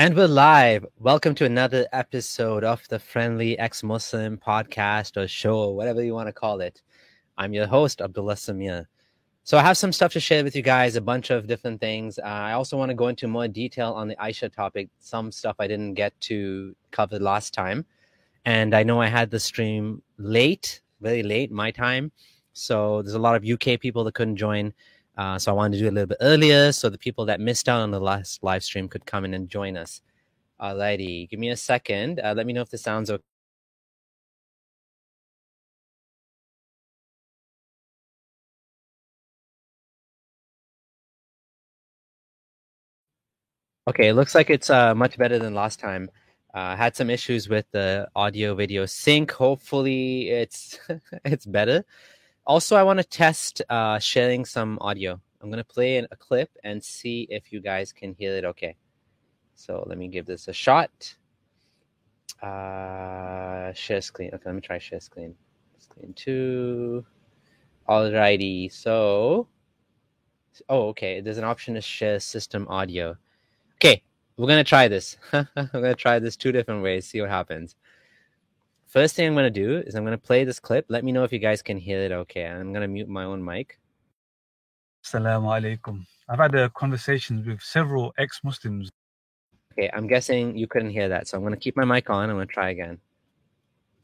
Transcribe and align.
And 0.00 0.16
we're 0.16 0.28
live. 0.28 0.86
Welcome 0.98 1.34
to 1.34 1.44
another 1.44 1.86
episode 1.92 2.64
of 2.64 2.82
the 2.88 2.98
Friendly 2.98 3.58
Ex 3.58 3.82
Muslim 3.82 4.38
podcast 4.38 5.18
or 5.18 5.28
show, 5.28 5.68
whatever 5.72 6.02
you 6.02 6.14
want 6.14 6.26
to 6.28 6.32
call 6.32 6.62
it. 6.62 6.80
I'm 7.36 7.52
your 7.52 7.66
host, 7.66 8.00
Abdullah 8.00 8.36
Sameer. 8.36 8.86
So, 9.44 9.58
I 9.58 9.60
have 9.60 9.76
some 9.76 9.92
stuff 9.92 10.14
to 10.14 10.18
share 10.18 10.42
with 10.42 10.56
you 10.56 10.62
guys, 10.62 10.96
a 10.96 11.02
bunch 11.02 11.28
of 11.28 11.46
different 11.46 11.82
things. 11.82 12.18
Uh, 12.18 12.22
I 12.22 12.52
also 12.52 12.78
want 12.78 12.88
to 12.88 12.94
go 12.94 13.08
into 13.08 13.28
more 13.28 13.46
detail 13.46 13.92
on 13.92 14.08
the 14.08 14.16
Aisha 14.16 14.50
topic, 14.50 14.88
some 15.00 15.30
stuff 15.30 15.56
I 15.58 15.66
didn't 15.66 15.92
get 15.92 16.18
to 16.20 16.74
cover 16.92 17.18
last 17.18 17.52
time. 17.52 17.84
And 18.46 18.74
I 18.74 18.82
know 18.82 19.02
I 19.02 19.08
had 19.08 19.30
the 19.30 19.38
stream 19.38 20.00
late, 20.16 20.80
very 21.02 21.22
late, 21.22 21.52
my 21.52 21.70
time. 21.70 22.10
So, 22.54 23.02
there's 23.02 23.12
a 23.12 23.18
lot 23.18 23.36
of 23.36 23.44
UK 23.44 23.78
people 23.78 24.04
that 24.04 24.14
couldn't 24.14 24.36
join. 24.36 24.72
Uh, 25.20 25.38
so 25.38 25.52
I 25.52 25.54
wanted 25.54 25.76
to 25.76 25.80
do 25.80 25.86
it 25.86 25.90
a 25.90 25.92
little 25.92 26.06
bit 26.06 26.16
earlier 26.22 26.72
so 26.72 26.88
the 26.88 26.96
people 26.96 27.26
that 27.26 27.40
missed 27.40 27.68
out 27.68 27.82
on 27.82 27.90
the 27.90 28.00
last 28.00 28.42
live 28.42 28.64
stream 28.64 28.88
could 28.88 29.04
come 29.04 29.26
in 29.26 29.34
and 29.34 29.50
join 29.50 29.76
us. 29.76 30.00
Alrighty, 30.58 31.28
give 31.28 31.38
me 31.38 31.50
a 31.50 31.56
second. 31.58 32.20
Uh, 32.20 32.32
let 32.34 32.46
me 32.46 32.54
know 32.54 32.62
if 32.62 32.70
this 32.70 32.80
sounds 32.80 33.10
okay. 33.10 33.22
Okay, 43.88 44.08
it 44.08 44.14
looks 44.14 44.34
like 44.34 44.48
it's 44.48 44.70
uh, 44.70 44.94
much 44.94 45.18
better 45.18 45.38
than 45.38 45.52
last 45.54 45.78
time. 45.80 46.10
Uh, 46.54 46.74
had 46.76 46.96
some 46.96 47.10
issues 47.10 47.46
with 47.50 47.66
the 47.72 48.08
audio 48.16 48.54
video 48.54 48.86
sync. 48.86 49.30
Hopefully, 49.32 50.30
it's 50.30 50.78
it's 51.26 51.44
better. 51.44 51.84
Also, 52.50 52.74
I 52.74 52.82
want 52.82 52.98
to 52.98 53.04
test 53.04 53.62
uh, 53.70 54.00
sharing 54.00 54.44
some 54.44 54.76
audio. 54.80 55.20
I'm 55.40 55.50
going 55.50 55.62
to 55.62 55.72
play 55.72 55.98
a 55.98 56.16
clip 56.16 56.50
and 56.64 56.82
see 56.82 57.28
if 57.30 57.52
you 57.52 57.60
guys 57.60 57.92
can 57.92 58.12
hear 58.12 58.34
it 58.34 58.44
okay. 58.44 58.74
So 59.54 59.84
let 59.86 59.96
me 59.96 60.08
give 60.08 60.26
this 60.26 60.48
a 60.48 60.52
shot. 60.52 61.14
Uh, 62.42 63.72
share 63.72 64.00
screen. 64.00 64.30
Okay, 64.34 64.42
let 64.46 64.56
me 64.56 64.60
try 64.60 64.80
share 64.80 64.98
screen. 64.98 65.36
Screen 65.78 66.12
two. 66.14 67.06
Alrighty. 67.88 68.72
So, 68.72 69.46
oh, 70.68 70.88
okay. 70.88 71.20
There's 71.20 71.38
an 71.38 71.44
option 71.44 71.74
to 71.74 71.80
share 71.80 72.18
system 72.18 72.66
audio. 72.68 73.16
Okay, 73.76 74.02
we're 74.36 74.48
gonna 74.48 74.64
try 74.64 74.88
this. 74.88 75.18
we're 75.32 75.46
gonna 75.54 75.94
try 75.94 76.18
this 76.18 76.34
two 76.34 76.50
different 76.50 76.82
ways. 76.82 77.06
See 77.06 77.20
what 77.20 77.30
happens. 77.30 77.76
First 78.90 79.14
thing 79.14 79.28
I'm 79.28 79.34
going 79.34 79.44
to 79.44 79.50
do 79.50 79.84
is 79.86 79.94
I'm 79.94 80.04
going 80.04 80.18
to 80.18 80.26
play 80.26 80.42
this 80.42 80.58
clip. 80.58 80.84
Let 80.88 81.04
me 81.04 81.12
know 81.12 81.22
if 81.22 81.32
you 81.32 81.38
guys 81.38 81.62
can 81.62 81.78
hear 81.78 82.00
it 82.00 82.10
okay. 82.10 82.44
I'm 82.44 82.72
going 82.72 82.82
to 82.82 82.88
mute 82.88 83.08
my 83.08 83.22
own 83.22 83.44
mic. 83.44 83.78
Assalamu 85.06 85.46
alaikum. 85.46 86.04
I've 86.28 86.40
had 86.40 86.52
a 86.56 86.68
conversation 86.70 87.44
with 87.46 87.62
several 87.62 88.12
ex 88.18 88.40
Muslims. 88.42 88.90
Okay, 89.72 89.88
I'm 89.94 90.08
guessing 90.08 90.56
you 90.58 90.66
couldn't 90.66 90.90
hear 90.90 91.08
that. 91.08 91.28
So 91.28 91.36
I'm 91.36 91.44
going 91.44 91.54
to 91.54 91.60
keep 91.60 91.76
my 91.76 91.84
mic 91.84 92.10
on. 92.10 92.30
I'm 92.30 92.34
going 92.34 92.48
to 92.48 92.52
try 92.52 92.70
again. 92.70 92.98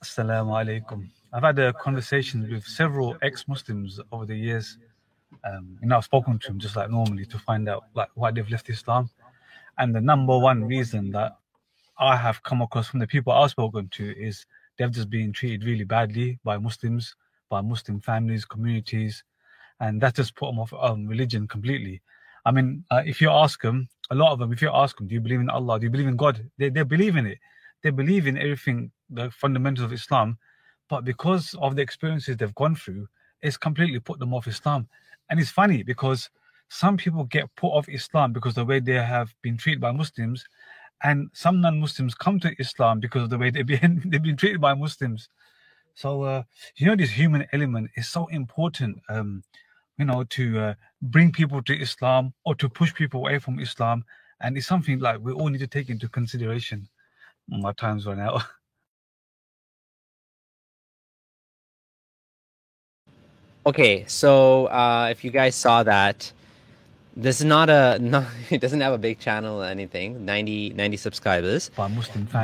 Assalamu 0.05 0.53
alaikum. 0.55 1.09
I've 1.33 1.43
had 1.43 1.59
a 1.59 1.73
conversation 1.73 2.49
with 2.49 2.65
several 2.65 3.17
ex 3.23 3.49
Muslims 3.49 3.99
over 4.13 4.25
the 4.25 4.37
years. 4.37 4.79
Um, 5.43 5.79
and 5.83 5.93
I've 5.93 6.05
spoken 6.05 6.39
to 6.39 6.47
them 6.47 6.61
just 6.61 6.77
like 6.77 6.91
normally 6.91 7.27
to 7.27 7.39
find 7.41 7.69
out 7.69 7.87
like 7.95 8.11
why 8.15 8.31
they've 8.31 8.49
left 8.49 8.71
Islam. 8.71 9.11
And 9.79 9.97
the 9.97 10.01
number 10.01 10.39
one 10.39 10.63
reason 10.63 11.11
that 11.11 11.39
I 11.99 12.15
have 12.17 12.41
come 12.45 12.63
across 12.63 12.87
from 12.87 13.01
the 13.01 13.09
people 13.09 13.33
I've 13.33 13.51
spoken 13.51 13.89
to 13.89 14.17
is 14.17 14.47
they've 14.79 14.91
just 14.91 15.11
been 15.11 15.33
treated 15.33 15.65
really 15.65 15.85
badly 15.85 16.39
by 16.45 16.59
Muslims, 16.59 17.15
by 17.49 17.61
Muslim 17.61 18.01
families, 18.01 18.45
communities, 18.45 19.23
and 19.81 20.01
that 20.01 20.15
just 20.15 20.35
put 20.35 20.47
them 20.47 20.59
off 20.59 20.73
um, 20.75 21.07
religion 21.07 21.47
completely. 21.47 22.03
I 22.45 22.51
mean, 22.53 22.85
uh, 22.91 23.03
if 23.05 23.21
you 23.21 23.31
ask 23.31 23.61
them, 23.61 23.89
a 24.11 24.15
lot 24.15 24.33
of 24.33 24.39
them, 24.39 24.53
if 24.53 24.63
you 24.63 24.71
ask 24.73 24.97
them, 24.97 25.09
do 25.09 25.15
you 25.15 25.21
believe 25.21 25.41
in 25.41 25.51
Allah? 25.51 25.79
Do 25.79 25.87
you 25.87 25.91
believe 25.91 26.07
in 26.07 26.17
God? 26.17 26.49
They, 26.59 26.69
they 26.69 26.83
believe 26.85 27.17
in 27.17 27.27
it. 27.27 27.39
They 27.83 27.91
believe 27.91 28.27
in 28.27 28.39
everything, 28.39 28.91
the 29.11 29.31
fundamentals 29.31 29.85
of 29.85 29.93
Islam, 29.93 30.39
but 30.89 31.05
because 31.05 31.55
of 31.61 31.77
the 31.77 31.83
experiences 31.83 32.37
they've 32.37 32.55
gone 32.55 32.77
through, 32.77 33.09
it's 33.43 33.57
completely 33.57 34.01
put 34.01 34.19
them 34.19 34.33
off 34.33 34.47
Islam. 34.47 34.89
And 35.31 35.41
it's 35.41 35.51
funny 35.51 35.83
because 35.83 36.31
some 36.69 36.97
people 36.97 37.25
get 37.25 37.55
put 37.57 37.69
off 37.69 37.89
Islam 37.89 38.33
because 38.33 38.55
the 38.55 38.65
way 38.65 38.81
they 38.81 38.95
have 38.95 39.35
been 39.43 39.57
treated 39.57 39.81
by 39.81 39.93
Muslims, 39.93 40.45
and 41.03 41.29
some 41.33 41.61
non-Muslims 41.61 42.15
come 42.15 42.41
to 42.41 42.55
Islam 42.59 43.01
because 43.01 43.23
of 43.23 43.31
the 43.31 43.39
way 43.39 43.51
they've 43.51 43.67
been 43.67 44.03
they've 44.07 44.23
been 44.23 44.37
treated 44.37 44.61
by 44.61 44.75
Muslims. 44.75 45.29
So 45.95 46.23
uh, 46.23 46.43
you 46.77 46.87
know, 46.87 46.97
this 46.97 47.11
human 47.11 47.47
element 47.53 47.91
is 47.97 48.09
so 48.09 48.27
important. 48.27 49.01
Um, 49.09 49.43
you 49.99 50.05
know, 50.05 50.25
to 50.25 50.59
uh, 50.59 50.75
bring 51.01 51.33
people 51.33 51.63
to 51.63 51.75
Islam 51.75 52.35
or 52.45 52.55
to 52.57 52.69
push 52.69 52.93
people 52.95 53.21
away 53.21 53.39
from 53.39 53.59
Islam, 53.61 54.05
and 54.41 54.57
it's 54.57 54.67
something 54.67 54.99
like 54.99 55.21
we 55.21 55.33
all 55.33 55.49
need 55.49 55.61
to 55.61 55.67
take 55.67 55.89
into 55.89 56.09
consideration. 56.09 56.89
My 57.49 57.73
time's 57.73 58.07
run 58.07 58.21
out. 58.21 58.43
Okay, 63.67 64.05
so 64.07 64.67
uh, 64.67 65.09
if 65.11 65.25
you 65.25 65.33
guys 65.33 65.57
saw 65.57 65.83
that, 65.83 66.33
this 67.17 67.41
is 67.41 67.47
not 67.47 67.71
a 67.71 67.99
not, 68.01 68.27
it 68.51 68.61
doesn't 68.61 68.81
have 68.81 68.93
a 68.93 68.99
big 68.99 69.19
channel 69.19 69.63
or 69.63 69.67
anything 69.67 70.25
90 70.25 70.71
90 70.71 70.97
subscribers. 70.97 71.71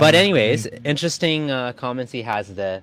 But 0.00 0.14
anyways 0.14 0.66
interesting 0.84 1.50
uh, 1.50 1.72
comments 1.74 2.10
he 2.10 2.22
has 2.22 2.54
there. 2.54 2.82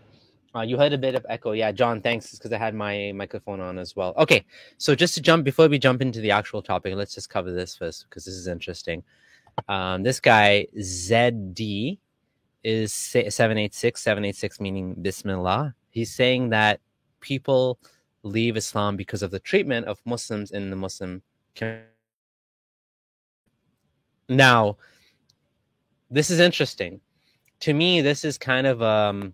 Uh, 0.56 0.62
you 0.62 0.78
heard 0.78 0.94
a 0.94 0.98
bit 0.98 1.16
of 1.16 1.26
echo. 1.28 1.52
Yeah 1.52 1.72
john 1.72 2.02
thanks. 2.02 2.32
Because 2.32 2.54
i 2.54 2.58
had 2.58 2.76
my 2.76 3.12
microphone 3.14 3.60
on 3.60 3.80
as 3.80 3.96
well. 3.96 4.14
Okay 4.18 4.46
so 4.78 4.96
just 4.96 5.16
to 5.16 5.22
jump 5.22 5.44
before 5.44 5.68
we 5.68 5.80
jump 5.80 6.02
into 6.02 6.22
the 6.22 6.32
actual 6.32 6.62
topic 6.62 6.96
let's 6.96 7.16
just 7.16 7.30
cover 7.30 7.52
this 7.52 7.76
first 7.76 8.06
because 8.08 8.26
this 8.26 8.36
is 8.36 8.48
interesting. 8.48 9.04
Um, 9.68 10.04
this 10.04 10.20
guy 10.20 10.68
zd 10.78 11.98
is 12.64 12.94
786 12.94 14.02
786 14.02 14.60
meaning 14.60 14.96
bismillah. 15.02 15.74
He's 15.90 16.14
saying 16.14 16.50
that 16.50 16.80
people 17.20 17.80
leave 18.22 18.58
islam 18.58 18.96
because 18.96 19.24
of 19.24 19.32
the 19.32 19.40
treatment 19.40 19.88
of 19.88 19.98
muslims 20.06 20.52
in 20.52 20.70
the 20.70 20.76
muslim 20.76 21.22
now, 24.30 24.78
this 26.10 26.30
is 26.30 26.40
interesting. 26.40 27.02
To 27.62 27.74
me, 27.74 28.02
this 28.02 28.24
is 28.24 28.38
kind 28.38 28.68
of 28.68 28.82
um 28.82 29.34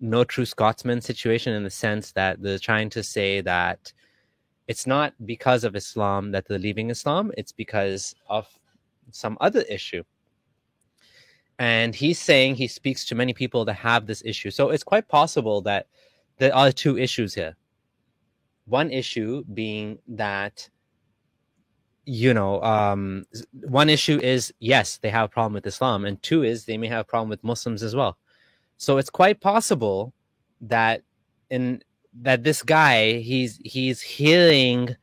no 0.00 0.24
true 0.24 0.44
Scotsman 0.44 1.00
situation 1.00 1.54
in 1.54 1.64
the 1.64 1.70
sense 1.70 2.12
that 2.12 2.42
they're 2.42 2.58
trying 2.58 2.90
to 2.90 3.02
say 3.02 3.40
that 3.40 3.92
it's 4.66 4.86
not 4.86 5.14
because 5.24 5.64
of 5.64 5.76
Islam 5.76 6.30
that 6.32 6.46
they're 6.46 6.58
leaving 6.58 6.90
Islam, 6.90 7.32
it's 7.36 7.52
because 7.52 8.14
of 8.28 8.46
some 9.10 9.36
other 9.40 9.62
issue. 9.62 10.02
And 11.58 11.94
he's 11.94 12.18
saying 12.18 12.56
he 12.56 12.66
speaks 12.66 13.04
to 13.06 13.14
many 13.14 13.32
people 13.32 13.64
that 13.66 13.74
have 13.74 14.06
this 14.06 14.22
issue. 14.24 14.50
So 14.50 14.70
it's 14.70 14.82
quite 14.82 15.08
possible 15.08 15.60
that 15.62 15.86
there 16.38 16.54
are 16.54 16.72
two 16.72 16.98
issues 16.98 17.34
here. 17.34 17.56
One 18.66 18.90
issue 18.90 19.44
being 19.54 19.98
that 20.08 20.68
you 22.06 22.34
know, 22.34 22.62
um, 22.62 23.24
one 23.62 23.88
issue 23.88 24.18
is 24.22 24.52
yes, 24.60 24.98
they 24.98 25.10
have 25.10 25.26
a 25.26 25.32
problem 25.32 25.54
with 25.54 25.66
Islam, 25.66 26.04
and 26.04 26.22
two 26.22 26.42
is 26.42 26.64
they 26.64 26.76
may 26.76 26.88
have 26.88 27.00
a 27.00 27.04
problem 27.04 27.28
with 27.28 27.42
Muslims 27.44 27.82
as 27.82 27.94
well. 27.94 28.16
So 28.76 28.98
it's 28.98 29.10
quite 29.10 29.40
possible 29.40 30.12
that 30.60 31.02
in 31.50 31.82
that 32.22 32.44
this 32.44 32.62
guy 32.62 33.14
he's 33.18 33.58
he's 33.64 34.00
hearing 34.00 34.96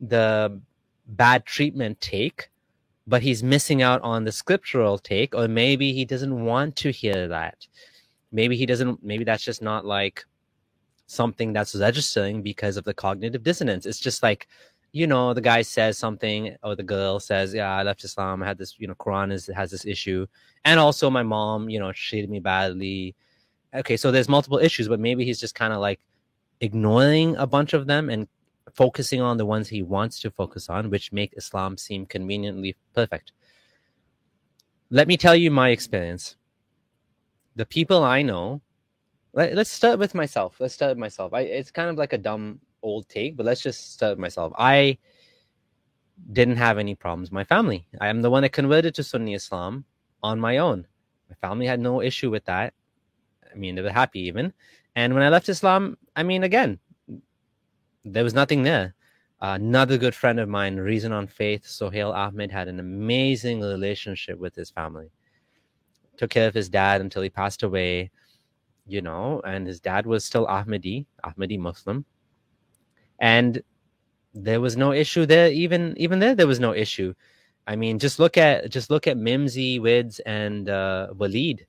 the 0.00 0.60
bad 1.06 1.46
treatment 1.46 2.00
take, 2.00 2.50
but 3.06 3.22
he's 3.22 3.42
missing 3.42 3.82
out 3.82 4.02
on 4.02 4.24
the 4.24 4.32
scriptural 4.32 4.98
take, 4.98 5.34
or 5.34 5.48
maybe 5.48 5.92
he 5.92 6.04
doesn't 6.04 6.44
want 6.44 6.76
to 6.76 6.90
hear 6.90 7.28
that. 7.28 7.66
Maybe 8.32 8.56
he 8.56 8.66
doesn't. 8.66 9.02
Maybe 9.04 9.24
that's 9.24 9.44
just 9.44 9.62
not 9.62 9.84
like 9.84 10.24
something 11.06 11.52
that's 11.52 11.74
registering 11.74 12.42
because 12.42 12.76
of 12.76 12.84
the 12.84 12.94
cognitive 12.94 13.42
dissonance. 13.42 13.84
It's 13.86 14.00
just 14.00 14.22
like 14.22 14.48
you 14.92 15.06
know, 15.06 15.32
the 15.32 15.40
guy 15.40 15.62
says 15.62 15.96
something, 15.98 16.54
or 16.62 16.76
the 16.76 16.82
girl 16.82 17.18
says, 17.18 17.54
"Yeah, 17.54 17.74
I 17.74 17.82
left 17.82 18.04
Islam. 18.04 18.42
I 18.42 18.46
had 18.46 18.58
this, 18.58 18.76
you 18.78 18.86
know, 18.86 18.94
Quran 18.94 19.32
is 19.32 19.46
has 19.46 19.70
this 19.70 19.86
issue, 19.86 20.26
and 20.64 20.78
also 20.78 21.10
my 21.10 21.22
mom, 21.22 21.68
you 21.70 21.80
know, 21.80 21.92
treated 21.92 22.30
me 22.30 22.40
badly." 22.40 23.14
Okay, 23.74 23.96
so 23.96 24.10
there's 24.10 24.28
multiple 24.28 24.58
issues, 24.58 24.88
but 24.88 25.00
maybe 25.00 25.24
he's 25.24 25.40
just 25.40 25.54
kind 25.54 25.72
of 25.72 25.80
like 25.80 26.00
ignoring 26.60 27.36
a 27.36 27.46
bunch 27.46 27.72
of 27.72 27.86
them 27.86 28.10
and 28.10 28.28
focusing 28.74 29.20
on 29.20 29.38
the 29.38 29.46
ones 29.46 29.68
he 29.68 29.82
wants 29.82 30.20
to 30.20 30.30
focus 30.30 30.68
on, 30.68 30.90
which 30.90 31.12
make 31.12 31.32
Islam 31.36 31.76
seem 31.78 32.06
conveniently 32.06 32.76
perfect. 32.94 33.32
Let 34.90 35.08
me 35.08 35.16
tell 35.16 35.34
you 35.34 35.50
my 35.50 35.70
experience. 35.70 36.36
The 37.56 37.66
people 37.66 38.04
I 38.04 38.22
know, 38.22 38.60
let, 39.32 39.56
us 39.56 39.70
start 39.70 39.98
with 39.98 40.14
myself. 40.14 40.56
Let's 40.58 40.74
start 40.74 40.90
with 40.90 40.98
myself. 40.98 41.32
I, 41.32 41.40
it's 41.40 41.70
kind 41.70 41.88
of 41.88 41.96
like 41.96 42.12
a 42.12 42.18
dumb 42.18 42.60
old 42.82 43.08
take, 43.08 43.36
but 43.36 43.46
let's 43.46 43.62
just 43.62 43.92
start 43.94 44.12
with 44.12 44.18
myself. 44.18 44.52
I 44.58 44.98
didn't 46.32 46.56
have 46.56 46.78
any 46.78 46.94
problems. 46.94 47.30
with 47.30 47.34
My 47.34 47.44
family. 47.44 47.86
I 48.00 48.08
am 48.08 48.22
the 48.22 48.30
one 48.30 48.42
that 48.42 48.52
converted 48.52 48.94
to 48.94 49.02
Sunni 49.02 49.34
Islam 49.34 49.84
on 50.22 50.38
my 50.38 50.58
own. 50.58 50.86
My 51.28 51.36
family 51.36 51.66
had 51.66 51.80
no 51.80 52.00
issue 52.02 52.30
with 52.30 52.44
that. 52.44 52.74
I 53.50 53.56
mean, 53.56 53.74
they 53.74 53.82
were 53.82 53.90
happy 53.90 54.20
even. 54.20 54.52
And 54.94 55.14
when 55.14 55.22
I 55.22 55.28
left 55.30 55.48
Islam, 55.48 55.96
I 56.14 56.22
mean, 56.22 56.42
again, 56.42 56.78
there 58.04 58.24
was 58.24 58.34
nothing 58.34 58.62
there. 58.62 58.94
another 59.42 59.98
good 59.98 60.14
friend 60.14 60.38
of 60.38 60.48
mine, 60.48 60.76
Reason 60.76 61.12
on 61.12 61.26
Faith, 61.26 61.66
Sohail 61.66 62.12
Ahmed, 62.12 62.50
had 62.52 62.68
an 62.68 62.78
amazing 62.78 63.60
relationship 63.60 64.38
with 64.38 64.54
his 64.54 64.70
family. 64.70 65.10
Took 66.16 66.30
care 66.30 66.46
of 66.46 66.54
his 66.54 66.68
dad 66.68 67.00
until 67.00 67.22
he 67.22 67.30
passed 67.30 67.62
away, 67.64 68.10
you 68.86 69.02
know, 69.02 69.40
and 69.44 69.66
his 69.66 69.80
dad 69.80 70.06
was 70.06 70.24
still 70.24 70.46
Ahmadi, 70.46 71.06
Ahmadi 71.24 71.58
Muslim. 71.58 72.04
And 73.22 73.62
there 74.34 74.60
was 74.60 74.76
no 74.76 74.92
issue 74.92 75.24
there. 75.24 75.50
Even 75.50 75.94
even 75.96 76.18
there, 76.18 76.34
there 76.34 76.46
was 76.46 76.60
no 76.60 76.74
issue. 76.74 77.14
I 77.66 77.76
mean, 77.76 77.98
just 77.98 78.18
look 78.18 78.36
at 78.36 78.68
just 78.70 78.90
look 78.90 79.06
at 79.06 79.16
Mimsy, 79.16 79.78
Wids, 79.78 80.18
and 80.20 80.68
uh, 80.68 81.08
Walid, 81.16 81.66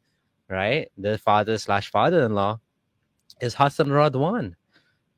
right? 0.50 0.92
The 0.98 1.18
father 1.20 1.58
slash 1.58 1.92
father-in-law 1.92 2.60
is 3.42 3.54
Hassan 3.54 3.88
Radwan. 3.88 4.56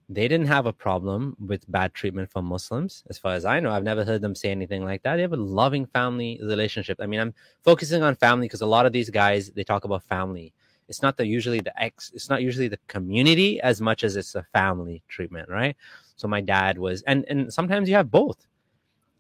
They 0.08 0.28
didn't 0.28 0.48
have 0.48 0.68
a 0.68 0.74
problem 0.74 1.36
with 1.40 1.72
bad 1.72 1.96
treatment 1.96 2.30
from 2.30 2.46
Muslims, 2.46 3.04
as 3.10 3.18
far 3.18 3.34
as 3.34 3.44
I 3.44 3.60
know. 3.60 3.72
I've 3.72 3.84
never 3.84 4.04
heard 4.04 4.22
them 4.22 4.36
say 4.36 4.52
anything 4.52 4.84
like 4.84 5.02
that. 5.02 5.16
They 5.16 5.24
have 5.24 5.34
a 5.34 5.38
loving 5.38 5.88
family 5.88 6.40
relationship. 6.44 7.00
I 7.02 7.08
mean, 7.08 7.20
I'm 7.20 7.34
focusing 7.64 8.04
on 8.04 8.16
family 8.16 8.46
because 8.46 8.62
a 8.62 8.68
lot 8.68 8.86
of 8.86 8.92
these 8.92 9.10
guys 9.10 9.50
they 9.52 9.64
talk 9.64 9.86
about 9.86 10.04
family. 10.04 10.54
It's 10.88 11.02
not 11.02 11.18
the 11.18 11.26
usually 11.26 11.62
the 11.62 11.74
ex. 11.82 12.12
It's 12.14 12.30
not 12.30 12.44
usually 12.44 12.68
the 12.68 12.80
community 12.88 13.62
as 13.62 13.82
much 13.82 14.04
as 14.04 14.16
it's 14.16 14.36
a 14.36 14.44
family 14.54 15.02
treatment, 15.08 15.50
right? 15.50 15.76
So 16.16 16.28
my 16.28 16.42
dad 16.42 16.78
was, 16.78 17.02
and 17.04 17.26
and 17.28 17.54
sometimes 17.54 17.90
you 17.90 17.96
have 17.96 18.12
both. 18.12 18.48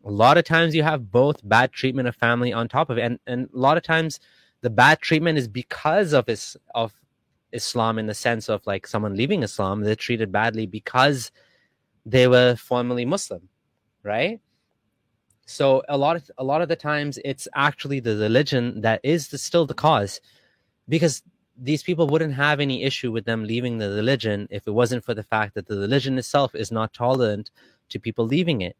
A 0.05 0.11
lot 0.11 0.37
of 0.37 0.45
times 0.45 0.75
you 0.75 0.83
have 0.83 1.11
both 1.11 1.47
bad 1.47 1.71
treatment 1.71 2.07
of 2.07 2.15
family 2.15 2.53
on 2.53 2.67
top 2.67 2.89
of 2.89 2.97
it, 2.97 3.01
and 3.01 3.19
and 3.27 3.49
a 3.53 3.57
lot 3.57 3.77
of 3.77 3.83
times 3.83 4.19
the 4.61 4.69
bad 4.69 4.99
treatment 5.01 5.37
is 5.37 5.47
because 5.47 6.13
of 6.13 6.27
his 6.27 6.57
of 6.73 6.93
Islam 7.51 7.97
in 7.97 8.05
the 8.05 8.13
sense 8.13 8.49
of 8.49 8.65
like 8.67 8.87
someone 8.87 9.15
leaving 9.15 9.43
Islam, 9.43 9.81
they're 9.81 9.95
treated 9.95 10.31
badly 10.31 10.65
because 10.65 11.31
they 12.05 12.27
were 12.27 12.55
formerly 12.55 13.05
Muslim, 13.05 13.49
right? 14.03 14.39
So 15.45 15.83
a 15.89 15.97
lot 15.97 16.15
of 16.15 16.29
a 16.37 16.43
lot 16.43 16.61
of 16.61 16.69
the 16.69 16.75
times 16.75 17.19
it's 17.23 17.47
actually 17.55 17.99
the 17.99 18.17
religion 18.17 18.81
that 18.81 18.99
is 19.03 19.29
the, 19.29 19.37
still 19.37 19.65
the 19.65 19.73
cause, 19.73 20.21
because 20.89 21.23
these 21.57 21.83
people 21.83 22.07
wouldn't 22.07 22.33
have 22.33 22.59
any 22.59 22.83
issue 22.83 23.11
with 23.11 23.25
them 23.25 23.43
leaving 23.43 23.77
the 23.77 23.89
religion 23.89 24.47
if 24.51 24.67
it 24.67 24.71
wasn't 24.71 25.03
for 25.03 25.13
the 25.13 25.23
fact 25.23 25.53
that 25.55 25.67
the 25.67 25.77
religion 25.77 26.17
itself 26.17 26.53
is 26.53 26.71
not 26.71 26.93
tolerant 26.93 27.51
to 27.89 27.99
people 27.99 28.25
leaving 28.25 28.61
it. 28.61 28.75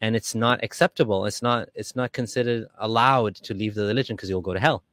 And 0.00 0.14
it's 0.14 0.34
not 0.34 0.62
acceptable. 0.62 1.26
It's 1.26 1.42
not 1.42 1.68
it's 1.74 1.96
not 1.96 2.12
considered 2.12 2.68
allowed 2.78 3.34
to 3.36 3.54
leave 3.54 3.74
the 3.74 3.86
religion 3.86 4.14
because 4.14 4.30
you'll 4.30 4.40
go 4.40 4.54
to 4.54 4.60
hell. 4.60 4.84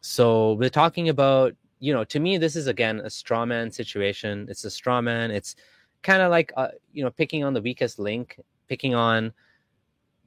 So 0.00 0.54
we're 0.54 0.70
talking 0.70 1.08
about 1.08 1.54
you 1.78 1.92
know 1.92 2.02
to 2.04 2.18
me 2.18 2.36
this 2.36 2.56
is 2.56 2.66
again 2.66 3.00
a 3.00 3.10
straw 3.10 3.46
man 3.46 3.70
situation. 3.70 4.46
It's 4.48 4.64
a 4.64 4.70
straw 4.70 5.00
man. 5.00 5.30
It's 5.30 5.54
kind 6.02 6.20
of 6.20 6.30
like 6.30 6.52
uh, 6.56 6.68
you 6.92 7.04
know 7.04 7.10
picking 7.10 7.44
on 7.44 7.54
the 7.54 7.62
weakest 7.62 8.00
link 8.00 8.40
picking 8.68 8.94
on 8.94 9.32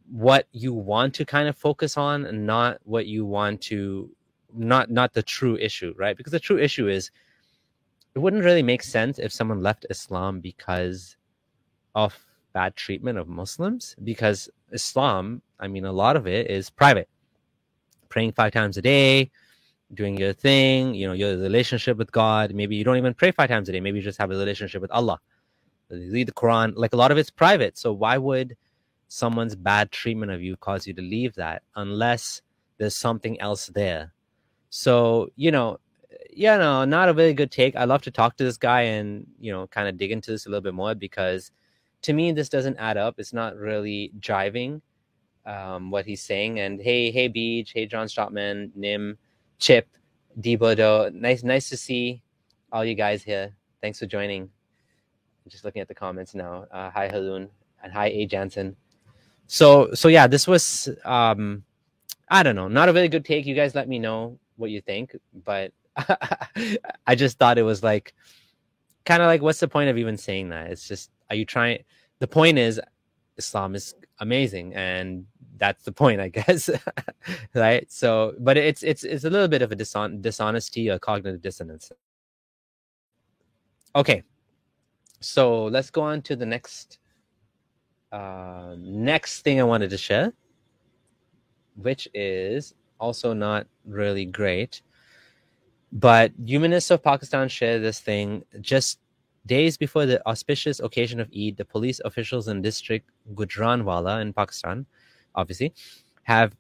what 0.10 0.48
you 0.52 0.74
want 0.74 1.14
to 1.16 1.26
kind 1.26 1.50
of 1.50 1.58
focus 1.58 1.98
on 1.98 2.26
and 2.26 2.46
not 2.46 2.80
what 2.84 3.08
you 3.08 3.26
want 3.26 3.60
to 3.60 4.10
not 4.56 4.90
not 4.90 5.14
the 5.14 5.24
true 5.24 5.58
issue 5.58 5.94
right 5.98 6.18
because 6.18 6.32
the 6.32 6.40
true 6.40 6.58
issue 6.58 6.88
is 6.88 7.12
it 8.14 8.20
wouldn't 8.20 8.44
really 8.44 8.64
make 8.64 8.82
sense 8.82 9.20
if 9.20 9.32
someone 9.32 9.62
left 9.62 9.86
islam 9.90 10.40
because 10.40 11.18
of 11.94 12.18
bad 12.56 12.76
treatment 12.78 13.20
of 13.20 13.28
Muslims 13.28 13.96
because 14.04 14.50
Islam, 14.72 15.42
I 15.60 15.68
mean, 15.68 15.86
a 15.86 15.92
lot 15.92 16.16
of 16.16 16.26
it 16.26 16.50
is 16.50 16.70
private. 16.70 17.10
Praying 18.10 18.32
five 18.32 18.54
times 18.54 18.78
a 18.78 18.82
day, 18.82 19.30
doing 19.94 20.18
your 20.18 20.32
thing, 20.32 20.96
you 20.96 21.06
know, 21.06 21.14
your 21.14 21.38
relationship 21.38 21.98
with 21.98 22.12
God. 22.14 22.56
Maybe 22.56 22.78
you 22.78 22.86
don't 22.86 22.98
even 22.98 23.14
pray 23.14 23.32
five 23.32 23.50
times 23.50 23.68
a 23.68 23.74
day. 23.74 23.82
Maybe 23.82 24.00
you 24.00 24.04
just 24.04 24.18
have 24.20 24.32
a 24.32 24.38
relationship 24.38 24.82
with 24.82 24.92
Allah. 24.92 25.20
You 25.90 26.12
read 26.12 26.30
the 26.30 26.32
Quran. 26.32 26.74
Like 26.78 26.94
a 26.94 26.98
lot 26.98 27.12
of 27.12 27.18
it's 27.18 27.30
private. 27.30 27.78
So 27.78 27.92
why 27.92 28.18
would 28.18 28.56
someone's 29.10 29.56
bad 29.56 29.92
treatment 29.92 30.32
of 30.32 30.42
you 30.42 30.56
cause 30.56 30.88
you 30.88 30.94
to 30.94 31.02
leave 31.02 31.36
that 31.36 31.62
unless 31.76 32.42
there's 32.78 32.96
something 32.96 33.40
else 33.42 33.68
there? 33.68 34.14
So, 34.76 35.30
you 35.36 35.52
know, 35.52 35.80
yeah, 36.32 36.58
no, 36.58 36.84
not 36.86 37.10
a 37.10 37.14
very 37.14 37.34
good 37.34 37.52
take. 37.52 37.76
I 37.76 37.86
love 37.86 38.02
to 38.04 38.12
talk 38.12 38.36
to 38.38 38.44
this 38.44 38.58
guy 38.58 38.82
and, 38.82 39.26
you 39.40 39.52
know, 39.52 39.68
kind 39.68 39.88
of 39.88 39.98
dig 39.98 40.12
into 40.12 40.32
this 40.32 40.46
a 40.46 40.50
little 40.50 40.62
bit 40.62 40.74
more 40.74 40.96
because– 40.96 41.52
to 42.06 42.14
me 42.14 42.32
this 42.32 42.50
doesn't 42.50 42.78
add 42.78 42.98
up. 42.98 43.16
It's 43.18 43.34
not 43.34 43.58
really 43.58 44.12
jiving 44.20 44.82
um, 45.44 45.90
what 45.90 46.06
he's 46.06 46.22
saying. 46.22 46.60
And 46.60 46.80
hey 46.80 47.10
hey 47.10 47.28
beach 47.28 47.72
hey 47.74 47.88
john 47.88 48.08
stopman 48.08 48.72
nim. 48.76 49.18
Chip. 49.58 49.88
Debodo 50.40 51.12
nice 51.14 51.42
nice 51.44 51.68
to 51.70 51.78
see 51.78 52.22
all 52.72 52.86
you 52.86 52.94
guys 52.94 53.24
here. 53.24 53.56
Thanks 53.82 53.98
for 53.98 54.06
joining. 54.06 54.50
Just 55.48 55.66
looking 55.66 55.82
at 55.82 55.88
the 55.88 55.96
comments 55.96 56.36
now. 56.36 56.66
Uh, 56.72 56.92
hi 56.92 57.08
Haroon. 57.08 57.50
And 57.84 57.92
hi 57.92 58.08
a. 58.08 58.28
Jansen. 58.28 58.76
So 59.48 59.92
so 59.96 60.08
yeah 60.08 60.28
this 60.28 60.48
was 60.48 60.90
um 61.06 61.64
i 62.30 62.44
don't 62.44 62.56
know. 62.56 62.68
Not 62.68 62.88
a 62.88 62.94
very 62.94 63.08
good 63.08 63.26
take. 63.26 63.48
You 63.48 63.56
guys 63.56 63.74
let 63.74 63.88
me 63.88 63.98
know 63.98 64.38
what 64.58 64.70
you 64.70 64.82
think 64.82 65.16
but 65.46 65.72
i 67.08 67.16
just 67.16 67.38
thought 67.38 67.58
it 67.58 67.64
was 67.64 67.84
like 67.84 68.14
kind 69.06 69.22
of 69.22 69.28
like 69.28 69.42
what's 69.42 69.60
the 69.60 69.68
point 69.68 69.90
of 69.90 69.98
even 69.98 70.18
saying 70.18 70.50
that? 70.50 70.72
It's 70.72 70.88
just 70.88 71.12
are 71.30 71.36
you 71.36 71.46
trying 71.46 71.84
the 72.20 72.28
point 72.28 72.58
is 72.58 72.82
islam 73.38 73.76
is 73.76 73.96
amazing 74.20 74.74
and 74.76 75.26
that's 75.58 75.84
the 75.84 75.92
point 75.92 76.22
i 76.22 76.30
guess 76.40 76.70
right? 77.54 77.92
So 77.92 78.34
but 78.40 78.58
it's 78.58 78.84
it's 78.84 79.04
it's 79.04 79.24
a 79.24 79.30
little 79.30 79.48
bit 79.48 79.62
of 79.62 79.72
a 79.72 79.76
dishon- 79.76 80.22
dishonesty 80.22 80.90
or 80.90 81.00
cognitive 81.00 81.42
dissonance. 81.42 81.92
Okay. 83.96 84.24
So 85.22 85.66
let's 85.66 85.90
go 85.90 86.02
on 86.02 86.22
to 86.24 86.36
the 86.36 86.46
next 86.46 87.00
uh, 88.12 88.76
next 88.78 89.42
thing 89.42 89.60
i 89.60 89.64
wanted 89.64 89.90
to 89.90 89.98
share 89.98 90.32
which 91.76 92.08
is 92.14 92.74
also 93.00 93.34
not 93.34 93.68
really 93.86 94.26
great 94.26 94.82
but 95.92 96.32
humanists 96.44 96.92
of 96.92 97.04
pakistan 97.04 97.48
share 97.48 97.80
this 97.80 98.00
thing 98.00 98.44
just 98.62 99.00
Days 99.46 99.78
before 99.78 100.08
the 100.08 100.28
auspicious 100.28 100.80
occasion 100.80 101.20
of 101.20 101.30
Eid, 101.30 101.58
the 101.58 101.66
police 101.66 102.02
officials 102.04 102.48
in 102.48 102.64
district 102.64 103.12
Gujranwala 103.36 104.20
in 104.20 104.34
Pakistan, 104.34 104.88
obviously, 105.36 105.72
have 106.24 106.56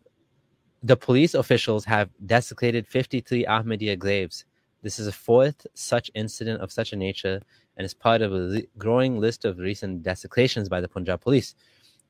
the 0.83 0.95
police 0.95 1.33
officials 1.33 1.83
have 1.85 2.11
desecrated 2.27 2.87
53 2.87 3.45
Ahmadiyya 3.45 3.97
graves. 3.97 4.45
This 4.83 4.99
is 4.99 5.07
a 5.07 5.11
fourth 5.11 5.65
such 5.73 6.11
incident 6.13 6.61
of 6.61 6.71
such 6.71 6.93
a 6.93 6.95
nature 6.95 7.41
and 7.75 7.85
is 7.85 7.95
part 7.95 8.21
of 8.21 8.31
a 8.33 8.61
growing 8.77 9.19
list 9.19 9.45
of 9.45 9.57
recent 9.57 10.03
desecrations 10.03 10.69
by 10.69 10.79
the 10.79 10.87
Punjab 10.87 11.21
police. 11.21 11.55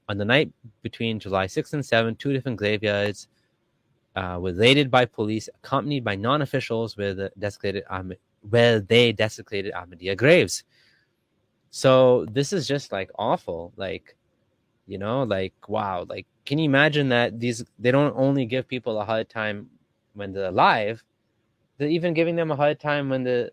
On 0.10 0.18
the 0.18 0.26
night 0.26 0.52
between 0.82 1.22
July 1.22 1.48
6 1.48 1.72
and 1.72 1.86
7, 1.86 2.16
two 2.16 2.34
different 2.34 2.58
graveyards 2.58 3.30
uh, 4.16 4.40
raided 4.42 4.90
by 4.90 5.06
police, 5.06 5.50
accompanied 5.56 6.04
by 6.04 6.16
non-officials, 6.16 6.98
where 6.98 7.14
the 7.14 7.32
where 8.50 8.80
they 8.80 9.12
desecrated 9.12 9.74
Ahmadiyya 9.74 10.16
graves. 10.18 10.64
So 11.72 12.26
this 12.32 12.54
is 12.54 12.68
just 12.68 12.92
like 12.92 13.10
awful. 13.18 13.74
Like, 13.76 14.16
you 14.88 14.98
know, 14.98 15.24
like 15.24 15.54
wow, 15.68 16.06
like 16.08 16.26
can 16.46 16.58
you 16.58 16.66
imagine 16.66 17.10
that 17.10 17.40
these 17.40 17.66
they 17.80 17.92
don't 17.92 18.14
only 18.16 18.46
give 18.46 18.68
people 18.68 19.00
a 19.02 19.06
hard 19.06 19.30
time 19.30 19.70
when 20.14 20.32
they're 20.32 20.50
alive, 20.50 21.04
they're 21.78 21.90
even 21.90 22.14
giving 22.14 22.36
them 22.36 22.52
a 22.52 22.56
hard 22.56 22.80
time 22.80 23.10
when 23.10 23.24
the 23.24 23.52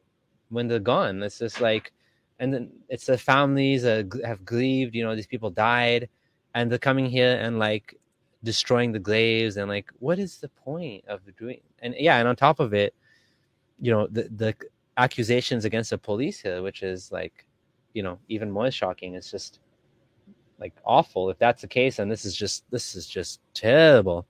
when 0.51 0.69
they're 0.69 0.79
gone. 0.79 1.23
It's 1.23 1.39
just 1.39 1.61
like 1.61 1.93
and 2.39 2.53
then 2.53 2.71
it's 2.89 3.07
the 3.07 3.19
families 3.19 3.83
that 3.83 4.13
have 4.25 4.45
grieved, 4.45 4.95
you 4.95 5.05
know, 5.05 5.15
these 5.17 5.27
people 5.27 5.51
died 5.51 6.09
and 6.55 6.71
they're 6.71 6.79
coming 6.79 7.07
here 7.07 7.39
and 7.41 7.59
like 7.59 7.97
destroying 8.45 8.93
the 8.93 8.99
graves 8.99 9.57
and 9.57 9.69
like 9.69 9.91
what 10.01 10.19
is 10.19 10.39
the 10.39 10.49
point 10.49 11.05
of 11.07 11.21
doing 11.37 11.61
and 11.81 11.95
yeah 11.99 12.19
and 12.19 12.27
on 12.27 12.35
top 12.35 12.59
of 12.59 12.75
it 12.75 12.95
you 13.79 13.93
know 13.93 14.07
the 14.09 14.29
the 14.37 14.55
accusations 14.97 15.65
against 15.65 15.91
the 15.91 15.99
police 15.99 16.41
here, 16.41 16.63
which 16.63 16.83
is 16.83 17.11
like, 17.11 17.47
you 17.95 18.03
know, 18.03 18.19
even 18.29 18.51
more 18.51 18.71
shocking. 18.71 19.15
It's 19.15 19.31
just 19.31 19.61
like 20.59 20.75
awful 20.85 21.31
if 21.31 21.39
that's 21.39 21.63
the 21.63 21.69
case. 21.69 21.99
And 21.99 22.11
this 22.11 22.25
is 22.25 22.37
just 22.37 22.65
this 22.71 22.95
is 22.95 23.07
just 23.07 23.41
terrible. 23.55 24.27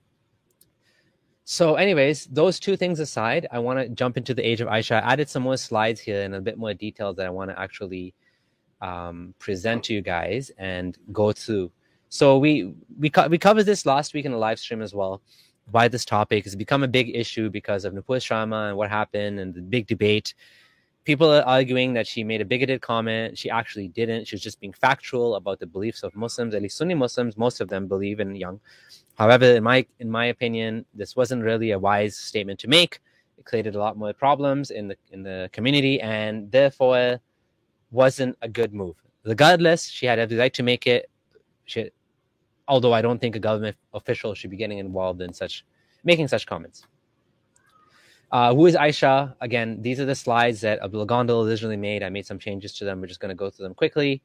So, 1.44 1.74
anyways, 1.74 2.26
those 2.26 2.60
two 2.60 2.76
things 2.76 3.00
aside, 3.00 3.48
I 3.50 3.58
want 3.58 3.80
to 3.80 3.88
jump 3.88 4.16
into 4.16 4.32
the 4.32 4.46
age 4.46 4.60
of 4.60 4.68
Aisha. 4.68 5.02
I 5.02 5.12
added 5.12 5.28
some 5.28 5.42
more 5.42 5.56
slides 5.56 6.00
here 6.00 6.22
and 6.22 6.36
a 6.36 6.40
bit 6.40 6.56
more 6.56 6.72
details 6.72 7.16
that 7.16 7.26
I 7.26 7.30
want 7.30 7.50
to 7.50 7.58
actually 7.60 8.14
um, 8.80 9.34
present 9.40 9.84
to 9.84 9.94
you 9.94 10.02
guys 10.02 10.50
and 10.56 10.96
go 11.12 11.32
through. 11.32 11.72
So 12.12 12.36
we 12.36 12.74
we 12.98 13.08
co- 13.08 13.28
we 13.28 13.38
covered 13.38 13.64
this 13.64 13.86
last 13.86 14.12
week 14.12 14.26
in 14.26 14.32
a 14.32 14.38
live 14.38 14.58
stream 14.58 14.82
as 14.82 14.92
well 14.92 15.22
why 15.70 15.88
this 15.88 16.04
topic 16.04 16.44
has 16.44 16.54
become 16.54 16.82
a 16.82 16.88
big 16.88 17.16
issue 17.16 17.48
because 17.48 17.86
of 17.86 17.94
Nupur 17.94 18.20
Sharma 18.20 18.68
and 18.68 18.76
what 18.76 18.90
happened 18.90 19.40
and 19.40 19.54
the 19.54 19.62
big 19.62 19.86
debate. 19.86 20.34
People 21.04 21.30
are 21.30 21.42
arguing 21.42 21.94
that 21.94 22.06
she 22.06 22.22
made 22.22 22.42
a 22.42 22.44
bigoted 22.44 22.82
comment. 22.82 23.38
She 23.38 23.48
actually 23.48 23.88
didn't. 23.88 24.26
She 24.26 24.34
was 24.34 24.42
just 24.42 24.60
being 24.60 24.74
factual 24.74 25.36
about 25.36 25.58
the 25.58 25.66
beliefs 25.66 26.02
of 26.02 26.14
Muslims. 26.14 26.54
At 26.54 26.60
least 26.60 26.76
Sunni 26.76 26.94
Muslims, 26.94 27.38
most 27.38 27.62
of 27.62 27.68
them 27.70 27.88
believe 27.88 28.20
in 28.20 28.36
young. 28.36 28.60
However, 29.14 29.46
in 29.46 29.62
my 29.62 29.86
in 30.00 30.10
my 30.10 30.26
opinion, 30.26 30.84
this 30.92 31.16
wasn't 31.16 31.42
really 31.42 31.70
a 31.70 31.78
wise 31.78 32.14
statement 32.18 32.60
to 32.60 32.68
make. 32.68 33.00
It 33.38 33.46
created 33.46 33.74
a 33.74 33.78
lot 33.78 33.96
more 33.96 34.12
problems 34.12 34.70
in 34.70 34.88
the 34.88 34.96
in 35.12 35.22
the 35.22 35.48
community, 35.52 35.98
and 36.02 36.52
therefore 36.52 37.20
wasn't 37.90 38.36
a 38.42 38.48
good 38.48 38.74
move. 38.74 38.96
Regardless, 39.24 39.88
she 39.88 40.04
had 40.04 40.18
every 40.18 40.36
right 40.36 40.52
to 40.52 40.62
make 40.62 40.86
it, 40.86 41.08
She, 41.64 41.90
although 42.72 42.94
I 42.94 43.02
don't 43.02 43.20
think 43.20 43.36
a 43.36 43.38
government 43.38 43.76
official 43.92 44.34
should 44.34 44.48
be 44.50 44.56
getting 44.56 44.78
involved 44.78 45.20
in 45.20 45.34
such 45.34 45.54
making 46.04 46.28
such 46.28 46.46
comments. 46.46 46.86
Uh, 48.36 48.54
who 48.54 48.64
is 48.64 48.74
Aisha? 48.74 49.34
Again, 49.42 49.82
these 49.82 50.00
are 50.00 50.06
the 50.06 50.14
slides 50.14 50.62
that 50.62 50.82
Abdul 50.82 51.06
Gondal 51.06 51.46
originally 51.46 51.76
made. 51.76 52.02
I 52.02 52.08
made 52.08 52.24
some 52.24 52.38
changes 52.38 52.72
to 52.78 52.86
them. 52.86 53.02
We're 53.02 53.08
just 53.08 53.20
going 53.20 53.28
to 53.28 53.34
go 53.44 53.50
through 53.50 53.64
them 53.66 53.74
quickly. 53.74 54.22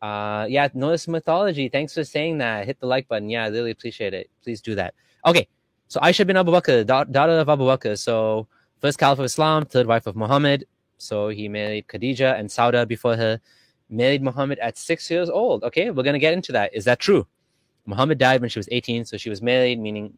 Uh, 0.00 0.46
yeah, 0.48 0.68
notice 0.72 1.06
mythology. 1.06 1.68
Thanks 1.68 1.92
for 1.92 2.04
saying 2.04 2.38
that. 2.38 2.64
Hit 2.64 2.80
the 2.80 2.86
like 2.86 3.06
button. 3.06 3.28
Yeah, 3.28 3.44
I 3.44 3.48
really 3.48 3.70
appreciate 3.70 4.14
it. 4.14 4.30
Please 4.42 4.62
do 4.62 4.74
that. 4.76 4.94
Okay, 5.26 5.46
so 5.88 6.00
Aisha 6.00 6.26
bin 6.26 6.38
Abu 6.38 6.52
Bakr, 6.52 6.86
da- 6.86 7.04
daughter 7.04 7.38
of 7.38 7.50
Abu 7.50 7.64
Bakr. 7.64 7.98
So 7.98 8.48
first 8.80 8.98
caliph 8.98 9.18
of 9.18 9.26
Islam, 9.26 9.66
third 9.66 9.86
wife 9.86 10.06
of 10.06 10.16
Muhammad. 10.16 10.64
So 10.96 11.28
he 11.28 11.50
married 11.50 11.86
Khadija 11.86 12.38
and 12.38 12.48
Sauda 12.48 12.88
before 12.88 13.16
her. 13.16 13.40
Married 13.90 14.22
Muhammad 14.22 14.58
at 14.60 14.78
six 14.78 15.10
years 15.10 15.28
old. 15.28 15.62
Okay, 15.64 15.90
we're 15.90 16.02
going 16.08 16.20
to 16.20 16.26
get 16.28 16.32
into 16.32 16.52
that. 16.52 16.74
Is 16.74 16.86
that 16.86 16.98
true? 16.98 17.26
Muhammad 17.86 18.18
died 18.18 18.40
when 18.40 18.50
she 18.50 18.58
was 18.58 18.68
18, 18.70 19.04
so 19.04 19.16
she 19.16 19.30
was 19.30 19.42
married, 19.42 19.78
meaning 19.78 20.16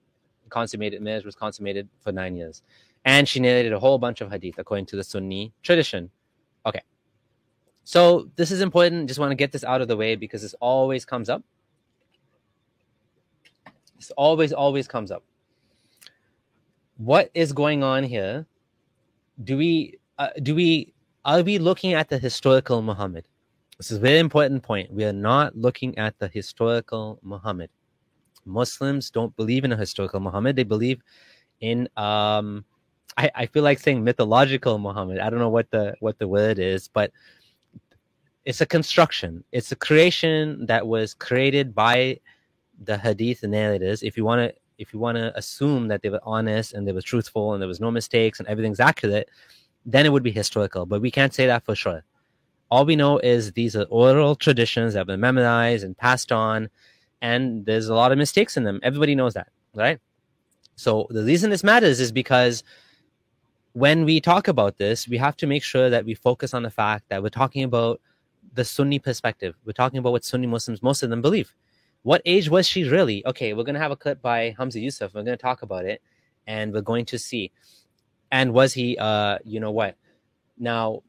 consummated 0.48 1.02
marriage 1.02 1.24
was 1.24 1.34
consummated 1.34 1.88
for 2.00 2.12
nine 2.12 2.36
years. 2.36 2.62
And 3.04 3.28
she 3.28 3.40
narrated 3.40 3.72
a 3.72 3.78
whole 3.78 3.98
bunch 3.98 4.20
of 4.20 4.30
hadith 4.30 4.58
according 4.58 4.86
to 4.86 4.96
the 4.96 5.04
Sunni 5.04 5.52
tradition. 5.62 6.10
Okay. 6.64 6.82
So 7.84 8.28
this 8.36 8.50
is 8.50 8.60
important. 8.60 9.08
Just 9.08 9.20
want 9.20 9.30
to 9.30 9.36
get 9.36 9.52
this 9.52 9.64
out 9.64 9.80
of 9.80 9.88
the 9.88 9.96
way 9.96 10.16
because 10.16 10.42
this 10.42 10.54
always 10.60 11.04
comes 11.04 11.28
up. 11.28 11.42
This 13.96 14.10
always, 14.16 14.52
always 14.52 14.88
comes 14.88 15.10
up. 15.10 15.22
What 16.96 17.30
is 17.34 17.52
going 17.52 17.82
on 17.82 18.04
here? 18.04 18.46
Do 19.42 19.56
we, 19.56 19.98
uh, 20.18 20.30
do 20.42 20.54
we, 20.54 20.92
are 21.24 21.42
we 21.42 21.58
looking 21.58 21.94
at 21.94 22.08
the 22.08 22.18
historical 22.18 22.82
Muhammad? 22.82 23.26
This 23.78 23.90
is 23.90 23.98
a 23.98 24.00
very 24.00 24.20
important 24.20 24.62
point. 24.62 24.90
We 24.90 25.04
are 25.04 25.12
not 25.12 25.54
looking 25.54 25.98
at 25.98 26.18
the 26.18 26.28
historical 26.28 27.18
Muhammad. 27.22 27.68
Muslims 28.46 29.10
don't 29.10 29.36
believe 29.36 29.64
in 29.64 29.72
a 29.72 29.76
historical 29.76 30.18
Muhammad. 30.18 30.56
They 30.56 30.64
believe 30.64 31.02
in 31.60 31.88
um 31.96 32.64
I, 33.18 33.30
I 33.34 33.46
feel 33.46 33.62
like 33.62 33.78
saying 33.78 34.02
mythological 34.02 34.78
Muhammad. 34.78 35.18
I 35.18 35.28
don't 35.28 35.40
know 35.40 35.50
what 35.50 35.70
the 35.70 35.94
what 36.00 36.18
the 36.18 36.28
word 36.28 36.58
is, 36.58 36.88
but 36.88 37.12
it's 38.46 38.62
a 38.62 38.66
construction. 38.66 39.44
It's 39.52 39.72
a 39.72 39.76
creation 39.76 40.64
that 40.66 40.86
was 40.86 41.12
created 41.12 41.74
by 41.74 42.20
the 42.82 42.96
hadith 42.96 43.42
narrators. 43.42 44.02
If 44.02 44.16
you 44.16 44.24
want 44.24 44.40
to 44.40 44.54
if 44.78 44.94
you 44.94 45.00
want 45.00 45.16
to 45.18 45.36
assume 45.36 45.88
that 45.88 46.00
they 46.00 46.08
were 46.08 46.20
honest 46.22 46.72
and 46.72 46.88
they 46.88 46.92
were 46.92 47.02
truthful 47.02 47.52
and 47.52 47.60
there 47.60 47.68
was 47.68 47.80
no 47.80 47.90
mistakes 47.90 48.38
and 48.38 48.48
everything's 48.48 48.80
accurate, 48.80 49.28
then 49.84 50.06
it 50.06 50.12
would 50.12 50.22
be 50.22 50.30
historical. 50.30 50.86
But 50.86 51.02
we 51.02 51.10
can't 51.10 51.34
say 51.34 51.46
that 51.46 51.64
for 51.66 51.74
sure 51.74 52.02
all 52.70 52.84
we 52.84 52.96
know 52.96 53.18
is 53.18 53.52
these 53.52 53.76
are 53.76 53.84
oral 53.84 54.34
traditions 54.34 54.92
that 54.92 55.00
have 55.00 55.06
been 55.06 55.20
memorized 55.20 55.84
and 55.84 55.96
passed 55.96 56.32
on 56.32 56.68
and 57.22 57.64
there's 57.64 57.88
a 57.88 57.94
lot 57.94 58.12
of 58.12 58.18
mistakes 58.18 58.56
in 58.56 58.64
them. 58.64 58.80
Everybody 58.82 59.14
knows 59.14 59.34
that 59.34 59.48
right? 59.74 60.00
So 60.76 61.06
the 61.10 61.22
reason 61.22 61.50
this 61.50 61.64
matters 61.64 62.00
is 62.00 62.10
because 62.12 62.64
when 63.72 64.04
we 64.04 64.20
talk 64.20 64.48
about 64.48 64.78
this 64.78 65.06
we 65.06 65.16
have 65.18 65.36
to 65.36 65.46
make 65.46 65.62
sure 65.62 65.90
that 65.90 66.04
we 66.04 66.14
focus 66.14 66.54
on 66.54 66.62
the 66.62 66.70
fact 66.70 67.04
that 67.08 67.22
we're 67.22 67.28
talking 67.28 67.62
about 67.62 68.00
the 68.54 68.64
sunni 68.64 68.98
perspective. 68.98 69.54
We're 69.64 69.72
talking 69.72 69.98
about 69.98 70.12
what 70.12 70.24
sunni 70.24 70.46
muslims 70.46 70.82
most 70.82 71.02
of 71.02 71.10
them 71.10 71.22
believe. 71.22 71.54
What 72.02 72.22
age 72.24 72.48
was 72.48 72.66
she 72.66 72.84
really? 72.88 73.24
Okay 73.26 73.52
we're 73.52 73.64
going 73.64 73.74
to 73.74 73.80
have 73.80 73.92
a 73.92 73.96
clip 73.96 74.20
by 74.20 74.54
hamza 74.58 74.80
yusuf 74.80 75.14
we're 75.14 75.22
going 75.22 75.36
to 75.36 75.42
talk 75.42 75.62
about 75.62 75.84
it 75.84 76.02
and 76.46 76.72
we're 76.72 76.80
going 76.80 77.04
to 77.06 77.18
see. 77.18 77.52
And 78.32 78.52
was 78.52 78.72
he 78.72 78.96
uh 78.98 79.38
you 79.44 79.60
know 79.60 79.70
what? 79.70 79.96
Now 80.58 81.02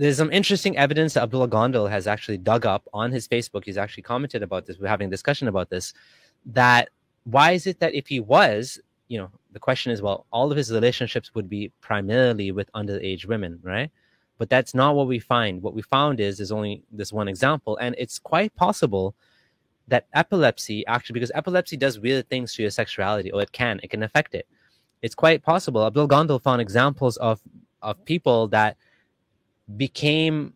there's 0.00 0.16
some 0.16 0.32
interesting 0.32 0.78
evidence 0.78 1.12
that 1.12 1.22
Abdullah 1.22 1.48
Gondal 1.48 1.90
has 1.90 2.06
actually 2.06 2.38
dug 2.38 2.64
up 2.64 2.88
on 2.94 3.12
his 3.12 3.28
Facebook. 3.28 3.66
He's 3.66 3.76
actually 3.76 4.02
commented 4.02 4.42
about 4.42 4.64
this. 4.64 4.78
We're 4.78 4.88
having 4.88 5.08
a 5.08 5.10
discussion 5.10 5.46
about 5.46 5.68
this. 5.68 5.92
That 6.46 6.88
why 7.24 7.52
is 7.52 7.66
it 7.66 7.80
that 7.80 7.94
if 7.94 8.06
he 8.06 8.18
was, 8.18 8.80
you 9.08 9.18
know, 9.18 9.30
the 9.52 9.58
question 9.58 9.92
is, 9.92 10.00
well, 10.00 10.24
all 10.32 10.50
of 10.50 10.56
his 10.56 10.72
relationships 10.72 11.34
would 11.34 11.50
be 11.50 11.70
primarily 11.82 12.50
with 12.50 12.72
underage 12.72 13.26
women, 13.26 13.60
right? 13.62 13.90
But 14.38 14.48
that's 14.48 14.74
not 14.74 14.94
what 14.94 15.06
we 15.06 15.18
find. 15.18 15.60
What 15.60 15.74
we 15.74 15.82
found 15.82 16.18
is 16.18 16.38
there's 16.38 16.50
only 16.50 16.82
this 16.90 17.12
one 17.12 17.28
example, 17.28 17.76
and 17.76 17.94
it's 17.98 18.18
quite 18.18 18.56
possible 18.56 19.14
that 19.88 20.06
epilepsy 20.14 20.86
actually, 20.86 21.12
because 21.12 21.30
epilepsy 21.34 21.76
does 21.76 22.00
weird 22.00 22.26
things 22.30 22.54
to 22.54 22.62
your 22.62 22.70
sexuality, 22.70 23.32
or 23.32 23.42
it 23.42 23.52
can, 23.52 23.78
it 23.82 23.90
can 23.90 24.02
affect 24.02 24.34
it. 24.34 24.46
It's 25.02 25.14
quite 25.14 25.42
possible. 25.42 25.84
Abdul 25.84 26.08
Gondal 26.08 26.40
found 26.40 26.62
examples 26.62 27.18
of 27.18 27.42
of 27.82 28.02
people 28.04 28.48
that 28.48 28.76
became 29.76 30.54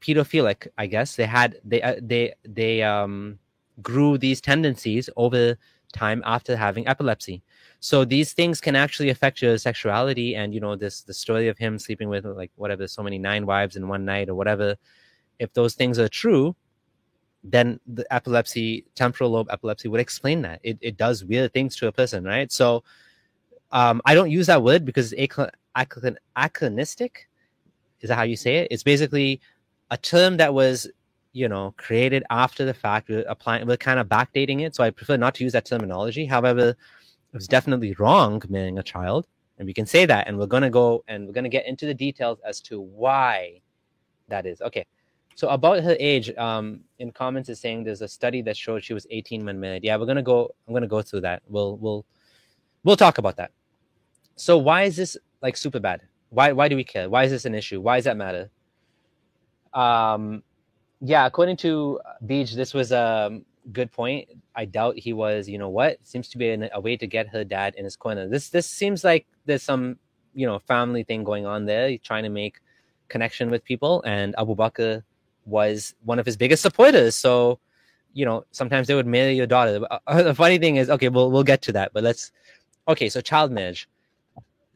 pedophilic 0.00 0.68
i 0.78 0.86
guess. 0.86 1.16
They 1.16 1.26
had 1.26 1.60
they 1.64 1.82
uh, 1.82 1.96
they 2.02 2.34
they 2.44 2.82
um 2.82 3.38
grew 3.82 4.18
these 4.18 4.40
tendencies 4.40 5.10
over 5.16 5.56
time 5.92 6.22
after 6.26 6.56
having 6.56 6.86
epilepsy. 6.88 7.42
So 7.80 8.04
these 8.04 8.32
things 8.32 8.60
can 8.60 8.76
actually 8.76 9.10
affect 9.10 9.42
your 9.42 9.58
sexuality 9.58 10.34
and 10.36 10.54
you 10.54 10.60
know 10.60 10.76
this 10.76 11.02
the 11.02 11.14
story 11.14 11.48
of 11.48 11.58
him 11.58 11.78
sleeping 11.78 12.08
with 12.08 12.24
like 12.24 12.50
whatever 12.56 12.86
so 12.88 13.02
many 13.02 13.18
nine 13.18 13.46
wives 13.46 13.76
in 13.76 13.88
one 13.88 14.04
night 14.04 14.28
or 14.28 14.34
whatever. 14.34 14.76
If 15.38 15.52
those 15.54 15.74
things 15.74 15.98
are 15.98 16.08
true 16.08 16.56
then 17.44 17.78
the 17.86 18.04
epilepsy 18.12 18.84
temporal 18.96 19.30
lobe 19.30 19.48
epilepsy 19.50 19.88
would 19.88 20.00
explain 20.00 20.42
that. 20.42 20.60
It, 20.64 20.78
it 20.80 20.96
does 20.96 21.24
weird 21.24 21.52
things 21.52 21.76
to 21.76 21.86
a 21.88 21.92
person 21.92 22.24
right? 22.24 22.50
So 22.52 22.82
um, 23.72 24.00
i 24.04 24.14
don't 24.14 24.30
use 24.30 24.46
that 24.46 24.62
word 24.62 24.84
because 24.84 25.12
it's 25.14 25.36
achronistic 26.36 27.10
is 28.00 28.08
that 28.08 28.16
how 28.16 28.22
you 28.22 28.36
say 28.36 28.58
it? 28.58 28.68
It's 28.70 28.82
basically 28.82 29.40
a 29.90 29.96
term 29.96 30.36
that 30.38 30.52
was, 30.52 30.88
you 31.32 31.48
know, 31.48 31.74
created 31.76 32.24
after 32.30 32.64
the 32.64 32.74
fact. 32.74 33.08
We're 33.08 33.24
applying, 33.28 33.66
we're 33.66 33.76
kind 33.76 33.98
of 33.98 34.08
backdating 34.08 34.64
it. 34.64 34.74
So 34.74 34.84
I 34.84 34.90
prefer 34.90 35.16
not 35.16 35.34
to 35.36 35.44
use 35.44 35.52
that 35.52 35.64
terminology. 35.64 36.26
However, 36.26 36.70
it 36.70 36.76
was 37.32 37.46
definitely 37.48 37.94
wrong 37.98 38.42
marrying 38.48 38.78
a 38.78 38.82
child, 38.82 39.26
and 39.58 39.66
we 39.66 39.74
can 39.74 39.86
say 39.86 40.06
that. 40.06 40.26
And 40.28 40.38
we're 40.38 40.46
gonna 40.46 40.70
go 40.70 41.04
and 41.08 41.26
we're 41.26 41.32
gonna 41.32 41.48
get 41.48 41.66
into 41.66 41.86
the 41.86 41.94
details 41.94 42.38
as 42.44 42.60
to 42.62 42.80
why 42.80 43.60
that 44.28 44.46
is. 44.46 44.60
Okay. 44.62 44.86
So 45.34 45.48
about 45.48 45.82
her 45.82 45.96
age, 46.00 46.34
um, 46.38 46.80
in 46.98 47.12
comments 47.12 47.50
is 47.50 47.60
saying 47.60 47.84
there's 47.84 48.00
a 48.00 48.08
study 48.08 48.40
that 48.42 48.56
showed 48.56 48.82
she 48.82 48.94
was 48.94 49.06
18 49.10 49.44
when 49.44 49.60
married. 49.60 49.84
Yeah, 49.84 49.96
we're 49.98 50.06
gonna 50.06 50.22
go. 50.22 50.54
I'm 50.66 50.72
gonna 50.72 50.86
go 50.86 51.02
through 51.02 51.20
that. 51.22 51.42
We'll 51.46 51.76
we'll 51.76 52.06
we'll 52.84 52.96
talk 52.96 53.18
about 53.18 53.36
that. 53.36 53.50
So 54.36 54.56
why 54.56 54.84
is 54.84 54.96
this 54.96 55.16
like 55.42 55.56
super 55.56 55.80
bad? 55.80 56.02
Why 56.36 56.52
why 56.52 56.68
do 56.68 56.76
we 56.76 56.84
care? 56.84 57.08
Why 57.08 57.24
is 57.24 57.30
this 57.30 57.46
an 57.46 57.54
issue? 57.54 57.80
Why 57.80 57.96
does 57.96 58.04
that 58.04 58.18
matter? 58.18 58.50
Um, 59.72 60.42
yeah, 61.00 61.24
according 61.24 61.56
to 61.64 61.98
Beach, 62.26 62.52
this 62.52 62.74
was 62.74 62.92
a 62.92 63.40
good 63.72 63.90
point. 63.90 64.28
I 64.54 64.66
doubt 64.66 64.98
he 64.98 65.14
was. 65.14 65.48
You 65.48 65.56
know 65.56 65.70
what? 65.70 65.96
Seems 66.02 66.28
to 66.28 66.36
be 66.36 66.50
a, 66.50 66.68
a 66.74 66.80
way 66.80 66.98
to 66.98 67.06
get 67.06 67.26
her 67.28 67.42
dad 67.42 67.74
in 67.76 67.84
his 67.84 67.96
corner. 67.96 68.28
This 68.28 68.50
this 68.50 68.66
seems 68.66 69.02
like 69.02 69.26
there's 69.46 69.62
some 69.62 69.98
you 70.34 70.46
know 70.46 70.58
family 70.58 71.04
thing 71.04 71.24
going 71.24 71.46
on 71.46 71.64
there. 71.64 71.88
He's 71.88 72.02
trying 72.02 72.24
to 72.24 72.28
make 72.28 72.60
connection 73.08 73.48
with 73.50 73.64
people, 73.64 74.02
and 74.04 74.34
Abu 74.36 74.54
Bakr 74.54 75.04
was 75.46 75.94
one 76.04 76.18
of 76.18 76.26
his 76.26 76.36
biggest 76.36 76.60
supporters. 76.60 77.14
So 77.14 77.60
you 78.12 78.26
know 78.26 78.44
sometimes 78.50 78.88
they 78.88 78.94
would 78.94 79.06
marry 79.06 79.34
your 79.34 79.46
daughter. 79.46 79.80
Uh, 79.90 80.22
the 80.30 80.34
funny 80.34 80.58
thing 80.58 80.76
is, 80.76 80.90
okay, 80.90 81.08
we'll 81.08 81.30
we'll 81.30 81.44
get 81.44 81.62
to 81.62 81.72
that, 81.72 81.94
but 81.94 82.04
let's. 82.04 82.30
Okay, 82.88 83.08
so 83.08 83.22
child 83.22 83.50
marriage 83.50 83.88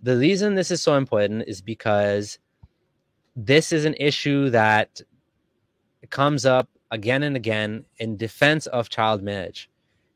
the 0.03 0.17
reason 0.17 0.55
this 0.55 0.71
is 0.71 0.83
so 0.83 0.97
important 0.97 1.45
is 1.47 1.61
because 1.61 2.39
this 3.37 3.73
is 3.73 3.85
an 3.85 3.95
issue 3.99 4.51
that 4.51 5.01
comes 6.09 6.47
up 6.47 6.69
again 6.91 7.23
and 7.23 7.37
again 7.37 7.85
in 7.99 8.17
defense 8.17 8.67
of 8.67 8.89
child 8.89 9.23
marriage. 9.23 9.71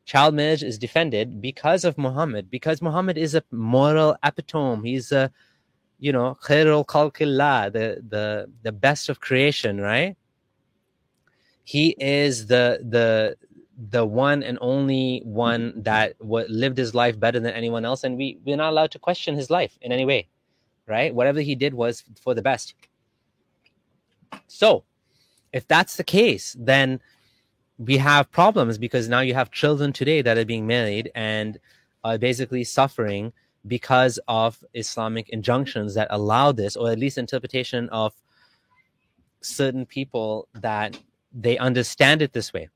Child 0.05 0.35
marriage 0.35 0.63
is 0.63 0.77
defended 0.77 1.41
because 1.41 1.83
of 1.83 1.97
Muhammad, 1.97 2.51
because 2.51 2.81
Muhammad 2.81 3.17
is 3.17 3.33
a 3.33 3.43
moral 3.51 4.15
epitome. 4.23 4.89
He's 4.89 5.11
a, 5.11 5.31
you 5.99 6.11
know, 6.11 6.37
khairul 6.43 6.85
khalqillah, 6.85 7.71
the, 7.71 8.03
the, 8.07 8.51
the 8.61 8.71
best 8.71 9.09
of 9.09 9.19
creation, 9.19 9.79
right? 9.79 10.15
He 11.63 11.95
is 11.99 12.45
the, 12.47 12.79
the, 12.87 13.37
the 13.91 14.05
one 14.05 14.41
and 14.43 14.57
only 14.61 15.21
one 15.25 15.71
mm-hmm. 15.71 15.81
that 15.81 16.17
w- 16.19 16.47
lived 16.49 16.77
his 16.77 16.95
life 16.95 17.19
better 17.19 17.39
than 17.39 17.53
anyone 17.53 17.85
else 17.85 18.03
and 18.03 18.17
we 18.17 18.39
we're 18.45 18.55
not 18.55 18.69
allowed 18.69 18.91
to 18.91 18.99
question 18.99 19.35
his 19.35 19.49
life 19.49 19.77
in 19.81 19.91
any 19.91 20.05
way 20.05 20.27
right? 20.87 21.13
Whatever 21.15 21.41
he 21.41 21.55
did 21.55 21.73
was 21.73 22.03
for 22.21 22.35
the 22.35 22.43
best. 22.43 22.75
So 24.47 24.83
if 25.51 25.67
that's 25.67 25.95
the 25.95 26.03
case 26.03 26.55
then 26.59 26.99
we 27.77 27.97
have 27.97 28.31
problems 28.31 28.77
because 28.77 29.09
now 29.09 29.19
you 29.19 29.33
have 29.33 29.51
children 29.51 29.91
today 29.91 30.21
that 30.21 30.37
are 30.37 30.45
being 30.45 30.67
married 30.67 31.11
and 31.15 31.59
are 32.03 32.17
basically 32.17 32.63
suffering 32.63 33.33
because 33.67 34.19
of 34.27 34.63
islamic 34.73 35.29
injunctions 35.29 35.95
that 35.95 36.07
allow 36.11 36.51
this 36.51 36.75
or 36.75 36.91
at 36.91 36.99
least 36.99 37.17
interpretation 37.17 37.89
of 37.89 38.13
certain 39.41 39.85
people 39.85 40.47
that 40.53 40.97
they 41.33 41.57
understand 41.57 42.21
it 42.21 42.31
this 42.33 42.53
way 42.53 42.69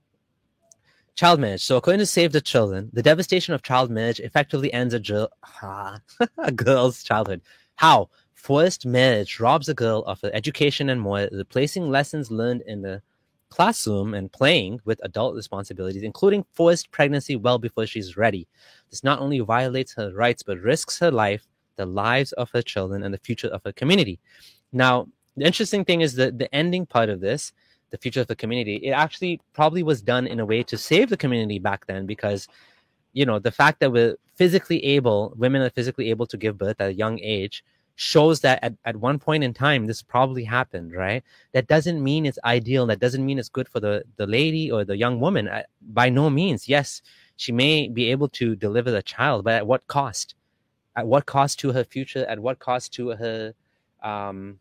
Child 1.16 1.39
marriage. 1.39 1.63
So, 1.63 1.78
according 1.78 2.00
to 2.00 2.06
Save 2.06 2.32
the 2.32 2.42
Children, 2.42 2.89
the 2.94 3.04
devastation 3.04 3.54
of 3.54 3.62
child 3.62 3.89
marriage 3.89 4.20
effectively 4.20 4.72
ends 4.72 4.94
a, 4.94 5.00
girl, 5.00 5.30
a 6.38 6.51
girl's 6.51 7.04
childhood. 7.04 7.42
How? 7.75 8.10
Forced 8.34 8.86
marriage 8.86 9.39
robs 9.39 9.68
a 9.68 9.74
girl 9.74 10.04
of 10.06 10.22
her 10.22 10.32
education 10.34 10.89
and 10.89 11.01
more, 11.01 11.28
replacing 11.32 11.89
lessons 11.89 12.32
learned 12.32 12.63
in 12.66 12.82
the 12.82 13.01
classroom 13.50 14.13
and 14.13 14.32
playing 14.32 14.80
with 14.86 15.00
adult 15.04 15.36
responsibilities, 15.36 16.04
including 16.04 16.46
forced 16.54 16.92
pregnancy 16.92 17.36
well 17.36 17.58
before 17.58 17.86
she's 17.86 18.16
ready. 18.16 18.48
This 18.89 19.04
not 19.04 19.20
only 19.20 19.39
violates 19.39 19.94
her 19.96 20.13
rights, 20.13 20.44
but 20.44 20.60
risks 20.60 21.00
her 21.00 21.12
life, 21.12 21.48
the 21.75 21.86
lives 21.86 22.32
of 22.34 22.50
her 22.51 22.62
children, 22.62 23.04
and 23.04 23.13
the 23.13 23.20
future 23.20 23.48
of 23.48 23.62
her 23.66 23.74
community. 23.74 24.20
Now, 24.72 25.08
the 25.36 25.46
interesting 25.46 25.86
thing 25.86 26.01
is 26.01 26.16
that 26.16 26.38
the 26.38 26.54
ending 26.54 26.86
part 26.86 27.10
of 27.10 27.22
this, 27.22 27.51
the 27.91 27.98
future 27.98 28.22
of 28.22 28.27
the 28.27 28.36
community, 28.36 28.75
it 28.77 28.91
actually 28.91 29.41
probably 29.53 29.84
was 29.84 30.01
done 30.01 30.27
in 30.27 30.39
a 30.39 30.46
way 30.46 30.63
to 30.63 30.77
save 30.77 31.10
the 31.10 31.17
community 31.17 31.60
back 31.60 31.86
then 31.88 32.05
because, 32.05 32.48
you 33.13 33.25
know, 33.25 33.39
the 33.39 33.51
fact 33.51 33.79
that 33.79 33.91
we're 33.91 34.15
physically 34.36 34.84
able, 34.84 35.34
women 35.36 35.62
are 35.62 35.69
physically 35.69 36.10
able 36.10 36.25
to 36.27 36.38
give 36.38 36.58
birth 36.58 36.79
at 36.79 36.89
a 36.89 36.93
young 36.93 37.19
age, 37.19 37.63
shows 37.96 38.39
that 38.39 38.63
at, 38.63 38.74
at 38.86 38.96
one 38.96 39.19
point 39.19 39.43
in 39.43 39.53
time 39.53 39.86
this 39.86 40.01
probably 40.01 40.46
happened 40.46 40.93
right? 40.93 41.22
That 41.51 41.67
doesn't 41.67 42.01
mean 42.01 42.25
it's 42.25 42.39
ideal. 42.46 42.86
That 42.88 43.01
doesn't 43.01 43.25
mean 43.25 43.38
it's 43.38 43.50
good 43.50 43.67
for 43.67 43.81
the 43.81 44.03
the 44.15 44.25
lady 44.25 44.72
or 44.72 44.86
the 44.86 44.96
young 44.96 45.19
woman. 45.19 45.50
By 45.81 46.10
no 46.10 46.29
means. 46.29 46.69
Yes 46.69 47.01
she 47.39 47.53
may 47.53 47.88
be 47.88 48.12
able 48.12 48.27
to 48.27 48.53
deliver 48.53 48.91
the 48.91 49.01
child 49.01 49.46
but 49.46 49.53
at 49.53 49.65
what 49.65 49.88
cost? 49.88 50.36
At 50.98 51.08
what 51.08 51.25
cost 51.25 51.58
to 51.60 51.72
her 51.72 51.86
future? 51.86 52.25
At 52.25 52.39
what 52.39 52.60
cost 52.60 52.93
to 52.93 53.10
her 53.10 53.53
um 54.03 54.60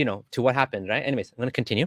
you 0.00 0.04
know 0.10 0.24
to 0.30 0.42
what 0.42 0.54
happened 0.62 0.88
right 0.88 1.04
anyways 1.10 1.30
i'm 1.30 1.36
going 1.42 1.54
to 1.54 1.60
continue 1.62 1.86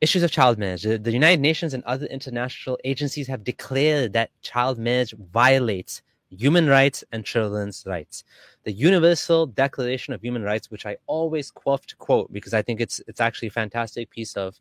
issues 0.00 0.22
of 0.22 0.30
child 0.38 0.58
marriage 0.58 0.82
the, 0.82 1.12
united 1.22 1.40
nations 1.50 1.72
and 1.74 1.82
other 1.84 2.06
international 2.06 2.76
agencies 2.92 3.26
have 3.32 3.42
declared 3.52 4.12
that 4.12 4.28
child 4.42 4.76
marriage 4.78 5.14
violates 5.38 6.02
human 6.30 6.66
rights 6.66 7.04
and 7.12 7.24
children's 7.24 7.84
rights. 7.86 8.24
The 8.64 8.72
Universal 8.72 9.48
Declaration 9.48 10.14
of 10.14 10.22
Human 10.22 10.42
Rights, 10.42 10.70
which 10.70 10.86
I 10.86 10.96
always 11.06 11.50
quote 11.50 11.86
to 11.88 11.96
quote 11.96 12.32
because 12.32 12.54
I 12.54 12.62
think 12.62 12.80
it's 12.80 13.00
it's 13.06 13.20
actually 13.20 13.48
a 13.48 13.52
fantastic 13.62 14.10
piece 14.10 14.36
of 14.36 14.58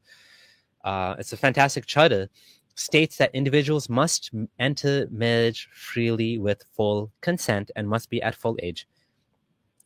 uh, 0.83 1.15
it's 1.17 1.33
a 1.33 1.37
fantastic 1.37 1.85
charter, 1.85 2.29
states 2.75 3.17
that 3.17 3.33
individuals 3.33 3.89
must 3.89 4.31
enter 4.59 5.07
marriage 5.09 5.69
freely 5.73 6.37
with 6.37 6.65
full 6.73 7.11
consent 7.21 7.71
and 7.75 7.87
must 7.87 8.09
be 8.09 8.21
at 8.21 8.35
full 8.35 8.57
age. 8.61 8.87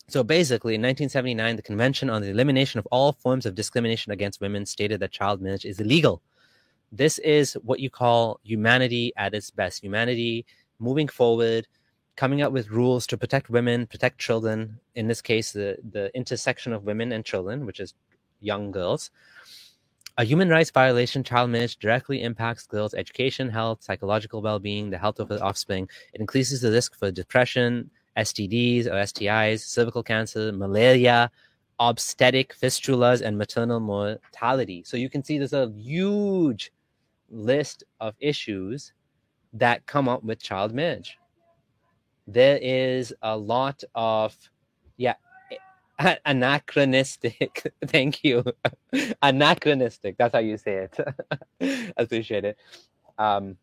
So 0.09 0.23
basically, 0.23 0.75
in 0.75 0.81
1979, 0.81 1.57
the 1.57 1.61
Convention 1.61 2.09
on 2.09 2.21
the 2.21 2.29
Elimination 2.29 2.79
of 2.79 2.87
All 2.91 3.11
Forms 3.11 3.45
of 3.45 3.55
Discrimination 3.55 4.13
Against 4.13 4.39
Women 4.39 4.65
stated 4.65 5.01
that 5.01 5.11
child 5.11 5.41
marriage 5.41 5.65
is 5.65 5.81
illegal. 5.81 6.21
This 6.93 7.19
is 7.19 7.55
what 7.55 7.81
you 7.81 7.89
call 7.89 8.39
humanity 8.43 9.11
at 9.17 9.33
its 9.33 9.51
best. 9.51 9.83
Humanity 9.83 10.45
moving 10.79 11.09
forward, 11.09 11.67
coming 12.15 12.41
up 12.41 12.53
with 12.53 12.69
rules 12.69 13.05
to 13.07 13.17
protect 13.17 13.49
women, 13.49 13.85
protect 13.85 14.17
children. 14.17 14.79
In 14.95 15.09
this 15.09 15.21
case, 15.21 15.51
the, 15.51 15.77
the 15.91 16.09
intersection 16.15 16.71
of 16.71 16.85
women 16.85 17.11
and 17.11 17.25
children, 17.25 17.65
which 17.65 17.81
is 17.81 17.93
young 18.39 18.71
girls. 18.71 19.11
A 20.17 20.23
human 20.23 20.47
rights 20.47 20.71
violation, 20.71 21.21
child 21.21 21.49
marriage, 21.49 21.79
directly 21.79 22.23
impacts 22.23 22.65
girls' 22.65 22.93
education, 22.93 23.49
health, 23.49 23.83
psychological 23.83 24.41
well 24.41 24.57
being, 24.57 24.89
the 24.89 24.97
health 24.97 25.19
of 25.19 25.27
their 25.27 25.43
offspring. 25.43 25.89
It 26.13 26.21
increases 26.21 26.61
the 26.61 26.71
risk 26.71 26.97
for 26.97 27.11
depression, 27.11 27.91
STDs 28.17 28.87
or 28.87 28.91
STIs, 28.91 29.61
cervical 29.61 30.03
cancer, 30.03 30.51
malaria, 30.51 31.31
obstetric 31.79 32.55
fistulas, 32.55 33.21
and 33.21 33.37
maternal 33.37 33.79
mortality. 33.79 34.83
So 34.85 34.97
you 34.97 35.09
can 35.09 35.23
see 35.23 35.37
there's 35.37 35.53
a 35.53 35.71
huge 35.75 36.71
list 37.29 37.83
of 37.99 38.15
issues 38.19 38.93
that 39.53 39.85
come 39.85 40.09
up 40.09 40.23
with 40.23 40.41
child 40.41 40.73
marriage. 40.73 41.17
There 42.27 42.57
is 42.61 43.13
a 43.21 43.37
lot 43.37 43.83
of, 43.95 44.35
yeah, 44.97 45.15
anachronistic. 46.25 47.71
Thank 47.85 48.23
you. 48.23 48.43
anachronistic. 49.21 50.17
That's 50.17 50.33
how 50.33 50.39
you 50.39 50.57
say 50.57 50.87
it. 51.59 51.93
Appreciate 51.97 52.45
it. 52.45 52.57
Um, 53.17 53.57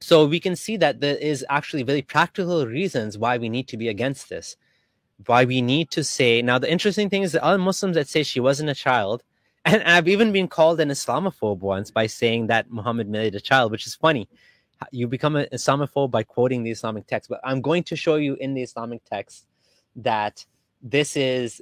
so 0.00 0.26
we 0.26 0.40
can 0.40 0.56
see 0.56 0.76
that 0.78 1.00
there 1.00 1.16
is 1.16 1.44
actually 1.48 1.82
very 1.82 2.02
practical 2.02 2.66
reasons 2.66 3.18
why 3.18 3.38
we 3.38 3.48
need 3.48 3.68
to 3.68 3.76
be 3.76 3.88
against 3.88 4.28
this. 4.28 4.56
Why 5.26 5.44
we 5.44 5.60
need 5.60 5.90
to 5.90 6.02
say 6.02 6.40
now. 6.40 6.58
The 6.58 6.72
interesting 6.72 7.10
thing 7.10 7.22
is 7.22 7.32
that 7.32 7.42
other 7.42 7.58
Muslims 7.58 7.96
that 7.96 8.08
say 8.08 8.22
she 8.22 8.40
wasn't 8.40 8.70
a 8.70 8.74
child, 8.74 9.22
and 9.66 9.82
I've 9.82 10.08
even 10.08 10.32
been 10.32 10.48
called 10.48 10.80
an 10.80 10.88
Islamophobe 10.88 11.58
once 11.58 11.90
by 11.90 12.06
saying 12.06 12.46
that 12.46 12.70
Muhammad 12.70 13.08
married 13.08 13.34
a 13.34 13.40
child, 13.40 13.70
which 13.70 13.86
is 13.86 13.94
funny 13.94 14.28
you 14.90 15.06
become 15.06 15.36
an 15.36 15.46
Islamophobe 15.52 16.10
by 16.10 16.22
quoting 16.22 16.62
the 16.62 16.70
Islamic 16.70 17.06
text. 17.06 17.28
But 17.28 17.40
I'm 17.44 17.60
going 17.60 17.82
to 17.84 17.96
show 17.96 18.16
you 18.16 18.34
in 18.36 18.54
the 18.54 18.62
Islamic 18.62 19.04
text 19.04 19.46
that 19.96 20.44
this 20.82 21.16
is, 21.16 21.60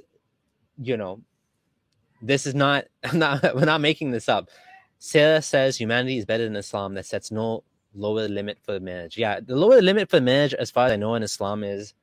you 0.81 0.97
know, 0.97 1.21
this 2.21 2.45
is 2.45 2.55
not, 2.55 2.85
not 3.13 3.43
we're 3.55 3.65
not 3.65 3.81
making 3.81 4.11
this 4.11 4.29
up. 4.29 4.49
Sarah 4.99 5.41
says 5.41 5.77
humanity 5.77 6.17
is 6.17 6.25
better 6.25 6.43
than 6.43 6.55
Islam 6.55 6.93
that 6.95 7.05
sets 7.05 7.31
no 7.31 7.63
lower 7.93 8.27
limit 8.27 8.57
for 8.63 8.73
the 8.73 8.79
marriage. 8.79 9.17
Yeah, 9.17 9.39
the 9.39 9.55
lower 9.55 9.81
limit 9.81 10.09
for 10.09 10.21
marriage, 10.21 10.53
as 10.53 10.71
far 10.71 10.87
as 10.87 10.91
I 10.91 10.95
know 10.95 11.15
in 11.15 11.23
Islam, 11.23 11.63
is 11.63 11.93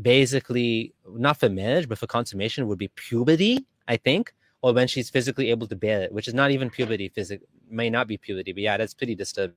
basically 0.00 0.94
not 1.08 1.38
for 1.38 1.48
marriage, 1.48 1.88
but 1.88 1.98
for 1.98 2.06
consummation 2.06 2.66
would 2.68 2.78
be 2.78 2.88
puberty, 2.88 3.66
I 3.86 3.96
think, 3.96 4.34
or 4.62 4.72
when 4.72 4.88
she's 4.88 5.10
physically 5.10 5.50
able 5.50 5.66
to 5.68 5.76
bear 5.76 6.02
it, 6.02 6.12
which 6.12 6.28
is 6.28 6.34
not 6.34 6.50
even 6.50 6.70
puberty, 6.70 7.08
physic 7.08 7.42
may 7.68 7.90
not 7.90 8.08
be 8.08 8.16
puberty, 8.16 8.52
but 8.52 8.62
yeah, 8.62 8.76
that's 8.76 8.94
pretty 8.94 9.14
disturbing 9.14 9.56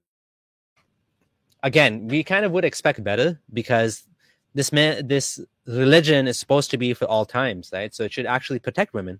again, 1.63 2.07
we 2.07 2.23
kind 2.23 2.45
of 2.45 2.51
would 2.51 2.65
expect 2.65 3.03
better 3.03 3.39
because 3.53 4.07
this 4.53 4.71
man, 4.71 5.07
this 5.07 5.39
religion 5.65 6.27
is 6.27 6.39
supposed 6.39 6.71
to 6.71 6.77
be 6.77 6.93
for 6.93 7.05
all 7.05 7.25
times, 7.25 7.69
right? 7.73 7.93
So 7.93 8.03
it 8.03 8.13
should 8.13 8.25
actually 8.25 8.59
protect 8.59 8.93
women. 8.93 9.19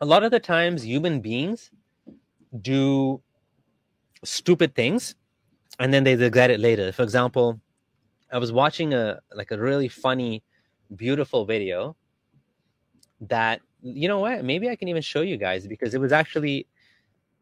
A 0.00 0.06
lot 0.06 0.24
of 0.24 0.30
the 0.30 0.40
times, 0.40 0.84
human 0.84 1.20
beings 1.20 1.70
do 2.60 3.22
stupid 4.24 4.74
things, 4.74 5.14
and 5.78 5.92
then 5.92 6.04
they 6.04 6.16
regret 6.16 6.50
it 6.50 6.60
later. 6.60 6.92
For 6.92 7.02
example, 7.02 7.60
I 8.32 8.38
was 8.38 8.52
watching 8.52 8.94
a 8.94 9.20
like 9.34 9.50
a 9.50 9.58
really 9.58 9.88
funny, 9.88 10.42
beautiful 10.96 11.44
video 11.44 11.96
that 13.20 13.60
you 13.82 14.08
know 14.08 14.18
what 14.18 14.44
maybe 14.44 14.68
i 14.68 14.74
can 14.74 14.88
even 14.88 15.02
show 15.02 15.20
you 15.20 15.36
guys 15.36 15.64
because 15.64 15.94
it 15.94 16.00
was 16.00 16.10
actually 16.10 16.66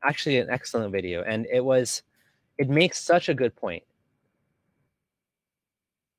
actually 0.05 0.37
an 0.37 0.49
excellent 0.51 0.93
video 0.93 1.23
and 1.23 1.47
it 1.51 1.64
was 1.64 2.03
it 2.61 2.69
makes 2.69 3.01
such 3.01 3.31
a 3.31 3.35
good 3.35 3.57
point. 3.57 3.83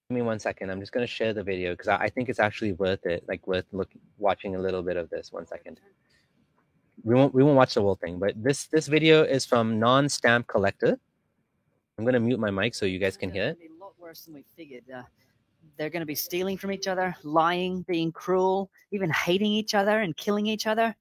Give 0.09 0.15
me 0.15 0.23
one 0.23 0.39
second. 0.39 0.71
I'm 0.71 0.79
just 0.79 0.91
going 0.91 1.05
to 1.05 1.13
share 1.13 1.35
the 1.35 1.43
video 1.43 1.73
because 1.73 1.87
I, 1.87 1.97
I, 1.97 2.09
think 2.09 2.29
it's 2.29 2.39
actually 2.39 2.71
worth 2.73 3.05
it, 3.05 3.23
like 3.27 3.45
worth 3.45 3.65
look, 3.71 3.89
watching 4.17 4.55
a 4.55 4.59
little 4.59 4.81
bit 4.81 4.97
of 4.97 5.07
this. 5.11 5.31
One 5.31 5.45
second. 5.45 5.79
We 7.03 7.15
won't 7.15 7.33
we 7.33 7.43
won't 7.43 7.57
watch 7.57 7.73
the 7.73 7.81
whole 7.81 7.95
thing, 7.95 8.19
but 8.19 8.33
this 8.41 8.67
this 8.67 8.87
video 8.87 9.23
is 9.23 9.45
from 9.45 9.79
Non 9.79 10.07
Stamp 10.07 10.47
Collector. 10.47 10.99
I'm 11.97 12.03
going 12.05 12.13
to 12.13 12.19
mute 12.19 12.39
my 12.39 12.51
mic 12.51 12.73
so 12.73 12.85
you 12.85 12.99
guys 12.99 13.17
can 13.17 13.31
hear 13.31 13.49
it. 13.49 13.57
A 13.59 13.83
lot 13.83 13.93
worse 13.99 14.25
than 14.25 14.33
we 14.33 14.43
figured. 14.55 14.83
Uh, 14.93 15.03
they're 15.77 15.89
going 15.89 16.01
to 16.01 16.07
be 16.07 16.15
stealing 16.15 16.57
from 16.57 16.71
each 16.71 16.87
other, 16.87 17.15
lying, 17.23 17.83
being 17.83 18.11
cruel, 18.11 18.69
even 18.91 19.09
hating 19.09 19.51
each 19.51 19.73
other 19.75 20.01
and 20.01 20.15
killing 20.15 20.47
each 20.47 20.67
other. 20.67 20.95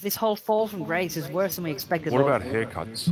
This 0.00 0.16
whole 0.16 0.36
fall 0.36 0.66
from 0.68 0.84
grace 0.84 1.16
is 1.16 1.28
worse 1.28 1.56
than 1.56 1.64
we 1.64 1.70
expected. 1.70 2.12
What 2.12 2.22
about 2.22 2.42
haircuts? 2.42 3.08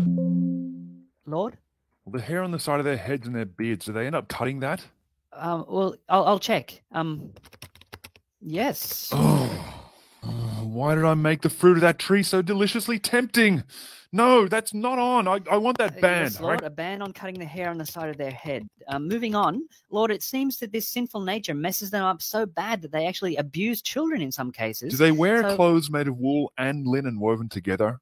Lord? 1.26 1.56
Well, 2.04 2.12
the 2.12 2.20
hair 2.20 2.42
on 2.42 2.50
the 2.50 2.58
side 2.58 2.78
of 2.78 2.84
their 2.84 2.96
heads 2.96 3.26
and 3.26 3.34
their 3.34 3.46
beards, 3.46 3.86
do 3.86 3.92
they 3.92 4.06
end 4.06 4.14
up 4.14 4.28
cutting 4.28 4.60
that? 4.60 4.84
Um, 5.32 5.64
well, 5.68 5.96
I'll, 6.08 6.24
I'll 6.24 6.38
check. 6.38 6.82
Um, 6.92 7.32
yes. 8.40 9.10
Oh, 9.12 9.73
why 10.74 10.94
did 10.94 11.04
I 11.04 11.14
make 11.14 11.42
the 11.42 11.50
fruit 11.50 11.76
of 11.76 11.80
that 11.82 11.98
tree 11.98 12.22
so 12.22 12.42
deliciously 12.42 12.98
tempting? 12.98 13.62
No, 14.12 14.46
that's 14.46 14.72
not 14.72 14.98
on. 14.98 15.26
I, 15.26 15.40
I 15.50 15.56
want 15.56 15.78
that 15.78 15.96
Uh, 15.96 16.00
ban. 16.00 16.22
yes, 16.24 16.40
all 16.40 16.48
right? 16.48 16.60
Lord, 16.60 16.72
a 16.72 16.74
ban 16.74 17.02
on 17.02 17.12
cutting 17.12 17.38
the 17.38 17.44
hair 17.44 17.68
on 17.70 17.78
the 17.78 17.86
side 17.86 18.08
of 18.10 18.16
their 18.16 18.30
head. 18.30 18.64
Um, 18.86 19.08
moving 19.08 19.34
on, 19.34 19.62
Lord, 19.90 20.12
it 20.12 20.22
seems 20.22 20.58
that 20.58 20.70
this 20.70 20.88
sinful 20.88 21.22
nature 21.22 21.54
messes 21.54 21.90
them 21.90 22.04
up 22.04 22.22
so 22.22 22.46
bad 22.46 22.80
that 22.82 22.92
they 22.92 23.06
actually 23.06 23.34
abuse 23.36 23.82
children 23.82 24.22
in 24.22 24.30
some 24.30 24.52
cases. 24.52 24.92
Do 24.92 24.98
they 24.98 25.10
wear 25.12 25.42
So- 25.42 25.56
clothes 25.56 25.90
made 25.90 26.06
of 26.06 26.16
wool 26.18 26.52
and 26.58 26.86
linen 26.86 27.18
woven 27.18 27.48
together? 27.48 27.98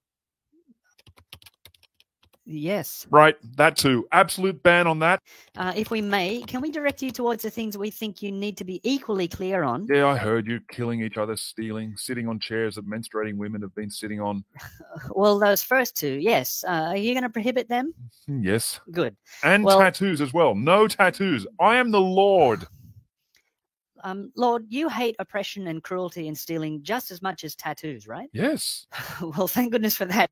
Yes. 2.44 3.06
Right, 3.08 3.36
that 3.56 3.76
too. 3.76 4.06
Absolute 4.10 4.62
ban 4.62 4.86
on 4.88 4.98
that. 4.98 5.20
Uh, 5.56 5.72
if 5.76 5.90
we 5.90 6.00
may, 6.00 6.42
can 6.42 6.60
we 6.60 6.70
direct 6.72 7.00
you 7.00 7.12
towards 7.12 7.42
the 7.44 7.50
things 7.50 7.78
we 7.78 7.90
think 7.90 8.20
you 8.20 8.32
need 8.32 8.56
to 8.56 8.64
be 8.64 8.80
equally 8.82 9.28
clear 9.28 9.62
on? 9.62 9.86
Yeah, 9.88 10.08
I 10.08 10.16
heard 10.16 10.46
you 10.48 10.60
killing 10.68 11.02
each 11.02 11.16
other, 11.18 11.36
stealing, 11.36 11.96
sitting 11.96 12.28
on 12.28 12.40
chairs 12.40 12.74
that 12.74 12.88
menstruating 12.88 13.36
women 13.36 13.62
have 13.62 13.74
been 13.74 13.90
sitting 13.90 14.20
on. 14.20 14.44
Well, 15.14 15.38
those 15.38 15.62
first 15.62 15.96
two, 15.96 16.14
yes. 16.14 16.64
Uh, 16.66 16.88
are 16.90 16.96
you 16.96 17.14
going 17.14 17.22
to 17.22 17.30
prohibit 17.30 17.68
them? 17.68 17.94
Yes. 18.28 18.80
Good. 18.90 19.16
And 19.42 19.64
Well- 19.64 19.78
tattoos 19.78 20.20
as 20.20 20.32
well. 20.32 20.54
No 20.54 20.88
tattoos. 20.88 21.46
I 21.60 21.76
am 21.76 21.90
the 21.90 22.00
Lord. 22.00 22.66
Um, 24.04 24.32
Lord, 24.36 24.66
you 24.68 24.88
hate 24.88 25.14
oppression 25.18 25.68
and 25.68 25.82
cruelty 25.82 26.26
and 26.26 26.36
stealing 26.36 26.82
just 26.82 27.10
as 27.12 27.22
much 27.22 27.44
as 27.44 27.54
tattoos, 27.54 28.08
right? 28.08 28.28
Yes. 28.32 28.86
well, 29.20 29.46
thank 29.46 29.70
goodness 29.72 29.96
for 29.96 30.06
that. 30.06 30.30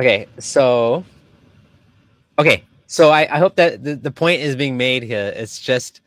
Okay, 0.00 0.26
so 0.38 1.04
okay, 2.38 2.64
so 2.86 3.10
I, 3.10 3.34
I 3.34 3.38
hope 3.38 3.56
that 3.56 3.84
the, 3.84 3.96
the 3.96 4.10
point 4.10 4.40
is 4.42 4.56
being 4.56 4.76
made 4.76 5.02
here. 5.02 5.32
It's 5.36 5.60
just 5.60 6.00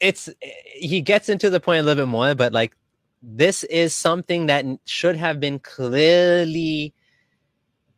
it's 0.00 0.28
he 0.74 1.00
gets 1.00 1.28
into 1.28 1.50
the 1.50 1.60
point 1.60 1.80
a 1.80 1.82
little 1.84 2.04
bit 2.06 2.10
more, 2.10 2.34
but 2.34 2.52
like 2.52 2.76
this 3.22 3.64
is 3.64 3.94
something 3.94 4.46
that 4.46 4.64
should 4.84 5.16
have 5.16 5.40
been 5.40 5.58
clearly 5.58 6.94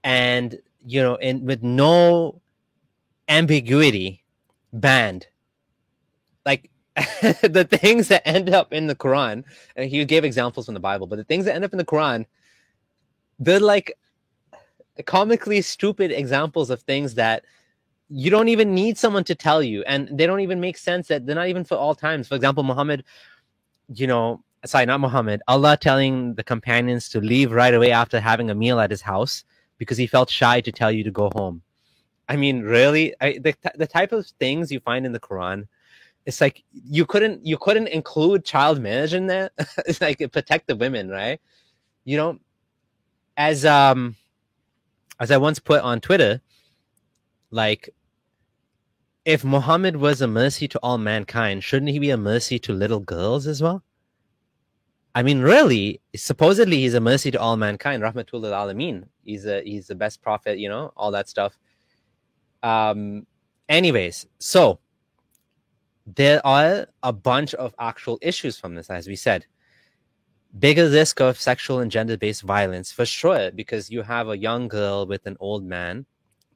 and 0.05 0.59
you 0.87 1.03
know 1.03 1.17
in 1.17 1.45
with 1.45 1.63
no 1.63 2.41
ambiguity 3.29 4.25
banned 4.73 5.27
like 6.47 6.71
the 6.97 7.67
things 7.71 8.09
that 8.09 8.27
end 8.27 8.51
up 8.51 8.73
in 8.73 8.87
the 8.87 8.95
quran 8.95 9.45
and 9.75 9.91
he 9.91 10.05
gave 10.05 10.25
examples 10.25 10.67
from 10.67 10.75
the 10.75 10.81
bible 10.81 11.07
but 11.07 11.17
the 11.17 11.25
things 11.25 11.45
that 11.45 11.55
end 11.55 11.65
up 11.65 11.73
in 11.73 11.79
the 11.79 11.85
quran 11.85 12.25
they're 13.41 13.61
like 13.61 13.93
comically 15.05 15.61
stupid 15.61 16.11
examples 16.11 16.71
of 16.71 16.83
things 16.83 17.15
that 17.15 17.45
you 18.09 18.31
don't 18.31 18.49
even 18.49 18.75
need 18.75 18.97
someone 18.97 19.25
to 19.25 19.35
tell 19.35 19.63
you 19.63 19.83
and 19.85 20.09
they 20.17 20.27
don't 20.27 20.41
even 20.41 20.61
make 20.61 20.79
sense 20.79 21.09
that 21.09 21.27
they're 21.27 21.35
not 21.35 21.49
even 21.49 21.65
for 21.65 21.77
all 21.77 21.95
times. 21.95 22.29
For 22.29 22.35
example 22.35 22.63
muhammad 22.63 23.05
you 23.95 24.07
know 24.07 24.43
sorry 24.65 24.87
not 24.87 25.01
muhammad 25.01 25.41
allah 25.47 25.77
telling 25.77 26.35
the 26.35 26.43
companions 26.43 27.09
to 27.09 27.21
leave 27.21 27.53
right 27.53 27.75
away 27.75 27.93
after 27.93 28.19
having 28.19 28.51
a 28.51 28.55
meal 28.55 28.81
at 28.81 28.91
his 28.91 29.01
house 29.01 29.45
because 29.79 29.97
he 29.97 30.07
felt 30.07 30.31
shy 30.31 30.61
to 30.61 30.73
tell 30.73 30.91
you 30.91 31.05
to 31.05 31.11
go 31.11 31.31
home. 31.35 31.63
I 32.29 32.37
mean 32.37 32.63
really? 32.63 33.15
I, 33.21 33.39
the, 33.39 33.55
the 33.77 33.87
type 33.87 34.13
of 34.13 34.27
things 34.41 34.73
you 34.73 34.81
find 34.81 35.07
in 35.07 35.13
the 35.13 35.21
quran 35.21 35.69
it's 36.25 36.41
like 36.41 36.65
you 36.73 37.07
couldn't 37.07 37.47
you 37.47 37.57
couldn't 37.57 37.87
include 37.89 38.45
child 38.45 38.81
marriage 38.81 39.15
in 39.15 39.27
there 39.29 39.51
it's 39.87 40.01
like 40.01 40.19
protect 40.33 40.67
the 40.67 40.77
women 40.77 41.09
right? 41.09 41.41
You 42.05 42.17
know 42.17 42.39
as 43.37 43.65
um 43.65 44.17
as 45.21 45.31
i 45.31 45.37
once 45.37 45.59
put 45.59 45.81
on 45.83 46.01
twitter 46.01 46.41
like 47.51 47.91
if 49.27 49.45
Muhammad 49.45 49.97
was 49.97 50.21
a 50.21 50.29
mercy 50.29 50.69
to 50.69 50.79
all 50.85 50.99
mankind, 50.99 51.65
shouldn't 51.65 51.91
he 51.91 51.99
be 51.99 52.11
a 52.11 52.17
mercy 52.17 52.61
to 52.61 52.73
little 52.73 53.01
girls 53.01 53.49
as 53.49 53.61
well? 53.61 53.83
I 55.17 55.25
mean, 55.25 55.41
really, 55.41 56.01
supposedly 56.15 56.77
he's 56.83 56.95
a 56.95 57.01
mercy 57.01 57.33
to 57.33 57.41
all 57.41 57.57
mankind, 57.57 58.05
Rahmatul 58.05 58.45
Alameen. 58.45 59.05
He's 59.25 59.45
a 59.45 59.63
he's 59.65 59.89
the 59.89 59.97
best 59.97 60.23
prophet, 60.23 60.59
you 60.59 60.69
know, 60.69 60.93
all 60.97 61.11
that 61.11 61.29
stuff. 61.29 61.59
Um, 62.63 63.27
anyways, 63.69 64.27
so 64.39 64.79
there 66.07 66.47
are 66.47 66.87
a 67.03 67.13
bunch 67.13 67.53
of 67.55 67.75
actual 67.81 68.19
issues 68.23 68.59
from 68.59 68.77
this, 68.77 68.91
as 68.91 69.09
we 69.09 69.17
said. 69.17 69.45
Bigger 70.59 70.89
risk 70.89 71.21
of 71.21 71.41
sexual 71.41 71.81
and 71.81 71.91
gender 71.91 72.17
based 72.17 72.43
violence 72.43 72.93
for 72.93 73.05
sure, 73.05 73.51
because 73.51 73.91
you 73.91 74.03
have 74.03 74.29
a 74.29 74.39
young 74.39 74.69
girl 74.69 75.07
with 75.07 75.27
an 75.27 75.37
old 75.41 75.65
man 75.65 76.07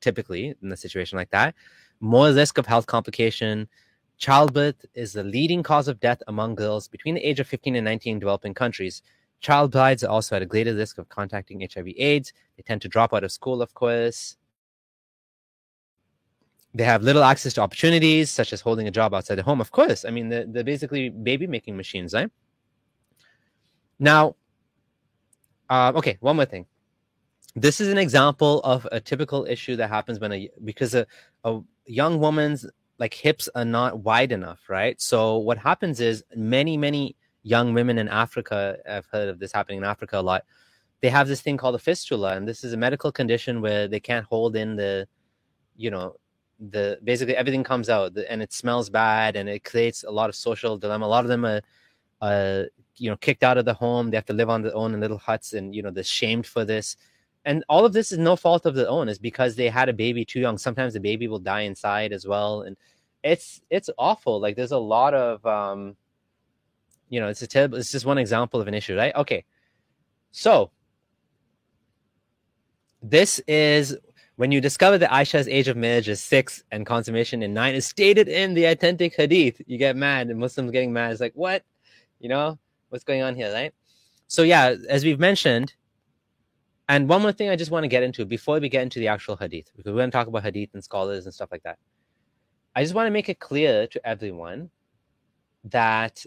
typically 0.01 0.55
in 0.63 0.73
a 0.73 0.77
situation 0.77 1.17
like 1.17 1.31
that. 1.31 1.55
More 2.01 2.33
risk 2.33 2.57
of 2.57 2.67
health 2.67 2.87
complication. 2.87 3.69
Childbirth 4.17 4.87
is 4.95 5.13
the 5.13 5.25
leading 5.25 5.63
cause 5.63 5.89
of 5.89 6.01
death 6.01 6.23
among 6.29 6.55
girls 6.55 6.89
between 6.89 7.15
the 7.15 7.27
age 7.27 7.41
of 7.41 7.47
15 7.47 7.77
and 7.77 7.85
19 7.85 8.15
in 8.15 8.19
developing 8.19 8.55
countries. 8.55 9.03
Child 9.41 9.73
brides 9.73 10.05
are 10.05 10.11
also 10.11 10.37
at 10.37 10.43
a 10.43 10.47
greater 10.47 10.75
risk 10.75 10.99
of 10.99 11.09
contacting 11.09 11.61
HIV/AIDS. 11.61 12.33
They 12.57 12.63
tend 12.63 12.83
to 12.83 12.89
drop 12.89 13.13
out 13.13 13.25
of 13.25 13.33
school, 13.33 13.61
of 13.61 13.75
course. 13.75 14.37
They 16.75 16.85
have 16.85 17.03
little 17.03 17.25
access 17.25 17.55
to 17.55 17.63
opportunities, 17.63 18.31
such 18.31 18.53
as 18.53 18.61
holding 18.61 18.87
a 18.87 18.91
job 18.91 19.13
outside 19.13 19.35
the 19.35 19.43
home. 19.43 19.61
Of 19.61 19.73
course, 19.73 20.05
I 20.05 20.11
mean 20.11 20.29
they're, 20.29 20.47
they're 20.47 20.65
basically 20.65 21.11
baby 21.11 21.47
making 21.47 21.77
machines, 21.77 22.15
right? 22.15 22.31
Now, 24.01 24.35
uh, 25.69 25.93
okay, 25.95 26.17
one 26.21 26.37
more 26.37 26.47
thing. 26.47 26.67
This 27.55 27.81
is 27.81 27.89
an 27.89 27.99
example 27.99 28.61
of 28.63 28.89
a 28.91 29.01
typical 29.01 29.45
issue 29.45 29.77
that 29.77 29.89
happens 29.89 30.19
when 30.19 30.33
a 30.33 30.51
because 30.65 30.95
a, 30.95 31.07
a 31.45 31.61
young 31.85 32.19
woman's 32.19 32.67
like 32.99 33.15
hips 33.15 33.49
are 33.55 33.65
not 33.65 34.01
wide 34.01 34.33
enough 34.33 34.61
right? 34.69 35.01
So 35.01 35.39
what 35.39 35.59
happens 35.59 36.01
is 36.01 36.25
many 36.35 36.77
many 36.77 37.17
young 37.43 37.73
women 37.73 37.97
in 37.97 38.07
africa 38.07 38.77
i've 38.87 39.07
heard 39.07 39.31
of 39.31 39.39
this 39.39 39.51
happening 39.51 39.79
in 39.79 39.85
africa 39.85 40.19
a 40.19 40.21
lot 40.21 40.45
they 41.01 41.09
have 41.09 41.27
this 41.27 41.41
thing 41.41 41.57
called 41.57 41.75
a 41.75 41.79
fistula 41.79 42.37
and 42.37 42.47
this 42.47 42.63
is 42.65 42.75
a 42.75 42.77
medical 42.77 43.11
condition 43.11 43.63
where 43.63 43.89
they 43.89 43.99
can't 43.99 44.27
hold 44.27 44.57
in 44.57 44.77
the 44.77 45.09
you 45.75 45.91
know 45.91 46.15
the 46.61 46.99
basically 47.03 47.35
everything 47.35 47.65
comes 47.65 47.89
out 47.89 48.13
and 48.29 48.43
it 48.43 48.53
smells 48.53 48.91
bad 48.91 49.37
and 49.37 49.49
it 49.49 49.65
creates 49.65 50.05
a 50.05 50.11
lot 50.11 50.29
of 50.29 50.37
social 50.37 50.77
dilemma. 50.77 51.07
A 51.07 51.09
lot 51.09 51.25
of 51.25 51.29
them 51.29 51.45
are 51.47 51.63
uh 52.21 52.65
you 52.97 53.11
know 53.11 53.17
kicked 53.17 53.43
out 53.43 53.59
of 53.59 53.65
the 53.65 53.75
home. 53.75 54.11
They 54.11 54.17
have 54.17 54.27
to 54.27 54.33
live 54.33 54.51
on 54.51 54.63
their 54.63 54.75
own 54.75 54.95
in 54.95 55.01
little 55.01 55.19
huts 55.19 55.53
and 55.53 55.75
you 55.75 55.83
know 55.83 55.91
they're 55.91 56.05
shamed 56.05 56.47
for 56.47 56.65
this. 56.65 56.97
And 57.45 57.65
all 57.69 57.87
of 57.87 57.93
this 57.93 58.13
is 58.13 58.19
no 58.19 58.37
fault 58.37 58.67
of 58.67 58.75
their 58.75 58.89
own. 58.89 59.09
Is 59.09 59.19
because 59.19 59.57
they 59.57 59.69
had 59.69 59.89
a 59.89 59.95
baby 59.95 60.25
too 60.25 60.41
young. 60.41 60.59
Sometimes 60.59 60.95
the 60.95 61.01
baby 61.01 61.27
will 61.29 61.39
die 61.39 61.63
inside 61.63 62.13
as 62.13 62.27
well. 62.27 62.63
And 62.63 62.77
it's 63.23 63.61
it's 63.71 63.91
awful. 63.99 64.41
Like 64.41 64.57
there's 64.57 64.73
a 64.73 64.79
lot 64.79 65.15
of 65.15 65.45
um 65.47 65.97
you 67.09 67.21
know 67.21 67.29
it's 67.29 67.43
a 67.43 67.47
terrible 67.47 67.79
it's 67.79 67.91
just 67.91 68.07
one 68.07 68.19
example 68.19 68.61
of 68.61 68.69
an 68.69 68.75
issue 68.75 68.97
right? 68.97 69.15
Okay. 69.15 69.45
So 70.33 70.71
this 73.03 73.39
is 73.49 73.97
when 74.37 74.53
you 74.53 74.61
discover 74.61 74.97
that 74.97 75.11
Aisha's 75.11 75.49
age 75.49 75.69
of 75.69 75.77
marriage 75.77 76.09
is 76.09 76.23
six 76.23 76.63
and 76.71 76.87
consummation 76.87 77.43
in 77.43 77.53
nine 77.53 77.75
is 77.75 77.85
stated 77.85 78.27
in 78.27 78.55
the 78.55 78.65
authentic 78.65 79.15
hadith, 79.15 79.61
you 79.67 79.77
get 79.77 79.97
mad. 79.97 80.29
And 80.29 80.39
Muslims 80.39 80.71
getting 80.71 80.95
mad. 80.95 81.13
It's 81.13 81.21
like, 81.21 81.35
what? 81.35 81.63
You 82.21 82.29
know, 82.29 82.59
what's 82.91 83.05
going 83.05 83.23
on 83.23 83.35
here, 83.35 83.53
right? 83.53 83.75
So, 84.29 84.43
yeah, 84.43 84.77
as 84.89 85.05
we've 85.05 85.19
mentioned, 85.19 85.75
and 86.89 87.09
one 87.09 87.23
more 87.23 87.33
thing 87.33 87.49
I 87.49 87.57
just 87.57 87.71
want 87.71 87.85
to 87.85 87.89
get 87.89 88.03
into 88.03 88.25
before 88.25 88.61
we 88.61 88.69
get 88.69 88.83
into 88.83 89.01
the 89.01 89.09
actual 89.09 89.37
hadith, 89.37 89.71
because 89.77 89.91
we're 89.91 89.99
going 89.99 90.11
to 90.11 90.17
talk 90.17 90.27
about 90.27 90.43
hadith 90.43 90.71
and 90.75 90.85
scholars 90.85 91.25
and 91.25 91.35
stuff 91.35 91.49
like 91.51 91.63
that. 91.63 91.79
I 92.77 92.83
just 92.83 92.95
want 92.95 93.07
to 93.07 93.11
make 93.11 93.29
it 93.29 93.41
clear 93.41 93.87
to 93.89 94.07
everyone 94.07 94.71
that 95.65 96.25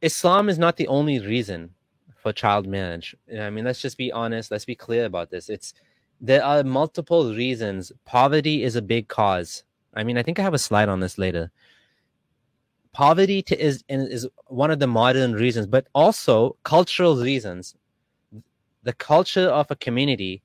Islam 0.00 0.48
is 0.48 0.58
not 0.58 0.76
the 0.76 0.88
only 0.88 1.18
reason 1.18 1.70
for 2.16 2.32
child 2.32 2.66
marriage. 2.66 3.16
I 3.38 3.50
mean, 3.50 3.64
let's 3.64 3.80
just 3.80 3.98
be 3.98 4.12
honest. 4.12 4.50
Let's 4.50 4.64
be 4.64 4.74
clear 4.74 5.04
about 5.04 5.30
this. 5.30 5.48
It's 5.48 5.74
there 6.20 6.44
are 6.44 6.64
multiple 6.64 7.34
reasons. 7.34 7.92
Poverty 8.04 8.62
is 8.62 8.76
a 8.76 8.82
big 8.82 9.08
cause. 9.08 9.64
I 9.94 10.04
mean, 10.04 10.18
I 10.18 10.22
think 10.22 10.38
I 10.38 10.42
have 10.42 10.54
a 10.54 10.58
slide 10.58 10.88
on 10.88 11.00
this 11.00 11.18
later. 11.18 11.50
Poverty 12.98 13.44
is 13.50 13.84
is 13.88 14.26
one 14.48 14.72
of 14.72 14.80
the 14.80 14.88
modern 14.88 15.32
reasons, 15.34 15.68
but 15.68 15.86
also 15.94 16.56
cultural 16.64 17.14
reasons 17.16 17.76
the 18.82 18.92
culture 18.92 19.48
of 19.60 19.70
a 19.70 19.76
community 19.76 20.42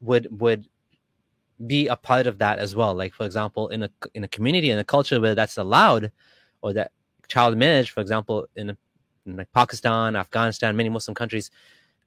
would 0.00 0.26
would 0.40 0.66
be 1.66 1.86
a 1.86 1.94
part 1.94 2.26
of 2.26 2.38
that 2.38 2.58
as 2.58 2.74
well. 2.74 2.94
Like 2.94 3.14
for 3.14 3.24
example, 3.26 3.68
in 3.68 3.84
a 3.84 3.90
in 4.14 4.24
a 4.24 4.28
community 4.28 4.70
in 4.70 4.78
a 4.80 4.84
culture 4.84 5.20
where 5.20 5.36
that's 5.36 5.56
allowed, 5.56 6.10
or 6.62 6.72
that 6.72 6.90
child 7.28 7.56
marriage, 7.56 7.90
for 7.90 8.00
example, 8.00 8.46
in, 8.56 8.76
in 9.26 9.36
like 9.36 9.52
Pakistan, 9.52 10.16
Afghanistan, 10.16 10.76
many 10.76 10.88
Muslim 10.88 11.14
countries, 11.14 11.50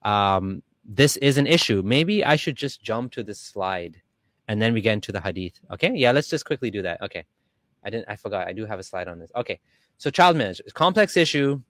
um, 0.04 0.64
this 0.84 1.16
is 1.18 1.38
an 1.38 1.48
issue. 1.48 1.82
Maybe 1.86 2.26
I 2.26 2.36
should 2.36 2.58
just 2.58 2.82
jump 2.82 3.14
to 3.14 3.24
this 3.24 3.40
slide, 3.40 4.02
and 4.50 4.62
then 4.62 4.74
we 4.74 4.82
get 4.82 4.94
into 4.94 5.14
the 5.14 5.22
hadith. 5.22 5.62
Okay, 5.72 5.94
yeah, 5.96 6.12
let's 6.12 6.28
just 6.28 6.46
quickly 6.46 6.72
do 6.72 6.82
that. 6.82 7.02
Okay, 7.02 7.24
I 7.84 7.90
didn't, 7.90 8.10
I 8.10 8.16
forgot. 8.16 8.48
I 8.48 8.54
do 8.54 8.66
have 8.66 8.80
a 8.80 8.84
slide 8.84 9.08
on 9.08 9.20
this. 9.20 9.32
Okay, 9.36 9.60
so 9.98 10.10
child 10.10 10.38
marriage, 10.38 10.62
complex 10.74 11.18
issue 11.18 11.62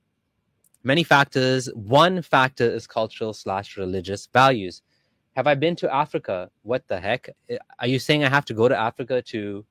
many 0.84 1.04
factors. 1.04 1.70
One 1.74 2.22
factor 2.22 2.70
is 2.70 2.88
cultural 2.88 3.34
slash 3.34 3.78
religious 3.78 4.28
values. 4.32 4.82
Have 5.36 5.48
I 5.48 5.56
been 5.56 5.76
to 5.78 5.94
Africa? 5.94 6.50
What 6.64 6.88
the 6.88 7.00
heck? 7.00 7.30
Are 7.80 7.88
you 7.88 8.00
saying 8.00 8.24
I 8.24 8.30
have 8.30 8.46
to 8.46 8.54
go 8.54 8.68
to 8.68 8.78
Africa 8.78 9.22
to 9.24 9.66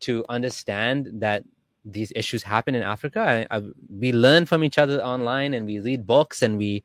to 0.00 0.24
understand 0.28 1.10
that 1.14 1.42
these 1.84 2.12
issues 2.14 2.42
happen 2.44 2.74
in 2.74 2.82
Africa? 2.82 3.46
I, 3.50 3.56
I, 3.56 3.62
we 3.90 4.12
learn 4.12 4.46
from 4.46 4.62
each 4.62 4.78
other 4.78 5.02
online 5.02 5.54
and 5.54 5.66
we 5.66 5.80
read 5.80 6.06
books 6.06 6.42
and 6.42 6.56
we, 6.56 6.84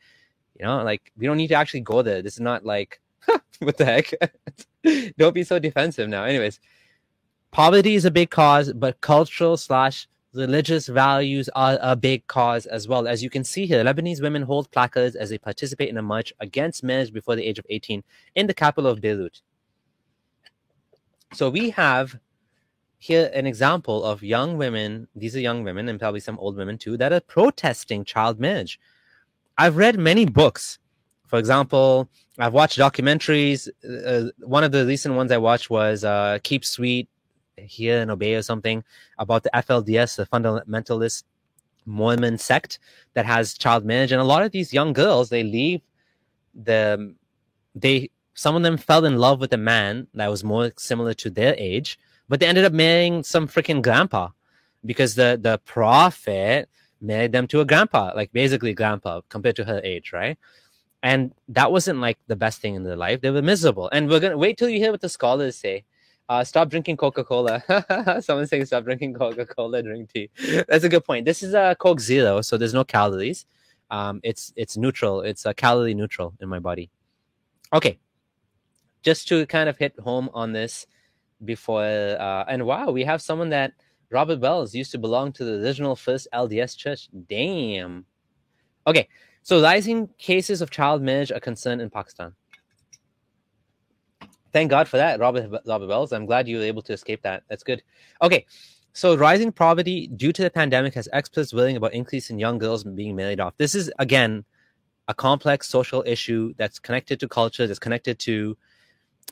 you 0.59 0.65
know, 0.65 0.83
like 0.83 1.11
we 1.15 1.27
don't 1.27 1.37
need 1.37 1.49
to 1.49 1.55
actually 1.55 1.81
go 1.81 2.01
there. 2.01 2.23
This 2.23 2.33
is 2.33 2.39
not 2.39 2.65
like 2.65 2.99
what 3.59 3.77
the 3.77 3.85
heck. 3.85 4.11
don't 5.17 5.35
be 5.35 5.43
so 5.43 5.59
defensive 5.59 6.09
now. 6.09 6.23
Anyways, 6.23 6.59
poverty 7.53 7.93
is 7.93 8.03
a 8.03 8.11
big 8.11 8.31
cause, 8.31 8.73
but 8.73 8.99
cultural 8.99 9.55
slash 9.55 10.07
religious 10.33 10.87
values 10.87 11.49
are 11.55 11.77
a 11.81 11.95
big 11.95 12.25
cause 12.25 12.65
as 12.65 12.87
well. 12.87 13.07
As 13.07 13.21
you 13.21 13.29
can 13.29 13.43
see 13.43 13.67
here, 13.67 13.83
Lebanese 13.83 14.21
women 14.21 14.41
hold 14.41 14.71
placards 14.71 15.15
as 15.15 15.29
they 15.29 15.37
participate 15.37 15.89
in 15.89 15.97
a 15.97 16.01
march 16.01 16.33
against 16.39 16.83
marriage 16.83 17.13
before 17.13 17.35
the 17.35 17.45
age 17.45 17.59
of 17.59 17.65
18 17.69 18.03
in 18.35 18.47
the 18.47 18.55
capital 18.55 18.89
of 18.89 18.99
Beirut. 18.99 19.41
So 21.33 21.49
we 21.51 21.69
have 21.69 22.19
here 22.97 23.29
an 23.35 23.45
example 23.45 24.03
of 24.03 24.23
young 24.23 24.57
women, 24.57 25.07
these 25.15 25.35
are 25.35 25.39
young 25.39 25.63
women 25.63 25.89
and 25.89 25.99
probably 25.99 26.21
some 26.21 26.39
old 26.39 26.57
women 26.57 26.79
too, 26.79 26.97
that 26.97 27.13
are 27.13 27.19
protesting 27.19 28.03
child 28.03 28.39
marriage. 28.39 28.79
I've 29.59 29.77
read 29.77 29.99
many 29.99 30.25
books. 30.25 30.79
For 31.27 31.37
example, 31.37 32.09
I've 32.39 32.53
watched 32.53 32.79
documentaries. 32.79 33.67
Uh, 33.83 34.31
one 34.39 34.63
of 34.63 34.71
the 34.71 34.85
recent 34.85 35.15
ones 35.15 35.31
I 35.31 35.37
watched 35.37 35.69
was 35.69 36.03
uh, 36.03 36.39
Keep 36.43 36.65
Sweet 36.65 37.09
Hear 37.57 38.01
and 38.01 38.11
Obey 38.11 38.35
or 38.35 38.41
something 38.41 38.83
about 39.19 39.43
the 39.43 39.51
FLDS, 39.53 40.15
the 40.15 40.25
fundamentalist 40.25 41.23
Mormon 41.85 42.37
sect 42.37 42.79
that 43.13 43.25
has 43.25 43.57
child 43.57 43.85
marriage. 43.85 44.11
And 44.11 44.21
a 44.21 44.25
lot 44.25 44.43
of 44.43 44.51
these 44.51 44.73
young 44.73 44.93
girls, 44.93 45.29
they 45.29 45.43
leave 45.43 45.81
the 46.53 47.15
they 47.75 48.09
some 48.35 48.55
of 48.55 48.63
them 48.63 48.77
fell 48.77 49.05
in 49.05 49.17
love 49.17 49.39
with 49.39 49.53
a 49.53 49.57
man 49.57 50.07
that 50.13 50.29
was 50.29 50.43
more 50.43 50.71
similar 50.77 51.13
to 51.13 51.29
their 51.29 51.55
age, 51.57 51.99
but 52.29 52.39
they 52.39 52.47
ended 52.47 52.65
up 52.65 52.73
marrying 52.73 53.23
some 53.23 53.47
freaking 53.47 53.81
grandpa 53.81 54.29
because 54.85 55.15
the 55.15 55.39
the 55.41 55.59
prophet 55.65 56.69
married 57.01 57.31
them 57.31 57.47
to 57.47 57.59
a 57.59 57.65
grandpa, 57.65 58.11
like 58.15 58.31
basically 58.31 58.73
grandpa 58.73 59.21
compared 59.29 59.55
to 59.57 59.65
her 59.65 59.81
age, 59.83 60.13
right? 60.13 60.37
And 61.03 61.33
that 61.49 61.71
wasn't 61.71 61.99
like 61.99 62.17
the 62.27 62.35
best 62.35 62.61
thing 62.61 62.75
in 62.75 62.83
their 62.83 62.95
life. 62.95 63.19
They 63.21 63.29
were 63.29 63.41
miserable. 63.41 63.89
And 63.91 64.09
we're 64.09 64.21
gonna 64.21 64.37
wait 64.37 64.57
till 64.57 64.69
you 64.69 64.79
hear 64.79 64.91
what 64.91 65.01
the 65.01 65.09
scholars 65.09 65.57
say. 65.57 65.83
Uh, 66.29 66.43
stop 66.43 66.69
drinking 66.69 66.97
Coca 66.97 67.23
Cola. 67.23 67.61
Someone's 68.21 68.49
saying 68.49 68.65
stop 68.65 68.85
drinking 68.85 69.13
Coca 69.13 69.45
Cola, 69.45 69.83
drink 69.83 70.11
tea. 70.11 70.29
That's 70.67 70.83
a 70.83 70.89
good 70.89 71.03
point. 71.03 71.25
This 71.25 71.43
is 71.43 71.53
a 71.53 71.75
Coke 71.77 71.99
Zero, 71.99 72.41
so 72.41 72.57
there's 72.57 72.73
no 72.73 72.83
calories. 72.83 73.45
Um, 73.91 74.21
it's 74.23 74.53
it's 74.55 74.77
neutral. 74.77 75.21
It's 75.21 75.45
a 75.45 75.53
calorie 75.53 75.93
neutral 75.93 76.33
in 76.39 76.49
my 76.49 76.59
body. 76.59 76.89
Okay, 77.73 77.99
just 79.01 79.27
to 79.27 79.45
kind 79.47 79.67
of 79.67 79.77
hit 79.77 79.99
home 79.99 80.29
on 80.33 80.53
this 80.53 80.87
before. 81.43 81.83
Uh, 81.83 82.45
and 82.47 82.65
wow, 82.65 82.89
we 82.89 83.03
have 83.03 83.21
someone 83.21 83.49
that 83.49 83.73
Robert 84.09 84.39
Wells 84.39 84.73
used 84.73 84.91
to 84.91 84.97
belong 84.97 85.33
to 85.33 85.43
the 85.43 85.55
original 85.63 85.95
first 85.95 86.27
LDS 86.33 86.77
church. 86.77 87.09
Damn. 87.27 88.05
Okay, 88.87 89.09
so 89.41 89.61
rising 89.61 90.07
cases 90.17 90.61
of 90.61 90.69
child 90.69 91.01
marriage 91.01 91.31
are 91.31 91.39
concerned 91.39 91.81
in 91.81 91.89
Pakistan. 91.89 92.33
Thank 94.53 94.69
God 94.69 94.87
for 94.87 94.97
that, 94.97 95.19
Robert 95.19 95.49
Robert 95.65 95.87
Wells. 95.87 96.13
I'm 96.13 96.27
glad 96.27 96.47
you 96.47 96.57
were 96.57 96.63
able 96.63 96.83
to 96.83 96.93
escape 96.93 97.23
that. 97.23 97.43
That's 97.49 97.63
good. 97.63 97.81
Okay, 98.21 98.45
so 98.93 99.15
rising 99.15 99.51
poverty 99.51 100.07
due 100.07 100.31
to 100.31 100.43
the 100.43 100.51
pandemic 100.51 100.93
has 100.93 101.09
experts 101.11 101.53
worrying 101.53 101.75
about 101.75 101.93
increase 101.93 102.29
in 102.29 102.37
young 102.37 102.59
girls 102.59 102.83
being 102.83 103.15
married 103.15 103.39
off. 103.39 103.57
This 103.57 103.73
is 103.73 103.91
again 103.97 104.45
a 105.07 105.13
complex 105.13 105.67
social 105.67 106.03
issue 106.05 106.53
that's 106.57 106.79
connected 106.79 107.19
to 107.19 107.27
culture, 107.27 107.65
that's 107.65 107.79
connected 107.79 108.19
to 108.19 108.55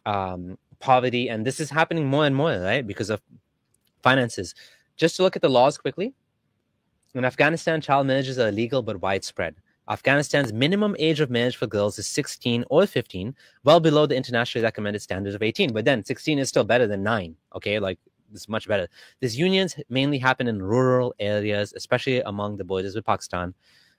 um, 0.06 0.58
poverty, 0.80 1.30
and 1.30 1.46
this 1.46 1.60
is 1.60 1.70
happening 1.70 2.08
more 2.08 2.26
and 2.26 2.36
more, 2.36 2.58
right? 2.60 2.86
Because 2.86 3.12
of 3.12 3.22
finances. 4.02 4.56
Just 4.98 5.16
to 5.18 5.24
look 5.24 5.36
at 5.36 5.42
the 5.42 5.50
laws 5.50 5.78
quickly. 5.78 6.14
In 7.14 7.26
Afghanistan, 7.26 7.82
child 7.82 8.08
marriages 8.08 8.40
are 8.40 8.48
illegal 8.48 8.82
but 8.82 9.02
widespread. 9.02 9.56
Afghanistan's 9.88 10.54
minimum 10.54 10.96
age 11.00 11.20
of 11.20 11.30
marriage 11.30 11.58
for 11.58 11.68
girls 11.68 11.98
is 12.00 12.08
16 12.08 12.64
or 12.70 12.86
15, 12.86 13.36
well 13.64 13.80
below 13.80 14.06
the 14.06 14.16
internationally 14.16 14.64
recommended 14.64 15.02
standards 15.02 15.36
of 15.36 15.42
18. 15.42 15.74
But 15.74 15.86
then 15.86 16.04
16 16.04 16.40
is 16.40 16.50
still 16.50 16.64
better 16.64 16.88
than 16.88 17.04
9. 17.04 17.36
Okay, 17.56 17.80
like 17.80 18.00
it's 18.34 18.48
much 18.48 18.68
better. 18.68 18.88
These 19.20 19.38
unions 19.38 19.76
mainly 19.90 20.18
happen 20.18 20.48
in 20.48 20.62
rural 20.62 21.14
areas, 21.20 21.74
especially 21.76 22.22
among 22.22 22.58
the 22.58 22.64
borders 22.64 22.96
with 22.96 23.06
Pakistan. 23.06 23.54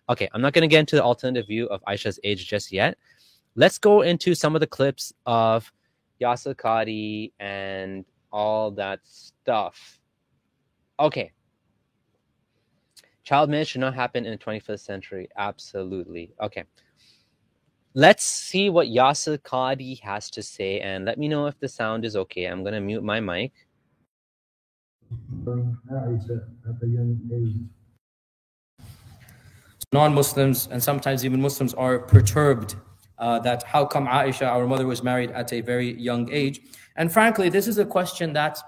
Okay, 0.09 0.29
I'm 0.33 0.41
not 0.41 0.53
going 0.53 0.63
to 0.63 0.69
get 0.69 0.81
into 0.81 0.97
the 0.97 1.03
alternative 1.03 1.47
view 1.47 1.67
of 1.67 1.83
Aisha's 1.85 2.19
age 2.25 2.47
just 2.47 2.73
yet. 2.73 2.97
Let's 3.55 3.79
go 3.79 4.03
into 4.03 4.35
some 4.35 4.55
of 4.55 4.61
the 4.61 4.67
clips 4.67 5.13
of 5.27 5.71
Yasir 6.21 6.55
Qadhi 6.55 7.33
and 7.39 8.05
all 8.33 8.71
that 8.73 9.01
stuff. 9.03 10.01
Okay, 10.99 11.33
Child 13.25 13.51
marriage 13.51 13.69
should 13.69 13.81
not 13.81 13.95
happen 13.95 14.27
in 14.27 14.33
the 14.33 14.39
21st 14.39 14.81
century. 14.81 15.29
Absolutely. 15.37 16.33
Okay. 16.41 16.65
Let's 17.95 18.25
see 18.25 18.71
what 18.71 18.89
Yasir 18.89 19.39
Qadhi 19.39 20.01
has 20.01 20.31
to 20.31 20.43
say 20.43 20.81
and 20.81 21.05
let 21.05 21.19
me 21.19 21.29
know 21.29 21.47
if 21.47 21.59
the 21.61 21.69
sound 21.69 22.05
is 22.05 22.17
okay. 22.17 22.47
I'm 22.47 22.63
going 22.63 22.75
to 22.75 22.81
mute 22.81 23.05
my 23.05 23.21
mic. 23.21 23.53
Non 29.93 30.15
Muslims 30.15 30.69
and 30.73 30.83
sometimes 30.83 31.25
even 31.25 31.41
Muslims 31.41 31.75
are 31.75 31.99
perturbed 31.99 32.77
uh, 33.19 33.39
that 33.41 33.63
how 33.63 33.85
come 33.85 34.07
Aisha, 34.07 34.47
our 34.47 34.67
mother, 34.67 34.87
was 34.87 35.03
married 35.03 35.31
at 35.31 35.53
a 35.53 35.61
very 35.61 35.93
young 36.01 36.33
age. 36.33 36.63
And 36.97 37.13
frankly, 37.13 37.51
this 37.51 37.69
is 37.69 37.79
a 37.79 37.85
question 37.85 38.33
that 38.33 38.59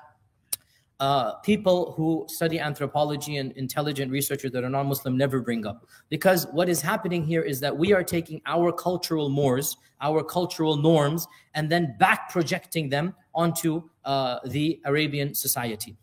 uh, 1.00 1.34
people 1.36 1.92
who 1.92 2.24
study 2.28 2.60
anthropology 2.60 3.38
and 3.38 3.52
intelligent 3.52 4.10
researchers 4.10 4.52
that 4.52 4.62
are 4.62 4.68
non-Muslim 4.68 5.16
never 5.16 5.40
bring 5.40 5.66
up. 5.66 5.86
Because 6.08 6.46
what 6.52 6.68
is 6.68 6.80
happening 6.80 7.24
here 7.24 7.42
is 7.42 7.60
that 7.60 7.76
we 7.76 7.92
are 7.92 8.04
taking 8.04 8.40
our 8.46 8.72
cultural 8.72 9.28
mores, 9.28 9.76
our 10.00 10.22
cultural 10.22 10.76
norms, 10.76 11.26
and 11.54 11.70
then 11.70 11.96
back 11.98 12.30
projecting 12.30 12.88
them 12.88 13.14
onto 13.34 13.82
uh, 14.04 14.38
the 14.46 14.80
Arabian 14.84 15.34
society. 15.34 15.96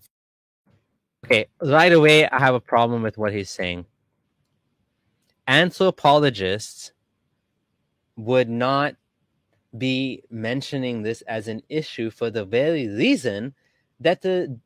Okay, 1.25 1.45
right 1.61 1.93
away, 1.93 2.27
I 2.27 2.39
have 2.39 2.55
a 2.55 2.59
problem 2.59 3.01
with 3.03 3.17
what 3.17 3.31
he's 3.31 3.49
saying. 3.49 3.85
Anthropologists 5.47 6.91
would 8.17 8.49
not 8.49 8.95
be 9.77 10.23
mentioning 10.29 11.01
this 11.01 11.21
as 11.21 11.47
an 11.47 11.61
issue 11.69 12.09
for 12.09 12.29
the 12.29 12.43
very 12.43 12.87
reason 12.87 13.53
that 13.99 14.21
the 14.21 14.59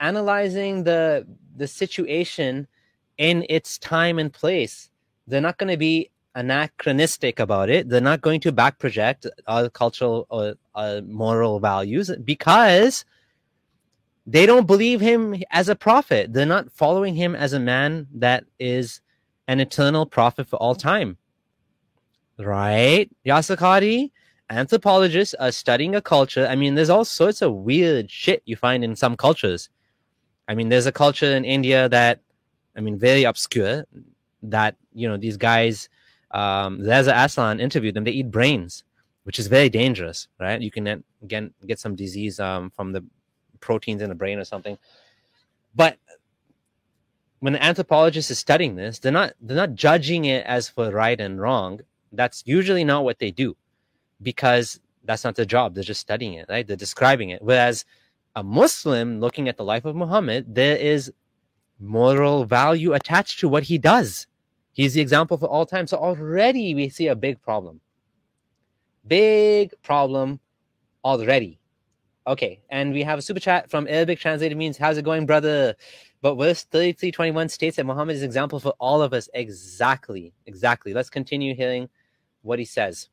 analyzing 0.00 0.84
the 0.84 1.26
the 1.56 1.66
situation 1.66 2.66
in 3.16 3.44
its 3.48 3.78
time 3.78 4.18
and 4.18 4.32
place. 4.32 4.90
They're 5.26 5.40
not 5.40 5.58
going 5.58 5.70
to 5.70 5.76
be 5.76 6.10
anachronistic 6.34 7.40
about 7.40 7.68
it. 7.68 7.88
They're 7.88 8.00
not 8.00 8.20
going 8.20 8.40
to 8.42 8.52
back 8.52 8.78
project 8.78 9.26
our 9.46 9.68
cultural 9.68 10.26
or 10.30 10.54
uh, 10.74 11.00
moral 11.04 11.58
values 11.58 12.10
because 12.24 13.04
they 14.26 14.46
don't 14.46 14.66
believe 14.66 15.00
him 15.00 15.42
as 15.50 15.68
a 15.68 15.74
prophet. 15.74 16.32
They're 16.32 16.46
not 16.46 16.70
following 16.70 17.14
him 17.14 17.34
as 17.34 17.52
a 17.54 17.60
man 17.60 18.06
that 18.14 18.44
is 18.58 19.00
an 19.48 19.58
eternal 19.58 20.06
prophet 20.06 20.48
for 20.48 20.56
all 20.56 20.74
time. 20.74 21.16
Right? 22.38 23.10
Yasir 23.26 23.56
Qadhi? 23.56 24.12
Anthropologists 24.50 25.34
are 25.34 25.52
studying 25.52 25.94
a 25.94 26.00
culture. 26.00 26.46
I 26.46 26.54
mean, 26.54 26.74
there's 26.74 26.88
all 26.88 27.04
sorts 27.04 27.42
of 27.42 27.52
weird 27.52 28.10
shit 28.10 28.42
you 28.46 28.56
find 28.56 28.84
in 28.84 28.96
some 28.96 29.16
cultures. 29.16 29.68
I 30.48 30.54
mean, 30.54 30.70
there's 30.70 30.86
a 30.86 30.92
culture 30.92 31.36
in 31.36 31.44
India 31.44 31.88
that, 31.90 32.20
I 32.76 32.80
mean, 32.80 32.98
very 32.98 33.24
obscure. 33.24 33.84
That 34.42 34.76
you 34.94 35.08
know 35.08 35.16
these 35.16 35.36
guys, 35.36 35.88
um, 36.30 36.80
Reza 36.80 37.12
Aslan 37.12 37.58
interviewed 37.58 37.94
them. 37.94 38.04
They 38.04 38.12
eat 38.12 38.30
brains, 38.30 38.84
which 39.24 39.38
is 39.38 39.48
very 39.48 39.68
dangerous, 39.68 40.28
right? 40.38 40.60
You 40.60 40.70
can 40.70 41.02
again 41.22 41.52
get 41.66 41.80
some 41.80 41.96
disease 41.96 42.38
um, 42.38 42.70
from 42.70 42.92
the 42.92 43.04
proteins 43.60 44.00
in 44.00 44.08
the 44.08 44.14
brain 44.14 44.38
or 44.38 44.44
something. 44.44 44.78
But 45.74 45.98
when 47.40 47.56
an 47.56 47.62
anthropologist 47.62 48.30
is 48.30 48.38
studying 48.38 48.76
this, 48.76 49.00
they're 49.00 49.10
not 49.10 49.32
they're 49.40 49.56
not 49.56 49.74
judging 49.74 50.24
it 50.26 50.46
as 50.46 50.68
for 50.68 50.90
right 50.92 51.20
and 51.20 51.40
wrong. 51.40 51.80
That's 52.12 52.44
usually 52.46 52.84
not 52.84 53.02
what 53.02 53.18
they 53.18 53.32
do, 53.32 53.56
because 54.22 54.80
that's 55.04 55.24
not 55.24 55.34
their 55.34 55.44
job. 55.44 55.74
They're 55.74 55.82
just 55.82 56.00
studying 56.00 56.34
it, 56.34 56.46
right? 56.48 56.64
They're 56.64 56.76
describing 56.76 57.30
it. 57.30 57.42
Whereas 57.42 57.84
a 58.38 58.42
Muslim 58.44 59.18
looking 59.18 59.48
at 59.48 59.56
the 59.56 59.64
life 59.64 59.84
of 59.84 59.96
Muhammad, 59.96 60.54
there 60.54 60.76
is 60.76 61.12
moral 61.80 62.44
value 62.44 62.92
attached 62.92 63.40
to 63.40 63.48
what 63.48 63.64
he 63.64 63.78
does. 63.78 64.28
He's 64.72 64.94
the 64.94 65.00
example 65.00 65.36
for 65.36 65.46
all 65.46 65.66
time. 65.66 65.88
So 65.88 65.96
already 65.96 66.72
we 66.72 66.88
see 66.88 67.08
a 67.08 67.16
big 67.16 67.42
problem. 67.42 67.80
Big 69.06 69.74
problem 69.82 70.38
already. 71.04 71.58
Okay, 72.28 72.60
and 72.70 72.92
we 72.92 73.02
have 73.02 73.18
a 73.18 73.22
super 73.22 73.40
chat 73.40 73.70
from 73.70 73.88
Arabic 73.88 74.20
translated 74.20 74.56
means, 74.56 74.76
How's 74.76 74.98
it 74.98 75.04
going, 75.04 75.26
brother? 75.26 75.74
But 76.20 76.36
verse 76.36 76.62
3321 76.62 77.48
states 77.48 77.76
that 77.76 77.86
Muhammad 77.86 78.14
is 78.16 78.22
example 78.22 78.60
for 78.60 78.74
all 78.78 79.02
of 79.02 79.12
us. 79.12 79.28
Exactly. 79.34 80.32
Exactly. 80.46 80.92
Let's 80.92 81.10
continue 81.10 81.56
hearing 81.56 81.88
what 82.42 82.60
he 82.60 82.64
says. 82.64 83.08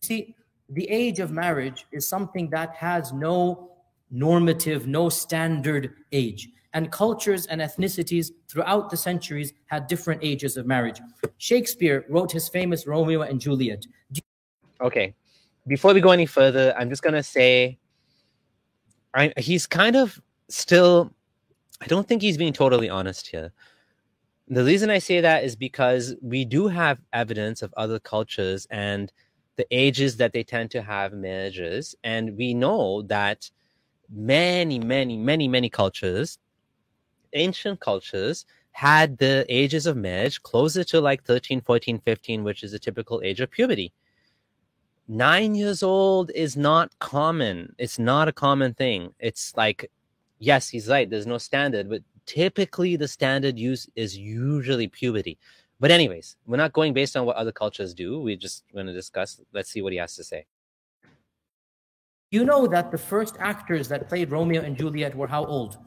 See, 0.00 0.36
the 0.68 0.88
age 0.88 1.18
of 1.18 1.32
marriage 1.32 1.86
is 1.90 2.06
something 2.06 2.50
that 2.50 2.74
has 2.76 3.12
no 3.12 3.77
normative, 4.10 4.86
no 4.86 5.08
standard 5.08 5.94
age. 6.12 6.48
And 6.74 6.92
cultures 6.92 7.46
and 7.46 7.60
ethnicities 7.60 8.30
throughout 8.48 8.90
the 8.90 8.96
centuries 8.96 9.52
had 9.66 9.86
different 9.86 10.22
ages 10.22 10.56
of 10.56 10.66
marriage. 10.66 11.00
Shakespeare 11.38 12.04
wrote 12.08 12.30
his 12.30 12.48
famous 12.48 12.86
Romeo 12.86 13.22
and 13.22 13.40
Juliet. 13.40 13.86
Okay. 14.80 15.14
Before 15.66 15.92
we 15.94 16.00
go 16.00 16.10
any 16.10 16.26
further, 16.26 16.74
I'm 16.78 16.88
just 16.88 17.02
to 17.02 17.22
say 17.22 17.78
I, 19.14 19.32
he's 19.36 19.66
kind 19.66 19.96
of 19.96 20.20
still, 20.48 21.10
I 21.80 21.86
don't 21.86 22.06
think 22.06 22.22
he's 22.22 22.38
being 22.38 22.52
totally 22.52 22.88
honest 22.88 23.26
here. 23.26 23.52
The 24.48 24.64
reason 24.64 24.90
I 24.90 24.98
say 24.98 25.20
that 25.20 25.44
is 25.44 25.56
because 25.56 26.14
we 26.22 26.44
do 26.44 26.68
have 26.68 27.00
evidence 27.12 27.62
of 27.62 27.74
other 27.76 27.98
cultures 27.98 28.66
and 28.70 29.12
the 29.56 29.66
ages 29.70 30.16
that 30.18 30.32
they 30.32 30.42
tend 30.42 30.70
to 30.70 30.82
have 30.82 31.12
marriages. 31.12 31.94
And 32.04 32.36
we 32.36 32.54
know 32.54 33.02
that 33.02 33.50
many, 34.10 34.78
many, 34.78 35.16
many, 35.16 35.48
many 35.48 35.68
cultures, 35.68 36.38
ancient 37.32 37.80
cultures, 37.80 38.46
had 38.72 39.18
the 39.18 39.44
ages 39.48 39.86
of 39.86 39.96
marriage 39.96 40.42
closer 40.42 40.84
to 40.84 41.00
like 41.00 41.24
13, 41.24 41.60
14, 41.60 41.98
15, 41.98 42.44
which 42.44 42.62
is 42.62 42.72
a 42.72 42.78
typical 42.78 43.20
age 43.24 43.40
of 43.40 43.50
puberty. 43.50 43.92
Nine 45.08 45.54
years 45.54 45.82
old 45.82 46.30
is 46.34 46.56
not 46.56 46.96
common. 46.98 47.74
It's 47.78 47.98
not 47.98 48.28
a 48.28 48.32
common 48.32 48.74
thing. 48.74 49.12
It's 49.18 49.56
like, 49.56 49.90
yes, 50.38 50.68
he's 50.68 50.86
right. 50.88 51.08
There's 51.08 51.26
no 51.26 51.38
standard, 51.38 51.88
but 51.88 52.02
typically 52.26 52.94
the 52.94 53.08
standard 53.08 53.58
use 53.58 53.88
is 53.96 54.16
usually 54.16 54.86
puberty. 54.86 55.38
But 55.80 55.90
anyways, 55.90 56.36
we're 56.46 56.56
not 56.56 56.72
going 56.72 56.92
based 56.92 57.16
on 57.16 57.24
what 57.24 57.36
other 57.36 57.52
cultures 57.52 57.94
do. 57.94 58.20
We're 58.20 58.36
just 58.36 58.64
going 58.72 58.86
to 58.86 58.92
discuss. 58.92 59.40
Let's 59.52 59.70
see 59.70 59.80
what 59.80 59.92
he 59.92 59.98
has 59.98 60.14
to 60.16 60.24
say. 60.24 60.46
You 62.30 62.44
know 62.44 62.66
that 62.66 62.90
the 62.90 62.98
first 62.98 63.36
actors 63.38 63.88
that 63.88 64.08
played 64.08 64.30
Romeo 64.30 64.62
and 64.62 64.76
Juliet 64.76 65.14
were 65.14 65.26
how 65.26 65.44
old? 65.46 65.78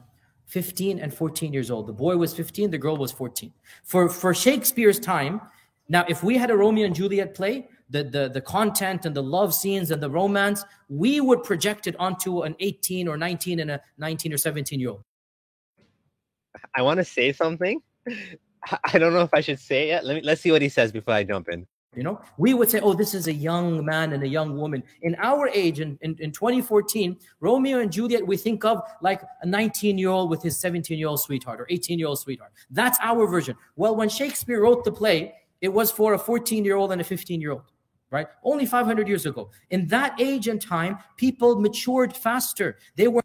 15 0.46 0.98
and 0.98 1.14
14 1.14 1.52
years 1.52 1.70
old. 1.70 1.86
The 1.86 1.92
boy 1.92 2.16
was 2.16 2.34
15, 2.34 2.70
the 2.70 2.78
girl 2.78 2.96
was 2.96 3.12
14. 3.12 3.52
For 3.84 4.08
for 4.08 4.34
Shakespeare's 4.34 4.98
time, 4.98 5.40
now 5.88 6.04
if 6.08 6.22
we 6.22 6.36
had 6.36 6.50
a 6.50 6.56
Romeo 6.56 6.86
and 6.86 6.94
Juliet 6.94 7.34
play, 7.34 7.68
the, 7.90 8.04
the, 8.04 8.28
the 8.28 8.40
content 8.40 9.06
and 9.06 9.14
the 9.14 9.22
love 9.22 9.54
scenes 9.54 9.90
and 9.90 10.02
the 10.02 10.10
romance, 10.10 10.64
we 10.88 11.20
would 11.20 11.42
project 11.44 11.86
it 11.86 11.94
onto 11.98 12.42
an 12.42 12.56
18 12.58 13.06
or 13.06 13.16
19 13.16 13.60
and 13.60 13.70
a 13.70 13.80
19 13.98 14.32
or 14.32 14.38
17 14.38 14.80
year 14.80 14.90
old. 14.90 15.04
I 16.74 16.82
want 16.82 16.98
to 16.98 17.04
say 17.04 17.32
something. 17.32 17.80
I 18.92 18.98
don't 18.98 19.12
know 19.12 19.22
if 19.22 19.34
I 19.34 19.40
should 19.40 19.58
say 19.58 19.90
it. 19.90 20.04
Let 20.04 20.16
me 20.16 20.22
let's 20.22 20.40
see 20.40 20.52
what 20.52 20.62
he 20.62 20.68
says 20.68 20.92
before 20.92 21.14
I 21.14 21.24
jump 21.24 21.48
in. 21.48 21.66
You 21.94 22.02
know, 22.02 22.22
we 22.38 22.54
would 22.54 22.70
say, 22.70 22.80
oh, 22.80 22.94
this 22.94 23.12
is 23.12 23.26
a 23.26 23.32
young 23.32 23.84
man 23.84 24.14
and 24.14 24.22
a 24.22 24.28
young 24.28 24.56
woman. 24.56 24.82
In 25.02 25.14
our 25.18 25.48
age, 25.48 25.80
in, 25.80 25.98
in, 26.00 26.16
in 26.20 26.32
2014, 26.32 27.18
Romeo 27.40 27.80
and 27.80 27.92
Juliet, 27.92 28.26
we 28.26 28.38
think 28.38 28.64
of 28.64 28.80
like 29.02 29.22
a 29.42 29.46
19 29.46 29.98
year 29.98 30.08
old 30.08 30.30
with 30.30 30.42
his 30.42 30.58
17 30.58 30.98
year 30.98 31.08
old 31.08 31.20
sweetheart 31.20 31.60
or 31.60 31.66
18 31.68 31.98
year 31.98 32.08
old 32.08 32.18
sweetheart. 32.18 32.52
That's 32.70 32.98
our 33.02 33.26
version. 33.26 33.56
Well, 33.76 33.94
when 33.94 34.08
Shakespeare 34.08 34.62
wrote 34.62 34.84
the 34.84 34.92
play, 34.92 35.34
it 35.60 35.68
was 35.68 35.90
for 35.90 36.14
a 36.14 36.18
14 36.18 36.64
year 36.64 36.76
old 36.76 36.92
and 36.92 37.00
a 37.00 37.04
15 37.04 37.42
year 37.42 37.52
old, 37.52 37.70
right? 38.10 38.26
Only 38.42 38.64
500 38.64 39.06
years 39.06 39.26
ago. 39.26 39.50
In 39.68 39.86
that 39.88 40.18
age 40.18 40.48
and 40.48 40.60
time, 40.60 40.98
people 41.18 41.60
matured 41.60 42.16
faster. 42.16 42.78
They 42.96 43.08
were. 43.08 43.22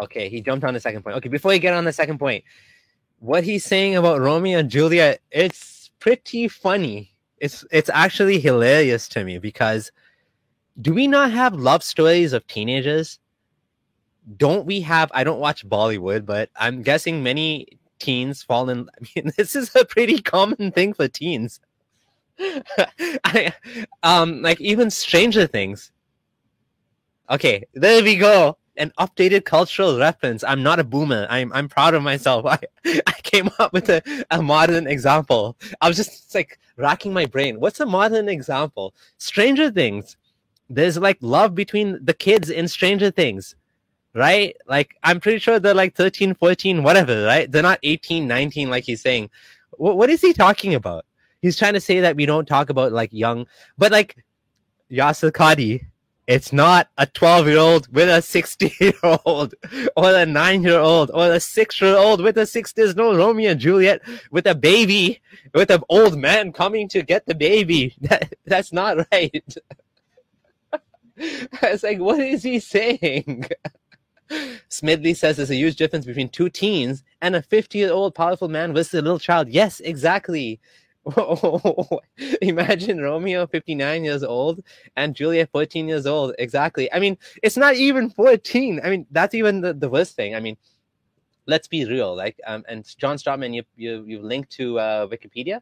Okay, 0.00 0.30
he 0.30 0.40
jumped 0.40 0.64
on 0.64 0.72
the 0.72 0.80
second 0.80 1.02
point. 1.02 1.16
Okay, 1.16 1.28
before 1.28 1.52
you 1.52 1.58
get 1.58 1.74
on 1.74 1.84
the 1.84 1.92
second 1.92 2.18
point, 2.18 2.44
what 3.18 3.44
he's 3.44 3.66
saying 3.66 3.96
about 3.96 4.20
Romeo 4.20 4.58
and 4.58 4.70
Juliet, 4.70 5.20
it's 5.30 5.90
pretty 6.00 6.48
funny 6.48 7.12
it's 7.40 7.64
it's 7.70 7.90
actually 7.92 8.38
hilarious 8.38 9.08
to 9.08 9.24
me 9.24 9.38
because 9.38 9.90
do 10.80 10.94
we 10.94 11.08
not 11.08 11.32
have 11.32 11.54
love 11.54 11.82
stories 11.82 12.32
of 12.32 12.46
teenagers? 12.46 13.18
Don't 14.36 14.66
we 14.66 14.80
have? 14.82 15.10
I 15.12 15.24
don't 15.24 15.40
watch 15.40 15.68
Bollywood, 15.68 16.24
but 16.26 16.50
I'm 16.56 16.82
guessing 16.82 17.22
many 17.22 17.66
teens 17.98 18.42
fall 18.42 18.68
in. 18.70 18.88
I 19.00 19.06
mean, 19.16 19.32
this 19.36 19.56
is 19.56 19.74
a 19.74 19.84
pretty 19.84 20.20
common 20.20 20.70
thing 20.70 20.92
for 20.94 21.08
teens. 21.08 21.60
I, 23.24 23.52
um, 24.02 24.42
like 24.42 24.60
even 24.60 24.90
Stranger 24.90 25.46
Things. 25.46 25.90
Okay, 27.30 27.64
there 27.74 28.02
we 28.02 28.16
go 28.16 28.56
an 28.80 28.92
updated 28.98 29.44
cultural 29.44 29.98
reference. 29.98 30.42
I'm 30.42 30.62
not 30.62 30.80
a 30.80 30.84
boomer. 30.84 31.26
I'm 31.30 31.52
I'm 31.52 31.68
proud 31.68 31.94
of 31.94 32.02
myself. 32.02 32.46
I, 32.46 32.58
I 32.84 33.12
came 33.22 33.50
up 33.58 33.72
with 33.72 33.88
a, 33.88 34.02
a 34.30 34.42
modern 34.42 34.86
example. 34.86 35.56
I 35.80 35.88
was 35.88 35.96
just 35.96 36.34
like 36.34 36.58
racking 36.76 37.12
my 37.12 37.26
brain. 37.26 37.60
What's 37.60 37.80
a 37.80 37.86
modern 37.86 38.28
example? 38.28 38.94
Stranger 39.18 39.70
Things. 39.70 40.16
There's 40.68 40.96
like 40.96 41.18
love 41.20 41.54
between 41.54 42.04
the 42.04 42.14
kids 42.14 42.48
in 42.50 42.66
Stranger 42.66 43.10
Things. 43.10 43.54
Right? 44.14 44.56
Like 44.66 44.96
I'm 45.04 45.20
pretty 45.20 45.38
sure 45.38 45.60
they're 45.60 45.74
like 45.74 45.94
13, 45.94 46.34
14, 46.34 46.82
whatever, 46.82 47.24
right? 47.24 47.50
They're 47.50 47.62
not 47.62 47.78
18, 47.82 48.26
19 48.26 48.70
like 48.70 48.84
he's 48.84 49.02
saying. 49.02 49.30
W- 49.78 49.96
what 49.96 50.10
is 50.10 50.20
he 50.20 50.32
talking 50.32 50.74
about? 50.74 51.04
He's 51.42 51.56
trying 51.56 51.74
to 51.74 51.80
say 51.80 52.00
that 52.00 52.16
we 52.16 52.26
don't 52.26 52.46
talk 52.48 52.70
about 52.70 52.92
like 52.92 53.10
young, 53.12 53.46
but 53.78 53.92
like 53.92 54.16
Yasir 54.90 55.32
it's 56.26 56.52
not 56.52 56.88
a 56.96 57.06
12 57.06 57.48
year 57.48 57.58
old 57.58 57.92
with 57.92 58.08
a 58.08 58.22
60 58.22 58.74
year 58.80 58.92
old 59.02 59.54
or 59.96 60.14
a 60.14 60.26
9 60.26 60.62
year 60.62 60.78
old 60.78 61.10
or 61.12 61.32
a 61.32 61.40
6 61.40 61.80
year 61.80 61.96
old 61.96 62.20
with 62.20 62.38
a 62.38 62.46
6. 62.46 62.72
There's 62.72 62.96
no 62.96 63.16
Romeo 63.16 63.50
and 63.50 63.60
Juliet 63.60 64.00
with 64.30 64.46
a 64.46 64.54
baby, 64.54 65.20
with 65.54 65.70
an 65.70 65.82
old 65.88 66.16
man 66.18 66.52
coming 66.52 66.88
to 66.90 67.02
get 67.02 67.26
the 67.26 67.34
baby. 67.34 67.96
That, 68.02 68.34
that's 68.44 68.72
not 68.72 69.06
right. 69.12 69.44
it's 71.16 71.82
like, 71.82 71.98
what 71.98 72.18
is 72.20 72.42
he 72.42 72.58
saying? 72.58 73.46
Smedley 74.68 75.14
says 75.14 75.36
there's 75.36 75.50
a 75.50 75.56
huge 75.56 75.76
difference 75.76 76.06
between 76.06 76.28
two 76.28 76.48
teens 76.48 77.02
and 77.20 77.36
a 77.36 77.42
50 77.42 77.78
year 77.78 77.92
old 77.92 78.14
powerful 78.14 78.48
man 78.48 78.72
versus 78.72 78.94
a 78.94 79.02
little 79.02 79.18
child. 79.18 79.48
Yes, 79.48 79.80
exactly. 79.80 80.60
Imagine 82.42 83.00
Romeo 83.00 83.46
59 83.46 84.04
years 84.04 84.22
old 84.22 84.62
and 84.96 85.14
Juliet 85.14 85.48
14 85.50 85.88
years 85.88 86.06
old. 86.06 86.34
Exactly. 86.38 86.92
I 86.92 87.00
mean, 87.00 87.16
it's 87.42 87.56
not 87.56 87.74
even 87.74 88.10
14. 88.10 88.80
I 88.84 88.90
mean, 88.90 89.06
that's 89.10 89.34
even 89.34 89.60
the, 89.60 89.72
the 89.72 89.88
worst 89.88 90.14
thing. 90.14 90.34
I 90.34 90.40
mean, 90.40 90.56
let's 91.46 91.68
be 91.68 91.84
real. 91.84 92.14
Like, 92.14 92.38
um, 92.46 92.64
and 92.68 92.84
John 92.98 93.16
Stratman, 93.16 93.54
you 93.54 93.62
you 93.76 94.04
you 94.06 94.22
linked 94.22 94.50
to 94.52 94.78
uh, 94.78 95.06
Wikipedia 95.06 95.60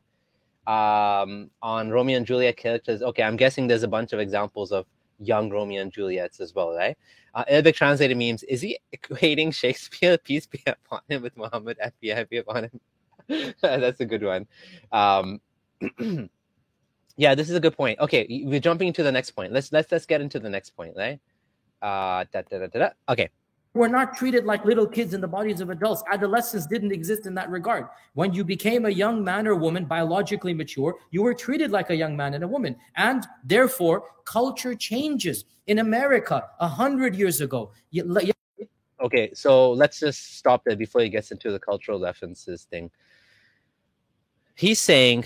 um, 0.66 1.51
on 1.62 1.90
Romeo 1.90 2.16
and 2.16 2.27
Juliet 2.27 2.57
characters. 2.57 3.03
Okay, 3.03 3.22
I'm 3.22 3.37
guessing 3.37 3.66
there's 3.66 3.83
a 3.85 3.88
bunch 3.88 4.12
of 4.12 4.20
examples 4.20 4.72
of 4.72 4.87
young 5.18 5.51
Romeo 5.51 5.83
and 5.83 5.92
Juliets 5.92 6.40
as 6.40 6.55
well, 6.55 6.74
right? 6.74 6.96
Uh, 7.35 7.44
Arabic 7.48 7.74
translated 7.77 8.16
memes. 8.16 8.42
Is 8.44 8.61
he 8.61 8.79
equating 8.94 9.53
Shakespeare, 9.53 10.18
peace 10.24 10.46
be 10.46 10.62
upon 10.66 11.01
him, 11.09 11.22
with 11.22 11.37
Muhammad, 11.37 11.79
FBI 11.85 12.29
be 12.29 12.38
upon 12.38 12.64
him? 12.64 12.81
That's 13.62 14.01
a 14.01 14.07
good 14.07 14.23
one. 14.23 14.47
Um, 14.93 15.41
yeah, 17.17 17.35
this 17.35 17.51
is 17.51 17.57
a 17.57 17.61
good 17.61 17.77
point. 17.77 17.99
Okay, 18.01 18.43
we're 18.45 18.61
jumping 18.61 18.93
to 18.95 19.03
the 19.03 19.12
next 19.12 19.33
point. 19.33 19.53
Let's 19.53 19.73
let's 19.73 19.91
let's 19.93 20.07
get 20.07 20.21
into 20.21 20.38
the 20.38 20.49
next 20.49 20.71
point, 20.71 20.95
right? 20.97 21.21
Uh, 21.83 22.25
da, 22.33 22.43
da, 22.43 22.67
da, 22.67 22.91
Okay. 23.09 23.29
We're 23.75 23.88
not 23.88 24.17
treated 24.17 24.45
like 24.45 24.64
little 24.64 24.87
kids 24.87 25.14
in 25.14 25.21
the 25.21 25.29
bodies 25.29 25.61
of 25.61 25.69
adults. 25.71 26.03
Adolescence 26.11 26.67
didn't 26.67 26.91
exist 26.91 27.27
in 27.27 27.35
that 27.35 27.51
regard. 27.51 27.87
When 28.14 28.33
you 28.33 28.43
became 28.43 28.87
a 28.87 28.91
young 28.91 29.23
man 29.23 29.47
or 29.47 29.55
woman, 29.55 29.85
biologically 29.85 30.55
mature, 30.55 30.97
you 31.11 31.23
were 31.23 31.35
treated 31.35 31.71
like 31.71 31.91
a 31.91 31.95
young 31.95 32.17
man 32.17 32.35
and 32.35 32.43
a 32.43 32.49
woman. 32.49 32.75
And 32.97 33.25
therefore, 33.45 34.05
culture 34.25 34.75
changes. 34.75 35.45
In 35.67 35.81
America, 35.81 36.45
a 36.61 36.67
hundred 36.67 37.14
years 37.14 37.43
ago, 37.43 37.73
okay, 39.01 39.31
so 39.35 39.71
let's 39.73 40.01
just 40.01 40.38
stop 40.38 40.64
there 40.64 40.77
before 40.77 41.03
he 41.03 41.11
gets 41.11 41.31
into 41.31 41.53
the 41.53 41.59
cultural 41.59 42.01
references 42.01 42.64
thing 42.64 42.91
he's 44.59 44.81
saying 44.81 45.25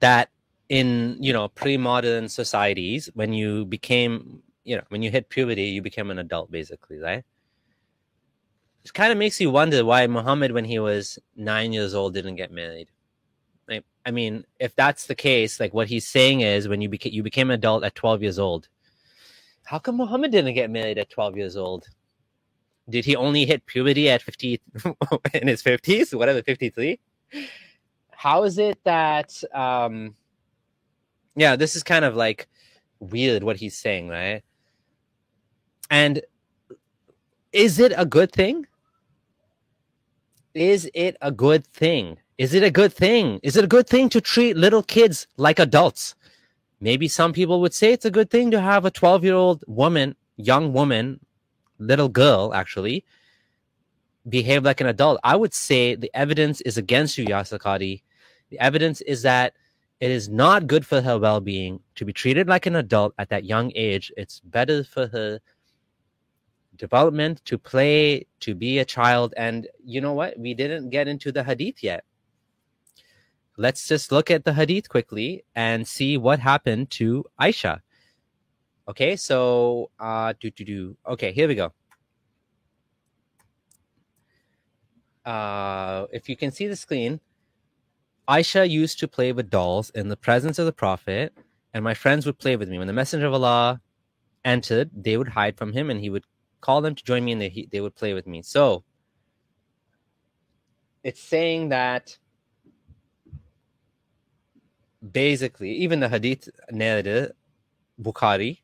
that 0.00 0.30
in 0.68 1.16
you 1.20 1.32
know 1.32 1.48
pre-modern 1.48 2.28
societies 2.28 3.10
when 3.14 3.32
you 3.32 3.64
became 3.66 4.42
you 4.64 4.76
know 4.76 4.82
when 4.88 5.02
you 5.02 5.10
hit 5.10 5.28
puberty 5.28 5.64
you 5.64 5.82
became 5.82 6.10
an 6.10 6.18
adult 6.18 6.50
basically 6.50 6.98
right? 6.98 7.24
It 8.84 8.94
kind 8.94 9.12
of 9.12 9.18
makes 9.18 9.40
you 9.40 9.50
wonder 9.50 9.84
why 9.84 10.06
muhammad 10.06 10.52
when 10.52 10.64
he 10.64 10.78
was 10.78 11.18
nine 11.36 11.72
years 11.72 11.94
old 11.94 12.14
didn't 12.14 12.36
get 12.36 12.50
married. 12.50 12.88
I 14.06 14.10
mean 14.10 14.44
if 14.58 14.74
that's 14.74 15.06
the 15.06 15.14
case 15.14 15.60
like 15.60 15.74
what 15.74 15.88
he's 15.88 16.08
saying 16.08 16.40
is 16.40 16.68
when 16.68 16.80
you 16.80 16.88
became 16.88 17.12
you 17.12 17.22
became 17.22 17.50
an 17.50 17.54
adult 17.54 17.84
at 17.84 17.94
12 17.94 18.22
years 18.22 18.38
old 18.38 18.68
how 19.64 19.78
come 19.78 19.98
muhammad 19.98 20.32
didn't 20.32 20.54
get 20.54 20.70
married 20.70 20.96
at 20.96 21.10
12 21.10 21.36
years 21.36 21.56
old? 21.58 21.86
Did 22.88 23.04
he 23.04 23.14
only 23.16 23.44
hit 23.44 23.66
puberty 23.66 24.08
at 24.08 24.22
50 24.22 24.62
in 25.34 25.48
his 25.48 25.62
50s 25.62 26.16
whatever 26.16 26.42
53 26.42 26.98
how 28.10 28.44
is 28.44 28.58
it 28.58 28.82
that 28.84 29.42
um 29.54 30.14
yeah 31.36 31.54
this 31.56 31.76
is 31.76 31.82
kind 31.82 32.04
of 32.04 32.16
like 32.16 32.48
weird 33.00 33.42
what 33.42 33.56
he's 33.56 33.76
saying 33.76 34.08
right? 34.08 34.42
And 35.90 36.20
is 37.52 37.78
it 37.78 37.92
a 37.96 38.04
good 38.04 38.32
thing? 38.32 38.66
Is 40.54 40.90
it 40.94 41.16
a 41.22 41.30
good 41.30 41.66
thing? 41.66 42.18
Is 42.36 42.54
it 42.54 42.62
a 42.62 42.70
good 42.70 42.92
thing? 42.92 43.40
Is 43.42 43.56
it 43.56 43.64
a 43.64 43.68
good 43.68 43.86
thing 43.86 44.08
to 44.10 44.20
treat 44.20 44.56
little 44.56 44.82
kids 44.82 45.26
like 45.36 45.58
adults? 45.58 46.14
Maybe 46.80 47.08
some 47.08 47.32
people 47.32 47.60
would 47.60 47.74
say 47.74 47.92
it's 47.92 48.04
a 48.04 48.10
good 48.10 48.30
thing 48.30 48.50
to 48.50 48.60
have 48.60 48.84
a 48.84 48.90
12 48.90 49.24
year 49.24 49.34
old 49.34 49.64
woman 49.66 50.14
young 50.36 50.72
woman 50.72 51.20
little 51.78 52.08
girl 52.08 52.52
actually 52.54 53.04
behave 54.28 54.64
like 54.64 54.80
an 54.80 54.86
adult. 54.86 55.20
I 55.24 55.36
would 55.36 55.54
say 55.54 55.94
the 55.94 56.10
evidence 56.14 56.60
is 56.62 56.76
against 56.76 57.18
you, 57.18 57.26
Yasir 57.26 57.58
Qadhi. 57.58 58.02
The 58.50 58.58
evidence 58.60 59.00
is 59.02 59.22
that 59.22 59.54
it 60.00 60.10
is 60.10 60.28
not 60.28 60.66
good 60.66 60.86
for 60.86 61.00
her 61.00 61.18
well 61.18 61.40
being 61.40 61.80
to 61.96 62.04
be 62.04 62.12
treated 62.12 62.48
like 62.48 62.66
an 62.66 62.76
adult 62.76 63.14
at 63.18 63.30
that 63.30 63.44
young 63.44 63.72
age. 63.74 64.12
It's 64.16 64.40
better 64.40 64.84
for 64.84 65.08
her 65.08 65.40
development 66.76 67.44
to 67.46 67.58
play, 67.58 68.26
to 68.40 68.54
be 68.54 68.78
a 68.78 68.84
child. 68.84 69.34
And 69.36 69.66
you 69.84 70.00
know 70.00 70.12
what? 70.12 70.38
We 70.38 70.54
didn't 70.54 70.90
get 70.90 71.08
into 71.08 71.32
the 71.32 71.42
hadith 71.42 71.82
yet. 71.82 72.04
Let's 73.56 73.88
just 73.88 74.12
look 74.12 74.30
at 74.30 74.44
the 74.44 74.54
hadith 74.54 74.88
quickly 74.88 75.44
and 75.56 75.86
see 75.86 76.16
what 76.16 76.38
happened 76.38 76.90
to 76.90 77.24
Aisha. 77.40 77.80
Okay, 78.88 79.16
so 79.16 79.90
uh 79.98 80.32
do 80.38 80.50
do 80.50 80.64
do. 80.64 80.96
Okay, 81.06 81.32
here 81.32 81.48
we 81.48 81.56
go. 81.56 81.72
Uh, 85.28 86.06
if 86.10 86.28
you 86.28 86.36
can 86.36 86.50
see 86.50 86.66
the 86.66 86.76
screen, 86.76 87.20
Aisha 88.28 88.68
used 88.68 88.98
to 89.00 89.08
play 89.08 89.32
with 89.32 89.50
dolls 89.50 89.90
in 89.90 90.08
the 90.08 90.16
presence 90.16 90.58
of 90.58 90.66
the 90.66 90.72
Prophet, 90.72 91.36
and 91.74 91.84
my 91.84 91.94
friends 91.94 92.24
would 92.24 92.38
play 92.38 92.56
with 92.56 92.68
me. 92.70 92.78
When 92.78 92.86
the 92.86 92.92
Messenger 92.94 93.26
of 93.26 93.34
Allah 93.34 93.80
entered, 94.44 94.90
they 94.94 95.16
would 95.18 95.28
hide 95.28 95.58
from 95.58 95.72
him, 95.72 95.90
and 95.90 96.00
he 96.00 96.08
would 96.08 96.24
call 96.62 96.80
them 96.80 96.94
to 96.94 97.04
join 97.04 97.24
me, 97.26 97.32
and 97.32 97.40
they, 97.42 97.68
they 97.70 97.82
would 97.82 97.94
play 97.94 98.14
with 98.14 98.26
me. 98.26 98.40
So 98.40 98.84
it's 101.04 101.20
saying 101.20 101.68
that 101.68 102.16
basically 105.12 105.72
even 105.72 106.00
the 106.00 106.08
hadith 106.08 106.48
narrative, 106.70 107.32
Bukhari. 108.00 108.60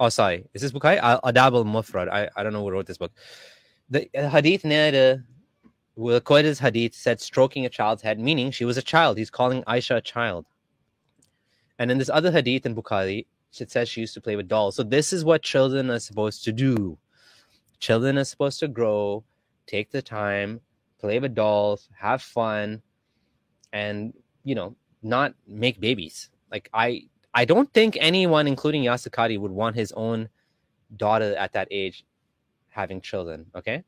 Oh, 0.00 0.08
sorry, 0.08 0.46
is 0.54 0.62
this 0.62 0.72
Bukhari? 0.72 0.98
Adab 1.00 1.54
al 1.54 1.64
Mufrad. 1.64 2.08
I, 2.08 2.28
I 2.36 2.42
don't 2.42 2.54
know 2.54 2.62
who 2.62 2.70
wrote 2.70 2.86
this 2.86 2.98
book. 2.98 3.12
The 3.90 4.08
hadith 4.14 4.64
narrative, 4.64 5.20
quote 5.96 6.44
his 6.44 6.58
hadith 6.58 6.94
said 6.94 7.20
stroking 7.20 7.64
a 7.64 7.70
child's 7.70 8.02
head, 8.02 8.18
meaning 8.18 8.50
she 8.50 8.64
was 8.64 8.76
a 8.76 8.82
child. 8.82 9.18
He's 9.18 9.30
calling 9.30 9.62
Aisha 9.64 9.96
a 9.96 10.00
child. 10.00 10.46
And 11.78 11.90
in 11.90 11.98
this 11.98 12.10
other 12.10 12.30
hadith 12.30 12.66
in 12.66 12.74
Bukhari, 12.74 13.26
it 13.58 13.70
says 13.70 13.88
she 13.88 14.02
used 14.02 14.14
to 14.14 14.20
play 14.20 14.36
with 14.36 14.48
dolls. 14.48 14.76
So 14.76 14.82
this 14.82 15.12
is 15.12 15.24
what 15.24 15.42
children 15.42 15.90
are 15.90 15.98
supposed 15.98 16.44
to 16.44 16.52
do. 16.52 16.98
Children 17.78 18.18
are 18.18 18.24
supposed 18.24 18.60
to 18.60 18.68
grow, 18.68 19.24
take 19.66 19.90
the 19.90 20.02
time, 20.02 20.60
play 21.00 21.18
with 21.18 21.34
dolls, 21.34 21.88
have 21.98 22.22
fun, 22.22 22.82
and 23.72 24.12
you 24.44 24.54
know, 24.54 24.76
not 25.02 25.34
make 25.46 25.80
babies. 25.80 26.30
Like 26.50 26.68
I 26.72 27.08
I 27.34 27.44
don't 27.44 27.72
think 27.72 27.96
anyone, 28.00 28.46
including 28.46 28.82
Yasir 28.82 29.10
Qadhi, 29.10 29.38
would 29.38 29.52
want 29.52 29.76
his 29.76 29.92
own 29.92 30.28
daughter 30.96 31.34
at 31.36 31.52
that 31.52 31.68
age 31.70 32.04
having 32.68 33.00
children. 33.00 33.46
Okay. 33.54 33.84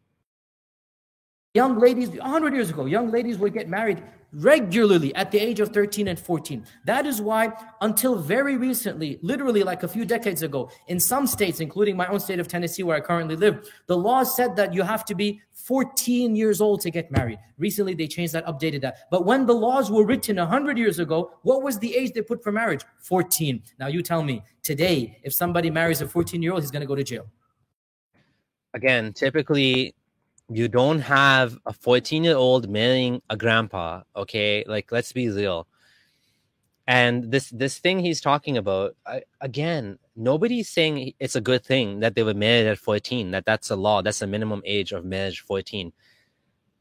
Young 1.59 1.77
ladies, 1.81 2.11
100 2.11 2.55
years 2.55 2.71
ago, 2.71 2.87
young 2.87 3.11
ladies 3.11 3.37
would 3.39 3.53
get 3.53 3.69
married 3.69 4.01
regularly 4.33 5.13
at 5.17 5.33
the 5.33 5.41
age 5.41 5.59
of 5.59 5.71
13 5.71 6.07
and 6.07 6.17
14. 6.17 6.65
That 6.85 7.05
is 7.05 7.21
why, 7.21 7.53
until 7.81 8.15
very 8.15 8.57
recently, 8.57 9.19
literally 9.23 9.65
like 9.65 9.83
a 9.83 9.89
few 9.89 10.05
decades 10.05 10.45
ago, 10.45 10.71
in 10.87 11.01
some 11.01 11.27
states, 11.27 11.59
including 11.59 11.97
my 11.97 12.07
own 12.07 12.21
state 12.21 12.39
of 12.39 12.47
Tennessee, 12.47 12.85
where 12.85 12.97
I 12.97 13.01
currently 13.01 13.35
live, 13.35 13.69
the 13.89 13.97
law 13.97 14.23
said 14.23 14.55
that 14.55 14.73
you 14.73 14.83
have 14.85 15.05
to 15.07 15.17
be 15.17 15.41
14 15.53 16.37
years 16.37 16.61
old 16.61 16.81
to 16.83 16.93
get 16.93 17.11
married. 17.11 17.41
Recently, 17.57 17.95
they 17.95 18.07
changed 18.07 18.35
that, 18.35 18.47
updated 18.47 18.83
that. 18.83 19.11
But 19.11 19.27
when 19.27 19.45
the 19.45 19.55
laws 19.67 19.91
were 19.91 20.07
written 20.07 20.37
100 20.37 20.79
years 20.79 21.01
ago, 21.01 21.33
what 21.43 21.65
was 21.65 21.81
the 21.81 21.93
age 21.97 22.13
they 22.13 22.23
put 22.23 22.41
for 22.45 22.53
marriage? 22.53 22.85
14. 23.01 23.65
Now, 23.81 23.89
you 23.89 24.01
tell 24.01 24.23
me, 24.23 24.45
today, 24.63 25.19
if 25.25 25.35
somebody 25.35 25.71
marries 25.71 26.03
a 26.03 26.07
14 26.07 26.41
year 26.41 26.53
old, 26.53 26.63
he's 26.63 26.71
going 26.71 26.83
to 26.83 26.87
go 26.87 26.95
to 26.95 27.03
jail. 27.03 27.27
Again, 28.75 29.13
typically 29.13 29.95
you 30.51 30.69
don't 30.69 31.01
have 31.01 31.59
a 31.67 31.73
14 31.73 32.25
year 32.25 32.37
old 32.37 32.69
marrying 32.69 33.23
a 33.31 33.37
grandpa 33.37 34.03
okay? 34.17 34.65
Like 34.67 34.91
let's 34.91 35.13
be 35.13 35.29
real. 35.29 35.67
And 36.87 37.31
this 37.31 37.51
this 37.51 37.79
thing 37.79 37.99
he's 37.99 38.21
talking 38.21 38.57
about 38.57 38.97
I, 39.07 39.23
again 39.41 39.99
nobody's 40.17 40.69
saying 40.69 41.13
it's 41.21 41.37
a 41.37 41.41
good 41.41 41.65
thing 41.65 42.01
that 42.01 42.15
they 42.15 42.23
were 42.23 42.35
married 42.35 42.67
at 42.67 42.79
14 42.79 43.31
that 43.33 43.45
that's 43.45 43.71
a 43.71 43.77
law 43.77 44.03
that's 44.03 44.21
the 44.21 44.27
minimum 44.27 44.63
age 44.65 44.93
of 44.93 45.05
marriage 45.05 45.41
14 45.41 45.93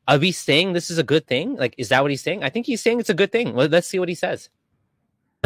are 0.07 0.17
we 0.17 0.31
saying 0.31 0.71
this 0.71 0.89
is 0.89 0.97
a 0.97 1.03
good 1.03 1.27
thing? 1.27 1.57
Like 1.57 1.75
is 1.77 1.89
that 1.89 2.01
what 2.01 2.11
he's 2.11 2.23
saying? 2.23 2.43
I 2.43 2.49
think 2.49 2.65
he's 2.65 2.81
saying 2.81 3.01
it's 3.01 3.09
a 3.09 3.13
good 3.13 3.31
thing. 3.31 3.53
Well, 3.53 3.67
let's 3.67 3.87
see 3.87 3.99
what 3.99 4.09
he 4.09 4.15
says 4.15 4.49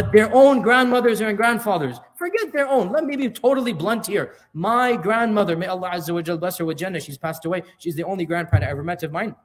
but 0.02 0.12
their 0.12 0.34
own 0.34 0.62
grandmothers 0.64 1.22
and 1.22 1.38
grandfathers. 1.38 2.00
Forget 2.16 2.52
their 2.52 2.68
own. 2.68 2.92
Let 2.92 3.04
me 3.04 3.16
be 3.16 3.30
totally 3.30 3.72
blunt 3.72 4.08
here. 4.08 4.34
My 4.54 4.96
grandmother, 4.96 5.56
may 5.56 5.68
Allah 5.68 5.92
Azza 5.94 6.12
wa 6.12 6.38
bless 6.38 6.58
her 6.58 6.66
with 6.66 6.78
Jannah, 6.78 7.00
she's 7.00 7.20
passed 7.20 7.46
away. 7.46 7.62
She's 7.78 7.96
the 7.96 8.04
only 8.04 8.26
grandparent 8.26 8.66
I 8.66 8.72
ever 8.72 8.84
met 8.84 9.04
of 9.04 9.12
mine. 9.12 9.36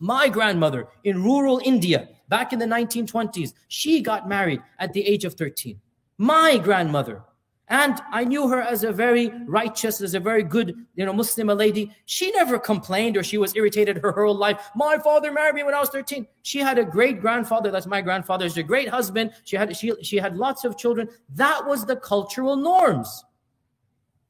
My 0.00 0.30
grandmother 0.30 0.88
in 1.04 1.22
rural 1.22 1.60
India, 1.62 2.08
back 2.28 2.54
in 2.54 2.58
the 2.58 2.64
1920s, 2.64 3.52
she 3.68 4.00
got 4.00 4.26
married 4.26 4.62
at 4.78 4.94
the 4.94 5.06
age 5.06 5.26
of 5.26 5.34
13. 5.34 5.78
My 6.16 6.56
grandmother. 6.56 7.22
And 7.70 8.00
I 8.10 8.24
knew 8.24 8.48
her 8.48 8.62
as 8.62 8.82
a 8.82 8.92
very 8.92 9.30
righteous, 9.46 10.00
as 10.00 10.14
a 10.14 10.20
very 10.20 10.42
good, 10.42 10.86
you 10.94 11.04
know, 11.04 11.12
Muslim 11.12 11.48
lady. 11.48 11.94
She 12.06 12.30
never 12.30 12.58
complained 12.58 13.16
or 13.16 13.22
she 13.22 13.36
was 13.36 13.54
irritated 13.54 13.98
her 13.98 14.12
whole 14.12 14.34
life. 14.34 14.70
My 14.74 14.96
father 14.98 15.30
married 15.30 15.54
me 15.54 15.64
when 15.64 15.74
I 15.74 15.80
was 15.80 15.90
13. 15.90 16.26
She 16.42 16.60
had 16.60 16.78
a 16.78 16.84
great 16.84 17.20
grandfather. 17.20 17.70
That's 17.70 17.86
my 17.86 18.00
grandfather. 18.00 18.48
A 18.56 18.62
great 18.62 18.88
husband. 18.88 19.32
She 19.44 19.56
had 19.56 19.76
she, 19.76 19.92
she 20.02 20.16
had 20.16 20.36
lots 20.36 20.64
of 20.64 20.78
children. 20.78 21.08
That 21.34 21.66
was 21.66 21.84
the 21.84 21.96
cultural 21.96 22.56
norms. 22.56 23.24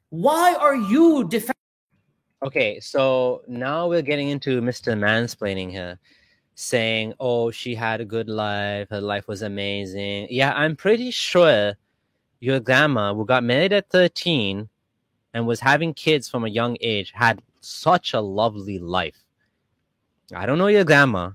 Why 0.09 0.55
are 0.55 0.75
you 0.75 1.23
defending? 1.29 1.55
Okay, 2.43 2.79
so 2.79 3.41
now 3.47 3.87
we're 3.87 4.01
getting 4.01 4.29
into 4.29 4.61
Mr. 4.61 4.97
Mansplaining 4.97 5.71
here, 5.71 5.99
saying, 6.55 7.13
"Oh, 7.19 7.51
she 7.51 7.75
had 7.75 8.01
a 8.01 8.05
good 8.05 8.29
life. 8.29 8.89
Her 8.89 9.01
life 9.01 9.27
was 9.27 9.41
amazing." 9.41 10.27
Yeah, 10.29 10.53
I'm 10.53 10.75
pretty 10.75 11.11
sure 11.11 11.75
your 12.39 12.59
grandma 12.59 13.13
who 13.13 13.25
got 13.25 13.43
married 13.43 13.73
at 13.73 13.89
13 13.89 14.69
and 15.33 15.47
was 15.47 15.59
having 15.59 15.93
kids 15.93 16.29
from 16.29 16.45
a 16.45 16.49
young 16.49 16.77
age 16.81 17.11
had 17.13 17.41
such 17.61 18.13
a 18.13 18.21
lovely 18.21 18.79
life. 18.79 19.23
I 20.33 20.45
don't 20.45 20.57
know 20.57 20.67
your 20.67 20.83
grandma, 20.83 21.31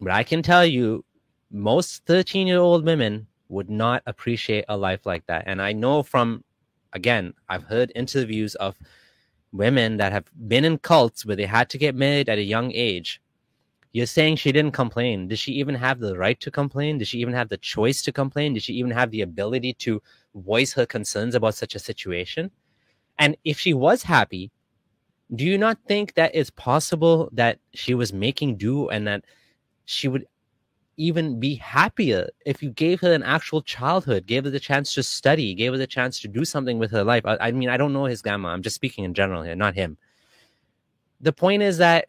but 0.00 0.12
I 0.12 0.22
can 0.22 0.42
tell 0.42 0.64
you 0.64 1.04
most 1.50 2.04
13 2.06 2.46
year 2.46 2.58
old 2.58 2.84
women 2.84 3.26
would 3.48 3.70
not 3.70 4.02
appreciate 4.06 4.64
a 4.68 4.76
life 4.76 5.06
like 5.06 5.26
that. 5.26 5.44
And 5.46 5.60
I 5.60 5.72
know 5.72 6.02
from, 6.02 6.42
again, 6.92 7.34
I've 7.48 7.64
heard 7.64 7.92
interviews 7.94 8.54
of 8.56 8.76
women 9.52 9.98
that 9.98 10.12
have 10.12 10.24
been 10.48 10.64
in 10.64 10.78
cults 10.78 11.24
where 11.24 11.36
they 11.36 11.46
had 11.46 11.70
to 11.70 11.78
get 11.78 11.94
married 11.94 12.28
at 12.28 12.38
a 12.38 12.42
young 12.42 12.72
age 12.72 13.20
you're 13.94 14.06
saying 14.06 14.34
she 14.34 14.50
didn't 14.50 14.72
complain. 14.72 15.28
Did 15.28 15.38
she 15.38 15.52
even 15.52 15.76
have 15.76 16.00
the 16.00 16.18
right 16.18 16.38
to 16.40 16.50
complain? 16.50 16.98
Did 16.98 17.06
she 17.06 17.20
even 17.20 17.32
have 17.32 17.48
the 17.48 17.56
choice 17.56 18.02
to 18.02 18.12
complain? 18.12 18.52
Did 18.52 18.64
she 18.64 18.74
even 18.74 18.90
have 18.90 19.12
the 19.12 19.22
ability 19.22 19.72
to 19.74 20.02
voice 20.34 20.72
her 20.72 20.84
concerns 20.84 21.36
about 21.36 21.54
such 21.54 21.76
a 21.76 21.78
situation? 21.78 22.50
And 23.20 23.36
if 23.44 23.60
she 23.60 23.72
was 23.72 24.02
happy, 24.02 24.50
do 25.36 25.44
you 25.44 25.56
not 25.56 25.78
think 25.86 26.14
that 26.14 26.32
it's 26.34 26.50
possible 26.50 27.28
that 27.32 27.60
she 27.72 27.94
was 27.94 28.12
making 28.12 28.56
do 28.56 28.88
and 28.88 29.06
that 29.06 29.24
she 29.84 30.08
would 30.08 30.26
even 30.96 31.38
be 31.38 31.54
happier 31.54 32.28
if 32.44 32.64
you 32.64 32.70
gave 32.70 33.00
her 33.00 33.12
an 33.12 33.22
actual 33.22 33.62
childhood, 33.62 34.26
gave 34.26 34.42
her 34.42 34.50
the 34.50 34.58
chance 34.58 34.92
to 34.94 35.04
study, 35.04 35.54
gave 35.54 35.70
her 35.70 35.78
the 35.78 35.86
chance 35.86 36.18
to 36.18 36.26
do 36.26 36.44
something 36.44 36.80
with 36.80 36.90
her 36.90 37.04
life? 37.04 37.24
I, 37.24 37.36
I 37.40 37.52
mean, 37.52 37.68
I 37.68 37.76
don't 37.76 37.92
know 37.92 38.06
his 38.06 38.22
grandma. 38.22 38.48
I'm 38.48 38.62
just 38.62 38.74
speaking 38.74 39.04
in 39.04 39.14
general 39.14 39.44
here, 39.44 39.54
not 39.54 39.76
him. 39.76 39.98
The 41.20 41.32
point 41.32 41.62
is 41.62 41.78
that 41.78 42.08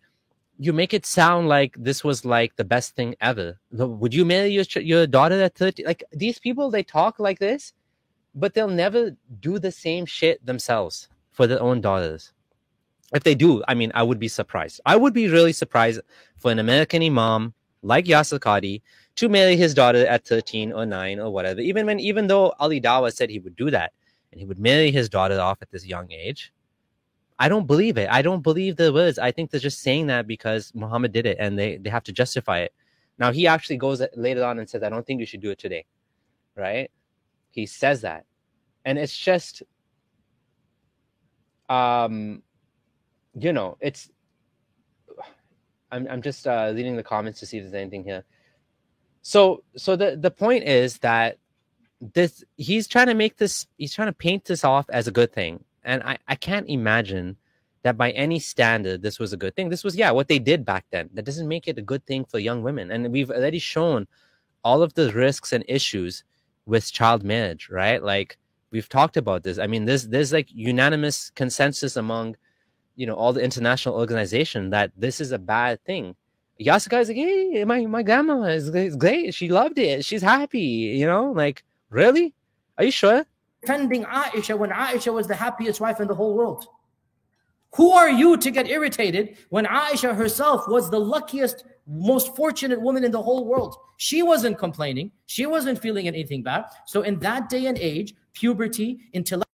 you 0.57 0.73
make 0.73 0.93
it 0.93 1.05
sound 1.05 1.47
like 1.47 1.75
this 1.77 2.03
was 2.03 2.25
like 2.25 2.55
the 2.55 2.63
best 2.63 2.95
thing 2.95 3.15
ever. 3.21 3.59
Would 3.71 4.13
you 4.13 4.25
marry 4.25 4.49
your 4.49 4.65
your 4.75 5.07
daughter 5.07 5.41
at 5.41 5.55
30? 5.55 5.85
Like 5.85 6.03
these 6.11 6.39
people, 6.39 6.69
they 6.69 6.83
talk 6.83 7.19
like 7.19 7.39
this, 7.39 7.73
but 8.33 8.53
they'll 8.53 8.67
never 8.67 9.15
do 9.39 9.59
the 9.59 9.71
same 9.71 10.05
shit 10.05 10.45
themselves 10.45 11.09
for 11.31 11.47
their 11.47 11.61
own 11.61 11.81
daughters. 11.81 12.31
If 13.13 13.23
they 13.23 13.35
do, 13.35 13.63
I 13.67 13.75
mean, 13.75 13.91
I 13.93 14.03
would 14.03 14.19
be 14.19 14.27
surprised. 14.27 14.81
I 14.85 14.95
would 14.95 15.13
be 15.13 15.27
really 15.27 15.53
surprised 15.53 16.01
for 16.37 16.51
an 16.51 16.59
American 16.59 17.03
imam 17.03 17.53
like 17.81 18.05
Yasir 18.05 18.39
Qadhi 18.39 18.81
to 19.15 19.29
marry 19.29 19.55
his 19.55 19.73
daughter 19.73 20.05
at 20.07 20.25
13 20.25 20.73
or 20.73 20.85
9 20.85 21.19
or 21.19 21.31
whatever. 21.31 21.61
Even 21.61 21.85
when, 21.85 21.99
even 21.99 22.27
though 22.27 22.53
Ali 22.59 22.81
Dawah 22.81 23.13
said 23.13 23.29
he 23.29 23.39
would 23.39 23.55
do 23.55 23.69
that 23.71 23.93
and 24.31 24.39
he 24.39 24.45
would 24.45 24.59
marry 24.59 24.91
his 24.91 25.07
daughter 25.07 25.39
off 25.39 25.61
at 25.61 25.69
this 25.71 25.85
young 25.85 26.11
age, 26.11 26.51
I 27.37 27.49
don't 27.49 27.67
believe 27.67 27.97
it. 27.97 28.07
I 28.09 28.21
don't 28.21 28.41
believe 28.41 28.77
the 28.77 28.93
words. 28.93 29.19
I 29.19 29.31
think 29.31 29.51
they're 29.51 29.59
just 29.59 29.81
saying 29.81 30.07
that 30.07 30.25
because 30.25 30.71
Muhammad 30.73 31.11
did 31.11 31.25
it 31.25 31.37
and 31.39 31.59
they, 31.59 31.77
they 31.77 31.89
have 31.89 32.03
to 32.03 32.13
justify 32.13 32.59
it. 32.59 32.73
Now, 33.17 33.31
he 33.31 33.47
actually 33.47 33.77
goes 33.77 34.01
later 34.15 34.43
on 34.43 34.59
and 34.59 34.69
says, 34.69 34.83
I 34.83 34.89
don't 34.89 35.05
think 35.05 35.19
you 35.19 35.25
should 35.25 35.41
do 35.41 35.51
it 35.51 35.59
today. 35.59 35.85
Right? 36.55 36.89
He 37.51 37.65
says 37.65 38.01
that. 38.01 38.25
And 38.85 38.97
it's 38.97 39.17
just, 39.17 39.63
um, 41.67 42.41
you 43.37 43.51
know, 43.51 43.77
it's, 43.81 44.09
I'm, 45.91 46.07
I'm 46.09 46.21
just 46.21 46.47
uh, 46.47 46.71
reading 46.75 46.95
the 46.95 47.03
comments 47.03 47.39
to 47.39 47.45
see 47.45 47.57
if 47.57 47.63
there's 47.63 47.73
anything 47.73 48.03
here. 48.03 48.23
So, 49.21 49.63
so 49.75 49.95
the, 49.95 50.15
the 50.15 50.31
point 50.31 50.63
is 50.65 50.99
that 50.99 51.37
this, 52.13 52.43
he's 52.57 52.87
trying 52.87 53.07
to 53.07 53.13
make 53.13 53.37
this, 53.37 53.65
he's 53.77 53.93
trying 53.93 54.07
to 54.09 54.13
paint 54.13 54.45
this 54.45 54.63
off 54.63 54.85
as 54.89 55.07
a 55.07 55.11
good 55.11 55.33
thing 55.33 55.63
and 55.85 56.03
I, 56.03 56.17
I 56.27 56.35
can't 56.35 56.67
imagine 56.69 57.37
that 57.83 57.97
by 57.97 58.11
any 58.11 58.39
standard 58.39 59.01
this 59.01 59.19
was 59.19 59.31
a 59.31 59.37
good 59.37 59.55
thing. 59.55 59.69
This 59.69 59.83
was 59.83 59.95
yeah 59.95 60.11
what 60.11 60.27
they 60.27 60.39
did 60.39 60.65
back 60.65 60.85
then. 60.91 61.09
That 61.13 61.25
doesn't 61.25 61.47
make 61.47 61.67
it 61.67 61.77
a 61.77 61.81
good 61.81 62.05
thing 62.05 62.25
for 62.25 62.39
young 62.39 62.63
women. 62.63 62.91
And 62.91 63.11
we've 63.11 63.31
already 63.31 63.59
shown 63.59 64.07
all 64.63 64.81
of 64.81 64.95
the 64.95 65.11
risks 65.13 65.53
and 65.53 65.63
issues 65.67 66.23
with 66.65 66.91
child 66.91 67.23
marriage, 67.23 67.69
right? 67.69 68.01
Like 68.03 68.37
we've 68.71 68.89
talked 68.89 69.17
about 69.17 69.43
this. 69.43 69.59
I 69.59 69.67
mean, 69.67 69.85
there's 69.85 70.07
there's 70.07 70.33
like 70.33 70.47
unanimous 70.51 71.29
consensus 71.31 71.95
among 71.95 72.35
you 72.95 73.05
know 73.05 73.15
all 73.15 73.33
the 73.33 73.43
international 73.43 73.95
organization 73.95 74.71
that 74.71 74.91
this 74.97 75.21
is 75.21 75.31
a 75.31 75.39
bad 75.39 75.83
thing. 75.85 76.15
Yasir 76.59 77.01
is 77.01 77.09
like, 77.09 77.17
hey, 77.17 77.65
my, 77.65 77.85
my 77.85 78.01
grandma 78.01 78.43
is, 78.43 78.69
is 78.69 78.95
great. 78.95 79.33
She 79.33 79.49
loved 79.49 79.77
it. 79.77 80.05
She's 80.05 80.21
happy. 80.21 80.59
You 80.59 81.05
know, 81.05 81.31
like, 81.31 81.65
really? 81.89 82.33
Are 82.77 82.85
you 82.85 82.91
sure? 82.91 83.25
Defending 83.65 84.05
Aisha 84.05 84.57
when 84.57 84.69
Aisha 84.69 85.11
was 85.11 85.27
the 85.27 85.35
happiest 85.35 85.81
wife 85.81 85.99
in 85.99 86.07
the 86.07 86.13
whole 86.15 86.35
world. 86.35 86.67
Who 87.75 87.91
are 87.91 88.09
you 88.09 88.37
to 88.37 88.51
get 88.51 88.67
irritated 88.67 89.37
when 89.49 89.65
Aisha 89.65 90.15
herself 90.15 90.67
was 90.67 90.89
the 90.89 90.99
luckiest, 90.99 91.65
most 91.87 92.35
fortunate 92.35 92.79
woman 92.79 93.03
in 93.03 93.11
the 93.11 93.21
whole 93.21 93.45
world? 93.45 93.75
She 93.97 94.21
wasn't 94.21 94.57
complaining. 94.57 95.11
She 95.25 95.45
wasn't 95.45 95.81
feeling 95.81 96.07
anything 96.07 96.43
bad. 96.43 96.65
So 96.85 97.01
in 97.01 97.19
that 97.19 97.49
day 97.49 97.65
and 97.65 97.77
age, 97.77 98.13
puberty, 98.33 98.99
intellect. 99.13 99.49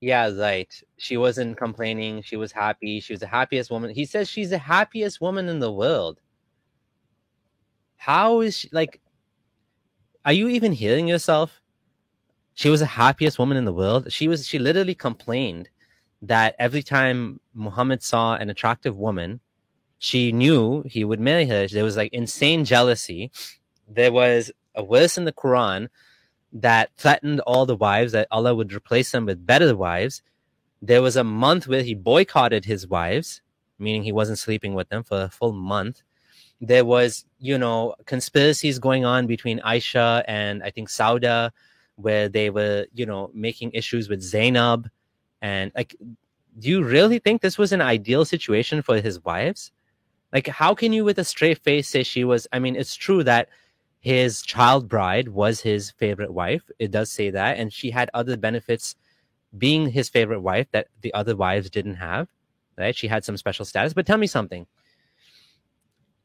Yeah, 0.00 0.30
right. 0.30 0.72
She 0.98 1.16
wasn't 1.16 1.56
complaining. 1.56 2.22
She 2.22 2.36
was 2.36 2.52
happy. 2.52 3.00
She 3.00 3.12
was 3.12 3.20
the 3.20 3.26
happiest 3.26 3.70
woman. 3.70 3.90
He 3.90 4.04
says 4.04 4.28
she's 4.28 4.50
the 4.50 4.58
happiest 4.58 5.20
woman 5.20 5.48
in 5.48 5.58
the 5.58 5.72
world. 5.72 6.20
How 7.96 8.40
is 8.40 8.58
she 8.58 8.68
like? 8.72 9.00
are 10.24 10.32
you 10.32 10.48
even 10.48 10.72
hearing 10.72 11.06
yourself? 11.06 11.62
She 12.56 12.70
was 12.70 12.80
the 12.80 12.86
happiest 12.86 13.38
woman 13.38 13.58
in 13.58 13.66
the 13.66 13.72
world. 13.72 14.10
She 14.10 14.28
was 14.28 14.46
she 14.46 14.58
literally 14.58 14.94
complained 14.94 15.68
that 16.22 16.56
every 16.58 16.82
time 16.82 17.38
Muhammad 17.52 18.02
saw 18.02 18.34
an 18.34 18.48
attractive 18.48 18.96
woman, 18.96 19.40
she 19.98 20.32
knew 20.32 20.82
he 20.86 21.04
would 21.04 21.20
marry 21.20 21.44
her. 21.44 21.68
There 21.68 21.84
was 21.84 21.98
like 21.98 22.14
insane 22.14 22.64
jealousy. 22.64 23.30
There 23.86 24.10
was 24.10 24.50
a 24.74 24.82
verse 24.82 25.18
in 25.18 25.26
the 25.26 25.34
Quran 25.34 25.88
that 26.50 26.90
threatened 26.96 27.40
all 27.40 27.66
the 27.66 27.76
wives 27.76 28.12
that 28.12 28.26
Allah 28.30 28.54
would 28.54 28.72
replace 28.72 29.10
them 29.10 29.26
with 29.26 29.46
better 29.46 29.76
wives. 29.76 30.22
There 30.80 31.02
was 31.02 31.14
a 31.14 31.24
month 31.24 31.68
where 31.68 31.82
he 31.82 31.94
boycotted 31.94 32.64
his 32.64 32.86
wives, 32.88 33.42
meaning 33.78 34.02
he 34.02 34.12
wasn't 34.12 34.38
sleeping 34.38 34.72
with 34.72 34.88
them 34.88 35.04
for 35.04 35.20
a 35.20 35.28
full 35.28 35.52
month. 35.52 36.00
There 36.58 36.86
was, 36.86 37.26
you 37.38 37.58
know, 37.58 37.96
conspiracies 38.06 38.78
going 38.78 39.04
on 39.04 39.26
between 39.26 39.60
Aisha 39.60 40.24
and 40.26 40.62
I 40.62 40.70
think 40.70 40.88
Sauda, 40.88 41.50
where 41.96 42.28
they 42.28 42.50
were, 42.50 42.86
you 42.94 43.06
know, 43.06 43.30
making 43.34 43.72
issues 43.72 44.08
with 44.08 44.22
Zainab. 44.22 44.88
And 45.42 45.72
like, 45.74 45.96
do 46.58 46.68
you 46.68 46.82
really 46.82 47.18
think 47.18 47.42
this 47.42 47.58
was 47.58 47.72
an 47.72 47.82
ideal 47.82 48.24
situation 48.24 48.82
for 48.82 49.00
his 49.00 49.22
wives? 49.24 49.72
Like, 50.32 50.46
how 50.46 50.74
can 50.74 50.92
you, 50.92 51.04
with 51.04 51.18
a 51.18 51.24
straight 51.24 51.58
face, 51.58 51.88
say 51.88 52.02
she 52.02 52.24
was? 52.24 52.46
I 52.52 52.58
mean, 52.58 52.76
it's 52.76 52.94
true 52.94 53.24
that 53.24 53.48
his 53.98 54.42
child 54.42 54.88
bride 54.88 55.28
was 55.28 55.60
his 55.60 55.90
favorite 55.92 56.32
wife. 56.32 56.62
It 56.78 56.90
does 56.90 57.10
say 57.10 57.30
that. 57.30 57.58
And 57.58 57.72
she 57.72 57.90
had 57.90 58.10
other 58.12 58.36
benefits 58.36 58.94
being 59.56 59.88
his 59.88 60.08
favorite 60.08 60.40
wife 60.40 60.66
that 60.72 60.88
the 61.00 61.14
other 61.14 61.34
wives 61.34 61.70
didn't 61.70 61.96
have. 61.96 62.28
Right? 62.76 62.94
She 62.94 63.08
had 63.08 63.24
some 63.24 63.36
special 63.36 63.64
status. 63.64 63.94
But 63.94 64.06
tell 64.06 64.18
me 64.18 64.26
something. 64.26 64.66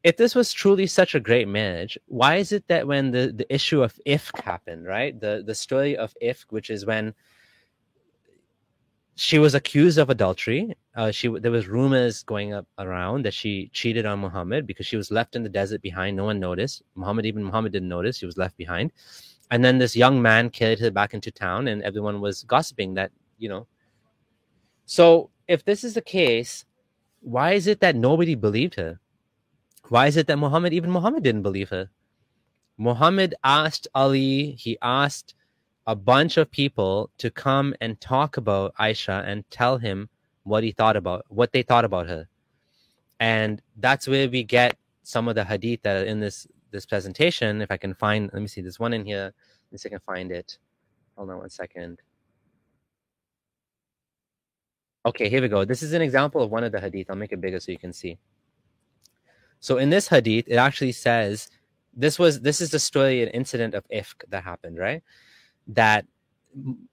If 0.04 0.16
this 0.16 0.34
was 0.34 0.52
truly 0.52 0.86
such 0.86 1.14
a 1.14 1.20
great 1.20 1.46
marriage, 1.46 1.96
why 2.06 2.36
is 2.36 2.50
it 2.50 2.66
that 2.66 2.86
when 2.86 3.12
the, 3.12 3.32
the 3.34 3.52
issue 3.54 3.82
of 3.82 3.98
Ifk 4.06 4.40
happened, 4.40 4.84
right? 4.86 5.18
The 5.18 5.44
the 5.46 5.54
story 5.54 5.96
of 5.96 6.14
Ifk, 6.20 6.46
which 6.50 6.70
is 6.70 6.84
when 6.84 7.14
she 9.14 9.38
was 9.38 9.54
accused 9.54 9.98
of 9.98 10.10
adultery. 10.10 10.74
Uh, 10.96 11.10
she 11.10 11.28
there 11.28 11.52
was 11.52 11.68
rumors 11.68 12.22
going 12.22 12.52
up 12.52 12.66
around 12.78 13.24
that 13.24 13.34
she 13.34 13.70
cheated 13.72 14.06
on 14.06 14.18
Muhammad 14.18 14.66
because 14.66 14.86
she 14.86 14.96
was 14.96 15.10
left 15.10 15.36
in 15.36 15.42
the 15.42 15.48
desert 15.48 15.82
behind. 15.82 16.16
No 16.16 16.24
one 16.24 16.40
noticed. 16.40 16.82
Muhammad 16.94 17.26
even 17.26 17.44
Muhammad 17.44 17.72
didn't 17.72 17.88
notice. 17.88 18.18
She 18.18 18.26
was 18.26 18.36
left 18.36 18.56
behind. 18.56 18.92
And 19.50 19.64
then 19.64 19.78
this 19.78 19.94
young 19.94 20.20
man 20.22 20.50
carried 20.50 20.78
her 20.80 20.90
back 20.90 21.14
into 21.14 21.30
town, 21.30 21.68
and 21.68 21.82
everyone 21.82 22.20
was 22.20 22.42
gossiping 22.44 22.94
that 22.94 23.12
you 23.38 23.48
know. 23.48 23.66
So 24.86 25.30
if 25.46 25.64
this 25.64 25.84
is 25.84 25.94
the 25.94 26.02
case, 26.02 26.64
why 27.20 27.52
is 27.52 27.66
it 27.66 27.80
that 27.80 27.94
nobody 27.94 28.34
believed 28.34 28.74
her? 28.76 28.98
Why 29.92 30.06
is 30.06 30.16
it 30.16 30.26
that 30.28 30.38
Muhammad 30.38 30.72
even 30.72 30.90
Muhammad 30.90 31.22
didn't 31.22 31.42
believe 31.42 31.68
her? 31.68 31.90
Muhammad 32.78 33.34
asked 33.44 33.86
Ali. 33.94 34.52
He 34.52 34.78
asked 34.80 35.34
a 35.86 35.94
bunch 35.94 36.38
of 36.38 36.50
people 36.50 37.10
to 37.18 37.30
come 37.30 37.74
and 37.78 38.00
talk 38.00 38.38
about 38.38 38.74
Aisha 38.76 39.22
and 39.26 39.44
tell 39.50 39.76
him 39.76 40.08
what 40.44 40.64
he 40.64 40.72
thought 40.72 40.96
about 40.96 41.26
what 41.28 41.52
they 41.52 41.60
thought 41.60 41.84
about 41.84 42.08
her. 42.08 42.26
And 43.20 43.60
that's 43.76 44.08
where 44.08 44.30
we 44.30 44.44
get 44.44 44.78
some 45.02 45.28
of 45.28 45.34
the 45.34 45.44
hadith 45.44 45.82
that 45.82 45.98
are 46.00 46.06
in 46.06 46.20
this 46.20 46.46
this 46.70 46.86
presentation. 46.86 47.60
If 47.60 47.70
I 47.70 47.76
can 47.76 47.92
find, 47.92 48.30
let 48.32 48.40
me 48.40 48.48
see, 48.48 48.62
there's 48.62 48.80
one 48.80 48.94
in 48.94 49.04
here. 49.04 49.24
Let 49.24 49.72
me 49.72 49.76
see 49.76 49.90
if 49.90 49.92
I 49.92 49.96
can 49.98 50.06
find 50.06 50.32
it. 50.32 50.56
Hold 51.16 51.28
on 51.28 51.36
one 51.36 51.50
second. 51.50 52.00
Okay, 55.04 55.28
here 55.28 55.42
we 55.42 55.48
go. 55.48 55.66
This 55.66 55.82
is 55.82 55.92
an 55.92 56.00
example 56.00 56.40
of 56.40 56.50
one 56.50 56.64
of 56.64 56.72
the 56.72 56.80
hadith. 56.80 57.10
I'll 57.10 57.16
make 57.16 57.32
it 57.32 57.42
bigger 57.42 57.60
so 57.60 57.70
you 57.70 57.78
can 57.78 57.92
see. 57.92 58.16
So 59.62 59.78
in 59.78 59.88
this 59.88 60.08
hadith, 60.08 60.46
it 60.48 60.56
actually 60.56 60.92
says 60.92 61.48
this 61.94 62.18
was 62.18 62.42
this 62.42 62.60
is 62.60 62.70
the 62.70 62.78
story, 62.78 63.22
an 63.22 63.30
incident 63.30 63.74
of 63.74 63.88
ifk 63.88 64.24
that 64.28 64.44
happened, 64.44 64.78
right? 64.78 65.02
that 65.68 66.06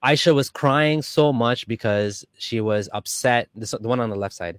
Aisha 0.04 0.34
was 0.34 0.50
crying 0.50 1.02
so 1.02 1.32
much 1.32 1.66
because 1.68 2.24
she 2.38 2.60
was 2.60 2.88
upset. 2.92 3.48
This 3.54 3.72
the 3.72 3.88
one 3.88 4.00
on 4.00 4.10
the 4.10 4.16
left 4.16 4.34
side, 4.34 4.58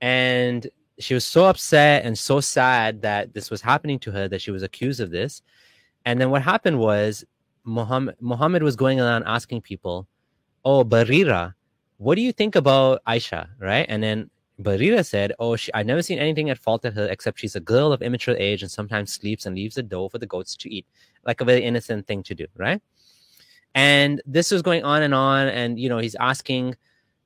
and 0.00 0.68
she 0.98 1.14
was 1.14 1.24
so 1.24 1.46
upset 1.46 2.04
and 2.04 2.18
so 2.18 2.40
sad 2.40 3.02
that 3.02 3.34
this 3.34 3.50
was 3.50 3.60
happening 3.62 3.98
to 4.00 4.12
her 4.12 4.28
that 4.28 4.42
she 4.42 4.50
was 4.50 4.62
accused 4.62 5.00
of 5.00 5.10
this. 5.10 5.42
And 6.04 6.20
then 6.20 6.30
what 6.30 6.42
happened 6.42 6.78
was 6.78 7.24
Muhammad 7.64 8.16
Muhammad 8.20 8.62
was 8.62 8.76
going 8.76 9.00
around 9.00 9.24
asking 9.26 9.62
people, 9.62 10.06
"Oh, 10.64 10.84
Barira, 10.84 11.54
what 11.98 12.16
do 12.16 12.22
you 12.22 12.32
think 12.32 12.56
about 12.56 13.02
Aisha?" 13.06 13.48
Right? 13.58 13.86
And 13.88 14.02
then 14.02 14.30
Barira 14.60 15.06
said, 15.06 15.32
"Oh, 15.38 15.54
she, 15.56 15.72
I've 15.72 15.86
never 15.86 16.02
seen 16.02 16.18
anything 16.18 16.50
at 16.50 16.58
fault 16.58 16.84
at 16.84 16.94
her 16.94 17.06
except 17.08 17.38
she's 17.38 17.54
a 17.54 17.60
girl 17.60 17.92
of 17.92 18.02
immature 18.02 18.36
age 18.36 18.62
and 18.62 18.70
sometimes 18.70 19.12
sleeps 19.12 19.46
and 19.46 19.54
leaves 19.54 19.76
the 19.76 19.82
dough 19.82 20.08
for 20.08 20.18
the 20.18 20.26
goats 20.26 20.56
to 20.56 20.72
eat, 20.72 20.86
like 21.24 21.40
a 21.40 21.44
very 21.44 21.62
innocent 21.62 22.06
thing 22.06 22.22
to 22.24 22.34
do." 22.34 22.46
Right? 22.56 22.82
And 23.74 24.20
this 24.26 24.50
was 24.50 24.62
going 24.62 24.82
on 24.84 25.02
and 25.02 25.14
on. 25.14 25.48
And, 25.48 25.78
you 25.78 25.88
know, 25.88 25.98
he's 25.98 26.16
asking, 26.16 26.74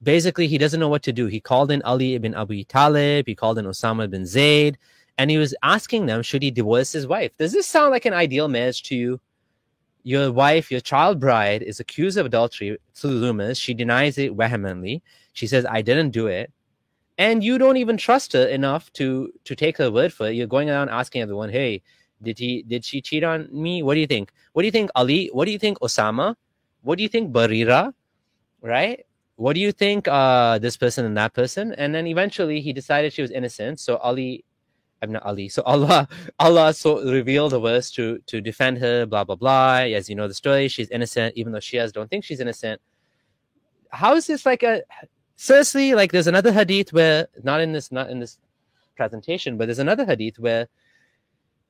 basically, 0.02 0.46
he 0.46 0.58
doesn't 0.58 0.80
know 0.80 0.88
what 0.88 1.02
to 1.04 1.12
do. 1.12 1.26
He 1.26 1.40
called 1.40 1.70
in 1.70 1.82
Ali 1.82 2.14
ibn 2.14 2.34
Abi 2.34 2.64
Talib, 2.64 3.26
he 3.26 3.34
called 3.34 3.58
in 3.58 3.64
Osama 3.64 4.10
bin 4.10 4.26
Zaid, 4.26 4.76
and 5.18 5.30
he 5.30 5.38
was 5.38 5.54
asking 5.62 6.06
them, 6.06 6.22
should 6.22 6.42
he 6.42 6.50
divorce 6.50 6.92
his 6.92 7.06
wife? 7.06 7.30
Does 7.38 7.52
this 7.52 7.66
sound 7.66 7.90
like 7.90 8.04
an 8.04 8.12
ideal 8.12 8.48
marriage 8.48 8.82
to 8.84 8.96
you? 8.96 9.20
Your 10.04 10.32
wife, 10.32 10.70
your 10.70 10.80
child 10.80 11.20
bride, 11.20 11.62
is 11.62 11.78
accused 11.78 12.18
of 12.18 12.26
adultery 12.26 12.76
through 12.94 13.20
rumors. 13.20 13.56
She 13.56 13.72
denies 13.72 14.18
it 14.18 14.32
vehemently. 14.32 15.00
She 15.32 15.46
says, 15.46 15.64
I 15.64 15.80
didn't 15.80 16.10
do 16.10 16.26
it. 16.26 16.52
And 17.18 17.44
you 17.44 17.58
don't 17.58 17.76
even 17.76 17.96
trust 17.96 18.32
her 18.32 18.46
enough 18.46 18.92
to 18.94 19.32
to 19.44 19.54
take 19.54 19.76
her 19.78 19.90
word 19.90 20.12
for 20.12 20.28
it. 20.28 20.34
You're 20.34 20.46
going 20.46 20.70
around 20.70 20.88
asking 20.88 21.22
everyone, 21.22 21.50
hey, 21.50 21.82
did 22.22 22.38
he 22.38 22.62
did 22.62 22.84
she 22.84 23.00
cheat 23.00 23.24
on 23.24 23.48
me? 23.52 23.82
What 23.82 23.94
do 23.94 24.00
you 24.00 24.06
think? 24.06 24.32
What 24.52 24.62
do 24.62 24.66
you 24.66 24.72
think, 24.72 24.90
Ali? 24.94 25.28
What 25.32 25.44
do 25.44 25.52
you 25.52 25.58
think, 25.58 25.78
Osama? 25.80 26.36
What 26.82 26.96
do 26.96 27.02
you 27.02 27.08
think, 27.08 27.32
Barira? 27.32 27.92
Right? 28.60 29.04
What 29.36 29.54
do 29.54 29.60
you 29.60 29.72
think, 29.72 30.06
uh, 30.08 30.58
this 30.58 30.76
person 30.76 31.04
and 31.04 31.16
that 31.16 31.32
person? 31.32 31.72
And 31.72 31.94
then 31.94 32.06
eventually 32.06 32.60
he 32.60 32.72
decided 32.72 33.12
she 33.12 33.22
was 33.22 33.30
innocent. 33.30 33.80
So 33.80 33.96
Ali, 33.96 34.44
I'm 35.00 35.10
not 35.10 35.24
Ali. 35.24 35.48
So 35.48 35.62
Allah, 35.62 36.06
Allah 36.38 36.72
so 36.74 37.02
revealed 37.02 37.52
the 37.52 37.60
verse 37.60 37.90
to 37.92 38.18
to 38.26 38.40
defend 38.40 38.78
her. 38.78 39.06
Blah 39.06 39.24
blah 39.24 39.36
blah. 39.36 39.78
As 39.98 40.08
you 40.08 40.14
know 40.14 40.28
the 40.28 40.34
story, 40.34 40.68
she's 40.68 40.88
innocent, 40.90 41.34
even 41.36 41.52
though 41.52 41.58
Shias 41.58 41.92
don't 41.92 42.08
think 42.08 42.24
she's 42.24 42.40
innocent. 42.40 42.80
How 43.90 44.14
is 44.14 44.26
this 44.26 44.46
like 44.46 44.62
a 44.62 44.82
seriously? 45.42 45.94
Like 45.94 46.12
there's 46.12 46.26
another 46.26 46.52
hadith 46.52 46.92
where 46.92 47.26
not 47.42 47.60
in 47.60 47.72
this 47.72 47.90
not 47.90 48.10
in 48.10 48.20
this 48.20 48.38
presentation, 48.96 49.56
but 49.56 49.66
there's 49.66 49.78
another 49.78 50.06
hadith 50.06 50.38
where 50.38 50.68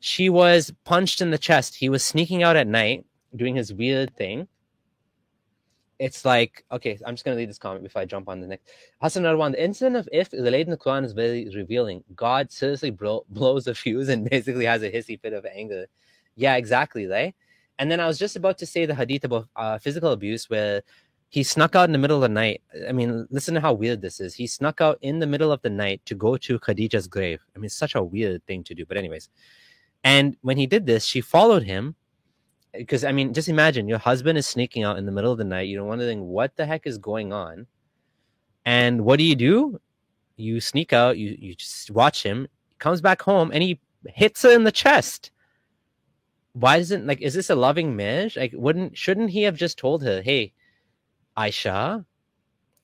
she 0.01 0.29
was 0.29 0.73
punched 0.85 1.21
in 1.21 1.31
the 1.31 1.39
chest. 1.39 1.77
He 1.77 1.89
was 1.89 2.05
sneaking 2.05 2.43
out 2.43 2.57
at 2.57 2.67
night 2.67 3.07
doing 3.35 3.57
his 3.57 3.73
weird 3.73 4.15
thing. 4.17 4.49
It's 5.99 6.25
like, 6.25 6.65
okay, 6.73 6.99
I'm 7.07 7.15
just 7.15 7.25
going 7.25 7.37
to 7.37 7.41
read 7.41 7.49
this 7.49 7.59
comment 7.59 7.85
before 7.85 8.03
I 8.03 8.05
jump 8.05 8.29
on 8.29 8.41
the 8.41 8.49
next. 8.49 8.69
Hassan 9.01 9.23
Arwan, 9.23 9.53
the 9.53 9.65
incident 9.65 9.97
of 9.97 10.09
if 10.11 10.33
related 10.33 10.67
in 10.67 10.73
the 10.73 10.77
Quran 10.77 11.05
is 11.05 11.13
very 11.13 11.49
revealing. 11.55 12.03
God 12.17 12.51
seriously 12.51 12.91
blow, 12.91 13.25
blows 13.29 13.65
the 13.67 13.75
fuse 13.75 14.09
and 14.09 14.29
basically 14.31 14.65
has 14.65 14.83
a 14.83 14.91
hissy 14.91 15.21
fit 15.21 15.33
of 15.33 15.47
anger. 15.47 15.87
Yeah, 16.35 16.57
exactly, 16.57 17.07
right? 17.07 17.35
And 17.79 17.91
then 17.91 18.01
I 18.01 18.07
was 18.07 18.19
just 18.19 18.35
about 18.37 18.59
to 18.59 18.67
say 18.67 18.85
the 18.85 18.97
hadith 18.97 19.25
about 19.25 19.49
uh, 19.55 19.79
physical 19.79 20.11
abuse 20.11 20.51
where 20.51 20.83
he 21.33 21.43
snuck 21.43 21.75
out 21.75 21.89
in 21.89 21.93
the 21.93 21.99
middle 21.99 22.17
of 22.17 22.23
the 22.23 22.29
night. 22.29 22.61
I 22.87 22.93
mean, 22.93 23.27
listen 23.31 23.55
to 23.55 23.61
how 23.63 23.73
weird 23.73 24.03
this 24.03 24.21
is. 24.21 24.35
He 24.35 24.47
snuck 24.47 24.83
out 24.83 24.99
in 25.01 25.19
the 25.19 25.27
middle 25.27 25.51
of 25.51 25.63
the 25.63 25.71
night 25.71 26.03
to 26.05 26.15
go 26.15 26.37
to 26.37 26.59
Khadija's 26.59 27.09
grave. 27.09 27.41
I 27.57 27.59
mean, 27.59 27.71
such 27.71 27.95
a 27.95 28.03
weird 28.03 28.47
thing 28.47 28.63
to 28.65 28.75
do. 28.75 28.85
But 28.85 28.99
anyways, 28.99 29.31
and 30.05 30.37
when 30.43 30.59
he 30.59 30.67
did 30.67 30.85
this, 30.85 31.07
she 31.07 31.23
followed 31.23 31.63
him 31.63 31.95
because 32.75 33.03
I 33.03 33.13
mean, 33.13 33.33
just 33.33 33.49
imagine 33.49 33.89
your 33.89 33.99
husband 33.99 34.37
is 34.37 34.47
sneaking 34.47 34.83
out 34.83 34.99
in 34.99 35.07
the 35.07 35.13
middle 35.13 35.33
of 35.33 35.39
the 35.39 35.45
night. 35.45 35.69
You 35.69 35.79
don't 35.79 35.87
wonder 35.87 36.05
wondering 36.05 36.29
what 36.29 36.55
the 36.57 36.67
heck 36.67 36.87
is 36.87 36.99
going 36.99 37.33
on, 37.33 37.67
and 38.67 39.01
what 39.01 39.17
do 39.17 39.25
you 39.25 39.35
do? 39.35 39.81
You 40.37 40.61
sneak 40.61 40.93
out. 40.93 41.17
You 41.17 41.35
you 41.39 41.55
just 41.55 41.91
watch 41.91 42.23
him. 42.23 42.47
He 42.69 42.77
comes 42.77 43.01
back 43.01 43.23
home 43.23 43.51
and 43.55 43.63
he 43.63 43.81
hits 44.07 44.43
her 44.43 44.53
in 44.53 44.65
the 44.65 44.73
chest. 44.73 45.31
Why 46.53 46.77
isn't 46.77 47.07
like 47.07 47.23
is 47.23 47.33
this 47.33 47.49
a 47.49 47.55
loving 47.55 47.97
marriage? 47.97 48.37
Like, 48.37 48.53
wouldn't 48.55 48.99
shouldn't 48.99 49.31
he 49.31 49.45
have 49.45 49.57
just 49.57 49.79
told 49.79 50.03
her, 50.03 50.21
"Hey, 50.21 50.53
Aisha, 51.37 52.05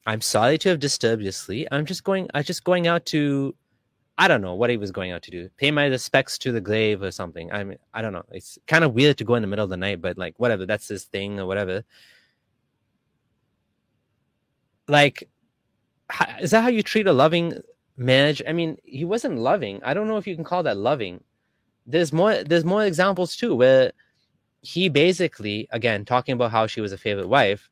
I'm 0.07 0.21
sorry 0.21 0.59
to 0.59 0.71
have 0.71 0.79
disturbed 0.79 1.23
your 1.23 1.33
sleep. 1.33 1.69
I'm 1.71 1.85
just 1.87 2.05
going. 2.05 2.29
I'm 2.35 2.45
just 2.45 2.65
going 2.65 2.87
out 2.87 3.05
to 3.07 3.55
I 4.21 4.27
don't 4.27 4.41
know 4.43 4.55
what 4.55 4.69
he 4.69 4.77
was 4.77 4.91
going 4.91 5.13
out 5.13 5.23
to 5.23 5.31
do. 5.31 5.49
Pay 5.57 5.71
my 5.71 5.87
respects 5.87 6.39
to 6.39 6.51
the 6.51 6.61
grave 6.61 7.03
or 7.03 7.13
something. 7.13 7.53
I 7.53 7.63
mean, 7.63 7.79
I 7.95 8.03
don't 8.03 8.13
know. 8.13 8.25
It's 8.33 8.59
kind 8.67 8.83
of 8.83 8.93
weird 8.93 9.17
to 9.19 9.25
go 9.25 9.37
in 9.37 9.43
the 9.43 9.49
middle 9.49 9.63
of 9.63 9.71
the 9.71 9.77
night, 9.77 10.03
but 10.03 10.19
like 10.19 10.35
whatever, 10.39 10.67
that's 10.67 10.89
his 10.89 11.05
thing 11.05 11.39
or 11.39 11.47
whatever. 11.47 11.85
Like, 14.89 15.29
is 16.41 16.51
that 16.51 16.63
how 16.63 16.69
you 16.69 16.83
treat 16.83 17.07
a 17.07 17.13
loving 17.13 17.61
marriage? 17.97 18.43
I 18.47 18.53
mean, 18.53 18.79
he 18.83 19.05
wasn't 19.05 19.39
loving. 19.39 19.81
I 19.85 19.95
don't 19.95 20.09
know 20.09 20.17
if 20.17 20.27
you 20.27 20.35
can 20.35 20.45
call 20.45 20.65
that 20.65 20.77
loving. 20.77 21.23
There's 21.87 22.13
more. 22.13 22.43
There's 22.43 22.65
more 22.65 22.85
examples 22.85 23.37
too 23.37 23.55
where 23.55 23.93
he 24.63 24.89
basically, 24.89 25.69
again, 25.71 26.05
talking 26.05 26.33
about 26.33 26.51
how 26.51 26.67
she 26.67 26.81
was 26.81 26.91
a 26.91 26.99
favorite 26.99 27.29
wife. 27.29 27.71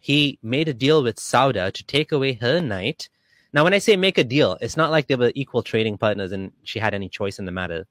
He 0.00 0.38
made 0.42 0.68
a 0.68 0.74
deal 0.74 1.02
with 1.02 1.16
Sauda 1.16 1.72
to 1.72 1.84
take 1.84 2.12
away 2.12 2.34
her 2.34 2.60
night 2.60 3.08
now, 3.52 3.64
when 3.64 3.72
I 3.72 3.78
say 3.78 3.96
make 3.96 4.18
a 4.18 4.24
deal, 4.24 4.58
it's 4.60 4.76
not 4.76 4.90
like 4.90 5.06
they 5.06 5.16
were 5.16 5.32
equal 5.34 5.62
trading 5.62 5.96
partners 5.96 6.32
and 6.32 6.52
she 6.64 6.78
had 6.78 6.92
any 6.92 7.08
choice 7.08 7.38
in 7.38 7.46
the 7.46 7.52
matter. 7.52 7.86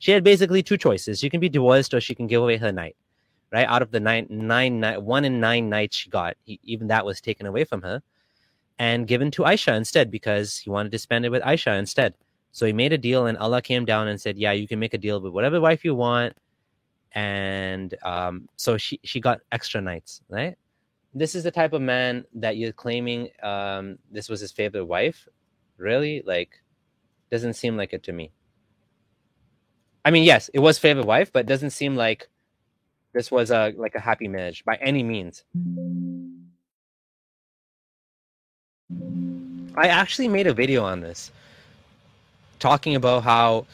She 0.00 0.10
had 0.10 0.24
basically 0.24 0.62
two 0.62 0.76
choices. 0.76 1.20
She 1.20 1.30
can 1.30 1.40
be 1.40 1.48
divorced 1.48 1.94
or 1.94 2.00
she 2.00 2.14
can 2.14 2.26
give 2.26 2.42
away 2.42 2.56
her 2.56 2.72
night. 2.72 2.96
Right 3.52 3.66
out 3.66 3.80
of 3.80 3.92
the 3.92 4.00
nine, 4.00 4.26
nine, 4.28 4.80
nine 4.80 5.04
one 5.04 5.24
in 5.24 5.40
nine 5.40 5.68
nights 5.70 5.96
she 5.96 6.10
got, 6.10 6.36
he, 6.44 6.60
even 6.64 6.88
that 6.88 7.06
was 7.06 7.20
taken 7.20 7.46
away 7.46 7.64
from 7.64 7.82
her 7.82 8.02
and 8.78 9.06
given 9.06 9.30
to 9.32 9.42
Aisha 9.42 9.76
instead 9.76 10.10
because 10.10 10.58
he 10.58 10.70
wanted 10.70 10.92
to 10.92 10.98
spend 10.98 11.24
it 11.24 11.30
with 11.30 11.42
Aisha 11.42 11.78
instead. 11.78 12.14
So 12.52 12.66
he 12.66 12.72
made 12.72 12.92
a 12.92 12.98
deal, 12.98 13.26
and 13.26 13.38
Allah 13.38 13.62
came 13.62 13.84
down 13.84 14.08
and 14.08 14.20
said, 14.20 14.36
"Yeah, 14.36 14.52
you 14.52 14.66
can 14.66 14.78
make 14.78 14.94
a 14.94 14.98
deal 14.98 15.20
with 15.20 15.32
whatever 15.32 15.60
wife 15.60 15.84
you 15.84 15.94
want." 15.94 16.34
And 17.12 17.94
um, 18.02 18.48
so 18.56 18.78
she 18.78 19.00
she 19.04 19.20
got 19.20 19.40
extra 19.52 19.80
nights, 19.80 20.22
right? 20.28 20.56
This 21.14 21.34
is 21.34 21.44
the 21.44 21.50
type 21.50 21.72
of 21.72 21.82
man 21.82 22.24
that 22.34 22.56
you're 22.56 22.72
claiming 22.72 23.30
um, 23.42 23.98
this 24.10 24.28
was 24.28 24.40
his 24.40 24.52
favorite 24.52 24.84
wife. 24.84 25.26
Really, 25.76 26.22
like, 26.26 26.62
doesn't 27.30 27.54
seem 27.54 27.76
like 27.76 27.92
it 27.92 28.02
to 28.04 28.12
me. 28.12 28.32
I 30.04 30.10
mean, 30.10 30.24
yes, 30.24 30.48
it 30.54 30.60
was 30.60 30.78
favorite 30.78 31.06
wife, 31.06 31.32
but 31.32 31.46
doesn't 31.46 31.70
seem 31.70 31.96
like 31.96 32.28
this 33.12 33.30
was 33.30 33.50
a 33.50 33.72
like 33.76 33.94
a 33.94 34.00
happy 34.00 34.28
marriage 34.28 34.64
by 34.64 34.76
any 34.76 35.02
means. 35.02 35.44
I 39.74 39.88
actually 39.88 40.28
made 40.28 40.46
a 40.46 40.54
video 40.54 40.84
on 40.84 41.00
this 41.00 41.30
talking 42.58 42.96
about 42.96 43.22
how 43.22 43.66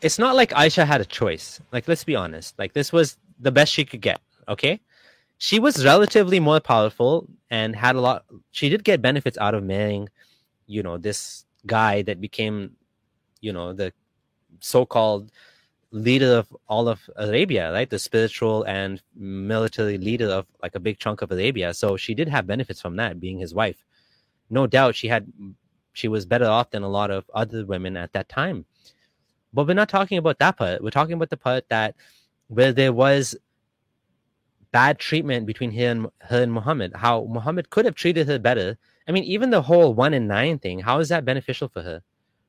it's 0.00 0.18
not 0.18 0.36
like 0.36 0.50
Aisha 0.50 0.86
had 0.86 1.00
a 1.00 1.04
choice. 1.04 1.60
Like, 1.72 1.88
let's 1.88 2.04
be 2.04 2.14
honest. 2.14 2.58
Like, 2.58 2.72
this 2.72 2.92
was 2.92 3.16
the 3.40 3.50
best 3.50 3.72
she 3.72 3.84
could 3.84 4.00
get. 4.00 4.20
Okay. 4.48 4.80
She 5.38 5.58
was 5.58 5.84
relatively 5.84 6.40
more 6.40 6.60
powerful 6.60 7.28
and 7.50 7.74
had 7.74 7.96
a 7.96 8.00
lot. 8.00 8.24
She 8.50 8.68
did 8.68 8.84
get 8.84 9.00
benefits 9.00 9.38
out 9.38 9.54
of 9.54 9.62
marrying, 9.62 10.08
you 10.66 10.82
know, 10.82 10.98
this 10.98 11.44
guy 11.66 12.02
that 12.02 12.20
became, 12.20 12.72
you 13.40 13.52
know, 13.52 13.72
the 13.72 13.92
so 14.60 14.84
called 14.84 15.30
leader 15.90 16.36
of 16.36 16.54
all 16.68 16.88
of 16.88 17.08
Arabia, 17.16 17.72
right? 17.72 17.88
The 17.88 17.98
spiritual 17.98 18.64
and 18.64 19.00
military 19.14 19.96
leader 19.96 20.28
of 20.28 20.46
like 20.62 20.74
a 20.74 20.80
big 20.80 20.98
chunk 20.98 21.22
of 21.22 21.30
Arabia. 21.30 21.72
So 21.72 21.96
she 21.96 22.14
did 22.14 22.28
have 22.28 22.46
benefits 22.46 22.80
from 22.80 22.96
that, 22.96 23.20
being 23.20 23.38
his 23.38 23.54
wife. 23.54 23.82
No 24.50 24.66
doubt 24.66 24.96
she 24.96 25.08
had 25.08 25.32
she 25.92 26.08
was 26.08 26.26
better 26.26 26.46
off 26.46 26.70
than 26.70 26.82
a 26.82 26.88
lot 26.88 27.10
of 27.10 27.28
other 27.34 27.64
women 27.64 27.96
at 27.96 28.12
that 28.12 28.28
time. 28.28 28.64
But 29.52 29.66
we're 29.66 29.74
not 29.74 29.88
talking 29.88 30.18
about 30.18 30.38
that 30.38 30.56
part. 30.56 30.82
We're 30.82 30.90
talking 30.90 31.14
about 31.14 31.30
the 31.30 31.36
part 31.36 31.68
that 31.70 31.94
where 32.48 32.72
there 32.72 32.92
was 32.92 33.36
bad 34.70 34.98
treatment 34.98 35.46
between 35.46 35.72
her 35.72 35.90
and 35.90 36.06
her 36.20 36.42
and 36.42 36.52
Muhammad. 36.52 36.92
How 36.94 37.24
Muhammad 37.24 37.70
could 37.70 37.84
have 37.84 37.94
treated 37.94 38.26
her 38.28 38.38
better. 38.38 38.78
I 39.06 39.12
mean, 39.12 39.24
even 39.24 39.50
the 39.50 39.62
whole 39.62 39.94
one 39.94 40.14
in 40.14 40.26
nine 40.26 40.58
thing. 40.58 40.80
How 40.80 40.98
is 40.98 41.08
that 41.08 41.24
beneficial 41.24 41.68
for 41.68 41.82
her, 41.82 42.02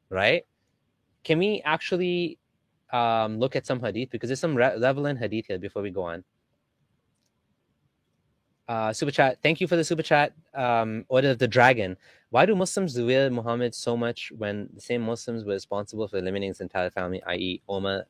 right? 0.09 0.43
Can 1.23 1.39
we 1.39 1.61
actually 1.63 2.39
um, 2.91 3.39
look 3.39 3.55
at 3.55 3.65
some 3.65 3.79
hadith 3.79 4.09
because 4.09 4.29
there's 4.29 4.39
some 4.39 4.55
re- 4.55 4.77
relevant 4.79 5.19
hadith 5.19 5.45
here 5.47 5.59
before 5.59 5.81
we 5.81 5.91
go 5.91 6.03
on. 6.03 6.23
Uh, 8.67 8.93
super 8.93 9.11
chat. 9.11 9.39
Thank 9.41 9.61
you 9.61 9.67
for 9.67 9.75
the 9.75 9.83
super 9.83 10.03
chat. 10.03 10.33
Um, 10.53 11.05
Order 11.09 11.31
of 11.31 11.39
the 11.39 11.47
Dragon. 11.47 11.97
Why 12.29 12.45
do 12.45 12.55
Muslims 12.55 12.97
revere 12.97 13.29
Muhammad 13.29 13.73
so 13.73 13.97
much 13.97 14.31
when 14.37 14.69
the 14.73 14.81
same 14.81 15.01
Muslims 15.01 15.43
were 15.43 15.53
responsible 15.53 16.07
for 16.07 16.17
eliminating 16.17 16.49
his 16.49 16.61
entire 16.61 16.91
family, 16.91 17.21
i.e., 17.27 17.61
Omar, 17.67 18.05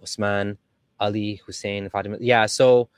Osman, 0.00 0.58
Ali, 1.00 1.40
Hussein, 1.44 1.88
Fatima? 1.88 2.18
Yeah, 2.20 2.46
so 2.46 2.88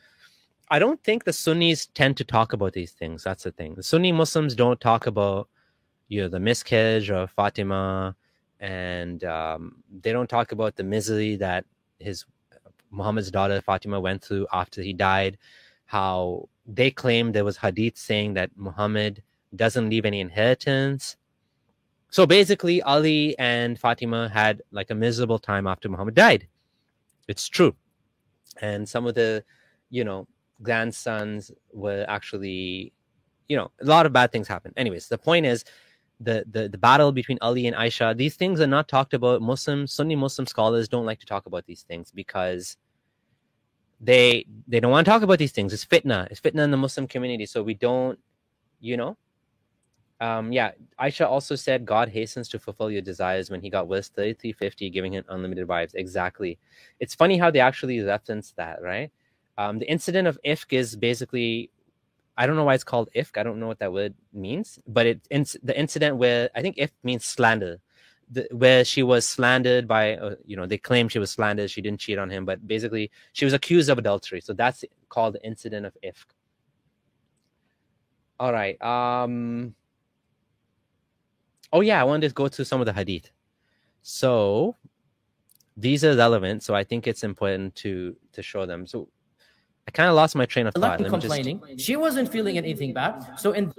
I 0.68 0.78
don't 0.78 1.02
think 1.04 1.24
the 1.24 1.32
Sunnis 1.32 1.86
tend 1.86 2.16
to 2.16 2.24
talk 2.24 2.52
about 2.52 2.72
these 2.72 2.92
things. 2.92 3.22
That's 3.22 3.44
the 3.44 3.52
thing. 3.52 3.74
The 3.74 3.82
Sunni 3.82 4.12
Muslims 4.12 4.54
don't 4.54 4.80
talk 4.80 5.06
about 5.06 5.48
you 6.08 6.22
know 6.22 6.28
the 6.28 6.40
miscarriage 6.40 7.10
of 7.10 7.30
Fatima 7.32 8.14
and 8.60 9.22
um, 9.24 9.82
they 10.02 10.12
don't 10.12 10.30
talk 10.30 10.52
about 10.52 10.76
the 10.76 10.84
misery 10.84 11.36
that 11.36 11.64
his 11.98 12.24
Muhammad's 12.90 13.30
daughter 13.30 13.60
Fatima 13.60 14.00
went 14.00 14.24
through 14.24 14.46
after 14.52 14.82
he 14.82 14.92
died. 14.92 15.38
How 15.86 16.48
they 16.66 16.90
claim 16.90 17.32
there 17.32 17.44
was 17.44 17.56
hadith 17.56 17.96
saying 17.96 18.34
that 18.34 18.50
Muhammad 18.56 19.22
doesn't 19.54 19.88
leave 19.88 20.04
any 20.04 20.20
inheritance. 20.20 21.16
So 22.10 22.26
basically, 22.26 22.82
Ali 22.82 23.38
and 23.38 23.78
Fatima 23.78 24.28
had 24.28 24.62
like 24.70 24.90
a 24.90 24.94
miserable 24.94 25.38
time 25.38 25.66
after 25.66 25.88
Muhammad 25.88 26.14
died. 26.14 26.46
It's 27.28 27.48
true, 27.48 27.74
and 28.60 28.88
some 28.88 29.06
of 29.06 29.14
the, 29.14 29.44
you 29.90 30.04
know, 30.04 30.26
grandsons 30.62 31.50
were 31.72 32.04
actually, 32.08 32.92
you 33.48 33.56
know, 33.56 33.70
a 33.80 33.84
lot 33.84 34.06
of 34.06 34.12
bad 34.12 34.32
things 34.32 34.48
happened. 34.48 34.74
Anyways, 34.76 35.08
the 35.08 35.18
point 35.18 35.46
is 35.46 35.64
the, 36.20 36.44
the 36.50 36.68
the 36.68 36.78
battle 36.78 37.12
between 37.12 37.38
Ali 37.42 37.66
and 37.66 37.76
Aisha. 37.76 38.16
These 38.16 38.36
things 38.36 38.60
are 38.60 38.66
not 38.66 38.88
talked 38.88 39.14
about. 39.14 39.42
Muslim 39.42 39.86
Sunni 39.86 40.16
Muslim 40.16 40.46
scholars 40.46 40.88
don't 40.88 41.06
like 41.06 41.20
to 41.20 41.26
talk 41.26 41.46
about 41.46 41.66
these 41.66 41.82
things 41.82 42.10
because 42.10 42.76
they 44.00 44.46
they 44.66 44.80
don't 44.80 44.90
want 44.90 45.04
to 45.04 45.10
talk 45.10 45.22
about 45.22 45.38
these 45.38 45.52
things. 45.52 45.72
It's 45.72 45.84
fitna. 45.84 46.26
It's 46.30 46.40
fitna 46.40 46.64
in 46.64 46.70
the 46.70 46.76
Muslim 46.76 47.06
community. 47.06 47.46
So 47.46 47.62
we 47.62 47.74
don't, 47.74 48.18
you 48.80 48.96
know. 48.96 49.16
Um, 50.18 50.50
yeah, 50.50 50.70
Aisha 50.98 51.26
also 51.26 51.56
said 51.56 51.84
God 51.84 52.08
hastens 52.08 52.48
to 52.48 52.58
fulfill 52.58 52.90
your 52.90 53.02
desires 53.02 53.50
when 53.50 53.60
he 53.60 53.68
got 53.68 53.86
verse 53.86 54.08
3350, 54.08 54.88
giving 54.88 55.12
him 55.12 55.24
unlimited 55.28 55.68
wives. 55.68 55.92
Exactly. 55.92 56.58
It's 57.00 57.14
funny 57.14 57.36
how 57.36 57.50
they 57.50 57.60
actually 57.60 58.00
reference 58.00 58.52
that, 58.56 58.80
right? 58.80 59.10
Um, 59.58 59.78
the 59.78 59.90
incident 59.90 60.28
of 60.28 60.38
Ifk 60.44 60.72
is 60.72 60.96
basically 60.96 61.70
I 62.36 62.46
don't 62.46 62.56
know 62.56 62.64
why 62.64 62.74
it's 62.74 62.84
called 62.84 63.08
ifk. 63.16 63.38
I 63.38 63.42
don't 63.42 63.58
know 63.58 63.66
what 63.66 63.78
that 63.78 63.92
word 63.92 64.14
means, 64.32 64.78
but 64.86 65.06
it 65.06 65.20
in, 65.30 65.46
the 65.62 65.78
incident 65.78 66.16
where 66.16 66.50
I 66.54 66.60
think 66.60 66.76
if 66.78 66.92
means 67.02 67.24
slander, 67.24 67.78
the, 68.30 68.46
where 68.52 68.84
she 68.84 69.02
was 69.02 69.26
slandered 69.26 69.88
by 69.88 70.16
uh, 70.16 70.34
you 70.44 70.56
know 70.56 70.66
they 70.66 70.76
claim 70.76 71.08
she 71.08 71.18
was 71.18 71.30
slandered, 71.30 71.70
she 71.70 71.80
didn't 71.80 72.00
cheat 72.00 72.18
on 72.18 72.28
him, 72.28 72.44
but 72.44 72.66
basically 72.66 73.10
she 73.32 73.46
was 73.46 73.54
accused 73.54 73.88
of 73.88 73.98
adultery. 73.98 74.40
So 74.40 74.52
that's 74.52 74.84
called 75.08 75.34
the 75.34 75.44
incident 75.46 75.86
of 75.86 75.96
ifk. 76.04 76.26
All 78.38 78.52
right. 78.52 78.80
Um. 78.82 79.74
Oh 81.72 81.80
yeah, 81.80 82.00
I 82.00 82.04
wanted 82.04 82.28
to 82.28 82.34
go 82.34 82.48
to 82.48 82.64
some 82.64 82.80
of 82.80 82.86
the 82.86 82.92
hadith. 82.92 83.30
So 84.02 84.76
these 85.74 86.04
are 86.04 86.14
relevant, 86.14 86.62
so 86.62 86.74
I 86.74 86.84
think 86.84 87.06
it's 87.06 87.24
important 87.24 87.76
to 87.76 88.14
to 88.32 88.42
show 88.42 88.66
them. 88.66 88.86
So 88.86 89.08
I 89.86 89.90
kind 89.92 90.08
of 90.08 90.16
lost 90.16 90.34
my 90.34 90.46
train 90.46 90.66
of 90.66 90.74
thought. 90.74 91.00
Let 91.00 91.08
complaining. 91.08 91.60
Just... 91.70 91.86
She 91.86 91.96
wasn't 91.96 92.30
feeling 92.30 92.58
anything 92.58 92.92
bad. 92.92 93.38
So 93.38 93.52
in 93.52 93.72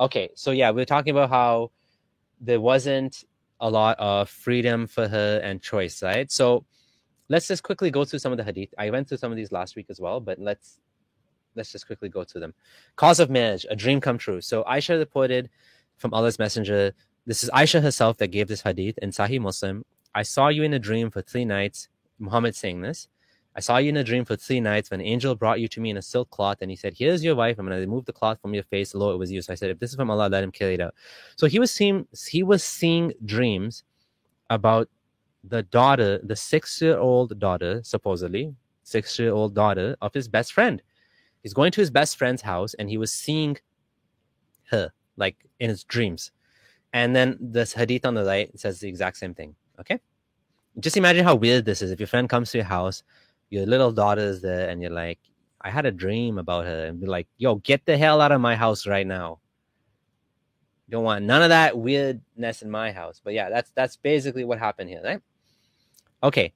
okay, 0.00 0.30
so 0.34 0.50
yeah, 0.50 0.70
we 0.70 0.82
are 0.82 0.86
talking 0.86 1.12
about 1.12 1.30
how 1.30 1.70
there 2.40 2.60
wasn't 2.60 3.24
a 3.60 3.70
lot 3.70 3.98
of 4.00 4.28
freedom 4.28 4.86
for 4.88 5.06
her 5.06 5.40
and 5.42 5.62
choice, 5.62 6.02
right? 6.02 6.30
So 6.30 6.64
let's 7.28 7.46
just 7.46 7.62
quickly 7.62 7.90
go 7.90 8.04
through 8.04 8.18
some 8.18 8.32
of 8.32 8.38
the 8.38 8.44
hadith. 8.44 8.74
I 8.76 8.90
went 8.90 9.08
through 9.08 9.18
some 9.18 9.30
of 9.30 9.36
these 9.36 9.52
last 9.52 9.76
week 9.76 9.86
as 9.88 10.00
well, 10.00 10.20
but 10.20 10.38
let's 10.38 10.78
let's 11.54 11.70
just 11.70 11.86
quickly 11.86 12.08
go 12.08 12.24
through 12.24 12.40
them. 12.40 12.54
Cause 12.96 13.20
of 13.20 13.30
marriage, 13.30 13.64
a 13.70 13.76
dream 13.76 14.00
come 14.00 14.18
true. 14.18 14.40
So 14.40 14.64
Aisha 14.64 14.98
reported 14.98 15.48
from 15.96 16.12
Allah's 16.12 16.38
messenger. 16.38 16.92
This 17.24 17.44
is 17.44 17.50
Aisha 17.50 17.80
herself 17.80 18.16
that 18.18 18.28
gave 18.28 18.48
this 18.48 18.62
hadith 18.62 18.98
in 18.98 19.10
Sahih 19.10 19.40
Muslim. 19.40 19.84
I 20.14 20.22
saw 20.22 20.48
you 20.48 20.64
in 20.64 20.74
a 20.74 20.78
dream 20.78 21.10
for 21.10 21.22
three 21.22 21.44
nights. 21.44 21.88
Muhammad 22.18 22.56
saying 22.56 22.82
this. 22.82 23.08
I 23.54 23.60
saw 23.60 23.76
you 23.76 23.90
in 23.90 23.96
a 23.98 24.04
dream 24.04 24.24
for 24.24 24.34
three 24.34 24.60
nights 24.60 24.90
when 24.90 25.00
an 25.00 25.06
angel 25.06 25.34
brought 25.34 25.60
you 25.60 25.68
to 25.68 25.80
me 25.80 25.90
in 25.90 25.98
a 25.98 26.02
silk 26.02 26.30
cloth 26.30 26.58
and 26.62 26.70
he 26.70 26.76
said, 26.76 26.94
Here's 26.96 27.22
your 27.22 27.34
wife. 27.34 27.58
I'm 27.58 27.66
going 27.66 27.76
to 27.76 27.80
remove 27.80 28.06
the 28.06 28.12
cloth 28.12 28.40
from 28.40 28.54
your 28.54 28.62
face. 28.64 28.94
Lo, 28.94 29.12
it 29.12 29.18
was 29.18 29.30
you. 29.30 29.42
So 29.42 29.52
I 29.52 29.56
said, 29.56 29.70
If 29.70 29.78
this 29.78 29.90
is 29.90 29.96
from 29.96 30.10
Allah, 30.10 30.28
let 30.28 30.42
him 30.42 30.52
carry 30.52 30.74
it 30.74 30.80
out. 30.80 30.94
So 31.36 31.46
he 31.46 31.58
was 31.58 31.70
seeing, 31.70 32.06
he 32.28 32.42
was 32.42 32.64
seeing 32.64 33.12
dreams 33.24 33.84
about 34.48 34.88
the 35.44 35.62
daughter, 35.64 36.18
the 36.22 36.36
six 36.36 36.80
year 36.80 36.98
old 36.98 37.38
daughter, 37.38 37.80
supposedly, 37.82 38.54
six 38.84 39.18
year 39.18 39.32
old 39.32 39.54
daughter 39.54 39.96
of 40.00 40.14
his 40.14 40.28
best 40.28 40.52
friend. 40.52 40.82
He's 41.42 41.54
going 41.54 41.72
to 41.72 41.80
his 41.80 41.90
best 41.90 42.16
friend's 42.16 42.42
house 42.42 42.74
and 42.74 42.88
he 42.88 42.96
was 42.96 43.12
seeing 43.12 43.58
her, 44.70 44.92
like 45.16 45.36
in 45.58 45.68
his 45.68 45.84
dreams. 45.84 46.30
And 46.92 47.16
then 47.16 47.36
this 47.40 47.72
hadith 47.72 48.06
on 48.06 48.14
the 48.14 48.24
right 48.24 48.58
says 48.58 48.80
the 48.80 48.88
exact 48.88 49.16
same 49.16 49.34
thing. 49.34 49.56
Okay. 49.80 49.98
Just 50.78 50.96
imagine 50.96 51.24
how 51.24 51.34
weird 51.34 51.64
this 51.64 51.82
is. 51.82 51.90
If 51.90 52.00
your 52.00 52.06
friend 52.06 52.28
comes 52.28 52.50
to 52.52 52.58
your 52.58 52.66
house, 52.66 53.02
your 53.52 53.66
little 53.66 53.92
daughter's 53.92 54.40
there 54.40 54.70
and 54.70 54.80
you're 54.80 54.90
like 54.90 55.18
i 55.60 55.68
had 55.68 55.84
a 55.84 55.92
dream 55.92 56.38
about 56.38 56.64
her 56.64 56.86
and 56.86 56.98
be 56.98 57.06
like 57.06 57.28
yo 57.36 57.56
get 57.56 57.84
the 57.84 57.96
hell 57.96 58.20
out 58.20 58.32
of 58.32 58.40
my 58.40 58.56
house 58.56 58.86
right 58.86 59.06
now. 59.06 59.38
Don't 60.88 61.04
want 61.04 61.24
none 61.24 61.42
of 61.42 61.50
that 61.50 61.76
weirdness 61.76 62.62
in 62.62 62.70
my 62.70 62.90
house. 62.92 63.20
But 63.22 63.34
yeah 63.34 63.50
that's 63.50 63.70
that's 63.74 63.96
basically 63.96 64.44
what 64.44 64.58
happened 64.58 64.88
here 64.88 65.02
right? 65.04 65.20
Okay. 66.22 66.52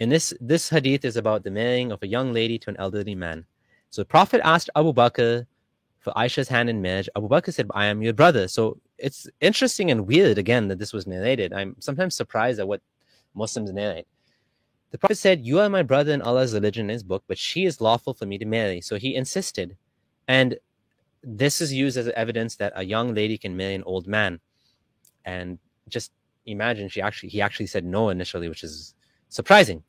And 0.00 0.10
this 0.10 0.34
this 0.40 0.68
hadith 0.68 1.04
is 1.04 1.16
about 1.16 1.44
the 1.44 1.50
marrying 1.50 1.92
of 1.92 2.02
a 2.02 2.08
young 2.08 2.32
lady 2.32 2.58
to 2.58 2.70
an 2.70 2.76
elderly 2.78 3.14
man. 3.14 3.46
So 3.90 4.02
the 4.02 4.06
prophet 4.06 4.40
asked 4.44 4.68
abu 4.74 4.92
bakr 4.92 5.46
for 6.00 6.12
aisha's 6.14 6.48
hand 6.48 6.68
in 6.68 6.82
marriage. 6.82 7.08
Abu 7.16 7.28
bakr 7.28 7.54
said 7.54 7.70
i 7.72 7.86
am 7.86 8.02
your 8.02 8.14
brother. 8.14 8.48
So 8.48 8.78
it's 8.98 9.28
interesting 9.40 9.92
and 9.92 10.08
weird 10.08 10.38
again 10.38 10.66
that 10.68 10.80
this 10.80 10.92
was 10.92 11.06
narrated. 11.06 11.52
I'm 11.52 11.76
sometimes 11.78 12.16
surprised 12.16 12.58
at 12.58 12.66
what 12.66 12.82
muslims 13.34 13.72
narrate 13.72 14.06
the 14.92 14.98
Prophet 14.98 15.16
said, 15.16 15.44
You 15.44 15.58
are 15.58 15.70
my 15.70 15.82
brother 15.82 16.12
in 16.12 16.20
Allah's 16.20 16.52
religion 16.52 16.86
in 16.86 16.90
his 16.90 17.02
book, 17.02 17.24
but 17.26 17.38
she 17.38 17.64
is 17.64 17.80
lawful 17.80 18.12
for 18.12 18.26
me 18.26 18.36
to 18.38 18.44
marry. 18.44 18.82
So 18.82 18.96
he 18.96 19.16
insisted. 19.16 19.76
And 20.28 20.58
this 21.24 21.62
is 21.62 21.72
used 21.72 21.96
as 21.96 22.08
evidence 22.08 22.56
that 22.56 22.74
a 22.76 22.84
young 22.84 23.14
lady 23.14 23.38
can 23.38 23.56
marry 23.56 23.74
an 23.74 23.82
old 23.84 24.06
man. 24.06 24.38
And 25.24 25.58
just 25.88 26.12
imagine 26.44 26.88
she 26.90 27.00
actually 27.00 27.30
he 27.30 27.40
actually 27.40 27.66
said 27.66 27.86
no 27.86 28.10
initially, 28.10 28.50
which 28.50 28.62
is 28.62 28.94
surprising. 29.30 29.82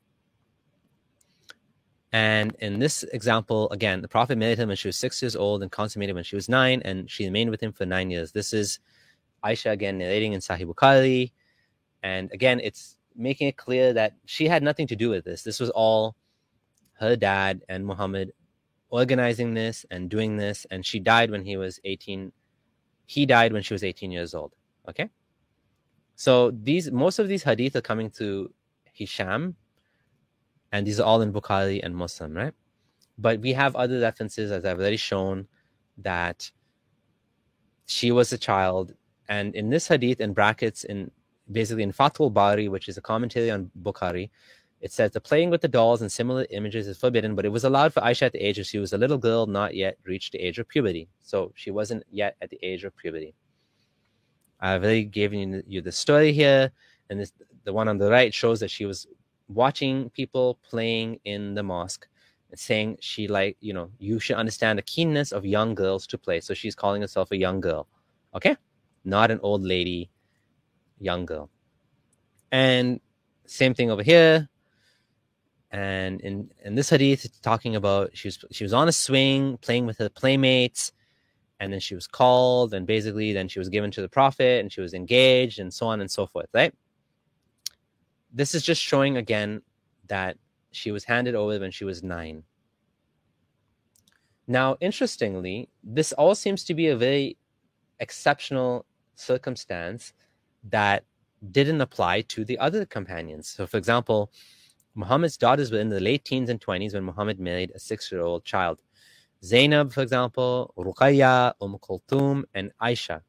And 2.10 2.56
in 2.60 2.78
this 2.78 3.02
example, 3.02 3.68
again, 3.70 4.00
the 4.00 4.08
Prophet 4.08 4.38
married 4.38 4.56
her 4.58 4.66
when 4.66 4.76
she 4.76 4.88
was 4.88 4.96
six 4.96 5.20
years 5.20 5.36
old 5.36 5.62
and 5.62 5.70
consummated 5.70 6.14
when 6.14 6.24
she 6.24 6.36
was 6.36 6.48
nine, 6.48 6.80
and 6.82 7.10
she 7.10 7.24
remained 7.26 7.50
with 7.50 7.60
him 7.60 7.72
for 7.72 7.84
nine 7.84 8.10
years. 8.10 8.32
This 8.32 8.54
is 8.54 8.78
Aisha 9.44 9.72
again 9.72 9.98
narrating 9.98 10.32
in 10.32 10.40
Sahih 10.40 10.72
Bukhari. 10.72 11.32
And 12.02 12.32
again, 12.32 12.60
it's 12.60 12.96
making 13.16 13.48
it 13.48 13.56
clear 13.56 13.92
that 13.92 14.14
she 14.24 14.48
had 14.48 14.62
nothing 14.62 14.86
to 14.88 14.96
do 14.96 15.10
with 15.10 15.24
this. 15.24 15.42
This 15.42 15.60
was 15.60 15.70
all 15.70 16.16
her 16.94 17.16
dad 17.16 17.62
and 17.68 17.86
Muhammad 17.86 18.32
organizing 18.90 19.54
this 19.54 19.84
and 19.90 20.08
doing 20.08 20.36
this. 20.36 20.66
And 20.70 20.84
she 20.84 21.00
died 21.00 21.30
when 21.30 21.44
he 21.44 21.56
was 21.56 21.80
18. 21.84 22.32
He 23.06 23.26
died 23.26 23.52
when 23.52 23.62
she 23.62 23.74
was 23.74 23.84
18 23.84 24.10
years 24.10 24.34
old. 24.34 24.54
Okay. 24.88 25.10
So 26.16 26.50
these 26.50 26.90
most 26.90 27.18
of 27.18 27.28
these 27.28 27.42
hadith 27.42 27.74
are 27.76 27.80
coming 27.80 28.10
to 28.12 28.52
Hisham, 28.92 29.56
and 30.70 30.86
these 30.86 31.00
are 31.00 31.04
all 31.04 31.20
in 31.22 31.32
Bukhari 31.32 31.80
and 31.82 31.94
Muslim, 31.96 32.34
right? 32.34 32.54
But 33.18 33.40
we 33.40 33.52
have 33.52 33.76
other 33.76 34.00
references, 34.00 34.50
as 34.50 34.64
I've 34.64 34.78
already 34.78 34.96
shown, 34.96 35.48
that 35.98 36.50
she 37.86 38.12
was 38.12 38.32
a 38.32 38.38
child. 38.38 38.94
And 39.28 39.54
in 39.54 39.70
this 39.70 39.88
hadith, 39.88 40.20
in 40.20 40.32
brackets, 40.32 40.84
in 40.84 41.10
basically 41.50 41.82
in 41.82 41.92
Fathul 41.92 42.32
Bari, 42.32 42.68
which 42.68 42.88
is 42.88 42.96
a 42.96 43.02
commentary 43.02 43.50
on 43.50 43.70
Bukhari, 43.82 44.30
it 44.80 44.92
says 44.92 45.12
the 45.12 45.20
playing 45.20 45.48
with 45.48 45.62
the 45.62 45.68
dolls 45.68 46.02
and 46.02 46.12
similar 46.12 46.46
images 46.50 46.86
is 46.86 46.98
forbidden, 46.98 47.34
but 47.34 47.46
it 47.46 47.48
was 47.48 47.64
allowed 47.64 47.94
for 47.94 48.00
Aisha 48.00 48.22
at 48.26 48.32
the 48.32 48.38
age 48.38 48.58
of 48.58 48.66
she 48.66 48.78
was 48.78 48.92
a 48.92 48.98
little 48.98 49.16
girl, 49.16 49.46
not 49.46 49.74
yet 49.74 49.96
reached 50.04 50.32
the 50.32 50.38
age 50.38 50.58
of 50.58 50.68
puberty. 50.68 51.08
So 51.22 51.52
she 51.54 51.70
wasn't 51.70 52.04
yet 52.10 52.36
at 52.42 52.50
the 52.50 52.58
age 52.62 52.84
of 52.84 52.94
puberty. 52.94 53.34
I've 54.60 54.82
already 54.82 55.04
given 55.04 55.62
you 55.66 55.80
the 55.80 55.92
story 55.92 56.32
here, 56.32 56.70
and 57.08 57.20
this, 57.20 57.32
the 57.64 57.72
one 57.72 57.88
on 57.88 57.98
the 57.98 58.10
right 58.10 58.32
shows 58.32 58.60
that 58.60 58.70
she 58.70 58.84
was 58.84 59.06
watching 59.48 60.10
people 60.10 60.58
playing 60.68 61.18
in 61.24 61.54
the 61.54 61.62
mosque 61.62 62.06
and 62.50 62.58
saying 62.58 62.96
she 63.00 63.28
like 63.28 63.56
you 63.60 63.74
know 63.74 63.90
you 63.98 64.18
should 64.18 64.36
understand 64.36 64.78
the 64.78 64.82
keenness 64.82 65.32
of 65.32 65.44
young 65.44 65.74
girls 65.74 66.06
to 66.08 66.18
play. 66.18 66.40
So 66.40 66.54
she's 66.54 66.74
calling 66.74 67.02
herself 67.02 67.30
a 67.30 67.36
young 67.36 67.60
girl, 67.60 67.88
okay, 68.34 68.56
not 69.04 69.30
an 69.30 69.40
old 69.42 69.62
lady, 69.62 70.10
young 71.04 71.26
girl. 71.26 71.50
And 72.50 73.00
same 73.46 73.74
thing 73.74 73.90
over 73.90 74.02
here. 74.02 74.48
And 75.70 76.20
in, 76.20 76.50
in 76.64 76.74
this 76.76 76.90
hadith, 76.90 77.24
it's 77.24 77.40
talking 77.40 77.74
about 77.76 78.16
she 78.16 78.28
was 78.28 78.44
she 78.52 78.64
was 78.64 78.72
on 78.72 78.88
a 78.88 78.92
swing 78.92 79.58
playing 79.58 79.86
with 79.86 79.98
her 79.98 80.08
playmates 80.08 80.92
and 81.60 81.72
then 81.72 81.80
she 81.80 81.94
was 81.94 82.06
called 82.06 82.74
and 82.74 82.86
basically 82.86 83.32
then 83.32 83.48
she 83.48 83.58
was 83.58 83.68
given 83.68 83.90
to 83.90 84.02
the 84.02 84.08
prophet 84.08 84.60
and 84.60 84.72
she 84.72 84.80
was 84.80 84.94
engaged 84.94 85.58
and 85.58 85.72
so 85.72 85.86
on 85.86 86.00
and 86.00 86.10
so 86.10 86.26
forth 86.26 86.48
right 86.52 86.74
this 88.32 88.54
is 88.54 88.62
just 88.62 88.82
showing 88.82 89.16
again 89.16 89.62
that 90.08 90.36
she 90.72 90.90
was 90.90 91.04
handed 91.04 91.34
over 91.34 91.58
when 91.58 91.70
she 91.70 91.84
was 91.84 92.02
nine 92.02 92.42
now 94.46 94.76
interestingly 94.80 95.68
this 95.82 96.12
all 96.12 96.34
seems 96.34 96.64
to 96.64 96.74
be 96.74 96.88
a 96.88 96.96
very 96.96 97.36
exceptional 98.00 98.84
circumstance 99.14 100.12
that 100.70 101.04
didn't 101.50 101.80
apply 101.80 102.20
to 102.22 102.44
the 102.44 102.58
other 102.58 102.86
companions 102.86 103.48
so 103.48 103.66
for 103.66 103.76
example 103.76 104.32
muhammad's 104.94 105.36
daughters 105.36 105.70
were 105.70 105.80
in 105.80 105.88
the 105.88 106.00
late 106.00 106.24
teens 106.24 106.48
and 106.48 106.60
20s 106.60 106.94
when 106.94 107.04
muhammad 107.04 107.38
married 107.38 107.70
a 107.74 107.78
six-year-old 107.78 108.44
child 108.44 108.82
Zainab, 109.44 109.92
for 109.92 110.00
example, 110.00 110.72
Ruqayya, 110.78 111.52
Umm 111.60 111.76
Kulthum, 111.78 112.44
and 112.54 112.72
Aisha. 112.80 113.20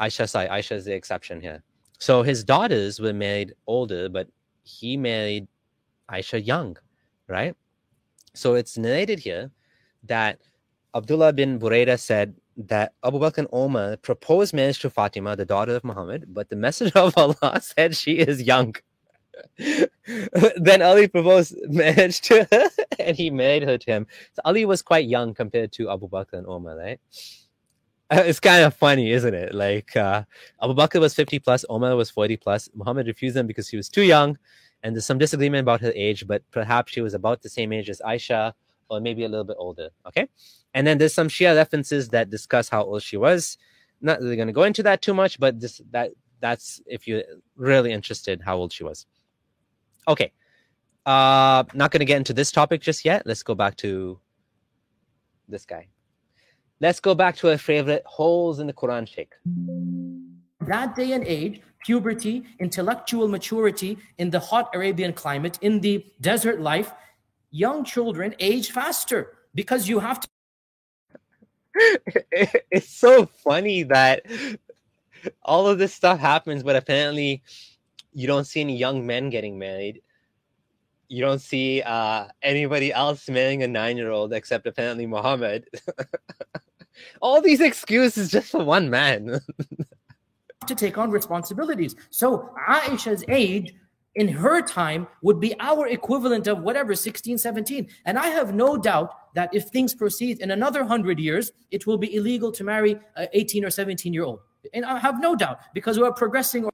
Aisha, 0.00 0.28
sorry, 0.28 0.48
Aisha 0.48 0.72
is 0.72 0.86
the 0.86 0.94
exception 0.94 1.40
here. 1.40 1.62
So 1.98 2.22
his 2.22 2.44
daughters 2.44 2.98
were 2.98 3.12
married 3.12 3.52
older, 3.66 4.08
but 4.08 4.28
he 4.62 4.96
married 4.96 5.48
Aisha 6.10 6.44
young, 6.44 6.78
right? 7.26 7.54
So 8.34 8.54
it's 8.54 8.78
narrated 8.78 9.18
here 9.18 9.50
that 10.04 10.40
Abdullah 10.94 11.34
bin 11.34 11.58
Buraida 11.58 11.98
said 11.98 12.34
that 12.58 12.92
Abu 13.04 13.18
Bakr 13.18 13.38
and 13.38 13.48
Omar 13.52 13.96
proposed 13.96 14.52
marriage 14.52 14.80
to 14.80 14.90
Fatima, 14.90 15.36
the 15.36 15.44
daughter 15.44 15.76
of 15.76 15.84
Muhammad, 15.84 16.26
but 16.28 16.48
the 16.48 16.56
Messenger 16.56 16.98
of 16.98 17.14
Allah 17.16 17.60
said 17.62 17.96
she 17.96 18.18
is 18.18 18.42
young. 18.42 18.74
then 20.56 20.82
Ali 20.82 21.06
proposed 21.06 21.54
marriage 21.68 22.20
to 22.22 22.46
her 22.50 22.68
and 22.98 23.16
he 23.16 23.30
married 23.30 23.62
her 23.62 23.78
to 23.78 23.90
him. 23.90 24.06
So 24.34 24.42
Ali 24.44 24.64
was 24.64 24.82
quite 24.82 25.06
young 25.06 25.32
compared 25.32 25.70
to 25.72 25.90
Abu 25.90 26.08
Bakr 26.08 26.32
and 26.32 26.46
Omar, 26.46 26.76
right? 26.76 27.00
Uh, 28.10 28.22
it's 28.24 28.40
kind 28.40 28.64
of 28.64 28.74
funny, 28.74 29.12
isn't 29.12 29.34
it? 29.34 29.54
Like 29.54 29.94
uh, 29.96 30.24
Abu 30.60 30.74
Bakr 30.74 31.00
was 31.00 31.14
50 31.14 31.38
plus, 31.38 31.64
Omar 31.68 31.94
was 31.94 32.10
40 32.10 32.36
plus. 32.38 32.68
Muhammad 32.74 33.06
refused 33.06 33.36
them 33.36 33.46
because 33.46 33.68
he 33.68 33.76
was 33.76 33.88
too 33.88 34.02
young. 34.02 34.36
And 34.82 34.94
there's 34.94 35.06
some 35.06 35.18
disagreement 35.18 35.62
about 35.62 35.80
her 35.82 35.92
age, 35.94 36.26
but 36.26 36.42
perhaps 36.50 36.92
she 36.92 37.00
was 37.00 37.14
about 37.14 37.42
the 37.42 37.48
same 37.48 37.72
age 37.72 37.90
as 37.90 38.00
Aisha 38.04 38.52
or 38.90 39.00
maybe 39.00 39.24
a 39.24 39.28
little 39.28 39.44
bit 39.44 39.56
older. 39.58 39.90
Okay. 40.06 40.28
And 40.74 40.86
then 40.86 40.98
there's 40.98 41.14
some 41.14 41.28
Shia 41.28 41.54
references 41.56 42.08
that 42.10 42.30
discuss 42.30 42.68
how 42.68 42.82
old 42.82 43.02
she 43.02 43.16
was. 43.16 43.58
Not 44.00 44.20
really 44.20 44.36
going 44.36 44.48
to 44.48 44.52
go 44.52 44.62
into 44.62 44.82
that 44.84 45.02
too 45.02 45.14
much, 45.14 45.40
but 45.40 45.60
this 45.60 45.80
that 45.90 46.10
that's 46.40 46.80
if 46.86 47.08
you're 47.08 47.24
really 47.56 47.92
interested 47.92 48.40
how 48.40 48.56
old 48.56 48.72
she 48.72 48.84
was. 48.84 49.06
Okay. 50.06 50.32
Uh, 51.04 51.64
not 51.74 51.90
going 51.90 52.00
to 52.00 52.04
get 52.04 52.16
into 52.16 52.32
this 52.32 52.52
topic 52.52 52.80
just 52.80 53.04
yet. 53.04 53.22
Let's 53.26 53.42
go 53.42 53.54
back 53.54 53.76
to 53.78 54.20
this 55.48 55.64
guy. 55.64 55.88
Let's 56.80 57.00
go 57.00 57.14
back 57.14 57.36
to 57.36 57.50
our 57.50 57.58
favorite 57.58 58.02
holes 58.06 58.60
in 58.60 58.66
the 58.66 58.72
Quran 58.72 59.08
Sheikh. 59.08 59.32
That 60.60 60.94
day 60.94 61.12
and 61.12 61.24
age, 61.24 61.60
puberty, 61.84 62.44
intellectual 62.60 63.26
maturity 63.26 63.98
in 64.18 64.30
the 64.30 64.38
hot 64.38 64.70
Arabian 64.74 65.12
climate, 65.12 65.58
in 65.60 65.80
the 65.80 66.04
desert 66.20 66.60
life, 66.60 66.92
young 67.50 67.84
children 67.84 68.34
age 68.38 68.70
faster 68.70 69.38
because 69.54 69.88
you 69.88 69.98
have 69.98 70.20
to. 70.20 70.28
it's 72.70 72.90
so 72.90 73.26
funny 73.26 73.82
that 73.84 74.22
all 75.42 75.66
of 75.66 75.78
this 75.78 75.94
stuff 75.94 76.18
happens, 76.18 76.62
but 76.62 76.76
apparently 76.76 77.42
you 78.12 78.26
don't 78.26 78.46
see 78.46 78.60
any 78.60 78.76
young 78.76 79.06
men 79.06 79.30
getting 79.30 79.58
married. 79.58 80.02
You 81.08 81.22
don't 81.22 81.40
see 81.40 81.82
uh, 81.82 82.26
anybody 82.42 82.92
else 82.92 83.28
marrying 83.28 83.62
a 83.62 83.68
nine-year-old 83.68 84.32
except 84.32 84.66
apparently 84.66 85.06
Muhammad. 85.06 85.66
All 87.22 87.40
these 87.40 87.60
excuses 87.60 88.30
just 88.30 88.50
for 88.50 88.62
one 88.62 88.90
man. 88.90 89.40
to 90.66 90.74
take 90.74 90.98
on 90.98 91.10
responsibilities. 91.10 91.96
So 92.10 92.50
Aisha's 92.68 93.24
age 93.28 93.74
in 94.18 94.28
her 94.28 94.60
time 94.60 95.06
would 95.22 95.38
be 95.40 95.54
our 95.60 95.86
equivalent 95.86 96.46
of 96.46 96.60
whatever 96.60 96.94
16 96.94 97.38
17 97.38 97.88
and 98.04 98.18
i 98.18 98.26
have 98.26 98.54
no 98.54 98.76
doubt 98.76 99.14
that 99.34 99.48
if 99.54 99.64
things 99.68 99.94
proceed 99.94 100.40
in 100.40 100.50
another 100.50 100.80
100 100.80 101.18
years 101.18 101.52
it 101.70 101.86
will 101.86 101.96
be 101.98 102.14
illegal 102.14 102.50
to 102.52 102.64
marry 102.64 102.98
an 103.16 103.28
18 103.32 103.64
or 103.64 103.70
17 103.70 104.12
year 104.12 104.24
old 104.24 104.40
and 104.74 104.84
i 104.84 104.98
have 104.98 105.20
no 105.20 105.36
doubt 105.36 105.58
because 105.72 105.98
we're 105.98 106.12
progressing 106.12 106.68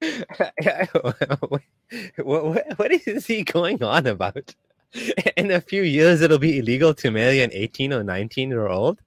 what, 1.00 1.20
what, 2.18 2.64
what 2.76 2.92
is 2.92 3.26
he 3.26 3.42
going 3.42 3.82
on 3.82 4.06
about? 4.06 4.54
In 5.36 5.50
a 5.50 5.60
few 5.60 5.82
years, 5.82 6.20
it'll 6.20 6.38
be 6.38 6.58
illegal 6.58 6.94
to 6.94 7.10
marry 7.10 7.40
an 7.40 7.50
18 7.52 7.92
or 7.92 8.02
19 8.04 8.50
year 8.50 8.68
old? 8.68 9.00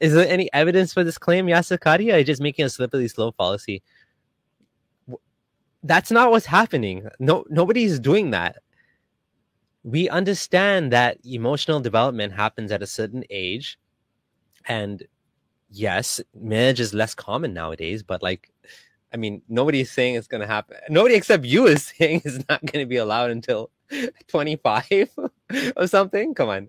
Is 0.00 0.12
there 0.12 0.28
any 0.28 0.52
evidence 0.52 0.92
for 0.92 1.04
this 1.04 1.18
claim, 1.18 1.46
Qadhi? 1.78 2.12
Are 2.12 2.22
just 2.24 2.42
making 2.42 2.64
a 2.64 2.70
slippery 2.70 3.08
slope 3.08 3.36
policy? 3.36 3.82
That's 5.84 6.10
not 6.10 6.30
what's 6.30 6.46
happening. 6.46 7.08
No, 7.20 7.44
nobody's 7.48 8.00
doing 8.00 8.30
that. 8.30 8.56
We 9.84 10.08
understand 10.08 10.92
that 10.92 11.18
emotional 11.24 11.78
development 11.78 12.32
happens 12.32 12.72
at 12.72 12.82
a 12.82 12.86
certain 12.86 13.22
age. 13.30 13.78
And 14.66 15.04
yes, 15.70 16.20
marriage 16.34 16.80
is 16.80 16.94
less 16.94 17.14
common 17.14 17.52
nowadays, 17.54 18.02
but 18.02 18.22
like 18.22 18.50
I 19.14 19.16
mean, 19.16 19.42
nobody's 19.48 19.92
saying 19.92 20.16
it's 20.16 20.26
going 20.26 20.40
to 20.40 20.46
happen. 20.46 20.76
Nobody 20.88 21.14
except 21.14 21.44
you 21.44 21.68
is 21.68 21.84
saying 21.98 22.22
it's 22.24 22.44
not 22.48 22.60
going 22.66 22.84
to 22.84 22.88
be 22.88 22.96
allowed 22.96 23.30
until 23.30 23.70
25 24.26 25.08
or 25.76 25.86
something. 25.86 26.34
Come 26.34 26.48
on. 26.48 26.68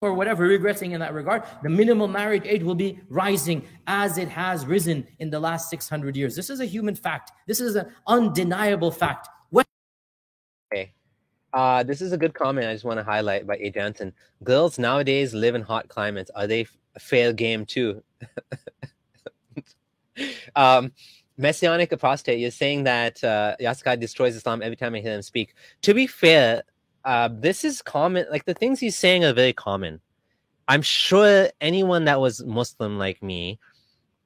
Or 0.00 0.14
whatever, 0.14 0.48
regressing 0.48 0.92
in 0.92 1.00
that 1.00 1.12
regard, 1.12 1.42
the 1.62 1.68
minimum 1.68 2.12
marriage 2.12 2.44
age 2.44 2.62
will 2.62 2.76
be 2.76 3.00
rising 3.08 3.66
as 3.88 4.16
it 4.16 4.28
has 4.28 4.64
risen 4.64 5.04
in 5.18 5.28
the 5.28 5.40
last 5.40 5.70
600 5.70 6.16
years. 6.16 6.36
This 6.36 6.50
is 6.50 6.60
a 6.60 6.64
human 6.64 6.94
fact. 6.94 7.32
This 7.48 7.60
is 7.60 7.74
an 7.74 7.92
undeniable 8.06 8.92
fact. 8.92 9.28
Okay. 10.72 10.92
Uh, 11.52 11.82
this 11.82 12.00
is 12.00 12.12
a 12.12 12.16
good 12.16 12.34
comment 12.34 12.66
I 12.66 12.72
just 12.72 12.84
want 12.84 12.98
to 12.98 13.04
highlight 13.04 13.46
by 13.46 13.56
A. 13.56 13.70
Jansen. 13.70 14.12
Girls 14.44 14.78
nowadays 14.78 15.32
live 15.34 15.54
in 15.54 15.62
hot 15.62 15.88
climates. 15.88 16.30
Are 16.34 16.46
they 16.46 16.66
fair 16.98 17.32
game 17.32 17.64
too? 17.64 18.02
um, 20.56 20.92
Messianic 21.38 21.92
apostate, 21.92 22.40
you're 22.40 22.50
saying 22.50 22.84
that 22.84 23.22
uh, 23.24 23.56
Yasir 23.60 23.98
destroys 23.98 24.36
Islam 24.36 24.60
every 24.60 24.76
time 24.76 24.94
I 24.94 25.00
hear 25.00 25.14
him 25.14 25.22
speak. 25.22 25.54
To 25.82 25.94
be 25.94 26.06
fair, 26.06 26.62
uh, 27.08 27.30
this 27.32 27.64
is 27.64 27.80
common. 27.80 28.26
Like 28.30 28.44
the 28.44 28.52
things 28.52 28.78
he's 28.80 28.98
saying 28.98 29.24
are 29.24 29.32
very 29.32 29.54
common. 29.54 29.98
I'm 30.68 30.82
sure 30.82 31.48
anyone 31.62 32.04
that 32.04 32.20
was 32.20 32.44
Muslim 32.44 32.98
like 32.98 33.22
me 33.22 33.58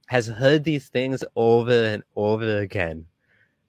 has 0.06 0.26
heard 0.26 0.64
these 0.64 0.88
things 0.88 1.22
over 1.36 1.84
and 1.84 2.02
over 2.16 2.58
again. 2.58 3.06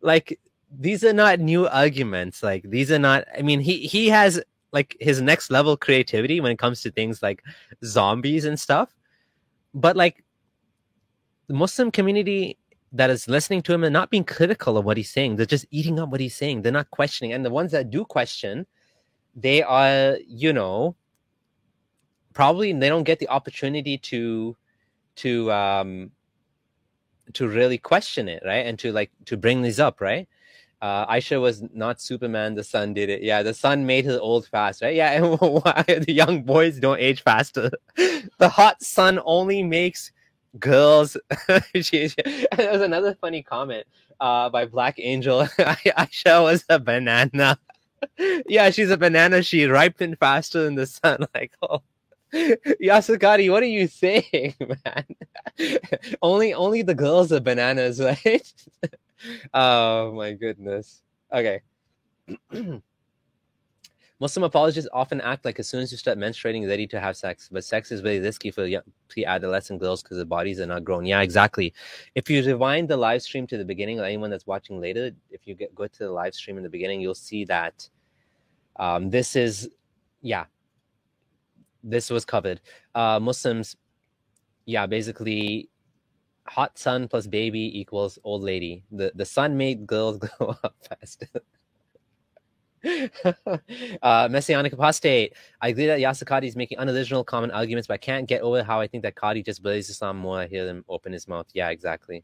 Like 0.01 0.39
these 0.79 1.03
are 1.03 1.13
not 1.13 1.39
new 1.39 1.67
arguments. 1.67 2.41
Like 2.41 2.63
these 2.67 2.91
are 2.91 2.97
not. 2.97 3.25
I 3.37 3.43
mean, 3.43 3.59
he 3.59 3.85
he 3.85 4.09
has 4.09 4.41
like 4.71 4.97
his 4.99 5.21
next 5.21 5.51
level 5.51 5.77
creativity 5.77 6.41
when 6.41 6.51
it 6.51 6.57
comes 6.57 6.81
to 6.81 6.89
things 6.89 7.21
like 7.21 7.43
zombies 7.85 8.45
and 8.45 8.59
stuff. 8.59 8.95
But 9.75 9.95
like 9.95 10.25
the 11.45 11.53
Muslim 11.53 11.91
community 11.91 12.57
that 12.93 13.11
is 13.11 13.27
listening 13.27 13.61
to 13.61 13.75
him 13.75 13.83
and 13.83 13.93
not 13.93 14.09
being 14.09 14.23
critical 14.23 14.75
of 14.75 14.85
what 14.85 14.97
he's 14.97 15.11
saying, 15.11 15.35
they're 15.35 15.45
just 15.45 15.67
eating 15.69 15.99
up 15.99 16.09
what 16.09 16.19
he's 16.19 16.35
saying. 16.35 16.63
They're 16.63 16.71
not 16.71 16.89
questioning. 16.89 17.31
And 17.31 17.45
the 17.45 17.51
ones 17.51 17.71
that 17.73 17.91
do 17.91 18.05
question, 18.05 18.65
they 19.35 19.63
are, 19.63 20.17
you 20.27 20.53
know, 20.53 20.95
probably 22.33 22.73
they 22.73 22.89
don't 22.89 23.03
get 23.03 23.19
the 23.19 23.29
opportunity 23.29 23.97
to 23.97 24.55
to 25.15 25.51
um 25.51 26.11
to 27.33 27.47
really 27.47 27.77
question 27.77 28.27
it, 28.27 28.43
right? 28.45 28.65
And 28.65 28.77
to 28.79 28.91
like 28.91 29.11
to 29.25 29.37
bring 29.37 29.61
these 29.61 29.79
up, 29.79 30.01
right? 30.01 30.27
Uh, 30.81 31.07
Aisha 31.07 31.39
was 31.39 31.63
not 31.73 32.01
Superman. 32.01 32.55
The 32.55 32.63
sun 32.63 32.93
did 32.93 33.09
it. 33.09 33.21
Yeah, 33.21 33.41
the 33.41 33.53
sun 33.53 33.85
made 33.85 34.03
her 34.03 34.19
old 34.19 34.47
fast, 34.47 34.81
right? 34.81 34.93
Yeah, 34.93 35.11
and 35.13 35.39
why 35.39 35.83
the 35.87 36.11
young 36.11 36.43
boys 36.43 36.77
don't 36.77 36.99
age 36.99 37.21
faster. 37.23 37.71
the 37.95 38.49
hot 38.49 38.83
sun 38.83 39.19
only 39.23 39.63
makes 39.63 40.11
girls. 40.59 41.15
she, 41.81 42.09
there 42.57 42.71
was 42.71 42.81
another 42.81 43.15
funny 43.15 43.41
comment 43.41 43.87
uh, 44.19 44.49
by 44.49 44.65
Black 44.65 44.95
Angel. 44.99 45.45
Aisha 45.57 46.43
was 46.43 46.65
a 46.67 46.79
banana. 46.79 47.57
Yeah, 48.47 48.69
she's 48.69 48.89
a 48.91 48.97
banana. 48.97 49.41
She 49.43 49.65
ripened 49.65 50.19
faster 50.19 50.67
in 50.67 50.75
the 50.75 50.85
sun. 50.85 51.25
Like, 51.35 51.53
oh. 51.61 51.81
Yasir 52.33 53.17
Qadhi, 53.19 53.51
what 53.51 53.61
are 53.61 53.67
you 53.67 53.87
saying, 53.87 54.55
man? 54.85 55.05
only 56.21 56.53
only 56.53 56.81
the 56.81 56.95
girls 56.95 57.31
are 57.31 57.39
bananas, 57.39 57.99
right? 58.01 58.53
oh 59.53 60.11
my 60.13 60.33
goodness. 60.33 61.01
Okay. 61.31 61.61
Muslim 64.23 64.45
apologists 64.45 64.89
often 64.93 65.19
act 65.19 65.43
like 65.43 65.59
as 65.59 65.67
soon 65.67 65.81
as 65.81 65.91
you 65.91 65.97
start 65.97 66.17
menstruating, 66.17 66.61
you're 66.61 66.69
ready 66.69 66.87
to 66.87 66.97
have 66.97 67.17
sex. 67.17 67.49
But 67.51 67.65
sex 67.65 67.91
is 67.91 68.03
really 68.03 68.21
risky 68.21 68.51
for 68.51 68.65
young, 68.65 68.83
adolescent 69.17 69.81
girls 69.81 70.01
because 70.01 70.15
their 70.15 70.25
bodies 70.25 70.61
are 70.61 70.65
not 70.65 70.85
grown. 70.85 71.05
Yeah, 71.05 71.19
exactly. 71.19 71.73
If 72.15 72.29
you 72.29 72.41
rewind 72.41 72.87
the 72.87 72.95
live 72.95 73.21
stream 73.21 73.45
to 73.47 73.57
the 73.57 73.65
beginning, 73.65 73.99
or 73.99 74.05
anyone 74.05 74.29
that's 74.29 74.47
watching 74.47 74.79
later, 74.79 75.11
if 75.29 75.41
you 75.45 75.55
get 75.55 75.75
go 75.75 75.87
to 75.87 75.99
the 75.99 76.09
live 76.09 76.33
stream 76.33 76.55
in 76.55 76.63
the 76.63 76.69
beginning, 76.69 77.01
you'll 77.01 77.15
see 77.15 77.43
that 77.55 77.89
um, 78.77 79.09
this 79.09 79.35
is, 79.35 79.69
yeah, 80.21 80.45
this 81.83 82.09
was 82.09 82.23
covered. 82.23 82.61
Uh, 82.95 83.19
Muslims, 83.19 83.75
yeah, 84.63 84.85
basically 84.85 85.69
hot 86.47 86.79
sun 86.79 87.09
plus 87.09 87.27
baby 87.27 87.77
equals 87.77 88.17
old 88.23 88.41
lady. 88.41 88.85
The 88.89 89.11
the 89.15 89.25
sun 89.25 89.57
made 89.57 89.85
girls 89.85 90.17
grow 90.25 90.55
up 90.63 90.75
fast. 90.87 91.25
uh, 94.01 94.27
messianic 94.29 94.73
apostate. 94.73 95.33
I 95.61 95.69
agree 95.69 95.87
that 95.87 95.99
Yasir 95.99 96.25
Qadhi 96.25 96.47
is 96.47 96.55
making 96.55 96.79
unoriginal 96.79 97.23
common 97.23 97.51
arguments, 97.51 97.87
but 97.87 97.95
I 97.95 97.97
can't 97.97 98.27
get 98.27 98.41
over 98.41 98.63
how 98.63 98.79
I 98.79 98.87
think 98.87 99.03
that 99.03 99.15
Qadhi 99.15 99.45
just 99.45 99.63
believes 99.63 99.89
Islam 99.89 100.17
more. 100.17 100.39
I 100.39 100.47
hear 100.47 100.67
him 100.67 100.83
open 100.89 101.13
his 101.13 101.27
mouth. 101.27 101.47
Yeah, 101.53 101.69
exactly. 101.69 102.23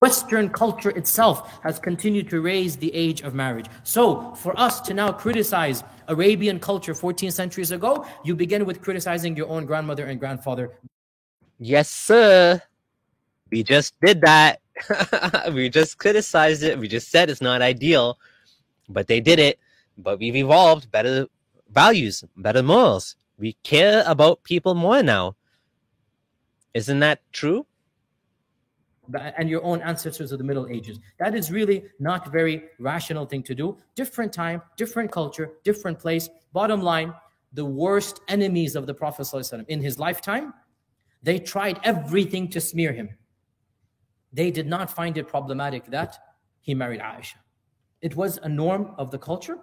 Western 0.00 0.48
culture 0.48 0.90
itself 0.90 1.60
has 1.62 1.78
continued 1.78 2.30
to 2.30 2.40
raise 2.40 2.74
the 2.74 2.94
age 2.94 3.20
of 3.20 3.34
marriage. 3.34 3.66
So, 3.82 4.32
for 4.34 4.58
us 4.58 4.80
to 4.82 4.94
now 4.94 5.12
criticize 5.12 5.84
Arabian 6.08 6.58
culture 6.58 6.94
14 6.94 7.30
centuries 7.30 7.70
ago, 7.70 8.06
you 8.24 8.34
begin 8.34 8.64
with 8.64 8.80
criticizing 8.80 9.36
your 9.36 9.48
own 9.48 9.66
grandmother 9.66 10.06
and 10.06 10.18
grandfather. 10.18 10.78
Yes, 11.58 11.90
sir. 11.90 12.62
We 13.50 13.62
just 13.62 13.94
did 14.00 14.20
that. 14.22 14.60
we 15.52 15.68
just 15.68 15.98
criticized 15.98 16.62
it. 16.62 16.78
We 16.78 16.88
just 16.88 17.10
said 17.10 17.30
it's 17.30 17.40
not 17.40 17.62
ideal, 17.62 18.18
but 18.88 19.06
they 19.06 19.20
did 19.20 19.38
it. 19.38 19.58
But 19.98 20.18
we've 20.18 20.36
evolved 20.36 20.90
better 20.90 21.26
values, 21.70 22.24
better 22.36 22.62
morals. 22.62 23.16
We 23.38 23.54
care 23.62 24.02
about 24.06 24.42
people 24.44 24.74
more 24.74 25.02
now. 25.02 25.36
Isn't 26.74 27.00
that 27.00 27.20
true? 27.32 27.66
and 29.36 29.48
your 29.50 29.62
own 29.64 29.82
ancestors 29.82 30.30
of 30.32 30.38
the 30.38 30.44
Middle 30.44 30.68
Ages. 30.68 31.00
That 31.18 31.34
is 31.34 31.50
really 31.50 31.84
not 31.98 32.30
very 32.30 32.64
rational 32.78 33.26
thing 33.26 33.42
to 33.44 33.54
do. 33.54 33.76
Different 33.94 34.32
time, 34.32 34.62
different 34.76 35.10
culture, 35.10 35.52
different 35.64 35.98
place. 35.98 36.28
Bottom 36.52 36.80
line, 36.80 37.12
the 37.52 37.64
worst 37.64 38.20
enemies 38.28 38.76
of 38.76 38.86
the 38.86 38.94
Prophet 38.94 39.22
ﷺ 39.22 39.64
in 39.68 39.80
his 39.82 39.98
lifetime, 39.98 40.54
they 41.22 41.38
tried 41.38 41.80
everything 41.82 42.48
to 42.50 42.60
smear 42.60 42.92
him. 42.92 43.08
They 44.32 44.50
did 44.50 44.66
not 44.66 44.90
find 44.90 45.18
it 45.18 45.28
problematic 45.28 45.86
that 45.86 46.18
he 46.60 46.74
married 46.74 47.00
Aisha. 47.00 47.36
It 48.00 48.16
was 48.16 48.38
a 48.38 48.48
norm 48.48 48.94
of 48.96 49.10
the 49.10 49.18
culture, 49.18 49.58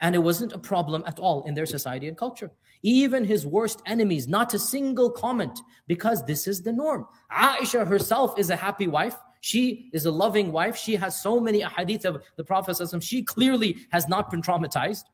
and 0.00 0.14
it 0.14 0.18
wasn't 0.18 0.52
a 0.52 0.58
problem 0.58 1.02
at 1.06 1.18
all 1.18 1.44
in 1.44 1.54
their 1.54 1.66
society 1.66 2.08
and 2.08 2.16
culture. 2.16 2.50
Even 2.82 3.24
his 3.24 3.46
worst 3.46 3.80
enemies, 3.86 4.26
not 4.26 4.54
a 4.54 4.58
single 4.58 5.10
comment, 5.10 5.60
because 5.86 6.24
this 6.24 6.46
is 6.46 6.62
the 6.62 6.72
norm. 6.72 7.06
Aisha 7.30 7.86
herself 7.86 8.38
is 8.38 8.50
a 8.50 8.56
happy 8.56 8.88
wife. 8.88 9.16
She 9.40 9.90
is 9.92 10.06
a 10.06 10.10
loving 10.10 10.52
wife. 10.52 10.76
She 10.76 10.96
has 10.96 11.20
so 11.20 11.40
many 11.40 11.60
hadith 11.60 12.04
of 12.04 12.22
the 12.36 12.44
Prophet. 12.44 12.78
She 13.02 13.22
clearly 13.22 13.86
has 13.90 14.08
not 14.08 14.30
been 14.30 14.42
traumatized. 14.42 15.04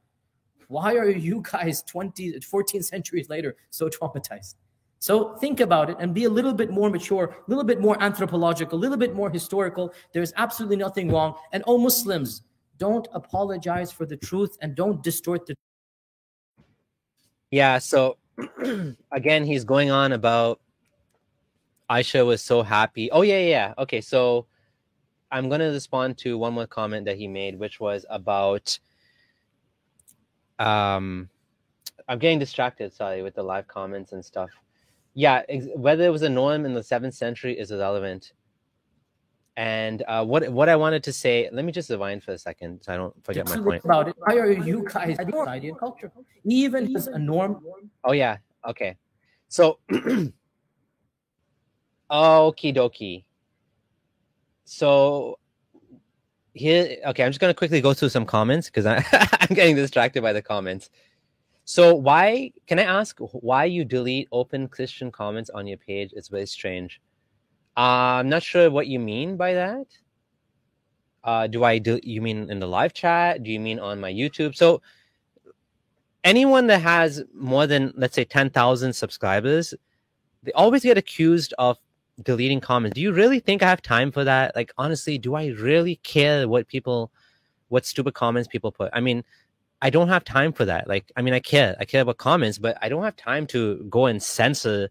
Why 0.68 0.96
are 0.96 1.10
you 1.10 1.42
guys 1.50 1.82
20, 1.82 2.40
14 2.40 2.82
centuries 2.82 3.28
later 3.28 3.56
so 3.70 3.88
traumatized? 3.88 4.54
So 5.00 5.34
think 5.36 5.60
about 5.60 5.90
it 5.90 5.96
and 6.00 6.12
be 6.12 6.24
a 6.24 6.30
little 6.30 6.52
bit 6.52 6.70
more 6.70 6.90
mature, 6.90 7.24
a 7.26 7.50
little 7.50 7.64
bit 7.64 7.80
more 7.80 8.00
anthropological, 8.02 8.78
a 8.78 8.80
little 8.80 8.96
bit 8.96 9.14
more 9.14 9.30
historical. 9.30 9.92
There's 10.12 10.32
absolutely 10.36 10.76
nothing 10.76 11.10
wrong. 11.10 11.36
And 11.52 11.62
all 11.64 11.78
Muslims, 11.78 12.42
don't 12.78 13.06
apologize 13.12 13.92
for 13.92 14.06
the 14.06 14.16
truth 14.16 14.56
and 14.62 14.74
don't 14.74 15.02
distort 15.02 15.46
the 15.46 15.54
yeah 17.50 17.78
so 17.78 18.16
again 19.12 19.44
he's 19.44 19.64
going 19.64 19.90
on 19.90 20.12
about 20.12 20.60
aisha 21.90 22.24
was 22.24 22.40
so 22.40 22.62
happy 22.62 23.10
oh 23.10 23.22
yeah 23.22 23.40
yeah 23.40 23.74
okay 23.78 24.00
so 24.00 24.46
i'm 25.30 25.48
going 25.48 25.60
to 25.60 25.66
respond 25.66 26.16
to 26.16 26.38
one 26.38 26.52
more 26.52 26.66
comment 26.66 27.04
that 27.04 27.16
he 27.16 27.26
made 27.26 27.58
which 27.58 27.80
was 27.80 28.06
about 28.10 28.78
um 30.58 31.28
i'm 32.08 32.18
getting 32.18 32.38
distracted 32.38 32.92
sorry 32.92 33.22
with 33.22 33.34
the 33.34 33.42
live 33.42 33.66
comments 33.66 34.12
and 34.12 34.24
stuff 34.24 34.50
yeah 35.18 35.42
ex- 35.48 35.66
whether 35.74 36.04
it 36.04 36.10
was 36.10 36.22
a 36.22 36.28
norm 36.28 36.64
in 36.64 36.72
the 36.74 36.82
seventh 36.82 37.14
century 37.14 37.58
is 37.58 37.72
irrelevant 37.72 38.32
and 39.58 40.04
uh, 40.06 40.24
what 40.24 40.48
what 40.50 40.68
I 40.68 40.76
wanted 40.76 41.02
to 41.02 41.12
say, 41.12 41.48
let 41.50 41.64
me 41.64 41.72
just 41.72 41.90
rewind 41.90 42.22
for 42.22 42.30
a 42.30 42.38
second 42.38 42.80
so 42.80 42.94
I 42.94 42.96
don't 42.96 43.24
forget 43.24 43.44
my 43.48 43.56
point. 43.56 43.84
About 43.84 44.06
it, 44.06 44.14
why 44.16 44.36
are 44.36 44.52
you 44.52 44.86
guys 44.88 45.16
society 45.16 45.70
and 45.70 45.76
culture? 45.76 46.12
Even 46.44 46.94
as 46.94 47.08
a 47.08 47.18
norm. 47.18 47.60
Oh 48.04 48.12
yeah, 48.12 48.36
okay. 48.64 48.96
So, 49.48 49.80
okie 49.90 50.32
dokie. 52.08 53.24
So 54.64 55.40
here, 56.52 56.98
okay, 57.06 57.24
I'm 57.24 57.30
just 57.30 57.40
gonna 57.40 57.52
quickly 57.52 57.80
go 57.80 57.92
through 57.94 58.10
some 58.10 58.26
comments 58.26 58.70
because 58.70 58.86
I'm 58.86 59.56
getting 59.56 59.74
distracted 59.74 60.22
by 60.22 60.32
the 60.32 60.42
comments. 60.42 60.88
So 61.68 61.94
why 61.94 62.50
can 62.66 62.78
I 62.78 62.84
ask 62.84 63.18
why 63.18 63.66
you 63.66 63.84
delete 63.84 64.26
open 64.32 64.68
Christian 64.68 65.12
comments 65.12 65.50
on 65.50 65.66
your 65.66 65.76
page? 65.76 66.14
It's 66.16 66.28
very 66.28 66.46
strange. 66.46 66.98
Uh, 67.76 68.24
I'm 68.24 68.30
not 68.30 68.42
sure 68.42 68.70
what 68.70 68.86
you 68.86 68.98
mean 68.98 69.36
by 69.36 69.52
that. 69.52 69.86
Uh, 71.22 71.46
do 71.46 71.64
I 71.64 71.76
do 71.76 72.00
you 72.02 72.22
mean 72.22 72.50
in 72.50 72.58
the 72.58 72.66
live 72.66 72.94
chat? 72.94 73.42
Do 73.42 73.50
you 73.50 73.60
mean 73.60 73.78
on 73.80 74.00
my 74.00 74.10
YouTube? 74.10 74.56
So 74.56 74.80
anyone 76.24 76.68
that 76.68 76.80
has 76.80 77.22
more 77.34 77.66
than 77.66 77.92
let's 77.98 78.14
say 78.14 78.24
10,000 78.24 78.90
subscribers, 78.94 79.74
they 80.44 80.52
always 80.52 80.82
get 80.82 80.96
accused 80.96 81.52
of 81.58 81.76
deleting 82.22 82.62
comments. 82.62 82.94
Do 82.94 83.02
you 83.02 83.12
really 83.12 83.40
think 83.40 83.62
I 83.62 83.68
have 83.68 83.82
time 83.82 84.10
for 84.10 84.24
that? 84.24 84.56
Like 84.56 84.72
honestly, 84.78 85.18
do 85.18 85.34
I 85.34 85.48
really 85.48 85.96
care 85.96 86.48
what 86.48 86.66
people 86.66 87.12
what 87.68 87.84
stupid 87.84 88.14
comments 88.14 88.48
people 88.48 88.72
put? 88.72 88.88
I 88.94 89.00
mean, 89.00 89.22
I 89.80 89.90
don't 89.90 90.08
have 90.08 90.24
time 90.24 90.52
for 90.52 90.64
that. 90.64 90.88
Like 90.88 91.10
I 91.16 91.22
mean, 91.22 91.34
I 91.34 91.40
care. 91.40 91.76
I 91.78 91.84
care 91.84 92.02
about 92.02 92.18
comments, 92.18 92.58
but 92.58 92.76
I 92.82 92.88
don't 92.88 93.04
have 93.04 93.16
time 93.16 93.46
to 93.48 93.76
go 93.88 94.06
and 94.06 94.22
censor 94.22 94.90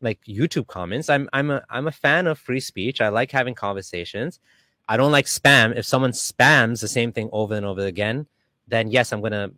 like 0.00 0.20
YouTube 0.24 0.66
comments. 0.68 1.08
I'm 1.08 1.28
I'm 1.32 1.50
a 1.50 1.62
I'm 1.70 1.88
a 1.88 1.92
fan 1.92 2.26
of 2.26 2.38
free 2.38 2.60
speech. 2.60 3.00
I 3.00 3.08
like 3.08 3.30
having 3.30 3.54
conversations. 3.54 4.40
I 4.88 4.96
don't 4.96 5.12
like 5.12 5.26
spam. 5.26 5.76
If 5.76 5.84
someone 5.84 6.12
spams 6.12 6.80
the 6.80 6.88
same 6.88 7.12
thing 7.12 7.28
over 7.32 7.54
and 7.54 7.66
over 7.66 7.86
again, 7.86 8.26
then 8.68 8.88
yes, 8.90 9.12
I'm 9.12 9.20
gonna 9.20 9.50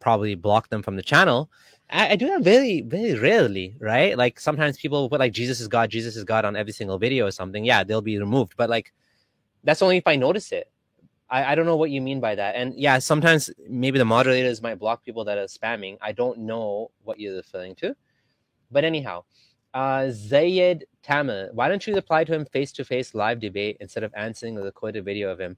probably 0.00 0.34
block 0.34 0.68
them 0.68 0.82
from 0.82 0.96
the 0.96 1.02
channel. 1.02 1.50
I, 1.90 2.10
I 2.10 2.16
do 2.16 2.28
that 2.28 2.42
very 2.42 2.82
very 2.82 3.18
rarely, 3.18 3.76
right? 3.80 4.16
Like 4.16 4.38
sometimes 4.38 4.78
people 4.78 5.08
put 5.10 5.20
like 5.20 5.32
Jesus 5.32 5.60
is 5.60 5.68
God, 5.68 5.90
Jesus 5.90 6.16
is 6.16 6.24
God 6.24 6.44
on 6.44 6.56
every 6.56 6.72
single 6.72 6.98
video 6.98 7.26
or 7.26 7.32
something. 7.32 7.64
Yeah, 7.64 7.84
they'll 7.84 8.02
be 8.02 8.18
removed, 8.18 8.54
but 8.56 8.70
like 8.70 8.92
that's 9.64 9.82
only 9.82 9.96
if 9.96 10.06
I 10.06 10.16
notice 10.16 10.52
it. 10.52 10.70
I, 11.30 11.52
I 11.52 11.54
don't 11.54 11.66
know 11.66 11.76
what 11.76 11.90
you 11.90 12.00
mean 12.00 12.20
by 12.20 12.34
that. 12.36 12.56
And 12.56 12.74
yeah, 12.74 12.98
sometimes 12.98 13.50
maybe 13.68 13.98
the 13.98 14.04
moderators 14.04 14.62
might 14.62 14.78
block 14.78 15.04
people 15.04 15.24
that 15.26 15.38
are 15.38 15.46
spamming. 15.46 15.98
I 16.00 16.12
don't 16.12 16.40
know 16.40 16.90
what 17.04 17.20
you're 17.20 17.36
referring 17.36 17.76
to 17.76 17.94
But 18.70 18.84
anyhow, 18.84 19.24
uh, 19.74 20.10
Zayed 20.10 20.82
Tamil, 21.02 21.50
why 21.54 21.68
don't 21.68 21.86
you 21.86 21.94
reply 21.94 22.24
to 22.24 22.34
him 22.34 22.46
face 22.46 22.72
to 22.74 22.84
face 22.84 23.14
live 23.14 23.40
debate 23.40 23.78
instead 23.80 24.04
of 24.04 24.12
answering 24.16 24.54
the 24.56 24.62
recorded 24.62 25.04
video 25.04 25.30
of 25.30 25.40
him? 25.40 25.56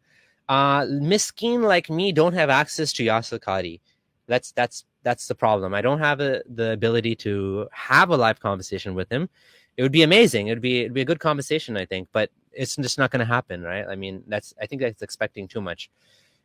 Uh, 0.49 0.83
Miskeen 0.83 1.63
like 1.63 1.91
me 1.91 2.13
don't 2.13 2.35
have 2.35 2.51
access 2.51 2.93
to 2.95 3.05
Yasir 3.05 3.41
Qadhi. 3.41 3.81
That's 4.29 4.53
that's 4.53 4.85
that's 5.05 5.29
the 5.29 5.35
problem. 5.37 5.75
I 5.75 5.83
don't 5.83 6.01
have 6.01 6.21
a, 6.21 6.43
the 6.49 6.73
ability 6.73 7.17
to 7.17 7.69
have 7.73 8.11
a 8.11 8.17
live 8.17 8.41
conversation 8.41 8.95
with 8.95 9.11
him. 9.11 9.29
It 9.77 9.83
would 9.83 9.93
be 9.93 10.03
amazing. 10.05 10.49
It'd 10.49 10.63
be 10.63 10.81
it'd 10.83 10.95
be 10.95 11.03
a 11.03 11.07
good 11.07 11.21
conversation, 11.21 11.77
I 11.77 11.87
think, 11.87 12.09
but 12.13 12.31
it's 12.57 12.77
just 12.77 12.99
not 12.99 13.11
going 13.11 13.21
to 13.21 13.27
happen, 13.27 13.63
right? 13.63 13.87
I 13.89 13.97
mean, 13.97 14.23
that's 14.27 14.55
I 14.61 14.67
think 14.67 14.83
that's 14.83 15.03
expecting 15.03 15.49
too 15.49 15.61
much. 15.61 15.91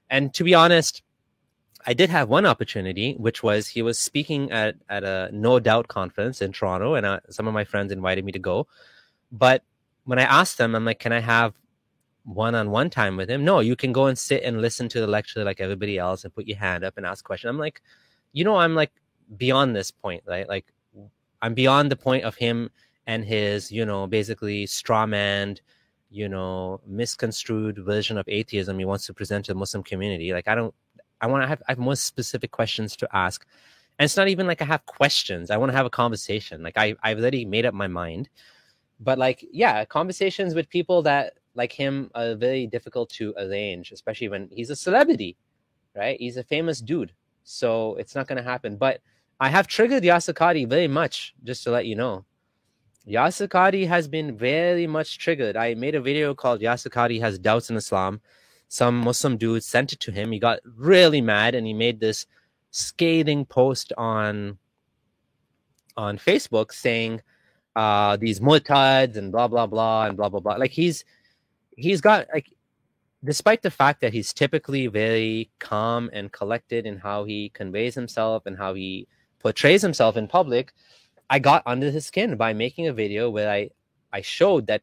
And 0.09 0.33
to 0.33 0.43
be 0.43 0.53
honest, 0.53 1.03
I 1.85 1.93
did 1.93 2.09
have 2.09 2.29
one 2.29 2.45
opportunity, 2.45 3.13
which 3.13 3.41
was 3.41 3.67
he 3.67 3.81
was 3.81 3.97
speaking 3.97 4.51
at 4.51 4.75
at 4.89 5.03
a 5.03 5.29
No 5.31 5.59
Doubt 5.59 5.87
conference 5.87 6.41
in 6.41 6.51
Toronto, 6.51 6.95
and 6.95 7.05
uh, 7.05 7.19
some 7.29 7.47
of 7.47 7.53
my 7.53 7.63
friends 7.63 7.91
invited 7.91 8.25
me 8.25 8.31
to 8.33 8.39
go. 8.39 8.67
But 9.31 9.63
when 10.03 10.19
I 10.19 10.23
asked 10.23 10.57
them, 10.57 10.75
I'm 10.75 10.85
like, 10.85 10.99
"Can 10.99 11.13
I 11.13 11.19
have 11.19 11.53
one-on-one 12.23 12.89
time 12.89 13.17
with 13.17 13.29
him?" 13.29 13.43
No, 13.45 13.59
you 13.61 13.75
can 13.75 13.91
go 13.93 14.05
and 14.07 14.17
sit 14.17 14.43
and 14.43 14.61
listen 14.61 14.89
to 14.89 14.99
the 14.99 15.07
lecture 15.07 15.43
like 15.43 15.61
everybody 15.61 15.97
else, 15.97 16.23
and 16.23 16.33
put 16.35 16.47
your 16.47 16.57
hand 16.57 16.83
up 16.83 16.97
and 16.97 17.05
ask 17.05 17.23
questions. 17.25 17.49
I'm 17.49 17.57
like, 17.57 17.81
you 18.33 18.43
know, 18.43 18.57
I'm 18.57 18.75
like 18.75 18.91
beyond 19.37 19.75
this 19.75 19.91
point, 19.91 20.23
right? 20.27 20.47
Like, 20.47 20.65
I'm 21.41 21.53
beyond 21.53 21.89
the 21.91 21.95
point 21.95 22.25
of 22.25 22.35
him 22.35 22.69
and 23.07 23.25
his, 23.25 23.71
you 23.71 23.85
know, 23.85 24.07
basically 24.07 24.65
strawmanned, 24.65 25.59
you 26.11 26.27
know, 26.29 26.81
misconstrued 26.85 27.79
version 27.79 28.17
of 28.17 28.25
atheism 28.27 28.77
he 28.77 28.85
wants 28.85 29.05
to 29.07 29.13
present 29.13 29.45
to 29.45 29.53
the 29.53 29.59
Muslim 29.59 29.81
community. 29.81 30.33
Like, 30.33 30.47
I 30.47 30.55
don't 30.55 30.75
I 31.21 31.27
want 31.27 31.43
to 31.43 31.47
have 31.47 31.61
I 31.67 31.71
have 31.71 31.79
more 31.79 31.95
specific 31.95 32.51
questions 32.51 32.95
to 32.97 33.07
ask. 33.15 33.45
And 33.97 34.05
it's 34.05 34.17
not 34.17 34.27
even 34.27 34.47
like 34.47 34.61
I 34.61 34.65
have 34.65 34.85
questions. 34.85 35.51
I 35.51 35.57
want 35.57 35.71
to 35.71 35.77
have 35.77 35.85
a 35.85 35.91
conversation. 35.91 36.63
Like 36.63 36.77
I 36.77 36.95
I've 37.03 37.19
already 37.19 37.45
made 37.45 37.65
up 37.65 37.73
my 37.73 37.87
mind. 37.87 38.29
But 38.99 39.17
like 39.17 39.45
yeah, 39.51 39.85
conversations 39.85 40.55
with 40.55 40.69
people 40.69 41.01
that 41.03 41.33
like 41.53 41.71
him 41.71 42.09
are 42.15 42.35
very 42.35 42.65
difficult 42.67 43.09
to 43.11 43.33
arrange, 43.37 43.91
especially 43.91 44.29
when 44.29 44.49
he's 44.51 44.69
a 44.69 44.75
celebrity, 44.75 45.37
right? 45.95 46.19
He's 46.19 46.37
a 46.37 46.43
famous 46.43 46.81
dude. 46.81 47.13
So 47.43 47.95
it's 47.95 48.15
not 48.15 48.27
going 48.27 48.37
to 48.37 48.49
happen. 48.49 48.77
But 48.77 49.01
I 49.39 49.49
have 49.49 49.67
triggered 49.67 50.03
Yasir 50.03 50.69
very 50.69 50.87
much, 50.87 51.33
just 51.43 51.63
to 51.63 51.71
let 51.71 51.85
you 51.85 51.95
know. 51.95 52.25
Yasir 53.07 53.47
Qadhi 53.47 53.87
has 53.87 54.07
been 54.07 54.37
very 54.37 54.87
much 54.87 55.17
triggered. 55.17 55.57
I 55.57 55.73
made 55.73 55.95
a 55.95 56.01
video 56.01 56.35
called 56.35 56.61
Yasir 56.61 56.89
Qadhi 56.89 57.19
has 57.21 57.39
doubts 57.39 57.69
in 57.69 57.75
Islam 57.75 58.21
some 58.71 58.95
Muslim 58.95 59.35
dude 59.35 59.65
sent 59.65 59.91
it 59.91 59.99
to 59.99 60.13
him. 60.13 60.31
He 60.31 60.39
got 60.39 60.59
really 60.77 61.19
mad 61.19 61.55
and 61.55 61.67
he 61.67 61.73
made 61.73 61.99
this 61.99 62.25
scathing 62.71 63.43
post 63.43 63.91
on 63.97 64.57
on 65.97 66.17
Facebook 66.17 66.71
saying 66.71 67.21
uh 67.75 68.15
these 68.15 68.39
murtads 68.39 69.17
and 69.17 69.29
blah 69.29 69.49
blah 69.49 69.67
blah 69.67 70.05
and 70.05 70.15
blah 70.15 70.29
blah 70.29 70.39
blah. 70.39 70.55
Like 70.55 70.71
he's 70.71 71.03
he's 71.75 71.99
got 71.99 72.27
like 72.33 72.47
despite 73.25 73.61
the 73.61 73.69
fact 73.69 73.99
that 73.99 74.13
he's 74.13 74.31
typically 74.31 74.87
very 74.87 75.51
calm 75.59 76.09
and 76.13 76.31
collected 76.31 76.85
in 76.85 76.97
how 76.97 77.25
he 77.25 77.49
conveys 77.49 77.93
himself 77.93 78.45
and 78.45 78.57
how 78.57 78.73
he 78.73 79.05
portrays 79.39 79.81
himself 79.81 80.15
in 80.15 80.29
public, 80.29 80.71
I 81.31 81.39
got 81.39 81.63
under 81.65 81.89
his 81.89 82.05
skin 82.05 82.35
by 82.35 82.53
making 82.53 82.87
a 82.87 82.93
video 82.93 83.29
where 83.29 83.49
I 83.49 83.69
I 84.13 84.21
showed 84.21 84.67
that 84.67 84.81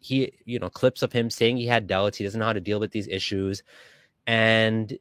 he 0.00 0.32
you 0.44 0.58
know 0.58 0.68
clips 0.70 1.02
of 1.02 1.12
him 1.12 1.30
saying 1.30 1.56
he 1.56 1.66
had 1.66 1.86
doubts 1.86 2.18
he 2.18 2.24
doesn't 2.24 2.38
know 2.38 2.46
how 2.46 2.52
to 2.52 2.60
deal 2.60 2.78
with 2.78 2.92
these 2.92 3.08
issues 3.08 3.62
and 4.26 4.96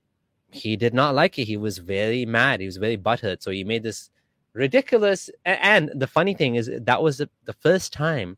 he 0.51 0.78
did 0.78 0.93
not 0.93 1.14
like 1.14 1.38
it. 1.38 1.45
He 1.45 1.58
was 1.58 1.80
very 1.80 2.26
mad. 2.26 2.62
He 2.62 2.66
was 2.66 2.78
very 2.78 2.97
butthurt. 2.97 3.43
So 3.43 3.51
he 3.51 3.66
made 3.66 3.84
this 3.84 4.10
ridiculous 4.53 5.30
and 5.43 5.91
the 5.93 6.08
funny 6.08 6.34
thing 6.34 6.56
is 6.56 6.72
that 6.74 7.03
was 7.03 7.18
the, 7.18 7.30
the 7.43 7.53
first 7.53 7.91
time 7.91 8.38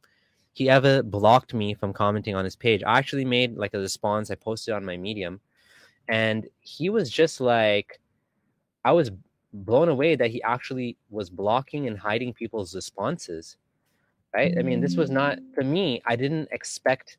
he 0.54 0.68
ever 0.68 1.04
blocked 1.04 1.54
me 1.54 1.76
from 1.76 1.94
commenting 1.94 2.36
on 2.36 2.44
his 2.44 2.56
page. 2.56 2.82
I 2.84 2.98
actually 2.98 3.26
made 3.26 3.56
like 3.56 3.76
a 3.76 3.80
response. 3.80 4.32
I 4.32 4.36
posted 4.36 4.74
on 4.74 4.84
my 4.84 4.98
medium 4.98 5.40
and 6.10 6.48
he 6.60 6.90
was 6.90 7.10
just 7.10 7.42
like 7.42 8.00
i 8.86 8.92
was 8.92 9.12
blown 9.54 9.90
away 9.90 10.16
that 10.16 10.32
he 10.32 10.42
actually 10.44 10.98
was 11.10 11.30
blocking 11.30 11.88
and 11.88 11.98
hiding 11.98 12.34
people's 12.34 12.76
responses 12.76 13.58
right? 14.34 14.56
I 14.58 14.62
mean, 14.62 14.82
this 14.82 14.96
was 14.96 15.10
not 15.10 15.40
for 15.54 15.64
me. 15.64 16.02
I 16.06 16.16
didn't 16.16 16.50
expect 16.52 17.18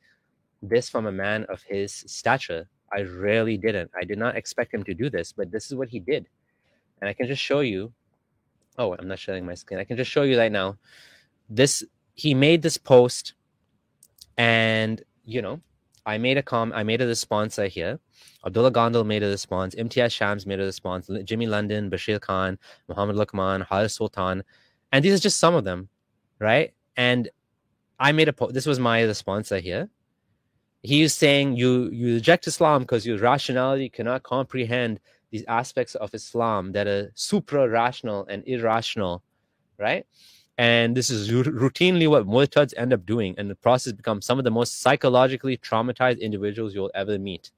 this 0.63 0.89
from 0.89 1.07
a 1.07 1.13
man 1.13 1.45
of 1.49 1.63
his 1.63 1.93
stature. 2.07 2.69
I 2.93 3.01
really 3.01 3.57
didn't. 3.57 3.91
I 4.01 4.05
did 4.05 4.19
not 4.19 4.37
expect 4.37 4.73
him 4.73 4.85
to 4.85 4.95
do 4.95 5.11
this, 5.11 5.33
but 5.33 5.51
this 5.51 5.67
is 5.67 5.75
what 5.75 5.89
he 5.89 6.01
did. 6.01 6.27
And 7.01 7.09
I 7.09 7.13
can 7.13 7.27
just 7.27 7.43
show 7.43 7.61
you. 7.61 7.93
Oh, 8.79 8.95
I'm 8.97 9.09
not 9.09 9.19
showing 9.19 9.45
my 9.45 9.55
screen. 9.55 9.81
I 9.81 9.85
can 9.85 9.97
just 9.97 10.11
show 10.11 10.23
you 10.23 10.39
right 10.39 10.53
now. 10.53 10.77
This 11.51 11.85
he 12.15 12.35
made 12.35 12.63
this 12.63 12.79
post, 12.79 13.35
and 14.37 15.03
you 15.25 15.43
know, 15.43 15.61
I 16.07 16.19
made 16.19 16.39
a 16.39 16.43
com. 16.43 16.73
I 16.73 16.83
made 16.85 17.03
a 17.03 17.07
response 17.07 17.59
right 17.59 17.71
here. 17.71 17.99
Abdullah 18.47 18.73
Gondal 18.73 19.07
made 19.07 19.23
a 19.23 19.29
response. 19.29 19.75
Imtiaz 19.75 20.13
Shams 20.13 20.47
made 20.47 20.61
a 20.61 20.65
response. 20.65 21.11
Jimmy 21.25 21.47
London, 21.47 21.91
Bashir 21.91 22.21
Khan, 22.21 22.59
Muhammad 22.89 23.17
Luqman, 23.17 23.67
Haris 23.67 23.95
Sultan, 23.95 24.43
and 24.93 25.05
these 25.05 25.15
are 25.15 25.23
just 25.23 25.39
some 25.39 25.55
of 25.55 25.65
them, 25.65 25.89
right? 26.39 26.73
And 26.97 27.29
I 27.99 28.13
made 28.13 28.29
a 28.29 28.33
post. 28.33 28.55
This 28.55 28.67
was 28.67 28.79
my 28.79 29.03
response 29.03 29.51
here. 29.51 29.89
He 30.83 31.03
is 31.03 31.13
saying 31.13 31.57
you 31.57 31.91
you 31.91 32.15
reject 32.15 32.47
Islam 32.47 32.83
because 32.83 33.07
your 33.07 33.19
rationality 33.19 33.89
cannot 33.89 34.23
comprehend 34.23 35.01
these 35.31 35.45
aspects 35.49 35.95
of 35.97 36.15
Islam 36.15 36.73
that 36.73 36.87
are 36.87 37.11
supra 37.15 37.69
rational 37.69 38.25
and 38.27 38.43
irrational, 38.47 39.23
right? 39.79 40.07
And 40.57 40.97
this 40.97 41.11
is 41.11 41.31
routinely 41.31 42.09
what 42.09 42.27
murtads 42.27 42.75
end 42.77 42.93
up 42.93 43.07
doing, 43.07 43.35
and 43.39 43.49
the 43.51 43.55
process 43.55 43.93
becomes 43.93 44.27
some 44.27 44.39
of 44.39 44.45
the 44.45 44.51
most 44.51 44.81
psychologically 44.81 45.57
traumatized 45.57 46.21
individuals 46.21 46.75
you'll 46.75 46.91
ever 46.95 47.19
meet. 47.19 47.53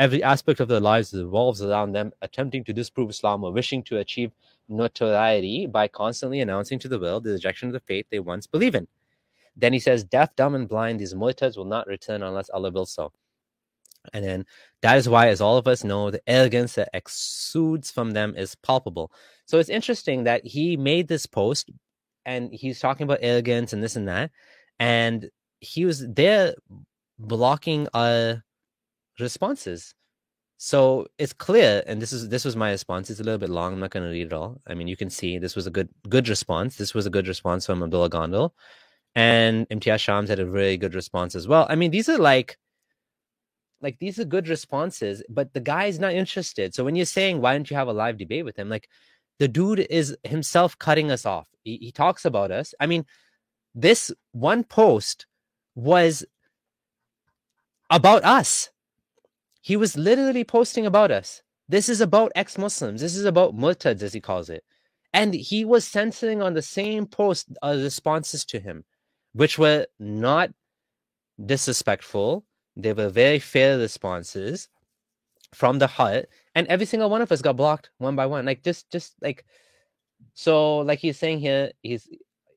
Every 0.00 0.22
aspect 0.22 0.60
of 0.60 0.68
their 0.68 0.80
lives 0.80 1.12
revolves 1.12 1.60
around 1.60 1.92
them 1.92 2.12
attempting 2.22 2.64
to 2.64 2.72
disprove 2.72 3.10
Islam 3.10 3.44
or 3.44 3.52
wishing 3.52 3.82
to 3.82 3.98
achieve 3.98 4.32
notoriety 4.66 5.66
by 5.66 5.88
constantly 5.88 6.40
announcing 6.40 6.78
to 6.78 6.88
the 6.88 6.98
world 6.98 7.24
the 7.24 7.32
rejection 7.32 7.68
of 7.68 7.74
the 7.74 7.80
faith 7.80 8.06
they 8.10 8.18
once 8.18 8.46
believed 8.46 8.76
in. 8.76 8.88
Then 9.54 9.74
he 9.74 9.78
says, 9.78 10.02
Deaf, 10.02 10.34
dumb, 10.36 10.54
and 10.54 10.66
blind, 10.66 11.00
these 11.00 11.12
murtads 11.12 11.58
will 11.58 11.66
not 11.66 11.86
return 11.86 12.22
unless 12.22 12.48
Allah 12.48 12.70
wills 12.70 12.92
so. 12.92 13.12
And 14.14 14.24
then 14.24 14.46
that 14.80 14.96
is 14.96 15.06
why, 15.06 15.28
as 15.28 15.42
all 15.42 15.58
of 15.58 15.68
us 15.68 15.84
know, 15.84 16.10
the 16.10 16.22
arrogance 16.26 16.76
that 16.76 16.88
exudes 16.94 17.90
from 17.90 18.12
them 18.12 18.34
is 18.38 18.54
palpable. 18.54 19.12
So 19.44 19.58
it's 19.58 19.68
interesting 19.68 20.24
that 20.24 20.46
he 20.46 20.78
made 20.78 21.08
this 21.08 21.26
post 21.26 21.70
and 22.24 22.50
he's 22.54 22.80
talking 22.80 23.04
about 23.04 23.18
arrogance 23.20 23.74
and 23.74 23.82
this 23.82 23.96
and 23.96 24.08
that. 24.08 24.30
And 24.78 25.28
he 25.58 25.84
was 25.84 26.08
there 26.08 26.54
blocking 27.18 27.86
our 27.92 28.42
responses. 29.20 29.94
So 30.62 31.06
it's 31.18 31.32
clear, 31.32 31.82
and 31.86 32.02
this 32.02 32.12
is 32.12 32.28
this 32.28 32.44
was 32.44 32.54
my 32.54 32.70
response. 32.70 33.08
It's 33.08 33.20
a 33.20 33.22
little 33.22 33.38
bit 33.38 33.48
long. 33.48 33.72
I'm 33.72 33.80
not 33.80 33.90
going 33.90 34.04
to 34.04 34.10
read 34.10 34.26
it 34.26 34.32
all. 34.34 34.60
I 34.66 34.74
mean, 34.74 34.88
you 34.88 34.96
can 34.96 35.08
see 35.08 35.38
this 35.38 35.56
was 35.56 35.66
a 35.66 35.70
good 35.70 35.88
good 36.08 36.28
response. 36.28 36.76
This 36.76 36.92
was 36.92 37.06
a 37.06 37.10
good 37.10 37.26
response 37.26 37.64
from 37.64 37.82
Abdullah 37.82 38.10
Gondal, 38.10 38.50
and 39.14 39.66
Imtiaz 39.70 40.00
Shams 40.00 40.28
had 40.28 40.38
a 40.38 40.46
really 40.46 40.76
good 40.76 40.94
response 40.94 41.34
as 41.34 41.48
well. 41.48 41.66
I 41.70 41.76
mean, 41.76 41.90
these 41.90 42.10
are 42.10 42.18
like 42.18 42.58
like 43.80 43.98
these 44.00 44.18
are 44.18 44.24
good 44.24 44.48
responses, 44.48 45.22
but 45.30 45.54
the 45.54 45.60
guy's 45.60 45.98
not 45.98 46.12
interested. 46.12 46.74
So 46.74 46.84
when 46.84 46.94
you're 46.94 47.06
saying 47.06 47.40
why 47.40 47.52
don't 47.54 47.70
you 47.70 47.76
have 47.76 47.88
a 47.88 47.92
live 47.92 48.18
debate 48.18 48.44
with 48.44 48.58
him, 48.58 48.68
like 48.68 48.88
the 49.38 49.48
dude 49.48 49.80
is 49.80 50.16
himself 50.24 50.78
cutting 50.78 51.10
us 51.10 51.24
off. 51.24 51.46
He, 51.62 51.78
he 51.78 51.92
talks 51.92 52.26
about 52.26 52.50
us. 52.50 52.74
I 52.78 52.86
mean, 52.86 53.06
this 53.74 54.12
one 54.32 54.64
post 54.64 55.26
was 55.74 56.24
about 57.88 58.24
us 58.24 58.70
he 59.60 59.76
was 59.76 59.96
literally 59.96 60.44
posting 60.44 60.86
about 60.86 61.10
us. 61.10 61.42
This 61.68 61.88
is 61.88 62.00
about 62.00 62.32
ex 62.34 62.58
Muslims. 62.58 63.00
This 63.00 63.14
is 63.14 63.24
about 63.24 63.56
murtads, 63.56 64.02
as 64.02 64.12
he 64.12 64.20
calls 64.20 64.50
it. 64.50 64.64
And 65.12 65.34
he 65.34 65.64
was 65.64 65.86
censoring 65.86 66.42
on 66.42 66.54
the 66.54 66.62
same 66.62 67.06
post 67.06 67.48
uh, 67.62 67.76
responses 67.78 68.44
to 68.46 68.60
him, 68.60 68.84
which 69.32 69.58
were 69.58 69.86
not 69.98 70.50
disrespectful. 71.44 72.44
They 72.76 72.92
were 72.92 73.08
very 73.08 73.38
fair 73.38 73.78
responses 73.78 74.68
from 75.52 75.78
the 75.78 75.86
heart. 75.86 76.28
And 76.54 76.66
every 76.68 76.86
single 76.86 77.10
one 77.10 77.22
of 77.22 77.32
us 77.32 77.42
got 77.42 77.56
blocked 77.56 77.90
one 77.98 78.16
by 78.16 78.26
one. 78.26 78.46
Like, 78.46 78.62
just, 78.62 78.90
just 78.90 79.14
like, 79.20 79.44
so, 80.34 80.78
like 80.78 80.98
he's 81.00 81.18
saying 81.18 81.40
here, 81.40 81.72
he's, 81.82 82.08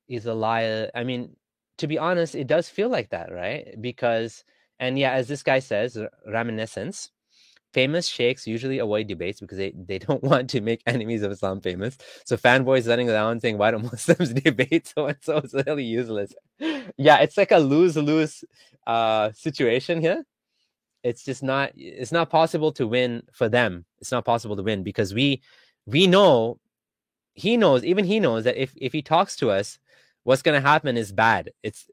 he's 0.08 0.26
a 0.26 0.34
liar. 0.34 0.90
I 0.94 1.04
mean, 1.04 1.36
to 1.80 1.88
be 1.88 1.98
honest, 1.98 2.36
it 2.36 2.48
does 2.48 2.70
feel 2.70 2.90
like 2.90 3.10
that, 3.10 3.32
right? 3.32 3.76
Because 3.82 4.44
and 4.80 4.98
yeah, 4.98 5.14
as 5.14 5.28
this 5.28 5.44
guy 5.44 5.60
says, 5.60 5.98
reminiscence. 6.28 7.12
Famous 7.74 8.06
sheikhs 8.08 8.46
usually 8.46 8.78
avoid 8.78 9.08
debates 9.08 9.40
because 9.40 9.58
they, 9.58 9.74
they 9.76 9.98
don't 10.08 10.24
want 10.24 10.50
to 10.52 10.62
make 10.62 10.82
enemies 10.86 11.24
of 11.24 11.32
Islam 11.32 11.60
famous. 11.60 11.98
So 12.26 12.38
fanboys 12.38 12.88
running 12.88 13.10
around 13.10 13.42
saying, 13.42 13.58
why 13.58 13.72
don't 13.72 13.84
Muslims 13.84 14.34
debate 14.44 14.92
so 14.96 15.08
and 15.08 15.18
so? 15.22 15.38
It's 15.44 15.54
really 15.54 15.84
useless. 15.84 16.34
Yeah, 16.98 17.20
it's 17.20 17.38
like 17.38 17.52
a 17.52 17.58
lose-lose 17.58 18.44
uh, 18.86 19.32
situation 19.34 20.02
here. 20.02 20.24
It's 21.04 21.26
just 21.26 21.44
not 21.44 21.72
it's 21.76 22.14
not 22.14 22.30
possible 22.30 22.72
to 22.74 22.88
win 22.88 23.24
for 23.34 23.50
them. 23.50 23.86
It's 24.00 24.12
not 24.12 24.24
possible 24.24 24.56
to 24.56 24.64
win 24.64 24.84
because 24.84 25.14
we 25.14 25.42
we 25.86 26.08
know 26.08 26.60
he 27.34 27.58
knows, 27.58 27.84
even 27.84 28.06
he 28.06 28.20
knows 28.20 28.44
that 28.46 28.62
if 28.62 28.74
if 28.78 28.94
he 28.94 29.02
talks 29.02 29.36
to 29.38 29.52
us, 29.52 29.80
what's 30.24 30.42
to 30.42 30.62
happen 30.62 30.98
is 30.98 31.12
bad. 31.12 31.52
It's 31.64 31.90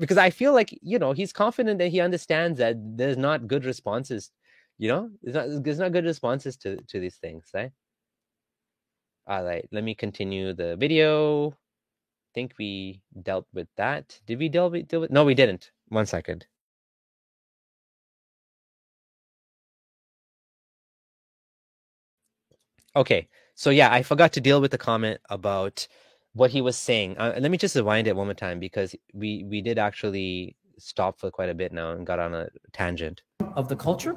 because 0.00 0.18
I 0.18 0.30
feel 0.30 0.52
like 0.54 0.78
you 0.82 0.98
know 0.98 1.12
he's 1.12 1.32
confident 1.32 1.78
that 1.78 1.88
he 1.88 2.00
understands 2.00 2.58
that 2.58 2.76
there's 2.96 3.16
not 3.16 3.46
good 3.48 3.64
responses. 3.64 4.30
You 4.78 4.88
know, 4.88 5.10
there's 5.22 5.34
not 5.36 5.64
there's 5.64 5.78
not 5.78 5.92
good 5.92 6.04
responses 6.04 6.56
to 6.58 6.76
to 6.88 7.00
these 7.00 7.16
things, 7.16 7.50
right? 7.54 7.72
All 9.26 9.44
right, 9.44 9.66
let 9.72 9.84
me 9.84 9.94
continue 9.94 10.52
the 10.54 10.76
video. 10.76 11.54
think 12.34 12.54
we 12.58 13.00
dealt 13.22 13.46
with 13.54 13.68
that. 13.76 14.20
Did 14.26 14.38
we 14.38 14.48
deal 14.48 14.70
with, 14.70 14.88
deal 14.88 15.00
with? 15.02 15.10
No, 15.10 15.24
we 15.24 15.34
didn't. 15.34 15.72
One 15.88 16.06
second. 16.06 16.46
Okay, 22.96 23.28
so 23.54 23.70
yeah, 23.70 23.92
I 23.92 24.02
forgot 24.02 24.32
to 24.34 24.40
deal 24.40 24.60
with 24.60 24.70
the 24.72 24.78
comment 24.78 25.20
about 25.30 25.86
what 26.34 26.50
he 26.50 26.60
was 26.60 26.76
saying. 26.76 27.16
Uh, 27.16 27.34
let 27.38 27.50
me 27.50 27.56
just 27.56 27.74
rewind 27.74 28.06
it 28.06 28.14
one 28.14 28.26
more 28.26 28.34
time 28.34 28.60
because 28.60 28.94
we 29.12 29.44
we 29.44 29.62
did 29.62 29.78
actually 29.78 30.56
stop 30.78 31.18
for 31.18 31.30
quite 31.30 31.48
a 31.48 31.54
bit 31.54 31.72
now 31.72 31.92
and 31.92 32.06
got 32.06 32.18
on 32.18 32.34
a 32.34 32.48
tangent. 32.72 33.22
Of 33.56 33.68
the 33.68 33.76
culture 33.76 34.16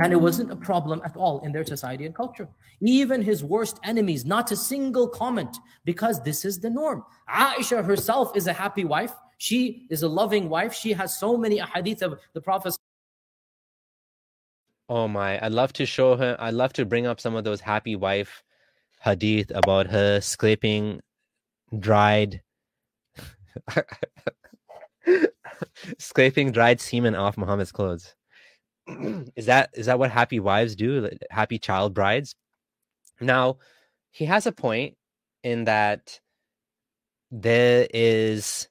and 0.00 0.12
it 0.12 0.20
wasn't 0.20 0.52
a 0.52 0.56
problem 0.56 1.02
at 1.04 1.16
all 1.16 1.40
in 1.40 1.52
their 1.52 1.64
society 1.64 2.06
and 2.06 2.14
culture. 2.14 2.48
Even 2.80 3.20
his 3.20 3.42
worst 3.42 3.80
enemies 3.82 4.24
not 4.24 4.52
a 4.52 4.56
single 4.56 5.08
comment 5.08 5.56
because 5.84 6.22
this 6.22 6.44
is 6.44 6.60
the 6.60 6.70
norm. 6.70 7.02
Aisha 7.28 7.84
herself 7.84 8.36
is 8.36 8.46
a 8.46 8.52
happy 8.52 8.84
wife. 8.84 9.12
She 9.38 9.86
is 9.90 10.02
a 10.02 10.08
loving 10.08 10.48
wife. 10.48 10.72
She 10.72 10.92
has 10.92 11.18
so 11.18 11.36
many 11.36 11.58
hadith 11.58 12.02
of 12.02 12.20
the 12.32 12.40
prophet. 12.40 12.76
Oh 14.88 15.08
my 15.08 15.44
i'd 15.44 15.50
love 15.50 15.72
to 15.72 15.84
show 15.84 16.16
her 16.16 16.36
i'd 16.38 16.54
love 16.54 16.72
to 16.74 16.84
bring 16.84 17.08
up 17.08 17.20
some 17.20 17.34
of 17.34 17.42
those 17.42 17.60
happy 17.60 17.96
wife 17.96 18.44
hadith 19.02 19.50
about 19.52 19.88
her 19.88 20.20
scraping 20.20 21.00
dried 21.78 22.42
scraping 25.98 26.52
dried 26.52 26.80
semen 26.80 27.14
off 27.14 27.36
Muhammad's 27.38 27.72
clothes. 27.72 28.14
is 29.36 29.46
that 29.46 29.70
is 29.74 29.86
that 29.86 29.98
what 29.98 30.10
happy 30.10 30.40
wives 30.40 30.76
do? 30.76 31.08
Happy 31.30 31.58
child 31.58 31.94
brides? 31.94 32.34
Now, 33.20 33.58
he 34.10 34.26
has 34.26 34.46
a 34.46 34.52
point 34.52 34.96
in 35.42 35.64
that 35.64 36.20
there 37.30 37.86
is 37.92 38.68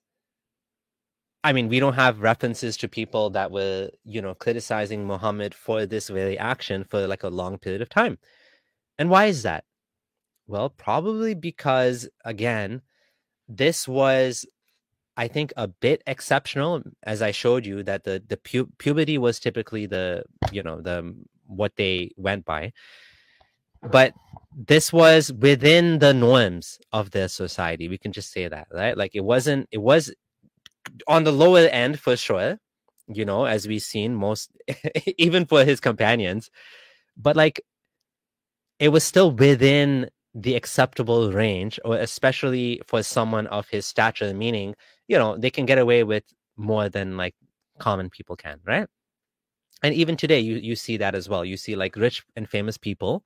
I 1.43 1.53
mean, 1.53 1.69
we 1.69 1.79
don't 1.79 1.93
have 1.93 2.21
references 2.21 2.75
to 2.77 2.87
people 2.87 3.29
that 3.31 3.51
were, 3.51 3.91
you 4.03 4.19
know, 4.19 4.33
criticizing 4.33 5.05
Muhammad 5.05 5.53
for 5.53 5.85
this 5.85 6.09
very 6.09 6.39
action 6.39 6.83
for 6.83 7.05
like 7.05 7.21
a 7.21 7.29
long 7.29 7.59
period 7.59 7.83
of 7.83 7.89
time. 7.89 8.17
And 8.97 9.11
why 9.11 9.25
is 9.25 9.43
that? 9.43 9.63
Well, 10.47 10.69
probably 10.69 11.35
because 11.35 12.09
again, 12.23 12.81
this 13.47 13.87
was 13.87 14.45
I 15.17 15.27
think 15.27 15.53
a 15.55 15.67
bit 15.67 16.03
exceptional 16.07 16.81
as 17.03 17.21
I 17.21 17.31
showed 17.31 17.65
you 17.65 17.83
that 17.83 18.03
the 18.03 18.21
the 18.27 18.37
pu- 18.37 18.69
puberty 18.77 19.17
was 19.17 19.39
typically 19.39 19.85
the 19.85 20.23
you 20.51 20.63
know 20.63 20.81
the 20.81 20.99
um, 20.99 21.25
what 21.47 21.75
they 21.77 22.11
went 22.17 22.45
by. 22.45 22.73
But 23.81 24.13
this 24.55 24.91
was 24.91 25.31
within 25.31 25.99
the 25.99 26.13
norms 26.13 26.79
of 26.91 27.11
the 27.11 27.29
society. 27.29 27.87
We 27.87 27.97
can 27.97 28.11
just 28.11 28.31
say 28.31 28.47
that, 28.47 28.67
right? 28.73 28.97
Like 28.97 29.11
it 29.15 29.23
wasn't 29.23 29.67
it 29.71 29.77
was 29.77 30.13
on 31.07 31.23
the 31.23 31.31
lower 31.31 31.67
end 31.67 31.99
for 31.99 32.15
sure, 32.17 32.57
you 33.07 33.25
know, 33.25 33.45
as 33.45 33.67
we've 33.67 33.81
seen 33.81 34.15
most 34.15 34.51
even 35.17 35.45
for 35.45 35.63
his 35.63 35.79
companions. 35.79 36.49
But 37.17 37.35
like 37.35 37.61
it 38.79 38.89
was 38.89 39.03
still 39.03 39.31
within 39.31 40.09
the 40.35 40.55
acceptable 40.55 41.31
range, 41.31 41.79
or 41.85 41.97
especially 41.97 42.81
for 42.85 43.01
someone 43.01 43.47
of 43.47 43.67
his 43.69 43.85
stature, 43.85 44.33
meaning, 44.33 44.75
you 45.07 45.17
know, 45.17 45.37
they 45.37 45.49
can 45.49 45.65
get 45.65 45.77
away 45.79 46.03
with 46.03 46.23
more 46.57 46.89
than 46.89 47.17
like 47.17 47.35
common 47.79 48.09
people 48.09 48.35
can, 48.35 48.59
right? 48.65 48.87
And 49.81 49.93
even 49.95 50.17
today, 50.17 50.39
you 50.39 50.55
you 50.55 50.75
see 50.75 50.97
that 50.97 51.15
as 51.15 51.29
well. 51.29 51.45
You 51.45 51.57
see 51.57 51.75
like 51.75 51.95
rich 51.95 52.23
and 52.35 52.49
famous 52.49 52.77
people 52.77 53.23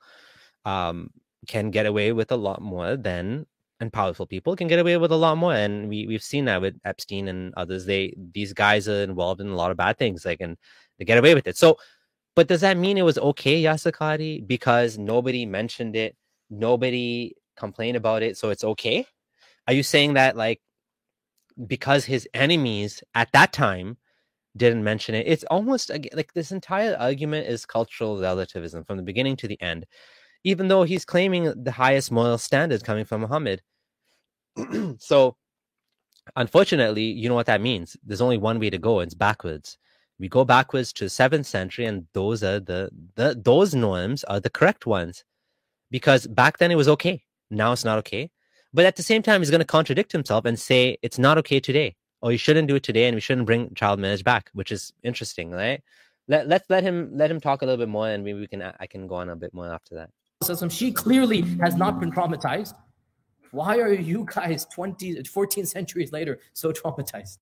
um, 0.66 1.10
can 1.48 1.72
get 1.72 1.86
away 1.86 2.14
with 2.14 2.32
a 2.32 2.36
lot 2.36 2.62
more 2.62 2.96
than 2.96 3.46
and 3.82 3.94
powerful 3.94 4.26
people 4.28 4.56
can 4.56 4.68
get 4.68 4.80
away 4.80 4.98
with 4.98 5.12
a 5.12 5.16
lot 5.16 5.38
more. 5.38 5.54
And 5.54 5.90
we 5.90 6.06
we've 6.08 6.24
seen 6.24 6.46
that 6.46 6.62
with 6.62 6.76
Epstein 6.86 7.28
and 7.28 7.54
others. 7.56 7.86
They 7.86 8.14
these 8.34 8.54
guys 8.54 8.88
are 8.88 9.04
involved 9.04 9.42
in 9.42 9.48
a 9.50 9.56
lot 9.56 9.72
of 9.72 9.78
bad 9.78 9.98
things, 9.98 10.26
like 10.26 10.42
and 10.42 10.58
they 10.98 11.06
get 11.06 11.18
away 11.18 11.34
with 11.36 11.48
it. 11.48 11.58
So, 11.58 11.78
but 12.36 12.48
does 12.48 12.62
that 12.62 12.78
mean 12.78 12.98
it 12.98 13.04
was 13.04 13.18
okay, 13.18 13.62
Yasir 13.64 13.94
Qadhi, 13.94 14.46
because 14.46 14.98
nobody 14.98 15.46
mentioned 15.46 15.96
it? 15.96 16.16
Nobody 16.50 17.36
complained 17.56 17.98
about 17.98 18.24
it, 18.24 18.38
so 18.38 18.50
it's 18.50 18.64
okay? 18.64 19.06
Are 19.68 19.74
you 19.74 19.84
saying 19.84 20.16
that 20.16 20.36
like 20.36 20.62
because 21.68 22.06
his 22.06 22.28
enemies 22.34 23.04
at 23.14 23.32
that 23.34 23.54
time 23.54 23.98
didn't 24.58 24.84
mention 24.84 25.16
it? 25.16 25.28
It's 25.28 25.44
almost 25.46 25.90
like 25.90 26.34
this 26.34 26.52
entire 26.52 26.96
argument 26.98 27.48
is 27.48 27.66
cultural 27.66 28.20
relativism 28.20 28.84
from 28.84 28.98
the 28.98 29.04
beginning 29.04 29.36
to 29.38 29.48
the 29.48 29.62
end, 29.62 29.86
even 30.44 30.68
though 30.68 30.84
he's 30.84 31.06
claiming 31.06 31.54
the 31.64 31.72
highest 31.72 32.12
moral 32.12 32.38
standards 32.38 32.82
coming 32.82 33.06
from 33.06 33.22
Muhammad. 33.22 33.62
so, 34.98 35.36
unfortunately, 36.36 37.04
you 37.04 37.30
know 37.30 37.36
what 37.36 37.46
that 37.46 37.62
means. 37.62 37.96
There's 38.04 38.22
only 38.22 38.38
one 38.38 38.60
way 38.60 38.70
to 38.70 38.78
go. 38.78 39.02
It's 39.02 39.14
backwards. 39.14 39.78
We 40.18 40.28
go 40.28 40.44
backwards 40.44 40.92
to 40.94 41.10
seventh 41.10 41.46
century, 41.46 41.86
and 41.86 42.06
those 42.14 42.44
are 42.44 42.60
the, 42.60 42.90
the 43.16 43.40
those 43.42 43.74
norms 43.74 44.24
are 44.26 44.40
the 44.40 44.50
correct 44.50 44.86
ones 44.86 45.24
because 45.92 46.28
back 46.28 46.58
then 46.58 46.72
it 46.72 46.76
was 46.76 46.88
okay. 46.88 47.24
Now 47.50 47.72
it's 47.72 47.86
not 47.86 47.98
okay. 48.00 48.32
But 48.74 48.86
at 48.86 48.96
the 48.96 49.04
same 49.04 49.22
time, 49.24 49.42
he's 49.42 49.50
going 49.50 49.60
to 49.60 49.66
contradict 49.66 50.12
himself 50.12 50.46
and 50.46 50.60
say 50.60 50.98
it's 51.02 51.18
not 51.18 51.38
okay 51.40 51.60
today, 51.60 51.96
or 52.22 52.32
you 52.32 52.38
shouldn't 52.38 52.68
do 52.68 52.76
it 52.76 52.84
today, 52.84 53.08
and 53.08 53.16
we 53.16 53.22
shouldn't 53.22 53.48
bring 53.48 53.74
child 53.74 54.00
marriage 54.00 54.24
back, 54.24 54.52
which 54.54 54.72
is 54.72 54.94
interesting, 55.04 55.52
right? 55.52 55.82
Let 56.28 56.48
let's 56.48 56.70
let 56.70 56.84
him 56.84 57.10
let 57.14 57.32
him 57.32 57.40
talk 57.40 57.64
a 57.64 57.66
little 57.66 57.84
bit 57.84 57.90
more, 57.90 58.08
and 58.08 58.24
maybe 58.24 58.40
we 58.40 58.48
can 58.48 58.62
I 58.62 58.86
can 58.86 59.08
go 59.08 59.16
on 59.16 59.30
a 59.30 59.36
bit 59.36 59.54
more 59.54 59.74
after 59.74 59.96
that. 59.96 60.12
She 60.72 60.92
clearly 60.92 61.42
has 61.60 61.76
not 61.76 62.00
been 62.00 62.12
traumatized. 62.12 62.74
Why 63.52 63.80
are 63.80 63.92
you 63.92 64.28
guys 64.34 64.66
20, 64.66 65.24
14 65.24 65.66
centuries 65.66 66.12
later 66.12 66.40
so 66.54 66.72
traumatized? 66.72 67.40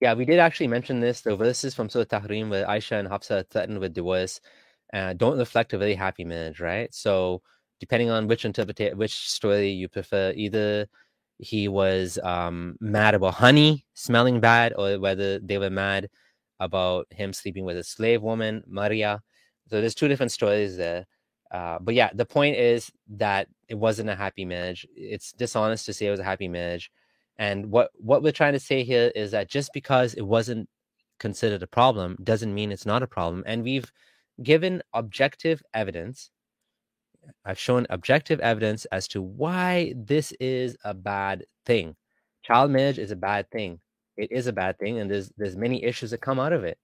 Yeah, 0.00 0.14
we 0.14 0.24
did 0.24 0.38
actually 0.38 0.68
mention 0.68 1.00
this. 1.00 1.20
The 1.20 1.36
verses 1.36 1.74
from 1.74 1.90
Surah 1.90 2.04
Tahrim 2.04 2.48
where 2.48 2.66
Aisha 2.66 2.98
and 2.98 3.08
Hafsa 3.08 3.40
are 3.40 3.42
threatened 3.44 3.78
with 3.78 3.94
divorce 3.94 4.40
uh, 4.94 5.12
don't 5.12 5.38
reflect 5.38 5.72
a 5.72 5.78
very 5.78 5.94
happy 5.94 6.24
marriage, 6.24 6.60
right? 6.60 6.94
So 6.94 7.42
depending 7.80 8.10
on 8.10 8.28
which 8.28 8.44
interpretation, 8.44 8.96
which 8.96 9.28
story 9.28 9.70
you 9.70 9.88
prefer, 9.88 10.32
either 10.36 10.86
he 11.38 11.66
was 11.68 12.18
um, 12.22 12.76
mad 12.80 13.14
about 13.14 13.34
honey 13.34 13.84
smelling 13.94 14.40
bad, 14.40 14.72
or 14.78 14.98
whether 15.00 15.40
they 15.40 15.58
were 15.58 15.70
mad 15.70 16.08
about 16.60 17.06
him 17.10 17.32
sleeping 17.32 17.64
with 17.64 17.76
a 17.76 17.84
slave 17.84 18.22
woman, 18.22 18.62
Maria. 18.68 19.20
So 19.68 19.80
there's 19.80 19.96
two 19.96 20.08
different 20.08 20.32
stories 20.32 20.76
there. 20.76 21.06
Uh, 21.50 21.78
but 21.80 21.94
yeah, 21.94 22.10
the 22.14 22.24
point 22.24 22.56
is 22.56 22.90
that 23.08 23.48
it 23.68 23.74
wasn't 23.74 24.10
a 24.10 24.14
happy 24.14 24.44
marriage. 24.44 24.86
It's 24.96 25.32
dishonest 25.32 25.86
to 25.86 25.92
say 25.92 26.06
it 26.06 26.10
was 26.10 26.20
a 26.20 26.24
happy 26.24 26.48
marriage. 26.48 26.90
And 27.36 27.70
what 27.70 27.90
what 27.96 28.22
we're 28.22 28.32
trying 28.32 28.52
to 28.52 28.60
say 28.60 28.84
here 28.84 29.10
is 29.14 29.32
that 29.32 29.50
just 29.50 29.72
because 29.72 30.14
it 30.14 30.22
wasn't 30.22 30.68
considered 31.18 31.62
a 31.62 31.66
problem 31.66 32.16
doesn't 32.22 32.54
mean 32.54 32.70
it's 32.70 32.86
not 32.86 33.02
a 33.02 33.08
problem. 33.08 33.42
And 33.46 33.64
we've 33.64 33.90
given 34.42 34.82
objective 34.92 35.62
evidence. 35.72 36.30
I've 37.44 37.58
shown 37.58 37.86
objective 37.90 38.40
evidence 38.40 38.84
as 38.86 39.08
to 39.08 39.22
why 39.22 39.94
this 39.96 40.32
is 40.40 40.76
a 40.84 40.92
bad 40.92 41.44
thing. 41.64 41.96
Child 42.42 42.70
marriage 42.70 42.98
is 42.98 43.10
a 43.10 43.16
bad 43.16 43.50
thing. 43.50 43.80
It 44.16 44.30
is 44.30 44.46
a 44.46 44.52
bad 44.52 44.78
thing, 44.78 44.98
and 44.98 45.10
there's 45.10 45.32
there's 45.36 45.56
many 45.56 45.82
issues 45.82 46.10
that 46.10 46.20
come 46.20 46.38
out 46.38 46.52
of 46.52 46.64
it, 46.64 46.78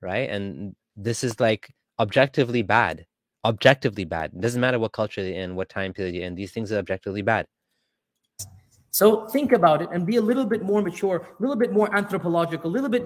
right? 0.00 0.28
And 0.28 0.76
this 0.96 1.24
is 1.24 1.40
like 1.40 1.72
objectively 1.98 2.62
bad. 2.62 3.06
Objectively 3.44 4.04
bad. 4.04 4.32
It 4.34 4.40
doesn't 4.40 4.60
matter 4.60 4.78
what 4.78 4.92
culture 4.92 5.22
you're 5.22 5.42
in, 5.42 5.56
what 5.56 5.70
time 5.70 5.94
period 5.94 6.14
you're 6.14 6.26
in. 6.26 6.34
These 6.34 6.52
things 6.52 6.70
are 6.70 6.78
objectively 6.78 7.22
bad. 7.22 7.46
So 8.90 9.26
think 9.28 9.52
about 9.52 9.82
it 9.82 9.88
and 9.92 10.04
be 10.04 10.16
a 10.16 10.20
little 10.20 10.44
bit 10.44 10.62
more 10.62 10.82
mature, 10.82 11.16
a 11.16 11.42
little 11.42 11.56
bit 11.56 11.72
more 11.72 11.94
anthropological, 11.96 12.70
a 12.70 12.72
little 12.72 12.90
bit 12.90 13.04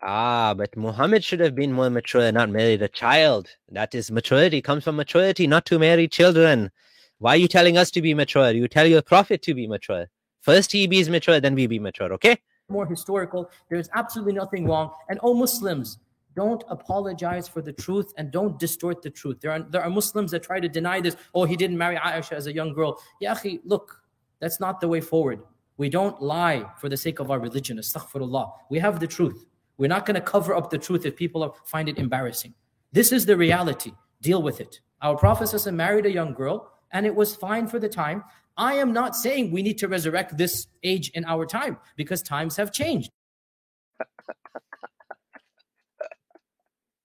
Ah, 0.00 0.54
but 0.54 0.76
Muhammad 0.76 1.24
should 1.24 1.40
have 1.40 1.56
been 1.56 1.72
more 1.72 1.90
mature 1.90 2.22
and 2.22 2.34
not 2.34 2.50
married 2.50 2.82
a 2.82 2.88
child. 2.88 3.48
That 3.70 3.94
is 3.94 4.10
maturity 4.10 4.62
comes 4.62 4.84
from 4.84 4.96
maturity, 4.96 5.46
not 5.46 5.66
to 5.66 5.78
marry 5.78 6.06
children. 6.06 6.70
Why 7.18 7.32
are 7.32 7.36
you 7.36 7.48
telling 7.48 7.76
us 7.76 7.90
to 7.92 8.02
be 8.02 8.14
mature? 8.14 8.52
You 8.52 8.68
tell 8.68 8.86
your 8.86 9.02
prophet 9.02 9.42
to 9.42 9.54
be 9.54 9.66
mature. 9.66 10.06
First 10.40 10.70
he 10.70 10.86
be 10.86 11.02
mature, 11.10 11.40
then 11.40 11.56
we 11.56 11.66
be 11.66 11.80
mature, 11.80 12.12
okay? 12.12 12.38
More 12.68 12.86
historical. 12.86 13.50
There's 13.68 13.88
absolutely 13.92 14.34
nothing 14.34 14.66
wrong. 14.68 14.92
And 15.08 15.18
all 15.18 15.34
Muslims, 15.34 15.98
don't 16.36 16.62
apologize 16.68 17.48
for 17.48 17.60
the 17.60 17.72
truth 17.72 18.12
and 18.16 18.30
don't 18.30 18.56
distort 18.56 19.02
the 19.02 19.10
truth. 19.10 19.40
There 19.40 19.50
are 19.50 19.62
there 19.62 19.82
are 19.82 19.90
Muslims 19.90 20.30
that 20.30 20.44
try 20.44 20.60
to 20.60 20.68
deny 20.68 21.00
this. 21.00 21.16
Oh, 21.34 21.44
he 21.44 21.56
didn't 21.56 21.76
marry 21.76 21.96
Aisha 21.96 22.32
as 22.32 22.46
a 22.46 22.52
young 22.52 22.72
girl. 22.72 23.02
Yahi, 23.20 23.60
look, 23.64 24.00
that's 24.38 24.60
not 24.60 24.80
the 24.80 24.86
way 24.86 25.00
forward. 25.00 25.40
We 25.76 25.88
don't 25.88 26.22
lie 26.22 26.66
for 26.80 26.88
the 26.88 26.96
sake 26.96 27.18
of 27.18 27.32
our 27.32 27.40
religion. 27.40 27.78
Astaghfirullah. 27.78 28.52
We 28.70 28.78
have 28.78 29.00
the 29.00 29.08
truth. 29.08 29.47
We're 29.78 29.86
not 29.88 30.04
going 30.04 30.16
to 30.16 30.20
cover 30.20 30.54
up 30.54 30.70
the 30.70 30.78
truth 30.78 31.06
if 31.06 31.16
people 31.16 31.56
find 31.64 31.88
it 31.88 31.98
embarrassing. 31.98 32.52
This 32.92 33.12
is 33.12 33.24
the 33.24 33.36
reality. 33.36 33.92
Deal 34.20 34.42
with 34.42 34.60
it. 34.60 34.80
Our 35.00 35.16
Prophet 35.16 35.72
married 35.72 36.04
a 36.06 36.12
young 36.12 36.34
girl 36.34 36.72
and 36.92 37.06
it 37.06 37.14
was 37.14 37.36
fine 37.36 37.68
for 37.68 37.78
the 37.78 37.88
time. 37.88 38.24
I 38.56 38.74
am 38.74 38.92
not 38.92 39.14
saying 39.14 39.52
we 39.52 39.62
need 39.62 39.78
to 39.78 39.86
resurrect 39.86 40.36
this 40.36 40.66
age 40.82 41.10
in 41.10 41.24
our 41.24 41.46
time 41.46 41.78
because 41.96 42.22
times 42.22 42.56
have 42.56 42.72
changed. 42.72 43.12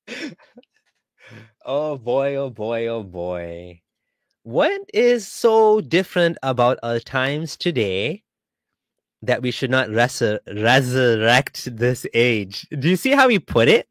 oh 1.66 1.98
boy, 1.98 2.36
oh 2.36 2.50
boy, 2.50 2.88
oh 2.88 3.04
boy. 3.04 3.82
What 4.42 4.82
is 4.94 5.28
so 5.28 5.80
different 5.80 6.40
about 6.42 6.80
our 6.82 7.00
times 7.00 7.56
today 7.56 8.23
that 9.24 9.42
we 9.42 9.52
should 9.52 9.72
not 9.72 9.88
resur- 9.90 10.40
resurrect 10.48 11.76
this 11.76 12.06
age? 12.14 12.68
Do 12.78 12.90
you 12.90 12.96
see 12.96 13.12
how 13.12 13.28
he 13.30 13.40
put 13.40 13.68
it? 13.68 13.88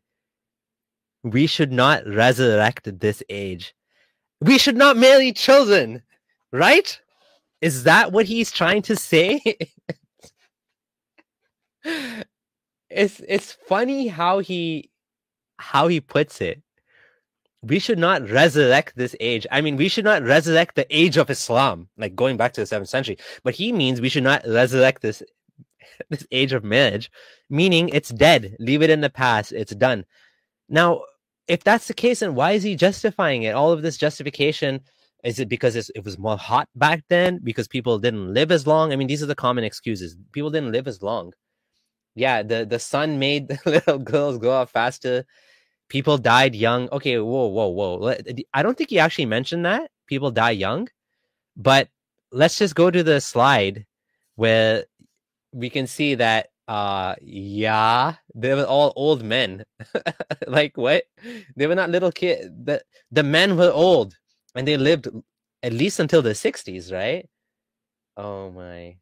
We 1.25 1.47
should 1.47 1.73
not 1.73 2.07
resurrect 2.07 3.01
this 3.01 3.23
age. 3.29 3.75
We 4.41 4.59
should 4.59 4.77
not 4.77 4.97
marry 4.97 5.33
children, 5.33 6.03
right? 6.53 7.01
Is 7.61 7.85
that 7.85 8.13
what 8.13 8.27
he's 8.27 8.51
trying 8.51 8.83
to 8.83 8.97
say? 8.97 9.41
it's 12.91 13.21
it's 13.27 13.53
funny 13.53 14.09
how 14.09 14.41
he 14.41 14.91
how 15.59 15.89
he 15.89 16.01
puts 16.01 16.41
it. 16.41 16.61
We 17.65 17.79
should 17.79 17.99
not 17.99 18.29
resurrect 18.29 18.97
this 18.97 19.15
age. 19.21 19.47
I 19.51 19.61
mean, 19.61 19.77
we 19.77 19.89
should 19.89 20.05
not 20.05 20.23
resurrect 20.25 20.75
the 20.75 20.87
age 20.91 21.17
of 21.17 21.31
Islam, 21.31 21.89
like 21.97 22.17
going 22.17 22.37
back 22.37 22.53
to 22.55 22.61
the 22.61 22.67
seventh 22.67 22.89
century. 22.89 23.19
But 23.45 23.55
he 23.55 23.73
means 23.73 24.01
we 24.01 24.09
should 24.09 24.25
not 24.25 24.43
resurrect 24.47 25.03
this 25.03 25.23
this 26.11 26.27
age 26.33 26.53
of 26.53 26.65
marriage, 26.65 27.11
meaning 27.51 27.89
it's 27.91 28.11
dead. 28.11 28.57
Leave 28.59 28.83
it 28.83 28.91
in 28.91 29.01
the 29.01 29.11
past. 29.11 29.53
It's 29.53 29.75
done. 29.75 30.05
Now, 30.69 31.03
if 31.49 31.63
that's 31.63 31.87
the 31.87 31.95
case, 31.95 32.21
then 32.21 32.35
why 32.35 32.53
is 32.53 32.63
he 32.63 32.75
justifying 32.77 33.45
it? 33.45 33.55
All 33.55 33.73
of 33.73 33.83
this 33.83 33.97
justification 33.97 34.81
is 35.23 35.39
it 35.39 35.49
because 35.49 35.77
it 35.77 36.05
was 36.05 36.19
more 36.19 36.37
hot 36.37 36.69
back 36.75 37.05
then? 37.09 37.39
Because 37.43 37.69
people 37.69 37.99
didn't 37.99 38.35
live 38.35 38.51
as 38.51 38.67
long? 38.67 38.93
I 38.93 38.97
mean, 38.97 39.07
these 39.07 39.23
are 39.23 39.27
the 39.27 39.35
common 39.37 39.63
excuses. 39.63 40.17
People 40.33 40.51
didn't 40.51 40.73
live 40.73 40.89
as 40.89 41.03
long. 41.03 41.33
Yeah, 42.15 42.43
the 42.43 42.67
the 42.67 42.79
sun 42.79 43.19
made 43.19 43.49
the 43.49 43.59
little 43.67 43.99
girls 43.99 44.39
grow 44.39 44.63
up 44.63 44.71
faster 44.71 45.25
people 45.93 46.17
died 46.17 46.55
young. 46.57 46.89
Okay, 46.91 47.19
whoa, 47.19 47.49
whoa, 47.49 47.69
whoa. 47.69 48.15
I 48.55 48.63
don't 48.63 48.79
think 48.79 48.89
he 48.89 48.99
actually 48.99 49.27
mentioned 49.27 49.67
that 49.67 49.91
people 50.07 50.31
die 50.31 50.53
young, 50.53 50.89
but 51.55 51.89
let's 52.33 52.57
just 52.57 52.75
go 52.75 52.91
to 52.91 53.03
the 53.03 53.21
slide 53.21 53.85
where 54.37 54.87
we 55.53 55.69
can 55.69 55.87
see 55.87 56.15
that 56.15 56.49
uh 56.69 57.15
yeah 57.21 58.15
they 58.35 58.55
were 58.55 58.65
all 58.65 58.95
old 58.97 59.23
men. 59.23 59.65
Like 60.47 60.77
what? 60.77 61.05
They 61.57 61.67
were 61.67 61.75
not 61.75 61.91
little 61.91 62.13
kids 62.13 62.49
the 62.69 62.83
the 63.11 63.23
men 63.23 63.57
were 63.57 63.73
old 63.73 64.17
and 64.55 64.67
they 64.67 64.77
lived 64.79 65.09
at 65.63 65.73
least 65.73 66.01
until 66.01 66.23
the 66.23 66.35
60s 66.45 66.91
right? 66.93 67.29
Oh 68.17 68.51
my. 68.51 68.97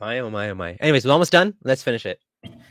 My 0.00 0.20
oh 0.20 0.30
my 0.30 0.48
oh 0.50 0.54
my. 0.54 0.72
Anyways 0.80 1.04
we're 1.04 1.12
almost 1.12 1.32
done. 1.32 1.54
Let's 1.64 1.82
finish 1.82 2.06
it 2.06 2.18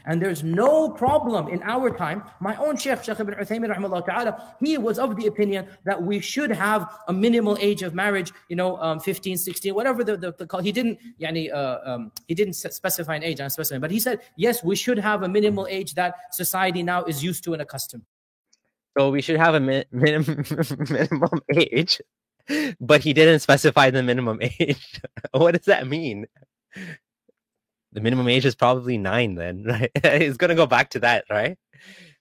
and 0.10 0.22
there's 0.22 0.44
no 0.44 0.90
problem 0.90 1.48
in 1.50 1.62
our 1.64 1.96
time. 1.96 2.24
My 2.40 2.56
own 2.56 2.78
Sheikh, 2.78 3.04
Sheikh 3.04 3.20
ibn 3.20 3.36
Uthaymeen, 3.36 4.06
ta'ala, 4.06 4.56
he 4.60 4.78
was 4.78 4.98
of 4.98 5.16
the 5.16 5.28
opinion 5.28 5.68
that 5.84 6.02
we 6.02 6.20
should 6.20 6.52
have 6.52 6.91
a 7.08 7.14
minimal 7.14 7.58
age 7.60 7.84
of 7.84 7.94
marriage, 7.94 8.32
you 8.50 8.56
know, 8.56 8.78
um, 8.78 9.00
15, 9.00 9.38
16, 9.38 9.76
whatever 9.76 10.04
the, 10.04 10.18
the, 10.18 10.34
the 10.34 10.48
call. 10.48 10.62
He 10.62 10.72
didn't, 10.72 10.98
yani, 11.22 11.54
uh, 11.54 11.80
um, 11.86 12.12
he 12.28 12.34
didn't 12.34 12.54
specify 12.54 13.16
an 13.16 13.24
age, 13.24 13.38
specify, 13.38 13.78
but 13.78 13.91
he 13.91 14.00
said, 14.00 14.22
yes, 14.36 14.64
we 14.64 14.76
should 14.76 14.98
have 14.98 15.24
a 15.24 15.30
minimal 15.30 15.68
age 15.70 15.94
that 15.94 16.16
society 16.32 16.82
now 16.82 17.04
is 17.04 17.24
used 17.24 17.44
to 17.44 17.54
and 17.54 17.62
accustomed. 17.62 18.04
So 18.98 19.12
we 19.12 19.22
should 19.22 19.38
have 19.38 19.54
a 19.54 19.60
min- 19.60 19.86
minimum, 19.91 20.44
minimum 20.90 21.41
age, 21.56 22.02
but 22.82 23.02
he 23.02 23.14
didn't 23.14 23.40
specify 23.41 23.91
the 23.91 24.02
minimum 24.02 24.40
age. 24.60 25.02
what 25.32 25.56
does 25.56 25.66
that 25.66 25.88
mean? 25.88 26.26
The 27.91 28.02
minimum 28.02 28.28
age 28.28 28.45
is 28.45 28.56
probably 28.56 28.98
nine 28.98 29.36
then, 29.36 29.64
right? 29.68 29.91
it's 29.95 30.38
gonna 30.38 30.56
go 30.56 30.66
back 30.66 30.90
to 30.91 30.99
that, 30.99 31.26
right? 31.30 31.57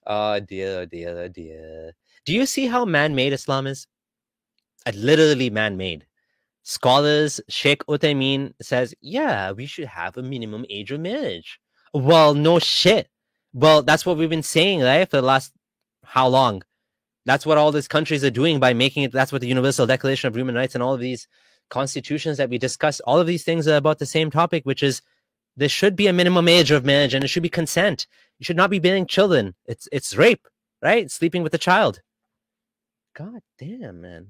Oh 0.05 0.39
dear, 0.39 0.81
oh 0.81 0.85
dear, 0.85 1.17
oh 1.19 1.27
dear. 1.27 1.91
Do 2.25 2.33
you 2.33 2.45
see 2.45 2.67
how 2.67 2.85
man-made 2.85 3.33
Islam 3.33 3.67
is? 3.67 3.87
Uh, 4.85 4.91
literally 4.95 5.49
man-made. 5.49 6.05
Scholars, 6.63 7.41
Sheikh 7.49 7.83
Uthaymeen 7.87 8.53
says, 8.61 8.93
yeah, 9.01 9.51
we 9.51 9.65
should 9.65 9.87
have 9.87 10.17
a 10.17 10.23
minimum 10.23 10.65
age 10.69 10.91
of 10.91 10.99
marriage. 10.99 11.59
Well, 11.93 12.33
no 12.33 12.59
shit. 12.59 13.07
Well, 13.53 13.81
that's 13.81 14.05
what 14.05 14.17
we've 14.17 14.29
been 14.29 14.43
saying, 14.43 14.81
right? 14.81 15.09
For 15.09 15.17
the 15.17 15.23
last 15.23 15.53
how 16.03 16.27
long? 16.27 16.61
That's 17.25 17.45
what 17.45 17.57
all 17.57 17.71
these 17.71 17.87
countries 17.87 18.23
are 18.23 18.29
doing 18.29 18.59
by 18.59 18.73
making 18.73 19.03
it. 19.03 19.11
That's 19.11 19.31
what 19.31 19.41
the 19.41 19.47
Universal 19.47 19.87
Declaration 19.87 20.27
of 20.27 20.35
Human 20.35 20.55
Rights 20.55 20.75
and 20.75 20.83
all 20.83 20.93
of 20.93 20.99
these 20.99 21.27
constitutions 21.69 22.37
that 22.37 22.49
we 22.49 22.57
discussed, 22.57 23.01
all 23.05 23.19
of 23.19 23.27
these 23.27 23.43
things 23.43 23.67
are 23.67 23.77
about 23.77 23.99
the 23.99 24.05
same 24.05 24.31
topic, 24.31 24.65
which 24.65 24.83
is 24.83 25.01
there 25.59 25.69
should 25.69 25.95
be 25.95 26.07
a 26.07 26.13
minimum 26.13 26.47
age 26.47 26.71
of 26.71 26.85
marriage 26.85 27.13
and 27.13 27.23
it 27.23 27.27
should 27.27 27.43
be 27.43 27.49
consent. 27.49 28.07
You 28.39 28.45
should 28.45 28.55
not 28.55 28.69
be 28.69 28.79
bearing 28.79 29.05
children. 29.05 29.55
It's 29.65 29.87
it's 29.91 30.15
rape, 30.15 30.47
right? 30.81 31.11
Sleeping 31.11 31.43
with 31.43 31.53
a 31.53 31.57
child. 31.57 32.01
God 33.13 33.41
damn, 33.57 33.99
man. 33.99 34.27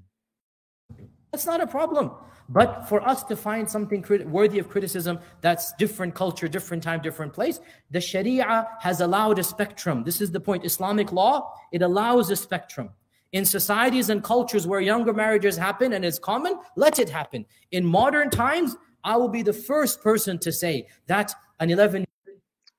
That's 1.32 1.46
not 1.46 1.62
a 1.62 1.68
problem. 1.68 2.12
But 2.50 2.90
for 2.90 3.08
us 3.08 3.24
to 3.26 3.36
find 3.36 3.70
something 3.70 4.02
crit- 4.02 4.28
worthy 4.28 4.58
of 4.58 4.70
criticism 4.70 5.20
that's 5.42 5.72
different 5.74 6.16
culture, 6.16 6.48
different 6.48 6.82
time, 6.82 7.00
different 7.00 7.32
place, 7.32 7.60
the 7.92 8.02
Sharia 8.02 8.68
has 8.80 9.02
allowed 9.02 9.38
a 9.38 9.44
spectrum. 9.44 10.04
This 10.04 10.20
is 10.22 10.32
the 10.32 10.40
point. 10.40 10.66
Islamic 10.66 11.12
law, 11.12 11.54
it 11.72 11.84
allows 11.84 12.32
a 12.32 12.36
spectrum. 12.36 12.90
In 13.34 13.46
societies 13.46 14.10
and 14.10 14.24
cultures 14.24 14.66
where 14.66 14.80
younger 14.80 15.14
marriages 15.14 15.56
happen 15.56 15.94
and 15.94 16.04
it's 16.04 16.18
common, 16.18 16.56
let 16.76 16.98
it 16.98 17.10
happen. 17.10 17.46
In 17.72 17.86
modern 17.86 18.32
times, 18.32 18.76
I 19.04 19.18
will 19.18 19.30
be 19.30 19.42
the 19.42 19.54
first 19.54 20.02
person 20.02 20.38
to 20.40 20.52
say 20.52 20.88
that 21.08 21.34
an 21.60 21.70
11 21.70 22.06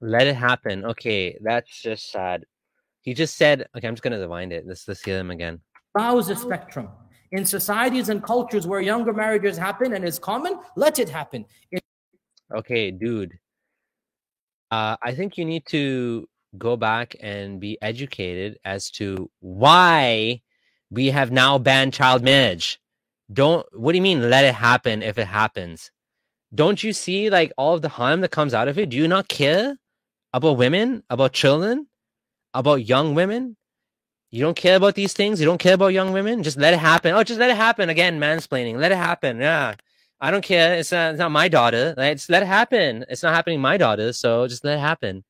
let 0.01 0.26
it 0.26 0.34
happen. 0.34 0.84
Okay, 0.84 1.36
that's 1.42 1.82
just 1.82 2.10
sad. 2.10 2.44
He 3.02 3.14
just 3.14 3.36
said, 3.36 3.66
okay, 3.76 3.86
I'm 3.86 3.94
just 3.94 4.02
going 4.02 4.12
to 4.12 4.18
rewind 4.18 4.52
it. 4.52 4.66
Let's, 4.66 4.88
let's 4.88 5.02
hear 5.02 5.18
him 5.18 5.30
again. 5.30 5.60
Allows 5.97 6.30
a 6.30 6.36
spectrum. 6.36 6.88
In 7.32 7.44
societies 7.44 8.09
and 8.09 8.22
cultures 8.22 8.66
where 8.66 8.80
younger 8.80 9.12
marriages 9.12 9.56
happen 9.56 9.92
and 9.92 10.05
it's 10.05 10.18
common, 10.18 10.59
let 10.76 10.98
it 10.98 11.09
happen. 11.09 11.44
It- 11.70 11.84
okay, 12.55 12.90
dude. 12.90 13.38
Uh, 14.70 14.97
I 15.02 15.14
think 15.14 15.36
you 15.36 15.44
need 15.44 15.66
to 15.66 16.28
go 16.56 16.76
back 16.76 17.14
and 17.20 17.60
be 17.60 17.78
educated 17.82 18.59
as 18.64 18.90
to 18.92 19.30
why 19.40 20.42
we 20.90 21.06
have 21.09 21.30
now 21.30 21.59
banned 21.59 21.92
child 21.92 22.22
marriage. 22.22 22.80
Don't, 23.32 23.66
what 23.72 23.92
do 23.92 23.97
you 23.97 24.02
mean, 24.02 24.28
let 24.30 24.44
it 24.44 24.55
happen 24.55 25.02
if 25.02 25.18
it 25.18 25.26
happens? 25.26 25.90
Don't 26.55 26.82
you 26.82 26.93
see 26.93 27.31
like 27.31 27.52
all 27.56 27.74
of 27.74 27.82
the 27.82 27.89
harm 27.89 28.20
that 28.22 28.31
comes 28.31 28.55
out 28.55 28.68
of 28.68 28.78
it? 28.78 28.90
Do 28.90 28.97
you 28.97 29.09
not 29.09 29.28
care 29.28 29.77
about 30.32 30.56
women, 30.56 31.02
about 31.10 31.32
children, 31.32 31.86
about 32.55 32.86
young 32.86 33.14
women? 33.14 33.56
You 34.31 34.43
don't 34.43 34.56
care 34.56 34.77
about 34.77 34.94
these 34.94 35.12
things. 35.12 35.40
You 35.40 35.47
don't 35.47 35.59
care 35.59 35.74
about 35.74 35.89
young 35.89 36.12
women. 36.12 36.43
Just 36.43 36.56
let 36.56 36.72
it 36.72 36.78
happen. 36.78 37.14
Oh, 37.14 37.22
just 37.24 37.40
let 37.40 37.51
it 37.51 37.56
happen. 37.56 37.89
Again, 37.89 38.20
mansplaining. 38.20 38.78
Let 38.78 38.93
it 38.93 38.98
happen. 38.98 39.40
Yeah, 39.40 39.74
I 40.20 40.31
don't 40.31 40.44
care. 40.44 40.77
It's 40.77 40.93
not. 40.93 41.12
It's 41.12 41.18
not 41.18 41.32
my 41.32 41.48
daughter. 41.48 41.94
Right? 41.97 42.14
Just 42.14 42.31
let 42.31 42.43
it 42.43 42.47
happen. 42.47 43.05
It's 43.09 43.22
not 43.22 43.35
happening 43.35 43.60
my 43.60 43.77
daughter. 43.77 44.12
So 44.12 44.47
just 44.47 44.64
let 44.64 44.78
it 44.78 44.81
happen. 44.81 45.24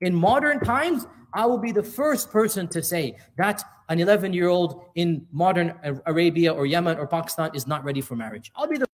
In 0.00 0.14
modern 0.14 0.60
times, 0.60 1.06
I 1.32 1.46
will 1.46 1.58
be 1.58 1.72
the 1.72 1.82
first 1.82 2.30
person 2.30 2.66
to 2.68 2.82
say 2.82 3.16
that 3.38 3.62
an 3.88 4.00
11 4.00 4.32
year 4.32 4.48
old 4.48 4.84
in 4.94 5.26
modern 5.30 5.74
Arabia 6.06 6.52
or 6.52 6.66
Yemen 6.66 6.96
or 6.98 7.06
Pakistan 7.06 7.50
is 7.54 7.66
not 7.66 7.84
ready 7.84 8.00
for 8.00 8.16
marriage. 8.16 8.50
I'll 8.56 8.66
be 8.66 8.78
the 8.78 8.86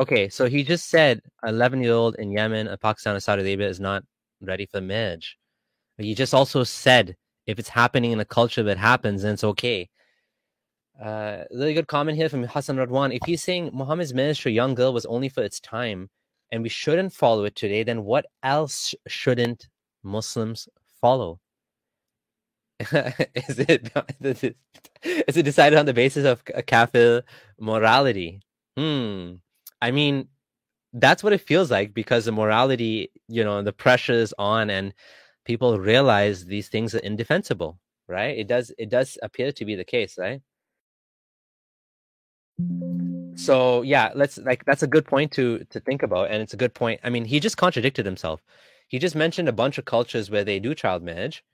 Okay, 0.00 0.30
so 0.30 0.46
he 0.48 0.64
just 0.64 0.88
said 0.88 1.20
11 1.44 1.82
year 1.82 1.92
old 1.92 2.14
in 2.14 2.32
Yemen, 2.32 2.68
uh, 2.68 2.78
Pakistan, 2.78 3.12
and 3.12 3.22
Saudi 3.22 3.42
Arabia 3.42 3.68
is 3.68 3.80
not 3.80 4.02
ready 4.40 4.64
for 4.64 4.80
marriage. 4.80 5.36
He 5.98 6.14
just 6.14 6.32
also 6.32 6.64
said 6.64 7.16
if 7.46 7.58
it's 7.58 7.68
happening 7.68 8.12
in 8.12 8.20
a 8.20 8.24
culture 8.24 8.62
that 8.62 8.78
happens, 8.78 9.20
then 9.22 9.34
it's 9.34 9.44
okay. 9.44 9.90
Uh, 10.98 11.44
really 11.50 11.74
good 11.74 11.86
comment 11.86 12.16
here 12.16 12.30
from 12.30 12.44
Hassan 12.44 12.76
Radwan. 12.76 13.14
If 13.14 13.20
he's 13.26 13.42
saying 13.42 13.72
Muhammad's 13.74 14.14
marriage 14.14 14.40
to 14.42 14.48
a 14.48 14.52
young 14.52 14.74
girl 14.74 14.94
was 14.94 15.04
only 15.04 15.28
for 15.28 15.42
its 15.42 15.60
time 15.60 16.08
and 16.50 16.62
we 16.62 16.70
shouldn't 16.70 17.12
follow 17.12 17.44
it 17.44 17.54
today, 17.54 17.82
then 17.82 18.02
what 18.04 18.24
else 18.42 18.94
shouldn't 19.06 19.68
Muslims 20.02 20.66
follow? 21.02 21.40
is 22.80 23.58
it 23.58 24.56
is 25.04 25.36
it 25.36 25.42
decided 25.42 25.78
on 25.78 25.84
the 25.84 25.92
basis 25.92 26.24
of 26.24 26.42
a 26.54 26.62
kafir 26.62 27.22
morality? 27.58 28.40
Hmm. 28.78 29.34
I 29.82 29.90
mean, 29.90 30.28
that's 30.92 31.22
what 31.22 31.32
it 31.32 31.40
feels 31.40 31.70
like 31.70 31.94
because 31.94 32.24
the 32.24 32.32
morality, 32.32 33.10
you 33.28 33.44
know, 33.44 33.62
the 33.62 33.72
pressure 33.72 34.12
is 34.12 34.34
on 34.38 34.70
and 34.70 34.94
people 35.44 35.78
realize 35.78 36.44
these 36.46 36.68
things 36.68 36.94
are 36.94 36.98
indefensible, 36.98 37.78
right? 38.08 38.36
It 38.38 38.48
does 38.48 38.72
it 38.78 38.90
does 38.90 39.18
appear 39.22 39.52
to 39.52 39.64
be 39.64 39.74
the 39.76 39.84
case, 39.84 40.16
right? 40.18 40.40
So 43.36 43.82
yeah, 43.82 44.10
let's 44.14 44.38
like 44.38 44.64
that's 44.64 44.82
a 44.82 44.86
good 44.86 45.06
point 45.06 45.32
to 45.32 45.64
to 45.70 45.80
think 45.80 46.02
about, 46.02 46.30
and 46.30 46.42
it's 46.42 46.54
a 46.54 46.58
good 46.58 46.74
point. 46.74 47.00
I 47.04 47.10
mean, 47.10 47.24
he 47.24 47.40
just 47.40 47.56
contradicted 47.56 48.04
himself. 48.04 48.42
He 48.88 48.98
just 48.98 49.14
mentioned 49.16 49.48
a 49.48 49.52
bunch 49.52 49.78
of 49.78 49.84
cultures 49.84 50.30
where 50.30 50.44
they 50.44 50.58
do 50.60 50.74
child 50.74 51.02
marriage, 51.02 51.44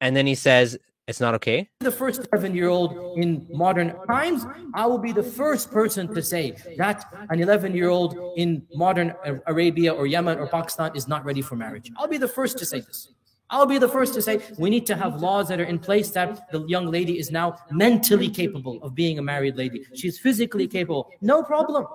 and 0.00 0.16
then 0.16 0.26
he 0.26 0.34
says, 0.34 0.78
It's 1.08 1.20
not 1.20 1.34
okay. 1.36 1.70
The 1.80 1.90
first 1.90 2.28
11 2.34 2.54
year 2.54 2.68
old 2.68 3.16
in 3.16 3.46
modern 3.50 3.94
times, 4.06 4.44
I 4.74 4.84
will 4.84 4.98
be 4.98 5.10
the 5.10 5.22
first 5.22 5.70
person 5.70 6.14
to 6.14 6.22
say 6.22 6.54
that 6.76 7.02
an 7.30 7.40
11 7.40 7.74
year 7.74 7.88
old 7.88 8.14
in 8.36 8.62
modern 8.74 9.14
Arabia 9.46 9.94
or 9.94 10.06
Yemen 10.06 10.38
or 10.38 10.46
Pakistan 10.46 10.94
is 10.94 11.08
not 11.08 11.24
ready 11.24 11.40
for 11.40 11.56
marriage. 11.56 11.90
I'll 11.96 12.08
be 12.08 12.18
the 12.18 12.28
first 12.28 12.58
to 12.58 12.66
say 12.66 12.80
this. 12.80 13.08
I'll 13.48 13.64
be 13.64 13.78
the 13.78 13.88
first 13.88 14.12
to 14.14 14.22
say 14.22 14.42
we 14.58 14.68
need 14.68 14.84
to 14.84 14.96
have 14.96 15.22
laws 15.22 15.48
that 15.48 15.58
are 15.58 15.64
in 15.64 15.78
place 15.78 16.10
that 16.10 16.52
the 16.52 16.66
young 16.66 16.90
lady 16.90 17.18
is 17.18 17.30
now 17.30 17.56
mentally 17.70 18.28
capable 18.28 18.78
of 18.82 18.94
being 18.94 19.18
a 19.18 19.22
married 19.22 19.56
lady. 19.56 19.86
She's 19.94 20.18
physically 20.18 20.68
capable. 20.68 21.10
No 21.22 21.42
problem. 21.42 21.86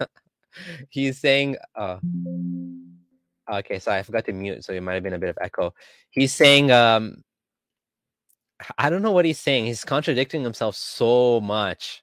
He's 0.88 1.18
saying, 1.18 1.58
uh, 1.76 1.98
okay, 3.52 3.78
sorry, 3.78 3.98
I 3.98 4.02
forgot 4.02 4.24
to 4.24 4.32
mute, 4.32 4.64
so 4.64 4.72
it 4.72 4.82
might 4.82 4.94
have 4.94 5.02
been 5.02 5.12
a 5.12 5.18
bit 5.18 5.28
of 5.28 5.36
echo. 5.42 5.74
He's 6.08 6.34
saying, 6.34 6.70
um, 6.70 7.22
I 8.78 8.90
don't 8.90 9.02
know 9.02 9.12
what 9.12 9.24
he's 9.24 9.40
saying. 9.40 9.66
He's 9.66 9.84
contradicting 9.84 10.42
himself 10.42 10.76
so 10.76 11.40
much. 11.40 12.02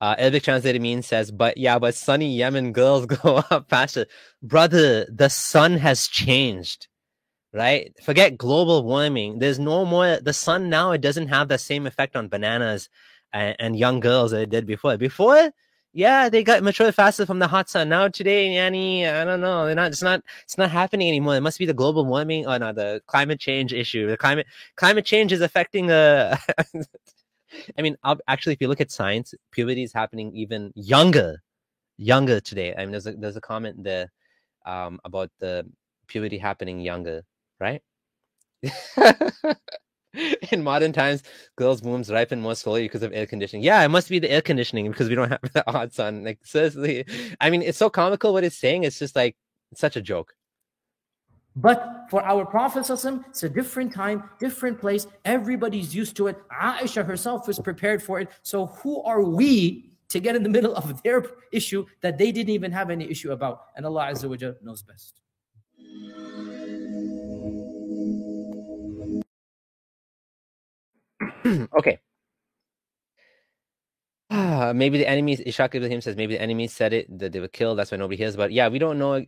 Uh, 0.00 0.14
Arabic 0.16 0.44
translated 0.44 0.80
mean 0.80 1.02
says, 1.02 1.30
but 1.32 1.58
yeah, 1.58 1.78
but 1.78 1.94
sunny 1.94 2.36
Yemen 2.36 2.72
girls 2.72 3.06
go 3.22 3.42
up 3.50 3.68
faster. 3.68 4.06
Brother, 4.42 5.06
the 5.06 5.28
sun 5.28 5.76
has 5.78 6.06
changed, 6.06 6.86
right? 7.52 7.92
Forget 8.02 8.38
global 8.38 8.84
warming. 8.84 9.40
There's 9.40 9.58
no 9.58 9.84
more, 9.84 10.18
the 10.22 10.32
sun 10.32 10.68
now, 10.70 10.92
it 10.92 11.00
doesn't 11.00 11.28
have 11.28 11.48
the 11.48 11.58
same 11.58 11.86
effect 11.86 12.14
on 12.14 12.28
bananas 12.28 12.88
and, 13.32 13.56
and 13.58 13.76
young 13.76 13.98
girls 13.98 14.30
that 14.30 14.42
it 14.42 14.50
did 14.50 14.66
before. 14.66 14.96
Before, 14.96 15.50
yeah, 15.98 16.28
they 16.28 16.44
got 16.44 16.62
mature 16.62 16.92
faster 16.92 17.26
from 17.26 17.40
the 17.40 17.48
hot 17.48 17.68
sun. 17.68 17.88
Now 17.88 18.06
today, 18.06 18.54
Yanni, 18.54 19.04
I 19.04 19.24
don't 19.24 19.40
know. 19.40 19.66
They're 19.66 19.74
not. 19.74 19.90
It's 19.90 20.00
not. 20.00 20.22
It's 20.44 20.56
not 20.56 20.70
happening 20.70 21.08
anymore. 21.08 21.34
It 21.34 21.40
must 21.40 21.58
be 21.58 21.66
the 21.66 21.74
global 21.74 22.04
warming 22.06 22.46
or 22.46 22.56
no, 22.56 22.72
the 22.72 23.02
climate 23.08 23.40
change 23.40 23.72
issue. 23.72 24.06
The 24.06 24.16
climate 24.16 24.46
climate 24.76 25.04
change 25.04 25.32
is 25.32 25.40
affecting. 25.40 25.88
the. 25.88 26.38
I 27.78 27.82
mean, 27.82 27.96
actually, 28.28 28.52
if 28.52 28.60
you 28.60 28.68
look 28.68 28.80
at 28.80 28.92
science, 28.92 29.34
puberty 29.50 29.82
is 29.82 29.92
happening 29.92 30.32
even 30.36 30.72
younger, 30.76 31.42
younger 31.96 32.38
today. 32.38 32.74
I 32.76 32.82
mean, 32.82 32.92
there's 32.92 33.08
a 33.08 33.12
there's 33.14 33.36
a 33.36 33.40
comment 33.40 33.82
there 33.82 34.12
um, 34.66 35.00
about 35.04 35.32
the 35.40 35.66
puberty 36.06 36.38
happening 36.38 36.78
younger, 36.78 37.22
right? 37.58 37.82
in 40.52 40.62
modern 40.62 40.92
times, 40.92 41.22
girls' 41.56 41.82
wombs 41.82 42.10
ripen 42.10 42.40
more 42.40 42.54
slowly 42.54 42.82
because 42.82 43.02
of 43.02 43.12
air 43.12 43.26
conditioning. 43.26 43.62
Yeah, 43.62 43.82
it 43.82 43.88
must 43.88 44.08
be 44.08 44.18
the 44.18 44.30
air 44.30 44.42
conditioning 44.42 44.90
because 44.90 45.08
we 45.08 45.14
don't 45.14 45.30
have 45.30 45.40
the 45.52 45.64
hot 45.66 45.92
sun. 45.92 46.24
Like 46.24 46.40
seriously, 46.44 47.04
I 47.40 47.50
mean, 47.50 47.62
it's 47.62 47.78
so 47.78 47.90
comical 47.90 48.32
what 48.32 48.44
it's 48.44 48.56
saying. 48.56 48.84
It's 48.84 48.98
just 48.98 49.16
like 49.16 49.36
it's 49.70 49.80
such 49.80 49.96
a 49.96 50.00
joke. 50.00 50.34
But 51.56 52.06
for 52.08 52.22
our 52.22 52.46
Prophet, 52.46 52.88
it's 52.88 53.42
a 53.42 53.48
different 53.48 53.92
time, 53.92 54.30
different 54.38 54.78
place. 54.80 55.08
Everybody's 55.24 55.94
used 55.94 56.16
to 56.16 56.28
it. 56.28 56.36
Aisha 56.50 57.04
herself 57.04 57.48
was 57.48 57.58
prepared 57.58 58.00
for 58.00 58.20
it. 58.20 58.28
So 58.42 58.66
who 58.66 59.02
are 59.02 59.22
we 59.22 59.90
to 60.10 60.20
get 60.20 60.36
in 60.36 60.44
the 60.44 60.48
middle 60.56 60.74
of 60.76 61.02
their 61.02 61.24
issue 61.52 61.84
that 62.00 62.16
they 62.16 62.30
didn't 62.30 62.54
even 62.54 62.70
have 62.70 62.90
any 62.90 63.10
issue 63.10 63.32
about? 63.32 63.66
And 63.74 63.84
Allah 63.84 64.10
Azza 64.12 64.28
wa 64.28 64.52
knows 64.62 64.82
best. 64.82 65.20
okay. 71.78 71.98
Maybe 74.74 74.98
the 74.98 75.08
enemies, 75.08 75.40
Ishaq 75.40 75.74
Ibrahim 75.74 76.00
says, 76.00 76.16
maybe 76.16 76.34
the 76.34 76.42
enemies 76.42 76.72
said 76.72 76.92
it, 76.92 77.18
that 77.18 77.32
they 77.32 77.40
were 77.40 77.48
killed. 77.48 77.78
That's 77.78 77.90
why 77.90 77.96
nobody 77.98 78.16
hears. 78.16 78.36
But 78.36 78.52
yeah, 78.52 78.68
we 78.68 78.78
don't 78.78 78.98
know. 78.98 79.24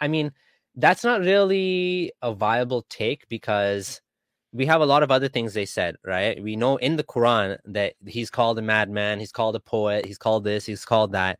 I 0.00 0.08
mean, 0.08 0.32
that's 0.74 1.04
not 1.04 1.20
really 1.20 2.12
a 2.22 2.32
viable 2.32 2.82
take 2.88 3.28
because 3.28 4.00
we 4.52 4.64
have 4.66 4.80
a 4.80 4.86
lot 4.86 5.02
of 5.02 5.10
other 5.10 5.28
things 5.28 5.52
they 5.52 5.66
said, 5.66 5.96
right? 6.04 6.42
We 6.42 6.56
know 6.56 6.76
in 6.76 6.96
the 6.96 7.04
Quran 7.04 7.58
that 7.66 7.94
he's 8.06 8.30
called 8.30 8.58
a 8.58 8.62
madman, 8.62 9.20
he's 9.20 9.32
called 9.32 9.56
a 9.56 9.60
poet, 9.60 10.06
he's 10.06 10.18
called 10.18 10.44
this, 10.44 10.64
he's 10.64 10.84
called 10.84 11.12
that. 11.12 11.38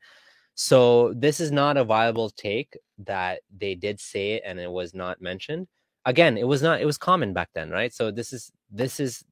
So 0.55 1.15
this 1.15 1.40
is 1.40 1.53
not 1.53 1.77
a 1.77 1.85
viable 1.85 2.31
take 2.31 2.77
that 2.99 3.40
they 3.57 3.74
did 3.74 4.01
say 4.01 4.32
it 4.32 4.43
and 4.45 4.59
it 4.59 4.70
was 4.70 4.93
not 4.93 5.23
mentioned. 5.23 5.69
Again, 6.05 6.36
it 6.36 6.47
was 6.47 6.62
not, 6.62 6.81
it 6.81 6.85
was 6.85 6.99
common 6.99 7.32
back 7.32 7.51
then, 7.55 7.70
right? 7.70 7.95
So 7.95 8.11
this 8.11 8.32
is, 8.32 8.53
this 8.70 9.01
is 9.01 9.24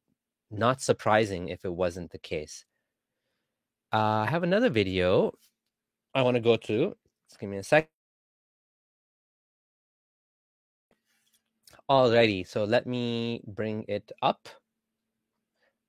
not 0.59 0.81
surprising 0.81 1.49
if 1.49 1.65
it 1.65 1.73
wasn't 1.73 2.11
the 2.13 2.19
case. 2.19 2.65
Uh, 3.93 4.25
I 4.25 4.27
have 4.27 4.43
another 4.43 4.71
video 4.71 5.33
I 6.15 6.23
want 6.23 6.37
to 6.37 6.41
go 6.41 6.57
to. 6.57 6.97
Just 7.29 7.41
give 7.41 7.51
me 7.51 7.59
a 7.59 7.63
sec. 7.63 7.89
Alrighty, 11.91 12.47
so 12.47 12.65
let 12.65 12.87
me 12.87 13.43
bring 13.47 13.85
it 13.87 14.11
up. 14.23 14.49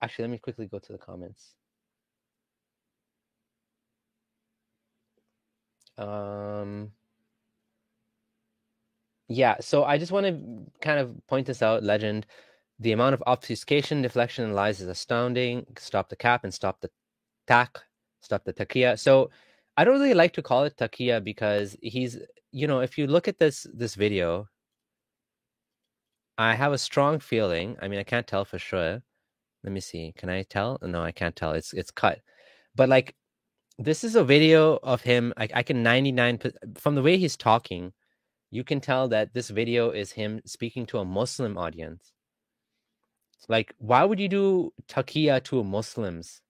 Actually, 0.01 0.23
let 0.25 0.31
me 0.31 0.37
quickly 0.37 0.67
go 0.67 0.79
to 0.79 0.91
the 0.91 0.97
comments. 0.97 1.55
Um, 5.97 6.91
yeah, 9.27 9.55
so 9.59 9.83
I 9.83 9.97
just 9.97 10.11
want 10.11 10.25
to 10.27 10.71
kind 10.81 10.99
of 10.99 11.15
point 11.27 11.47
this 11.47 11.61
out, 11.61 11.83
legend. 11.83 12.25
The 12.79 12.91
amount 12.91 13.15
of 13.15 13.23
obfuscation, 13.25 14.01
deflection, 14.01 14.45
and 14.45 14.55
lies 14.55 14.81
is 14.81 14.87
astounding. 14.87 15.65
Stop 15.77 16.09
the 16.09 16.15
cap 16.15 16.43
and 16.43 16.53
stop 16.53 16.79
the 16.81 16.89
tack, 17.47 17.79
stop 18.21 18.43
the 18.43 18.53
taqiyya. 18.53 18.99
So 18.99 19.31
I 19.75 19.83
don't 19.83 19.99
really 19.99 20.13
like 20.13 20.33
to 20.33 20.43
call 20.43 20.63
it 20.63 20.77
taqiyya 20.77 21.23
because 21.23 21.75
he's, 21.81 22.19
you 22.51 22.67
know, 22.67 22.81
if 22.81 22.97
you 22.97 23.07
look 23.07 23.27
at 23.27 23.39
this 23.39 23.65
this 23.73 23.95
video, 23.95 24.47
I 26.37 26.53
have 26.55 26.73
a 26.73 26.77
strong 26.77 27.19
feeling. 27.19 27.77
I 27.81 27.87
mean, 27.87 27.99
I 27.99 28.03
can't 28.03 28.27
tell 28.27 28.45
for 28.45 28.59
sure. 28.59 29.01
Let 29.63 29.73
me 29.73 29.79
see. 29.79 30.13
Can 30.17 30.29
I 30.29 30.43
tell? 30.43 30.77
No, 30.81 31.01
I 31.01 31.11
can't 31.11 31.35
tell. 31.35 31.53
It's 31.53 31.73
it's 31.73 31.91
cut. 31.91 32.19
But 32.75 32.89
like, 32.89 33.15
this 33.79 34.03
is 34.03 34.15
a 34.15 34.23
video 34.23 34.79
of 34.83 35.01
him. 35.01 35.33
I, 35.37 35.47
I 35.53 35.63
can 35.63 35.83
99 35.83 36.39
from 36.77 36.95
the 36.95 37.01
way 37.01 37.17
he's 37.17 37.37
talking, 37.37 37.93
you 38.51 38.63
can 38.63 38.79
tell 38.81 39.07
that 39.09 39.33
this 39.33 39.49
video 39.49 39.91
is 39.91 40.11
him 40.11 40.41
speaking 40.45 40.85
to 40.87 40.99
a 40.99 41.05
Muslim 41.05 41.57
audience 41.57 42.13
like, 43.47 43.73
why 43.77 44.03
would 44.03 44.19
you 44.19 44.29
do 44.29 44.73
taqiyya 44.87 45.43
to 45.45 45.63
Muslims 45.63 46.41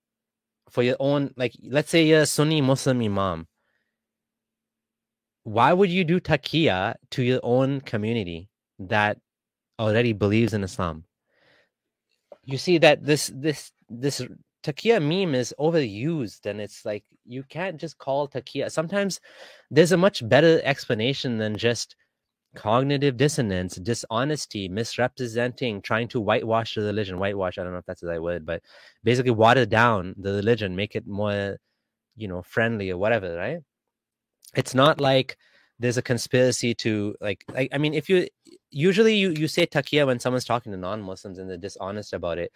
for 0.70 0.84
your 0.84 0.96
own? 1.00 1.34
Like, 1.36 1.54
let's 1.64 1.90
say 1.90 2.06
you're 2.06 2.22
a 2.22 2.26
Sunni 2.26 2.62
Muslim 2.62 3.02
imam. 3.02 3.48
Why 5.44 5.74
would 5.74 5.90
you 5.90 6.04
do 6.04 6.20
taqiyya 6.20 6.96
to 7.12 7.24
your 7.24 7.40
own 7.44 7.82
community 7.82 8.50
that 8.80 9.18
already 9.80 10.14
believes 10.14 10.54
in 10.54 10.64
Islam? 10.64 11.06
You 12.44 12.58
see 12.58 12.78
that 12.80 13.04
this 13.04 13.32
this 13.34 13.72
this 13.90 14.22
taqiyya 14.64 15.02
meme 15.02 15.36
is 15.36 15.54
overused 15.60 16.46
and 16.46 16.60
it's 16.60 16.86
like 16.86 17.04
you 17.26 17.44
can't 17.44 17.78
just 17.78 17.98
call 17.98 18.28
taqiyya. 18.28 18.72
Sometimes 18.72 19.20
there's 19.72 19.92
a 19.92 19.98
much 19.98 20.28
better 20.28 20.62
explanation 20.64 21.38
than 21.38 21.58
just 21.58 21.96
cognitive 22.58 23.18
dissonance, 23.18 23.76
dishonesty, 23.76 24.68
misrepresenting, 24.68 25.80
trying 25.80 26.08
to 26.08 26.20
whitewash 26.20 26.74
the 26.74 26.82
religion. 26.82 27.20
Whitewash, 27.20 27.58
I 27.58 27.64
don't 27.64 27.72
know 27.72 27.78
if 27.78 27.86
that's 27.86 28.02
the 28.02 28.08
right 28.08 28.22
word, 28.22 28.46
but 28.46 28.64
basically 29.04 29.32
water 29.32 29.66
down 29.66 30.16
the 30.18 30.34
religion, 30.34 30.76
make 30.76 30.96
it 30.96 31.06
more, 31.06 31.58
you 32.16 32.28
know, 32.28 32.42
friendly 32.42 32.90
or 32.90 32.98
whatever, 32.98 33.38
right? 33.38 33.60
It's 34.56 34.74
not 34.74 35.00
like 35.00 35.38
there's 35.78 35.98
a 35.98 36.02
conspiracy 36.02 36.74
to 36.76 37.16
like, 37.22 37.46
like 37.54 37.70
I 37.72 37.78
mean, 37.78 37.94
if 37.94 38.10
you 38.10 38.28
usually 38.72 39.16
you 39.16 39.30
you 39.32 39.48
say 39.48 39.68
taqiyya 39.68 40.08
when 40.08 40.20
someone's 40.20 40.46
talking 40.46 40.72
to 40.72 40.78
non-Muslims 40.78 41.38
and 41.38 41.48
they're 41.50 41.58
dishonest 41.58 42.14
about 42.14 42.40
it. 42.40 42.52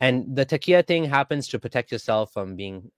And 0.00 0.36
the 0.36 0.44
taqiyya 0.44 0.86
thing 0.86 1.04
happens 1.04 1.46
to 1.48 1.60
protect 1.60 1.92
yourself 1.92 2.32
from 2.32 2.56
being 2.56 2.90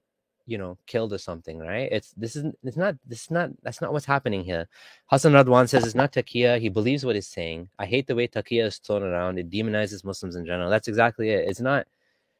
you 0.48 0.56
know 0.56 0.78
killed 0.86 1.12
or 1.12 1.18
something 1.18 1.58
right? 1.58 1.88
It's 1.92 2.12
this 2.16 2.34
is 2.34 2.46
it's 2.64 2.76
not 2.76 2.96
this 3.06 3.24
is 3.24 3.30
not 3.30 3.50
that's 3.62 3.80
not 3.80 3.92
what's 3.92 4.06
happening 4.06 4.42
here. 4.42 4.66
Hassan 5.06 5.32
radwan 5.32 5.68
says 5.68 5.84
it's 5.84 5.94
not 5.94 6.12
taqiyya. 6.12 6.58
He 6.58 6.70
believes 6.70 7.04
what 7.04 7.14
he's 7.14 7.28
saying. 7.28 7.68
I 7.78 7.84
hate 7.86 8.06
the 8.06 8.14
way 8.14 8.26
taqiyya 8.26 8.66
is 8.66 8.78
thrown 8.78 9.02
around. 9.02 9.38
It 9.38 9.50
demonizes 9.50 10.04
muslims 10.04 10.36
in 10.36 10.46
general. 10.46 10.70
That's 10.70 10.88
exactly 10.88 11.30
it. 11.30 11.48
It's 11.48 11.60
not 11.60 11.86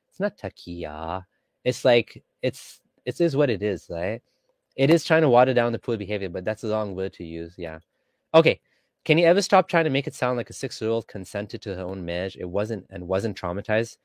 it's 0.09 0.18
not 0.18 0.39
taqiyya. 0.39 1.24
It's 1.64 1.85
like 1.85 2.24
it's 2.43 2.80
it 3.05 3.20
is 3.20 3.36
what 3.36 3.51
it 3.51 3.62
is 3.62 3.86
right? 3.90 4.22
It 4.74 4.90
is 4.90 5.05
trying 5.05 5.22
to 5.22 5.28
water 5.28 5.52
down 5.52 5.72
the 5.72 5.78
poor 5.78 5.98
behavior 5.98 6.30
but 6.30 6.44
that's 6.47 6.62
the 6.62 6.70
wrong 6.70 6.97
word 6.97 7.12
to 7.14 7.24
use. 7.24 7.55
Yeah. 7.59 7.78
Okay. 8.35 8.60
Can 9.05 9.18
you 9.18 9.26
ever 9.26 9.43
stop 9.43 9.68
trying 9.68 9.85
to 9.85 9.90
make 9.90 10.06
it 10.06 10.14
sound 10.14 10.39
like 10.39 10.51
a 10.51 10.55
six 10.55 10.80
year 10.80 10.90
old 10.90 11.06
consented 11.09 11.60
to 11.62 11.74
her 11.74 11.82
own 11.82 12.05
marriage? 12.05 12.36
It 12.40 12.48
wasn't 12.48 12.86
and 12.90 13.06
wasn't 13.06 13.40
traumatized 13.40 13.98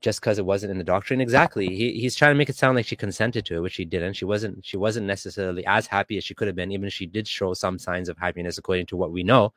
just 0.00 0.20
because 0.20 0.38
it 0.38 0.46
wasn't 0.46 0.70
in 0.70 0.78
the 0.78 0.84
doctrine. 0.84 1.20
Exactly. 1.20 1.66
He, 1.68 2.00
he's 2.00 2.16
trying 2.16 2.32
to 2.32 2.38
make 2.38 2.48
it 2.48 2.56
sound 2.56 2.76
like 2.76 2.86
she 2.86 2.96
consented 2.96 3.44
to 3.46 3.56
it, 3.56 3.60
which 3.60 3.74
she 3.74 3.84
didn't. 3.84 4.14
She 4.14 4.24
wasn't. 4.24 4.64
She 4.64 4.76
wasn't 4.76 5.06
necessarily 5.06 5.64
as 5.66 5.86
happy 5.86 6.16
as 6.16 6.24
she 6.24 6.34
could 6.34 6.46
have 6.48 6.56
been, 6.56 6.72
even 6.72 6.86
if 6.86 6.92
she 6.94 7.06
did 7.06 7.28
show 7.28 7.54
some 7.54 7.78
signs 7.78 8.08
of 8.08 8.16
happiness, 8.16 8.58
according 8.58 8.86
to 8.86 8.96
what 8.96 9.12
we 9.12 9.22
know. 9.22 9.52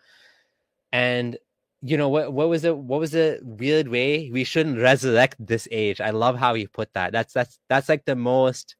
And 0.92 1.38
you 1.82 1.98
know 1.98 2.10
what? 2.10 2.34
What 2.34 2.50
was 2.50 2.64
it? 2.66 2.78
What 2.78 3.00
was 3.00 3.12
the 3.12 3.40
weird 3.42 3.88
way 3.88 4.30
we 4.32 4.44
shouldn't 4.44 4.80
resurrect 4.80 5.36
this 5.40 5.68
age? 5.72 6.02
I 6.02 6.10
love 6.12 6.38
how 6.38 6.54
he 6.54 6.68
put 6.68 6.94
that. 6.94 7.12
That's 7.14 7.34
that's 7.34 7.60
that's 7.70 7.90
like 7.90 8.06
the 8.06 8.16
most 8.16 8.76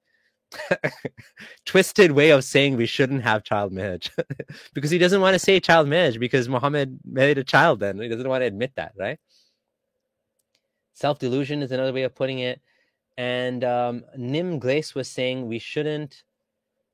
twisted 1.66 2.12
way 2.12 2.32
of 2.32 2.44
saying 2.44 2.76
we 2.76 2.86
shouldn't 2.86 3.24
have 3.24 3.44
child 3.44 3.72
marriage 3.72 4.12
because 4.74 4.92
he 4.92 4.98
doesn't 4.98 5.22
want 5.22 5.34
to 5.34 5.40
say 5.40 5.60
child 5.60 5.88
marriage 5.88 6.20
because 6.20 6.50
Muhammad 6.50 7.00
married 7.06 7.38
a 7.38 7.44
child. 7.44 7.80
Then 7.80 8.00
he 8.00 8.10
doesn't 8.10 8.28
want 8.28 8.42
to 8.42 8.48
admit 8.48 8.74
that, 8.76 8.94
right? 8.98 9.20
Self 10.94 11.20
delusion 11.20 11.62
is 11.62 11.72
another 11.72 11.94
way 11.94 12.04
of 12.04 12.16
putting 12.16 12.40
it. 12.40 12.62
And 13.18 13.64
um, 13.64 14.04
Nim 14.18 14.60
Glace 14.60 14.96
was 14.96 15.08
saying 15.08 15.48
we 15.48 15.60
shouldn't 15.60 16.24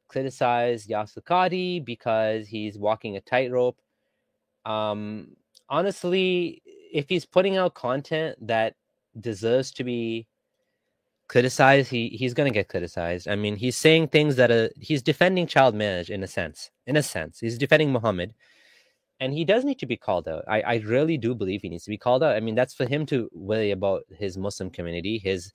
criticize 0.08 0.88
Yasir 0.88 1.24
Qadhi 1.24 1.84
because 1.84 2.48
he's 2.48 2.78
walking 2.78 3.16
a 3.16 3.22
tightrope. 3.22 3.80
Um, 4.66 5.36
honestly, 5.70 6.62
if 6.92 7.08
he's 7.08 7.26
putting 7.26 7.58
out 7.58 7.76
content 7.76 8.36
that 8.46 8.76
deserves 9.20 9.72
to 9.72 9.84
be 9.84 10.28
criticized, 11.28 11.90
he 11.90 12.10
he's 12.10 12.34
gonna 12.34 12.52
get 12.52 12.68
criticized. 12.68 13.28
I 13.28 13.36
mean, 13.36 13.56
he's 13.56 13.78
saying 13.78 14.10
things 14.10 14.36
that 14.36 14.52
are 14.52 14.70
he's 14.76 15.02
defending 15.02 15.48
child 15.48 15.76
marriage 15.76 16.10
in 16.10 16.24
a 16.24 16.28
sense. 16.28 16.72
In 16.88 16.98
a 16.98 17.04
sense, 17.04 17.40
he's 17.40 17.58
defending 17.58 17.92
Muhammad, 17.92 18.34
and 19.20 19.34
he 19.34 19.44
does 19.46 19.66
need 19.66 19.80
to 19.80 19.86
be 19.86 19.98
called 19.98 20.28
out. 20.28 20.44
I 20.48 20.62
I 20.62 20.76
really 20.78 21.18
do 21.18 21.36
believe 21.36 21.62
he 21.62 21.70
needs 21.70 21.84
to 21.86 21.90
be 21.90 21.98
called 21.98 22.24
out. 22.24 22.36
I 22.36 22.40
mean, 22.40 22.56
that's 22.56 22.74
for 22.74 22.86
him 22.86 23.06
to 23.08 23.30
worry 23.34 23.72
about 23.72 24.04
his 24.18 24.38
Muslim 24.38 24.70
community, 24.70 25.18
his 25.18 25.54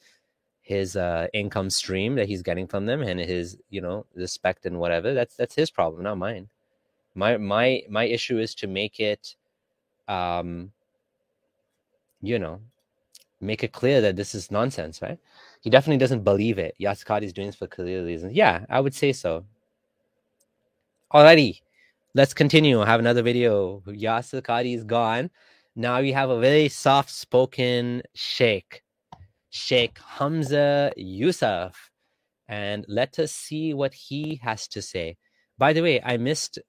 his 0.62 0.96
uh, 0.96 1.28
income 1.34 1.70
stream 1.70 2.14
that 2.16 2.28
he's 2.28 2.42
getting 2.42 2.66
from 2.66 2.86
them, 2.86 3.02
and 3.02 3.20
his 3.20 3.58
you 3.70 3.80
know 3.80 4.06
respect 4.14 4.66
and 4.66 4.78
whatever. 4.80 5.14
That's 5.14 5.36
that's 5.36 5.54
his 5.54 5.70
problem, 5.70 6.02
not 6.04 6.18
mine. 6.18 6.48
My 7.14 7.36
my 7.38 7.82
my 7.88 8.04
issue 8.04 8.38
is 8.38 8.54
to 8.56 8.66
make 8.66 9.00
it, 9.00 9.36
um, 10.08 10.72
you 12.22 12.38
know, 12.38 12.60
make 13.40 13.64
it 13.64 13.72
clear 13.72 14.00
that 14.02 14.16
this 14.16 14.34
is 14.34 14.50
nonsense, 14.50 15.02
right? 15.02 15.18
He 15.62 15.70
definitely 15.70 15.98
doesn't 15.98 16.24
believe 16.24 16.58
it. 16.58 16.74
Yasir 16.80 17.22
is 17.22 17.32
doing 17.32 17.48
this 17.48 17.56
for 17.56 17.66
career 17.66 18.04
reasons. 18.04 18.34
Yeah, 18.34 18.66
I 18.68 18.80
would 18.80 18.94
say 18.94 19.12
so. 19.12 19.44
Alrighty, 21.12 21.60
let's 22.14 22.32
continue. 22.32 22.80
I 22.80 22.86
have 22.86 23.00
another 23.00 23.22
video. 23.22 23.82
Yasir 23.88 24.40
Qadhi 24.40 24.76
is 24.76 24.84
gone. 24.84 25.30
Now 25.74 26.00
we 26.00 26.12
have 26.12 26.30
a 26.30 26.38
very 26.38 26.68
soft-spoken 26.68 28.02
sheikh, 28.14 28.82
Sheikh 29.50 29.98
Hamza 29.98 30.92
Yusuf, 30.96 31.90
and 32.46 32.84
let 32.88 33.18
us 33.18 33.32
see 33.32 33.74
what 33.74 33.92
he 33.92 34.40
has 34.44 34.68
to 34.68 34.80
say. 34.80 35.16
By 35.58 35.72
the 35.72 35.82
way, 35.82 36.00
I 36.02 36.16
missed. 36.16 36.60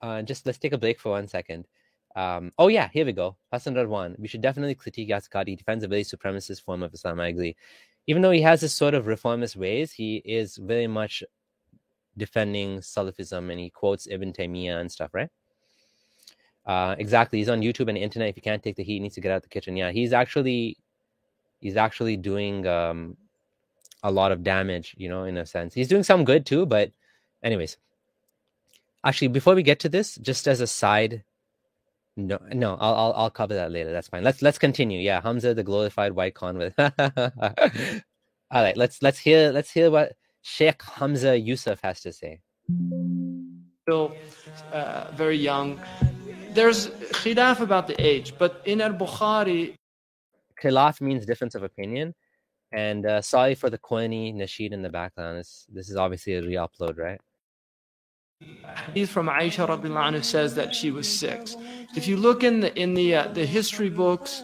Uh, 0.00 0.22
just 0.22 0.46
let's 0.46 0.58
take 0.58 0.72
a 0.72 0.78
break 0.78 1.00
for 1.00 1.10
one 1.10 1.26
second. 1.26 1.66
Um, 2.14 2.52
oh 2.56 2.68
yeah, 2.68 2.88
here 2.92 3.04
we 3.04 3.12
go. 3.12 3.36
Hassan 3.52 3.74
Radwan. 3.74 4.16
We 4.18 4.28
should 4.28 4.42
definitely 4.42 4.76
critique 4.76 5.10
Yasir 5.10 5.30
Qadhi. 5.30 5.48
He 5.48 5.56
defends 5.56 5.82
a 5.82 5.88
very 5.88 6.04
supremacist 6.04 6.62
form 6.62 6.84
of 6.84 6.94
Islam. 6.94 7.18
I 7.18 7.28
agree. 7.28 7.56
Even 8.06 8.22
though 8.22 8.30
he 8.30 8.42
has 8.42 8.60
this 8.60 8.74
sort 8.74 8.94
of 8.94 9.08
reformist 9.08 9.56
ways, 9.56 9.92
he 9.92 10.22
is 10.24 10.56
very 10.56 10.86
much 10.86 11.24
defending 12.18 12.78
Salafism 12.80 13.50
and 13.50 13.60
he 13.60 13.70
quotes 13.70 14.06
Ibn 14.06 14.32
Taymiyyah 14.32 14.80
and 14.80 14.92
stuff, 14.92 15.14
right? 15.14 15.30
Uh, 16.66 16.94
exactly. 16.98 17.38
He's 17.38 17.48
on 17.48 17.62
YouTube 17.62 17.88
and 17.88 17.96
internet. 17.96 18.28
If 18.28 18.36
you 18.36 18.42
can't 18.42 18.62
take 18.62 18.76
the 18.76 18.84
heat, 18.84 18.94
he 18.94 19.00
needs 19.00 19.14
to 19.14 19.20
get 19.22 19.32
out 19.32 19.36
of 19.36 19.42
the 19.42 19.48
kitchen. 19.48 19.76
Yeah, 19.76 19.90
he's 19.90 20.12
actually 20.12 20.76
he's 21.60 21.76
actually 21.76 22.16
doing 22.16 22.66
um, 22.66 23.16
a 24.02 24.10
lot 24.10 24.32
of 24.32 24.42
damage, 24.42 24.94
you 24.98 25.08
know, 25.08 25.24
in 25.24 25.38
a 25.38 25.46
sense. 25.46 25.72
He's 25.72 25.88
doing 25.88 26.02
some 26.02 26.24
good 26.24 26.44
too, 26.44 26.66
but 26.66 26.92
anyways. 27.42 27.78
Actually, 29.04 29.28
before 29.28 29.54
we 29.54 29.62
get 29.62 29.80
to 29.80 29.88
this, 29.88 30.16
just 30.16 30.48
as 30.48 30.60
a 30.60 30.66
side 30.66 31.24
no, 32.18 32.36
no, 32.52 32.74
I'll, 32.80 32.94
I'll 32.96 33.12
I'll 33.12 33.30
cover 33.30 33.54
that 33.54 33.70
later. 33.70 33.92
That's 33.92 34.08
fine. 34.08 34.24
Let's 34.24 34.42
let's 34.42 34.58
continue. 34.58 34.98
Yeah, 34.98 35.20
Hamza, 35.22 35.54
the 35.54 35.62
glorified 35.62 36.12
white 36.14 36.34
convict. 36.34 36.76
All 38.50 38.62
right, 38.62 38.76
let's 38.76 39.00
let's 39.02 39.20
hear 39.20 39.52
let's 39.52 39.70
hear 39.70 39.88
what 39.88 40.16
Sheikh 40.42 40.82
Hamza 40.82 41.38
Yusuf 41.38 41.80
has 41.82 42.00
to 42.00 42.12
say. 42.12 42.40
Still 43.82 44.14
uh, 44.72 45.10
very 45.14 45.36
young. 45.36 45.80
There's 46.52 46.88
khilaf 47.20 47.60
about 47.60 47.86
the 47.86 48.00
age, 48.04 48.34
but 48.38 48.62
in 48.64 48.80
Al 48.80 48.92
Bukhari, 48.92 49.74
Khilaf 50.62 51.00
means 51.00 51.24
difference 51.24 51.54
of 51.54 51.62
opinion. 51.62 52.14
And 52.72 53.06
uh, 53.06 53.22
sorry 53.22 53.54
for 53.54 53.70
the 53.70 53.78
Koini 53.78 54.34
nasheed 54.34 54.72
in 54.72 54.82
the 54.82 54.90
background. 54.90 55.38
This 55.38 55.66
this 55.72 55.88
is 55.88 55.96
obviously 55.96 56.34
a 56.34 56.42
re-upload, 56.42 56.98
right? 56.98 57.20
hadith 58.40 59.10
from 59.10 59.26
Aisha 59.26 59.66
anhu 59.66 60.24
says 60.24 60.54
that 60.54 60.74
she 60.74 60.90
was 60.90 61.08
six. 61.08 61.56
If 61.96 62.06
you 62.06 62.16
look 62.16 62.44
in 62.44 62.60
the 62.60 62.74
in 62.80 62.94
the 62.94 63.16
uh, 63.16 63.28
the 63.28 63.44
history 63.44 63.90
books 63.90 64.42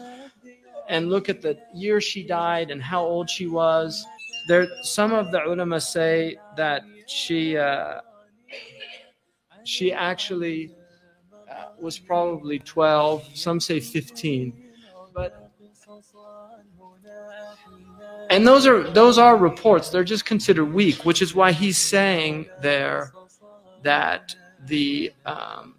and 0.89 1.09
look 1.09 1.29
at 1.29 1.41
the 1.41 1.57
year 1.73 2.01
she 2.01 2.23
died 2.23 2.71
and 2.71 2.81
how 2.81 3.03
old 3.03 3.29
she 3.29 3.47
was, 3.47 4.05
there 4.47 4.67
some 4.83 5.13
of 5.13 5.31
the 5.31 5.43
ulama 5.43 5.79
say 5.81 6.37
that 6.55 6.83
she 7.07 7.57
uh, 7.57 7.99
she 9.63 9.91
actually 9.91 10.71
uh, 11.49 11.65
was 11.79 11.99
probably 11.99 12.59
12. 12.59 13.25
Some 13.33 13.59
say 13.59 13.79
15, 13.79 14.53
but 15.13 15.33
and 18.29 18.47
those 18.47 18.65
are 18.67 18.89
those 18.91 19.17
are 19.17 19.37
reports. 19.37 19.89
They're 19.89 20.03
just 20.03 20.25
considered 20.25 20.65
weak, 20.73 21.05
which 21.05 21.21
is 21.21 21.35
why 21.35 21.51
he's 21.51 21.77
saying 21.77 22.47
there 22.59 23.13
that 23.83 24.35
the 24.59 25.13
um, 25.25 25.75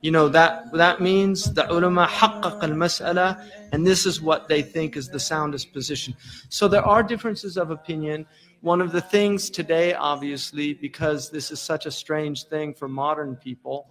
you 0.00 0.10
know 0.10 0.28
that 0.28 0.72
that 0.72 1.00
means 1.00 1.52
the 1.54 1.70
ulama 1.70 2.06
haqqaq 2.06 2.62
al-mas'ala 2.62 3.42
and 3.72 3.86
this 3.86 4.06
is 4.06 4.20
what 4.20 4.48
they 4.48 4.62
think 4.62 4.96
is 4.96 5.08
the 5.08 5.20
soundest 5.20 5.72
position. 5.72 6.14
So 6.48 6.66
there 6.68 6.84
are 6.84 7.02
differences 7.02 7.56
of 7.56 7.70
opinion. 7.70 8.26
One 8.62 8.80
of 8.80 8.92
the 8.92 9.00
things 9.00 9.50
today 9.50 9.94
obviously 9.94 10.74
because 10.74 11.30
this 11.30 11.50
is 11.50 11.60
such 11.60 11.86
a 11.86 11.90
strange 11.90 12.44
thing 12.44 12.74
for 12.74 12.88
modern 12.88 13.36
people 13.36 13.86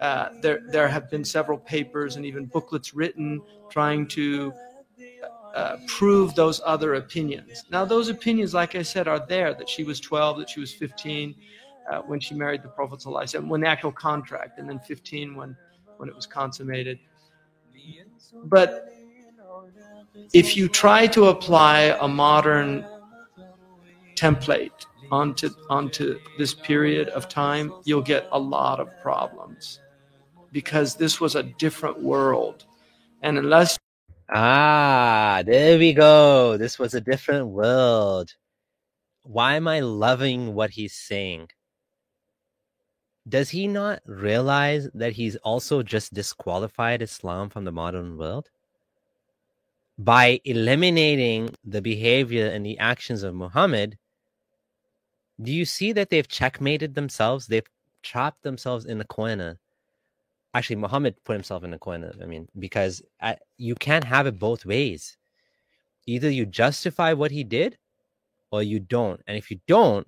uh, 0.00 0.30
there 0.40 0.60
there 0.66 0.88
have 0.88 1.08
been 1.08 1.24
several 1.24 1.56
papers 1.56 2.16
and 2.16 2.26
even 2.26 2.46
booklets 2.46 2.92
written 2.92 3.40
trying 3.70 4.06
to 4.08 4.52
uh, 5.54 5.76
prove 5.86 6.34
those 6.34 6.60
other 6.64 6.94
opinions. 6.94 7.64
Now, 7.70 7.84
those 7.84 8.08
opinions, 8.08 8.54
like 8.54 8.74
I 8.74 8.82
said, 8.82 9.06
are 9.06 9.24
there 9.26 9.52
that 9.54 9.68
she 9.68 9.84
was 9.84 10.00
12, 10.00 10.38
that 10.38 10.50
she 10.50 10.60
was 10.60 10.72
15 10.72 11.34
uh, 11.90 12.02
when 12.02 12.20
she 12.20 12.34
married 12.34 12.62
the 12.62 12.68
Prophet, 12.68 13.00
ﷺ, 13.00 13.48
when 13.48 13.60
the 13.60 13.68
actual 13.68 13.92
contract, 13.92 14.58
and 14.58 14.68
then 14.68 14.78
15 14.80 15.34
when, 15.34 15.56
when 15.96 16.08
it 16.08 16.14
was 16.14 16.26
consummated. 16.26 16.98
But 18.44 18.88
if 20.32 20.56
you 20.56 20.68
try 20.68 21.06
to 21.08 21.26
apply 21.26 21.96
a 22.00 22.08
modern 22.08 22.86
template 24.14 24.86
onto, 25.10 25.50
onto 25.68 26.18
this 26.38 26.54
period 26.54 27.08
of 27.10 27.28
time, 27.28 27.72
you'll 27.84 28.02
get 28.02 28.28
a 28.32 28.38
lot 28.38 28.80
of 28.80 28.88
problems 29.00 29.80
because 30.52 30.94
this 30.94 31.20
was 31.20 31.34
a 31.34 31.42
different 31.42 32.00
world. 32.02 32.64
And 33.22 33.38
unless 33.38 33.78
Ah, 34.34 35.42
there 35.44 35.78
we 35.78 35.92
go. 35.92 36.56
This 36.56 36.78
was 36.78 36.94
a 36.94 37.02
different 37.02 37.48
world. 37.48 38.34
Why 39.24 39.56
am 39.56 39.68
I 39.68 39.80
loving 39.80 40.54
what 40.54 40.70
he's 40.70 40.94
saying? 40.94 41.50
Does 43.28 43.50
he 43.50 43.68
not 43.68 44.02
realize 44.04 44.88
that 44.94 45.12
he's 45.12 45.36
also 45.36 45.82
just 45.82 46.12
disqualified 46.12 47.02
Islam 47.02 47.50
from 47.50 47.64
the 47.64 47.72
modern 47.72 48.16
world? 48.18 48.50
By 49.98 50.40
eliminating 50.44 51.54
the 51.64 51.82
behavior 51.82 52.46
and 52.46 52.66
the 52.66 52.78
actions 52.78 53.22
of 53.22 53.34
Muhammad, 53.34 53.98
do 55.40 55.52
you 55.52 55.64
see 55.64 55.92
that 55.92 56.10
they've 56.10 56.26
checkmated 56.26 56.94
themselves? 56.94 57.46
They've 57.46 57.68
trapped 58.02 58.42
themselves 58.42 58.84
in 58.84 59.00
a 59.00 59.04
corner 59.04 59.58
actually 60.54 60.76
Muhammad 60.76 61.16
put 61.24 61.34
himself 61.34 61.64
in 61.64 61.74
a 61.74 61.78
corner. 61.78 62.12
I 62.20 62.26
mean, 62.26 62.48
because 62.58 63.02
I, 63.20 63.36
you 63.56 63.74
can't 63.74 64.04
have 64.04 64.26
it 64.26 64.38
both 64.38 64.66
ways. 64.66 65.16
Either 66.06 66.30
you 66.30 66.46
justify 66.46 67.12
what 67.12 67.30
he 67.30 67.44
did, 67.44 67.78
or 68.50 68.62
you 68.62 68.80
don't. 68.80 69.20
And 69.26 69.36
if 69.36 69.50
you 69.50 69.60
don't, 69.66 70.06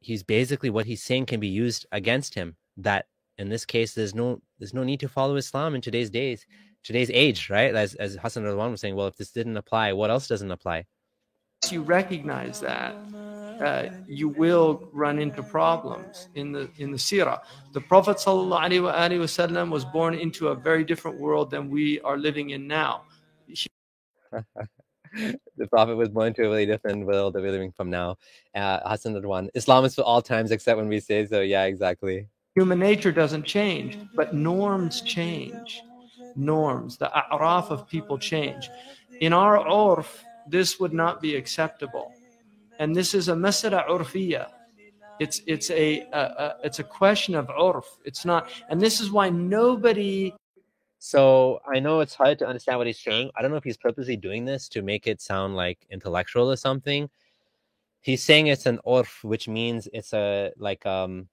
he's 0.00 0.22
basically 0.22 0.70
what 0.70 0.86
he's 0.86 1.02
saying 1.02 1.26
can 1.26 1.40
be 1.40 1.48
used 1.48 1.86
against 1.92 2.34
him. 2.34 2.56
That 2.76 3.06
in 3.38 3.48
this 3.48 3.64
case, 3.64 3.94
there's 3.94 4.14
no 4.14 4.40
there's 4.58 4.74
no 4.74 4.84
need 4.84 5.00
to 5.00 5.08
follow 5.08 5.36
Islam 5.36 5.74
in 5.74 5.80
today's 5.80 6.10
days, 6.10 6.46
today's 6.82 7.10
age, 7.10 7.50
right? 7.50 7.74
As 7.74 7.94
as 7.94 8.16
Hassan 8.16 8.44
Radwan 8.44 8.72
was 8.72 8.80
saying, 8.80 8.96
well, 8.96 9.06
if 9.06 9.16
this 9.16 9.32
didn't 9.32 9.56
apply, 9.56 9.92
what 9.92 10.10
else 10.10 10.26
doesn't 10.26 10.50
apply? 10.50 10.86
You 11.70 11.82
recognize 11.82 12.58
that 12.60 12.94
uh, 13.60 13.90
you 14.06 14.28
will 14.28 14.88
run 14.92 15.18
into 15.18 15.42
problems 15.42 16.28
in 16.34 16.52
the 16.52 16.70
in 16.78 16.90
the 16.90 16.96
seerah. 16.96 17.40
The 17.72 17.80
Prophet 17.82 18.16
wasallam 18.16 19.70
was 19.70 19.84
born 19.84 20.14
into 20.14 20.48
a 20.48 20.54
very 20.54 20.84
different 20.84 21.18
world 21.18 21.50
than 21.50 21.68
we 21.68 22.00
are 22.00 22.16
living 22.16 22.50
in 22.50 22.66
now. 22.66 23.02
the 25.56 25.66
Prophet 25.68 25.96
was 25.96 26.08
born 26.08 26.34
to 26.34 26.42
a 26.46 26.48
really 26.48 26.66
different 26.66 27.06
world 27.06 27.34
that 27.34 27.42
we're 27.42 27.52
living 27.52 27.72
from 27.72 27.90
now. 27.90 28.16
Uh, 28.54 28.80
Hassan 28.84 29.14
Radwan, 29.14 29.48
Islam 29.54 29.84
is 29.84 29.94
for 29.94 30.02
all 30.02 30.22
times 30.22 30.50
except 30.50 30.78
when 30.78 30.88
we 30.88 31.00
say 31.00 31.26
so. 31.26 31.40
Yeah, 31.40 31.64
exactly. 31.64 32.28
Human 32.54 32.78
nature 32.78 33.12
doesn't 33.12 33.44
change, 33.44 33.98
but 34.14 34.34
norms 34.34 35.00
change. 35.02 35.82
Norms, 36.36 36.96
the 36.96 37.10
a'raf 37.32 37.70
of 37.70 37.88
people 37.88 38.18
change. 38.18 38.70
In 39.20 39.32
our 39.32 39.58
urf, 39.66 40.06
this 40.46 40.80
would 40.80 40.92
not 40.92 41.20
be 41.20 41.36
acceptable 41.36 42.12
and 42.80 42.96
this 42.96 43.14
is 43.14 43.28
a 43.28 43.34
masala 43.34 43.86
urfiya. 43.86 44.48
It's 45.20 45.42
it's 45.46 45.70
a, 45.70 46.00
a, 46.12 46.18
a 46.18 46.56
it's 46.64 46.78
a 46.78 46.84
question 46.84 47.34
of 47.34 47.46
urf. 47.48 47.84
It's 48.04 48.24
not, 48.24 48.48
and 48.70 48.80
this 48.80 49.00
is 49.00 49.10
why 49.10 49.28
nobody 49.28 50.34
So 51.02 51.60
I 51.66 51.80
know 51.80 52.00
it's 52.00 52.14
hard 52.14 52.38
to 52.40 52.46
understand 52.46 52.76
what 52.76 52.86
he's 52.86 53.00
saying. 53.00 53.30
I 53.34 53.40
don't 53.40 53.50
know 53.50 53.56
if 53.56 53.64
he's 53.64 53.78
purposely 53.78 54.18
doing 54.18 54.44
this 54.44 54.68
to 54.68 54.82
make 54.82 55.06
it 55.06 55.22
sound 55.22 55.56
like 55.56 55.78
intellectual 55.90 56.50
or 56.50 56.56
something. 56.56 57.08
He's 58.02 58.22
saying 58.22 58.48
it's 58.48 58.66
an 58.66 58.78
orf, 58.84 59.24
which 59.24 59.48
means 59.48 59.88
it's 59.94 60.12
a 60.12 60.52
like 60.58 60.84
um 60.84 61.28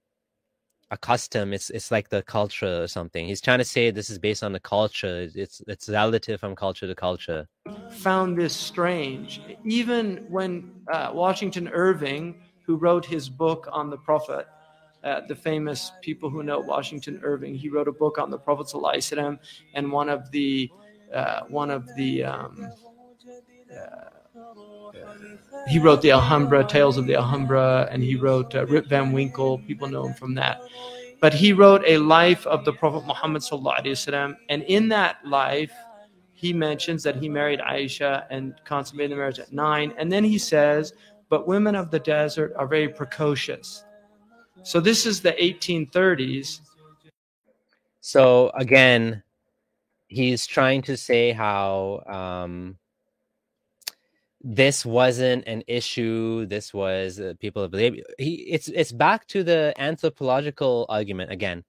a 0.90 0.96
custom. 0.96 1.52
It's 1.52 1.68
it's 1.68 1.90
like 1.90 2.08
the 2.08 2.22
culture 2.22 2.82
or 2.82 2.86
something. 2.86 3.26
He's 3.26 3.42
trying 3.42 3.58
to 3.58 3.64
say 3.64 3.90
this 3.90 4.08
is 4.08 4.18
based 4.18 4.42
on 4.42 4.52
the 4.52 4.60
culture. 4.60 5.28
It's 5.34 5.60
it's 5.66 5.90
relative 5.90 6.40
from 6.40 6.56
culture 6.56 6.86
to 6.86 6.94
culture. 6.94 7.46
found 7.90 8.38
this 8.38 8.56
strange. 8.56 9.42
Even 9.66 10.24
when 10.30 10.72
uh, 10.90 11.10
Washington 11.12 11.68
Irving, 11.68 12.36
who 12.64 12.76
wrote 12.76 13.04
his 13.04 13.28
book 13.28 13.68
on 13.70 13.90
the 13.90 13.98
Prophet, 13.98 14.46
uh, 15.04 15.20
the 15.28 15.34
famous 15.34 15.92
people 16.02 16.28
who 16.30 16.42
know 16.42 16.58
Washington 16.60 17.20
Irving, 17.22 17.54
he 17.54 17.68
wrote 17.68 17.88
a 17.88 17.92
book 17.92 18.18
on 18.18 18.30
the 18.30 18.38
Prophet 18.38 18.66
ﷺ, 18.66 19.38
and 19.74 19.92
one 19.92 20.08
of 20.08 20.30
the 20.30 20.70
uh, 21.14 21.40
one 21.48 21.70
of 21.70 21.88
the 21.96 22.24
um, 22.24 22.70
uh, 23.74 24.08
he 25.66 25.78
wrote 25.78 26.02
the 26.02 26.12
Alhambra 26.12 26.64
Tales 26.64 26.96
of 26.96 27.06
the 27.06 27.14
Alhambra, 27.14 27.88
and 27.90 28.02
he 28.02 28.16
wrote 28.16 28.54
uh, 28.54 28.66
Rip 28.66 28.86
Van 28.86 29.12
Winkle. 29.12 29.58
People 29.60 29.88
know 29.88 30.06
him 30.06 30.14
from 30.14 30.34
that. 30.34 30.60
But 31.20 31.34
he 31.34 31.52
wrote 31.52 31.82
a 31.86 31.98
life 31.98 32.46
of 32.46 32.64
the 32.64 32.72
Prophet 32.72 33.06
Muhammad 33.06 33.42
ﷺ, 33.42 34.36
and 34.48 34.62
in 34.64 34.88
that 34.90 35.16
life, 35.24 35.72
he 36.34 36.52
mentions 36.52 37.02
that 37.02 37.16
he 37.16 37.28
married 37.28 37.58
Aisha 37.58 38.24
and 38.30 38.54
consummated 38.64 39.10
the 39.10 39.16
marriage 39.16 39.40
at 39.40 39.52
nine. 39.52 39.92
And 39.98 40.10
then 40.12 40.22
he 40.22 40.38
says, 40.38 40.92
but 41.28 41.48
women 41.48 41.74
of 41.74 41.90
the 41.90 41.98
desert 41.98 42.52
are 42.56 42.68
very 42.68 42.88
precocious. 42.88 43.84
So 44.62 44.80
this 44.80 45.06
is 45.06 45.20
the 45.20 45.32
1830s. 45.32 46.60
So 48.00 48.50
again, 48.54 49.22
he's 50.08 50.46
trying 50.46 50.82
to 50.82 50.96
say 50.96 51.32
how 51.32 52.02
um, 52.06 52.78
this 54.40 54.84
wasn't 54.86 55.46
an 55.46 55.62
issue. 55.66 56.46
This 56.46 56.72
was 56.72 57.20
uh, 57.20 57.34
people 57.40 57.68
believe 57.68 58.02
he. 58.18 58.34
It's 58.50 58.68
it's 58.68 58.92
back 58.92 59.26
to 59.28 59.42
the 59.42 59.74
anthropological 59.78 60.86
argument 60.88 61.32
again. 61.32 61.64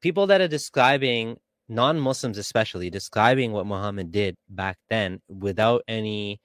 People 0.00 0.26
that 0.28 0.40
are 0.40 0.48
describing 0.48 1.38
non-Muslims, 1.68 2.38
especially 2.38 2.90
describing 2.90 3.52
what 3.52 3.66
Muhammad 3.66 4.10
did 4.10 4.36
back 4.48 4.78
then, 4.88 5.20
without 5.28 5.82
any 5.88 6.40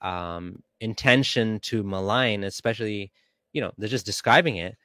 um, 0.00 0.62
intention 0.80 1.60
to 1.60 1.82
malign, 1.82 2.44
especially 2.44 3.12
you 3.52 3.60
know 3.60 3.72
they're 3.78 3.88
just 3.88 4.06
describing 4.06 4.56
it. 4.56 4.76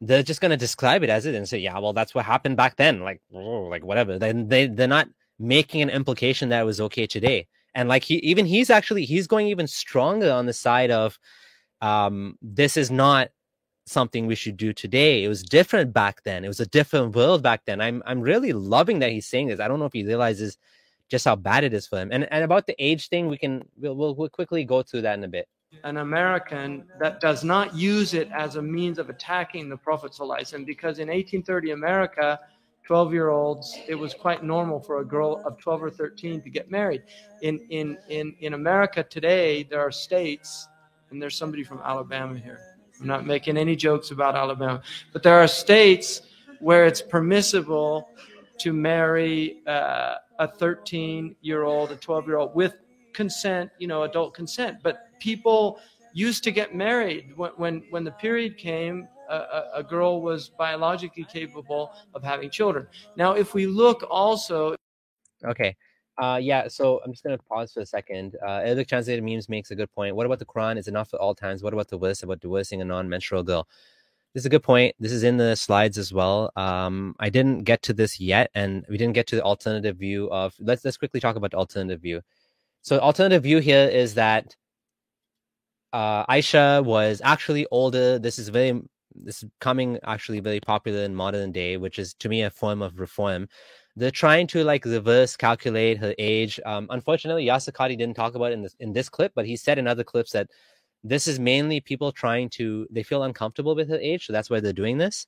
They're 0.00 0.22
just 0.22 0.40
going 0.40 0.50
to 0.50 0.56
describe 0.56 1.02
it 1.02 1.10
as 1.10 1.24
it 1.26 1.34
and 1.34 1.48
say 1.48 1.58
yeah 1.58 1.78
well 1.78 1.92
that's 1.92 2.14
what 2.14 2.24
happened 2.24 2.56
back 2.56 2.76
then. 2.76 3.00
Like 3.00 3.20
oh, 3.32 3.62
like 3.62 3.84
whatever. 3.84 4.18
Then 4.18 4.48
they 4.48 4.66
they're 4.66 4.88
not 4.88 5.08
making 5.38 5.82
an 5.82 5.90
implication 5.90 6.48
that 6.50 6.60
it 6.60 6.64
was 6.64 6.80
okay 6.80 7.06
today. 7.06 7.46
And 7.74 7.88
like 7.88 8.04
he 8.04 8.16
even 8.16 8.46
he's 8.46 8.70
actually 8.70 9.04
he's 9.04 9.26
going 9.26 9.48
even 9.48 9.66
stronger 9.66 10.30
on 10.30 10.46
the 10.46 10.52
side 10.52 10.90
of 10.90 11.18
um 11.80 12.38
this 12.40 12.76
is 12.76 12.90
not 12.90 13.30
something 13.86 14.26
we 14.26 14.34
should 14.34 14.56
do 14.56 14.72
today. 14.72 15.24
It 15.24 15.28
was 15.28 15.42
different 15.42 15.92
back 15.92 16.22
then. 16.22 16.44
It 16.44 16.48
was 16.48 16.60
a 16.60 16.66
different 16.66 17.14
world 17.14 17.42
back 17.42 17.64
then. 17.66 17.80
I'm 17.80 18.02
i'm 18.06 18.20
really 18.20 18.52
loving 18.52 19.00
that 19.00 19.10
he's 19.10 19.26
saying 19.26 19.48
this. 19.48 19.60
I 19.60 19.68
don't 19.68 19.78
know 19.78 19.86
if 19.86 19.92
he 19.92 20.04
realizes 20.04 20.58
just 21.10 21.24
how 21.24 21.36
bad 21.36 21.64
it 21.64 21.74
is 21.74 21.86
for 21.86 21.98
him. 21.98 22.10
And 22.12 22.30
and 22.32 22.44
about 22.44 22.66
the 22.66 22.76
age 22.78 23.08
thing 23.08 23.28
we 23.28 23.38
can 23.38 23.64
we'll, 23.78 23.94
we'll, 23.94 24.14
we'll 24.14 24.28
quickly 24.28 24.64
go 24.64 24.82
through 24.82 25.02
that 25.02 25.18
in 25.18 25.24
a 25.24 25.28
bit 25.28 25.48
an 25.82 25.98
American 25.98 26.84
that 27.00 27.20
does 27.20 27.44
not 27.44 27.74
use 27.74 28.14
it 28.14 28.28
as 28.32 28.56
a 28.56 28.62
means 28.62 28.98
of 28.98 29.10
attacking 29.10 29.68
the 29.68 29.76
Prophet 29.76 30.12
because 30.64 30.98
in 30.98 31.08
1830 31.08 31.72
America, 31.72 32.40
12 32.86 33.12
year 33.12 33.30
olds, 33.30 33.78
it 33.88 33.94
was 33.94 34.14
quite 34.14 34.44
normal 34.44 34.78
for 34.78 35.00
a 35.00 35.04
girl 35.04 35.42
of 35.46 35.58
12 35.58 35.82
or 35.84 35.90
13 35.90 36.42
to 36.42 36.50
get 36.50 36.70
married. 36.70 37.02
In, 37.42 37.60
in, 37.70 37.98
in, 38.08 38.34
in 38.40 38.54
America 38.54 39.02
today, 39.02 39.64
there 39.64 39.80
are 39.80 39.90
states, 39.90 40.68
and 41.10 41.20
there's 41.20 41.36
somebody 41.36 41.64
from 41.64 41.80
Alabama 41.82 42.38
here. 42.38 42.60
I'm 43.00 43.06
not 43.06 43.26
making 43.26 43.56
any 43.56 43.74
jokes 43.74 44.10
about 44.10 44.36
Alabama, 44.36 44.82
but 45.12 45.22
there 45.22 45.38
are 45.38 45.48
states 45.48 46.22
where 46.60 46.86
it's 46.86 47.02
permissible 47.02 48.08
to 48.58 48.72
marry 48.72 49.62
uh, 49.66 50.14
a 50.38 50.48
13 50.48 51.34
year 51.40 51.64
old, 51.64 51.90
a 51.90 51.96
12 51.96 52.26
year 52.26 52.38
old 52.38 52.54
with 52.54 52.74
consent, 53.12 53.70
you 53.78 53.86
know, 53.86 54.02
adult 54.02 54.34
consent. 54.34 54.78
But 54.82 55.08
people 55.24 55.80
used 56.12 56.44
to 56.44 56.52
get 56.52 56.74
married 56.74 57.32
when 57.36 57.52
when, 57.56 57.74
when 57.90 58.04
the 58.04 58.12
period 58.12 58.56
came. 58.58 59.08
A, 59.30 59.62
a 59.76 59.82
girl 59.82 60.20
was 60.20 60.50
biologically 60.50 61.24
capable 61.24 61.90
of 62.12 62.22
having 62.22 62.50
children. 62.50 62.86
Now, 63.16 63.32
if 63.32 63.54
we 63.54 63.66
look 63.66 64.04
also, 64.10 64.76
okay, 65.42 65.74
uh, 66.18 66.38
yeah. 66.42 66.68
So 66.68 67.00
I'm 67.02 67.10
just 67.10 67.24
gonna 67.24 67.38
pause 67.38 67.72
for 67.72 67.80
a 67.80 67.86
second. 67.86 68.36
Uh, 68.46 68.68
Arabic 68.68 68.86
translated 68.86 69.24
memes 69.24 69.48
makes 69.48 69.70
a 69.70 69.74
good 69.74 69.90
point. 69.92 70.14
What 70.14 70.26
about 70.26 70.40
the 70.40 70.44
Quran 70.44 70.76
is 70.76 70.88
enough 70.88 71.14
at 71.14 71.20
all 71.20 71.34
times? 71.34 71.62
What 71.62 71.72
about 71.72 71.88
the 71.88 71.96
verse 71.96 72.22
about 72.22 72.40
divorcing 72.40 72.82
a 72.82 72.84
non-menstrual 72.84 73.44
girl? 73.44 73.66
This 74.34 74.42
is 74.42 74.46
a 74.46 74.50
good 74.50 74.62
point. 74.62 74.94
This 75.00 75.12
is 75.12 75.22
in 75.22 75.38
the 75.38 75.54
slides 75.54 75.96
as 75.96 76.12
well. 76.12 76.50
Um, 76.54 77.14
I 77.18 77.30
didn't 77.30 77.64
get 77.64 77.80
to 77.84 77.94
this 77.94 78.20
yet, 78.20 78.50
and 78.54 78.84
we 78.90 78.98
didn't 78.98 79.14
get 79.14 79.26
to 79.28 79.36
the 79.36 79.42
alternative 79.42 79.96
view 79.96 80.28
of. 80.30 80.54
Let's 80.60 80.84
let's 80.84 80.98
quickly 80.98 81.20
talk 81.20 81.36
about 81.36 81.52
the 81.52 81.56
alternative 81.56 82.02
view. 82.02 82.20
So, 82.82 82.98
alternative 82.98 83.44
view 83.44 83.60
here 83.60 83.88
is 83.88 84.12
that 84.14 84.54
uh, 85.94 86.26
Aisha 86.26 86.84
was 86.84 87.22
actually 87.24 87.66
older. 87.70 88.18
This 88.18 88.38
is 88.38 88.48
very 88.48 88.82
this 89.14 89.44
is 89.44 89.48
coming 89.60 89.98
actually 90.02 90.40
very 90.40 90.58
popular 90.58 91.04
in 91.04 91.14
modern 91.14 91.52
day, 91.52 91.76
which 91.76 92.00
is 92.00 92.14
to 92.14 92.28
me 92.28 92.42
a 92.42 92.50
form 92.50 92.82
of 92.82 92.98
reform. 92.98 93.48
They're 93.94 94.10
trying 94.10 94.48
to 94.48 94.64
like 94.64 94.84
reverse 94.84 95.36
calculate 95.36 95.98
her 95.98 96.12
age. 96.18 96.58
Um, 96.66 96.88
unfortunately, 96.90 97.46
Yasir 97.46 97.72
Qadhi 97.72 97.96
didn't 97.96 98.16
talk 98.16 98.34
about 98.34 98.50
in 98.50 98.62
this 98.62 98.74
in 98.80 98.92
this 98.92 99.08
clip, 99.08 99.32
but 99.36 99.46
he 99.46 99.56
said 99.56 99.78
in 99.78 99.86
other 99.86 100.02
clips 100.02 100.32
that 100.32 100.48
this 101.04 101.28
is 101.28 101.38
mainly 101.38 101.80
people 101.80 102.10
trying 102.10 102.48
to 102.50 102.88
they 102.90 103.04
feel 103.04 103.22
uncomfortable 103.22 103.76
with 103.76 103.88
her 103.88 103.98
age, 103.98 104.26
so 104.26 104.32
that's 104.32 104.50
why 104.50 104.58
they're 104.58 104.72
doing 104.72 104.98
this. 104.98 105.26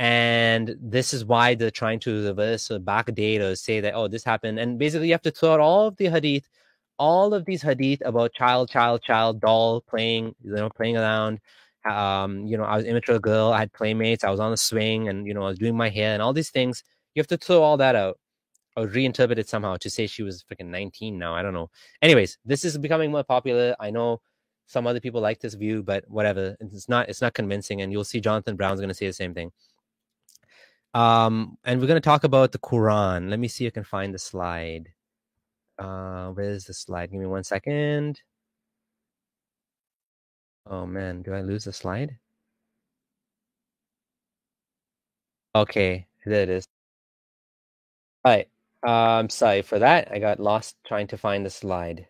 And 0.00 0.76
this 0.80 1.14
is 1.14 1.24
why 1.24 1.54
they're 1.54 1.70
trying 1.70 2.00
to 2.00 2.26
reverse 2.26 2.70
or 2.70 2.80
backdate 2.80 3.40
or 3.40 3.54
say 3.54 3.80
that 3.80 3.94
oh 3.94 4.08
this 4.08 4.24
happened. 4.24 4.58
And 4.58 4.76
basically, 4.76 5.06
you 5.08 5.14
have 5.14 5.22
to 5.22 5.30
throw 5.30 5.52
out 5.54 5.60
all 5.60 5.86
of 5.86 5.96
the 5.98 6.08
hadith 6.08 6.48
all 7.00 7.32
of 7.32 7.46
these 7.46 7.62
hadith 7.62 8.02
about 8.04 8.32
child, 8.34 8.70
child, 8.70 9.02
child, 9.02 9.40
doll 9.40 9.80
playing, 9.80 10.34
you 10.44 10.52
know, 10.52 10.68
playing 10.68 10.98
around. 10.98 11.40
Um, 11.90 12.46
you 12.46 12.58
know, 12.58 12.64
I 12.64 12.76
was 12.76 12.84
immature 12.84 13.18
girl, 13.18 13.52
I 13.54 13.60
had 13.60 13.72
playmates, 13.72 14.22
I 14.22 14.30
was 14.30 14.38
on 14.38 14.50
the 14.50 14.56
swing, 14.58 15.08
and 15.08 15.26
you 15.26 15.32
know, 15.32 15.42
I 15.42 15.48
was 15.48 15.58
doing 15.58 15.76
my 15.76 15.88
hair 15.88 16.12
and 16.12 16.22
all 16.22 16.34
these 16.34 16.50
things. 16.50 16.84
You 17.14 17.20
have 17.20 17.26
to 17.28 17.38
throw 17.38 17.62
all 17.62 17.78
that 17.78 17.96
out 17.96 18.18
or 18.76 18.86
reinterpret 18.86 19.38
it 19.38 19.48
somehow 19.48 19.76
to 19.78 19.88
say 19.90 20.06
she 20.06 20.22
was 20.22 20.44
freaking 20.44 20.66
19 20.66 21.18
now. 21.18 21.34
I 21.34 21.42
don't 21.42 21.54
know. 21.54 21.70
Anyways, 22.02 22.38
this 22.44 22.64
is 22.66 22.76
becoming 22.76 23.10
more 23.10 23.24
popular. 23.24 23.74
I 23.80 23.90
know 23.90 24.20
some 24.66 24.86
other 24.86 25.00
people 25.00 25.22
like 25.22 25.40
this 25.40 25.54
view, 25.54 25.82
but 25.82 26.04
whatever. 26.06 26.54
It's 26.60 26.88
not 26.88 27.08
it's 27.08 27.22
not 27.22 27.32
convincing, 27.32 27.80
and 27.80 27.90
you'll 27.90 28.04
see 28.04 28.20
Jonathan 28.20 28.56
Brown's 28.56 28.80
gonna 28.80 28.94
say 28.94 29.06
the 29.06 29.12
same 29.14 29.32
thing. 29.32 29.50
Um, 30.92 31.56
and 31.64 31.80
we're 31.80 31.86
gonna 31.86 32.00
talk 32.00 32.24
about 32.24 32.52
the 32.52 32.58
Quran. 32.58 33.30
Let 33.30 33.38
me 33.40 33.48
see 33.48 33.64
if 33.64 33.72
I 33.72 33.74
can 33.74 33.84
find 33.84 34.12
the 34.12 34.18
slide. 34.18 34.90
Uh, 35.80 36.30
where's 36.30 36.66
the 36.66 36.74
slide? 36.74 37.10
Give 37.12 37.20
me 37.20 37.26
one 37.26 37.44
second. 37.44 38.20
Oh 40.66 40.86
man, 40.86 41.22
do 41.22 41.34
I 41.34 41.42
lose 41.42 41.64
the 41.64 41.72
slide? 41.72 42.18
Okay, 45.54 46.06
there 46.26 46.42
it 46.44 46.48
is. 46.50 46.66
All 48.24 48.32
right. 48.32 48.48
Uh, 48.86 48.90
I'm 49.20 49.30
sorry 49.30 49.62
for 49.62 49.78
that. 49.80 50.10
I 50.12 50.18
got 50.20 50.40
lost 50.40 50.76
trying 50.86 51.08
to 51.08 51.18
find 51.18 51.44
the 51.46 51.50
slide. 51.50 52.08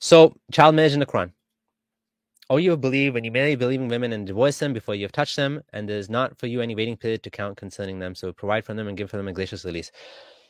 So, 0.00 0.36
child 0.52 0.74
marriage 0.74 0.92
in 0.94 1.00
the 1.00 1.06
Quran. 1.06 1.32
All 2.50 2.60
you 2.60 2.76
believe 2.76 3.14
when 3.14 3.24
you 3.24 3.32
marry 3.32 3.56
believing 3.56 3.88
women 3.88 4.12
and 4.12 4.26
divorce 4.26 4.58
them 4.58 4.72
before 4.72 4.94
you 4.94 5.04
have 5.04 5.12
touched 5.12 5.36
them, 5.36 5.62
and 5.72 5.88
there 5.88 5.98
is 5.98 6.10
not 6.10 6.38
for 6.38 6.46
you 6.46 6.60
any 6.60 6.74
waiting 6.76 6.96
period 6.96 7.22
to 7.24 7.30
count 7.30 7.56
concerning 7.56 7.98
them. 7.98 8.14
So 8.14 8.32
provide 8.32 8.64
for 8.64 8.74
them 8.74 8.88
and 8.88 8.96
give 8.96 9.10
for 9.10 9.16
them 9.16 9.28
a 9.28 9.32
gracious 9.32 9.64
release. 9.64 9.90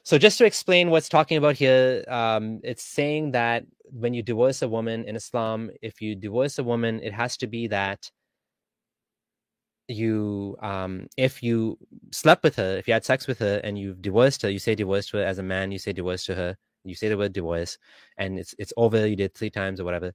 So 0.07 0.19
just 0.19 0.39
to 0.39 0.45
explain 0.45 0.91
what's 0.91 1.09
talking 1.09 1.37
about 1.37 1.57
here, 1.57 2.05
um, 2.07 2.61
it's 2.63 2.85
saying 2.85 3.33
that 3.33 3.65
when 3.91 4.15
you 4.15 4.23
divorce 4.23 4.63
a 4.63 4.69
woman 4.69 5.05
in 5.05 5.17
Islam, 5.17 5.69
if 5.83 6.01
you 6.01 6.15
divorce 6.15 6.61
a 6.61 6.63
woman, 6.63 7.01
it 7.03 7.13
has 7.13 7.37
to 7.39 7.49
be 7.49 7.67
that 7.67 8.09
you, 9.89 10.57
um, 10.63 11.09
if 11.17 11.43
you 11.43 11.77
slept 12.13 12.45
with 12.45 12.55
her, 12.55 12.77
if 12.77 12.87
you 12.87 12.95
had 12.95 13.05
sex 13.05 13.27
with 13.27 13.41
her, 13.41 13.61
and 13.65 13.77
you've 13.77 14.01
divorced 14.01 14.43
her, 14.43 14.49
you 14.49 14.61
say 14.61 14.77
divorce 14.77 15.09
to 15.09 15.17
her 15.17 15.25
as 15.25 15.41
a 15.41 15.43
man, 15.43 15.73
you 15.73 15.79
say 15.81 15.93
divorce 15.93 16.25
to 16.27 16.37
her, 16.37 16.57
you 16.85 16.95
say 16.95 17.09
the 17.09 17.19
word 17.19 17.33
divorce, 17.33 17.77
and 18.17 18.39
it's 18.39 18.55
it's 18.61 18.73
over. 18.77 19.09
You 19.09 19.17
did 19.17 19.35
three 19.35 19.51
times 19.51 19.81
or 19.81 19.85
whatever. 19.85 20.13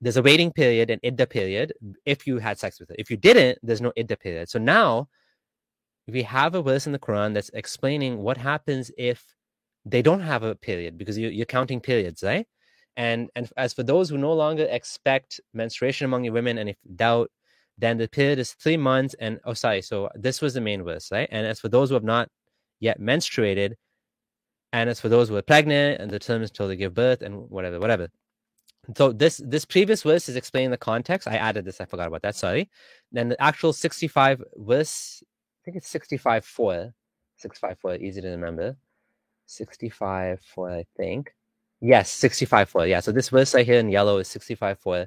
There's 0.00 0.16
a 0.16 0.22
waiting 0.22 0.50
period, 0.50 0.90
an 0.90 0.98
idda 1.04 1.30
period, 1.30 1.74
if 2.06 2.26
you 2.26 2.38
had 2.38 2.58
sex 2.58 2.80
with 2.80 2.88
her. 2.88 2.96
If 2.98 3.08
you 3.08 3.16
didn't, 3.16 3.60
there's 3.62 3.80
no 3.80 3.92
idda 3.96 4.18
period. 4.18 4.48
So 4.48 4.58
now 4.58 5.06
we 6.08 6.22
have 6.22 6.54
a 6.54 6.62
verse 6.62 6.86
in 6.86 6.92
the 6.92 6.98
Quran 6.98 7.34
that's 7.34 7.50
explaining 7.54 8.18
what 8.18 8.36
happens 8.36 8.90
if 8.98 9.24
they 9.84 10.02
don't 10.02 10.20
have 10.20 10.42
a 10.42 10.54
period 10.54 10.98
because 10.98 11.18
you, 11.18 11.42
are 11.42 11.46
counting 11.46 11.80
periods, 11.80 12.22
right? 12.22 12.46
And 12.96 13.30
and 13.34 13.50
as 13.56 13.72
for 13.72 13.82
those 13.82 14.10
who 14.10 14.18
no 14.18 14.32
longer 14.32 14.66
expect 14.70 15.40
menstruation 15.54 16.04
among 16.04 16.24
your 16.24 16.34
women, 16.34 16.58
and 16.58 16.68
if 16.68 16.76
doubt, 16.96 17.30
then 17.78 17.96
the 17.96 18.08
period 18.08 18.38
is 18.38 18.52
three 18.52 18.76
months. 18.76 19.14
And 19.18 19.40
oh, 19.44 19.54
sorry, 19.54 19.82
so 19.82 20.10
this 20.14 20.42
was 20.42 20.54
the 20.54 20.60
main 20.60 20.84
verse, 20.84 21.10
right? 21.10 21.28
And 21.32 21.46
as 21.46 21.58
for 21.60 21.68
those 21.68 21.88
who 21.88 21.94
have 21.94 22.04
not 22.04 22.28
yet 22.80 23.00
menstruated, 23.00 23.74
and 24.72 24.90
as 24.90 25.00
for 25.00 25.08
those 25.08 25.28
who 25.28 25.36
are 25.36 25.42
pregnant 25.42 26.00
and 26.00 26.10
the 26.10 26.18
term 26.18 26.42
is 26.42 26.50
until 26.50 26.68
they 26.68 26.76
give 26.76 26.94
birth 26.94 27.22
and 27.22 27.48
whatever, 27.50 27.78
whatever. 27.78 28.08
So 28.96 29.12
this 29.12 29.40
this 29.44 29.64
previous 29.64 30.02
verse 30.02 30.28
is 30.28 30.36
explaining 30.36 30.70
the 30.70 30.76
context. 30.76 31.28
I 31.28 31.36
added 31.36 31.64
this. 31.64 31.80
I 31.80 31.84
forgot 31.84 32.08
about 32.08 32.22
that. 32.22 32.34
Sorry. 32.34 32.68
Then 33.12 33.28
the 33.28 33.40
actual 33.40 33.72
65 33.72 34.42
verse, 34.56 35.22
I 35.22 35.31
think 35.64 35.76
it's 35.76 35.88
65 35.88 36.44
4. 36.44 36.94
65 37.36 37.78
4, 37.78 37.96
easy 37.96 38.20
to 38.20 38.28
remember. 38.28 38.76
65 39.46 40.40
4, 40.40 40.70
I 40.70 40.86
think. 40.96 41.34
Yes, 41.80 42.10
65 42.10 42.68
4. 42.68 42.86
Yeah. 42.86 43.00
So 43.00 43.12
this 43.12 43.28
verse 43.28 43.54
right 43.54 43.66
here 43.66 43.80
in 43.80 43.88
yellow 43.88 44.18
is 44.18 44.28
65 44.28 44.78
4. 44.78 45.06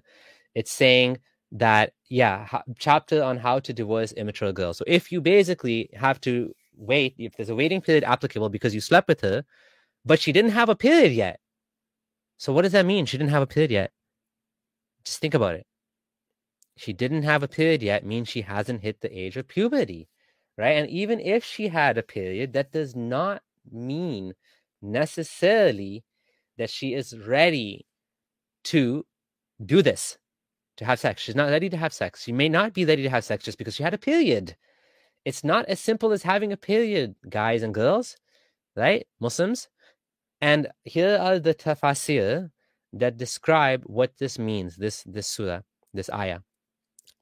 It's 0.56 0.72
saying 0.72 1.20
that, 1.54 1.94
yeah, 2.10 2.46
ha- 2.46 2.64
chapter 2.78 3.24
on 3.24 3.38
how 3.38 3.60
to 3.60 3.74
divorce 3.74 4.12
immature 4.14 4.52
girls. 4.52 4.78
So 4.78 4.86
if 4.88 5.12
you 5.12 5.22
basically 5.22 5.90
have 5.94 6.20
to 6.22 6.54
wait, 6.76 7.16
if 7.18 7.36
there's 7.38 7.50
a 7.50 7.56
waiting 7.56 7.82
period 7.82 8.04
applicable 8.04 8.50
because 8.50 8.76
you 8.76 8.82
slept 8.82 9.08
with 9.08 9.22
her, 9.22 9.46
but 10.04 10.20
she 10.20 10.32
didn't 10.32 10.52
have 10.52 10.70
a 10.70 10.76
period 10.76 11.14
yet. 11.14 11.40
So 12.38 12.52
what 12.52 12.64
does 12.64 12.74
that 12.74 12.86
mean? 12.86 13.06
She 13.06 13.18
didn't 13.18 13.32
have 13.32 13.44
a 13.44 13.48
period 13.48 13.72
yet. 13.72 13.92
Just 15.06 15.20
think 15.20 15.34
about 15.34 15.56
it. 15.56 15.66
She 16.78 16.92
didn't 16.92 17.24
have 17.24 17.42
a 17.42 17.48
period 17.48 17.82
yet 17.82 18.06
means 18.06 18.28
she 18.28 18.42
hasn't 18.42 18.82
hit 18.82 19.00
the 19.00 19.18
age 19.18 19.38
of 19.38 19.48
puberty, 19.48 20.10
right? 20.58 20.78
And 20.78 20.90
even 20.90 21.20
if 21.20 21.44
she 21.44 21.68
had 21.68 21.98
a 21.98 22.04
period, 22.04 22.54
that 22.54 22.72
does 22.72 22.96
not 22.96 23.42
mean 23.72 24.34
necessarily 24.82 26.04
that 26.58 26.70
she 26.70 26.94
is 26.94 27.18
ready 27.18 27.86
to 28.66 29.06
do 29.64 29.82
this, 29.82 30.18
to 30.78 30.86
have 30.86 31.00
sex. 31.00 31.22
She's 31.22 31.36
not 31.36 31.50
ready 31.50 31.70
to 31.70 31.78
have 31.78 31.94
sex. 31.94 32.24
She 32.24 32.32
may 32.32 32.50
not 32.50 32.74
be 32.74 32.86
ready 32.86 33.04
to 33.04 33.10
have 33.10 33.24
sex 33.24 33.44
just 33.44 33.58
because 33.58 33.76
she 33.76 33.84
had 33.84 33.94
a 33.94 33.98
period. 33.98 34.56
It's 35.24 35.44
not 35.44 35.66
as 35.66 35.80
simple 35.80 36.12
as 36.12 36.24
having 36.24 36.52
a 36.52 36.58
period, 36.58 37.16
guys 37.30 37.64
and 37.64 37.74
girls, 37.74 38.18
right? 38.76 39.08
Muslims. 39.20 39.68
And 40.42 40.68
here 40.84 41.18
are 41.18 41.40
the 41.40 41.56
tafsir 41.56 42.52
that 42.94 43.18
describe 43.18 43.84
what 43.86 44.18
this 44.20 44.38
means, 44.38 44.76
this 44.76 45.04
this 45.04 45.28
surah, 45.28 45.62
this 45.94 46.10
ayah. 46.10 46.40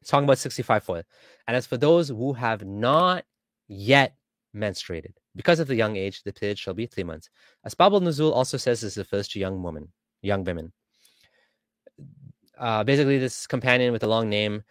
Talking 0.09 0.25
about 0.25 0.37
65 0.37 0.83
4. 0.83 1.03
And 1.47 1.57
as 1.57 1.65
for 1.65 1.77
those 1.77 2.09
who 2.09 2.33
have 2.33 2.65
not 2.65 3.25
yet 3.67 4.15
menstruated, 4.55 5.13
because 5.35 5.59
of 5.59 5.67
the 5.67 5.75
young 5.75 5.95
age, 5.95 6.23
the 6.23 6.33
period 6.33 6.59
shall 6.59 6.73
be 6.73 6.85
three 6.85 7.03
months. 7.03 7.29
Asbab 7.67 7.93
al-Nuzul 7.93 8.31
also 8.31 8.57
says 8.57 8.81
this 8.81 8.97
refers 8.97 9.27
to 9.29 9.39
young 9.39 9.61
women, 9.63 9.91
young 10.21 10.43
women. 10.43 10.71
Uh, 12.57 12.83
basically, 12.83 13.17
this 13.17 13.47
companion 13.47 13.91
with 13.91 14.03
a 14.03 14.07
long 14.07 14.29
name, 14.29 14.63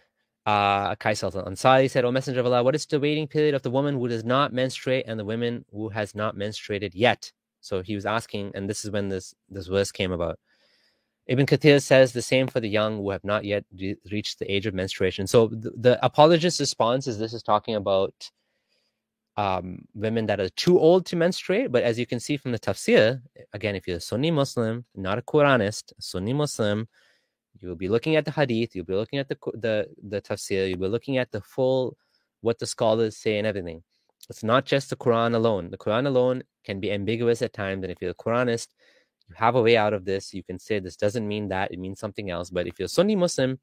uh, 0.46 0.94
Kaisal 0.96 1.34
al-Ansari 1.34 1.90
said, 1.90 2.04
O 2.04 2.12
Messenger 2.12 2.40
of 2.40 2.46
Allah, 2.46 2.62
what 2.62 2.74
is 2.74 2.86
the 2.86 3.00
waiting 3.00 3.26
period 3.26 3.54
of 3.54 3.62
the 3.62 3.70
woman 3.70 3.94
who 3.94 4.08
does 4.08 4.24
not 4.24 4.52
menstruate 4.52 5.04
and 5.06 5.18
the 5.18 5.24
woman 5.24 5.64
who 5.72 5.88
has 5.88 6.14
not 6.14 6.36
menstruated 6.36 6.92
yet? 6.94 7.32
So 7.60 7.82
he 7.82 7.94
was 7.94 8.06
asking, 8.06 8.52
and 8.54 8.68
this 8.68 8.84
is 8.84 8.90
when 8.90 9.08
this, 9.08 9.34
this 9.48 9.66
verse 9.68 9.92
came 9.92 10.12
about. 10.12 10.38
Ibn 11.28 11.46
Kathir 11.46 11.80
says 11.80 12.12
the 12.12 12.22
same 12.22 12.48
for 12.48 12.60
the 12.60 12.68
young 12.68 12.98
who 12.98 13.10
have 13.10 13.24
not 13.24 13.44
yet 13.44 13.64
re- 13.78 13.96
reached 14.10 14.38
the 14.38 14.52
age 14.52 14.66
of 14.66 14.74
menstruation. 14.74 15.26
So 15.26 15.46
the, 15.48 15.70
the 15.76 16.04
apologist's 16.04 16.60
response 16.60 17.06
is 17.06 17.18
this 17.18 17.32
is 17.32 17.42
talking 17.42 17.76
about 17.76 18.12
um, 19.36 19.84
women 19.94 20.26
that 20.26 20.40
are 20.40 20.48
too 20.50 20.78
old 20.78 21.06
to 21.06 21.16
menstruate. 21.16 21.70
But 21.70 21.84
as 21.84 21.98
you 21.98 22.06
can 22.06 22.20
see 22.20 22.36
from 22.36 22.52
the 22.52 22.58
tafsir, 22.58 23.22
again, 23.52 23.76
if 23.76 23.86
you're 23.86 23.98
a 23.98 24.00
Sunni 24.00 24.30
Muslim, 24.30 24.84
not 24.94 25.18
a 25.18 25.22
Quranist, 25.22 25.92
Sunni 26.00 26.32
Muslim, 26.32 26.88
you 27.60 27.68
will 27.68 27.76
be 27.76 27.88
looking 27.88 28.16
at 28.16 28.24
the 28.24 28.30
hadith, 28.32 28.74
you'll 28.74 28.84
be 28.84 28.94
looking 28.94 29.18
at 29.18 29.28
the 29.28 29.36
the 29.54 29.88
the 30.02 30.20
tafsir, 30.20 30.68
you'll 30.68 30.78
be 30.78 30.88
looking 30.88 31.18
at 31.18 31.30
the 31.30 31.40
full 31.40 31.96
what 32.40 32.58
the 32.58 32.66
scholars 32.66 33.16
say 33.16 33.38
and 33.38 33.46
everything. 33.46 33.82
It's 34.28 34.42
not 34.42 34.64
just 34.64 34.90
the 34.90 34.96
Quran 34.96 35.34
alone. 35.34 35.70
The 35.70 35.78
Quran 35.78 36.06
alone 36.06 36.42
can 36.64 36.80
be 36.80 36.90
ambiguous 36.90 37.42
at 37.42 37.52
times, 37.52 37.84
and 37.84 37.92
if 37.92 37.98
you're 38.00 38.12
a 38.12 38.14
Quranist, 38.14 38.68
you 39.28 39.34
have 39.36 39.54
a 39.54 39.62
way 39.62 39.76
out 39.76 39.92
of 39.92 40.04
this. 40.04 40.34
You 40.34 40.42
can 40.42 40.58
say 40.58 40.78
this 40.78 40.96
doesn't 40.96 41.26
mean 41.26 41.48
that, 41.48 41.72
it 41.72 41.78
means 41.78 41.98
something 42.00 42.30
else. 42.30 42.50
But 42.50 42.66
if 42.66 42.78
you're 42.78 42.88
Sunni 42.88 43.16
Muslim, 43.16 43.58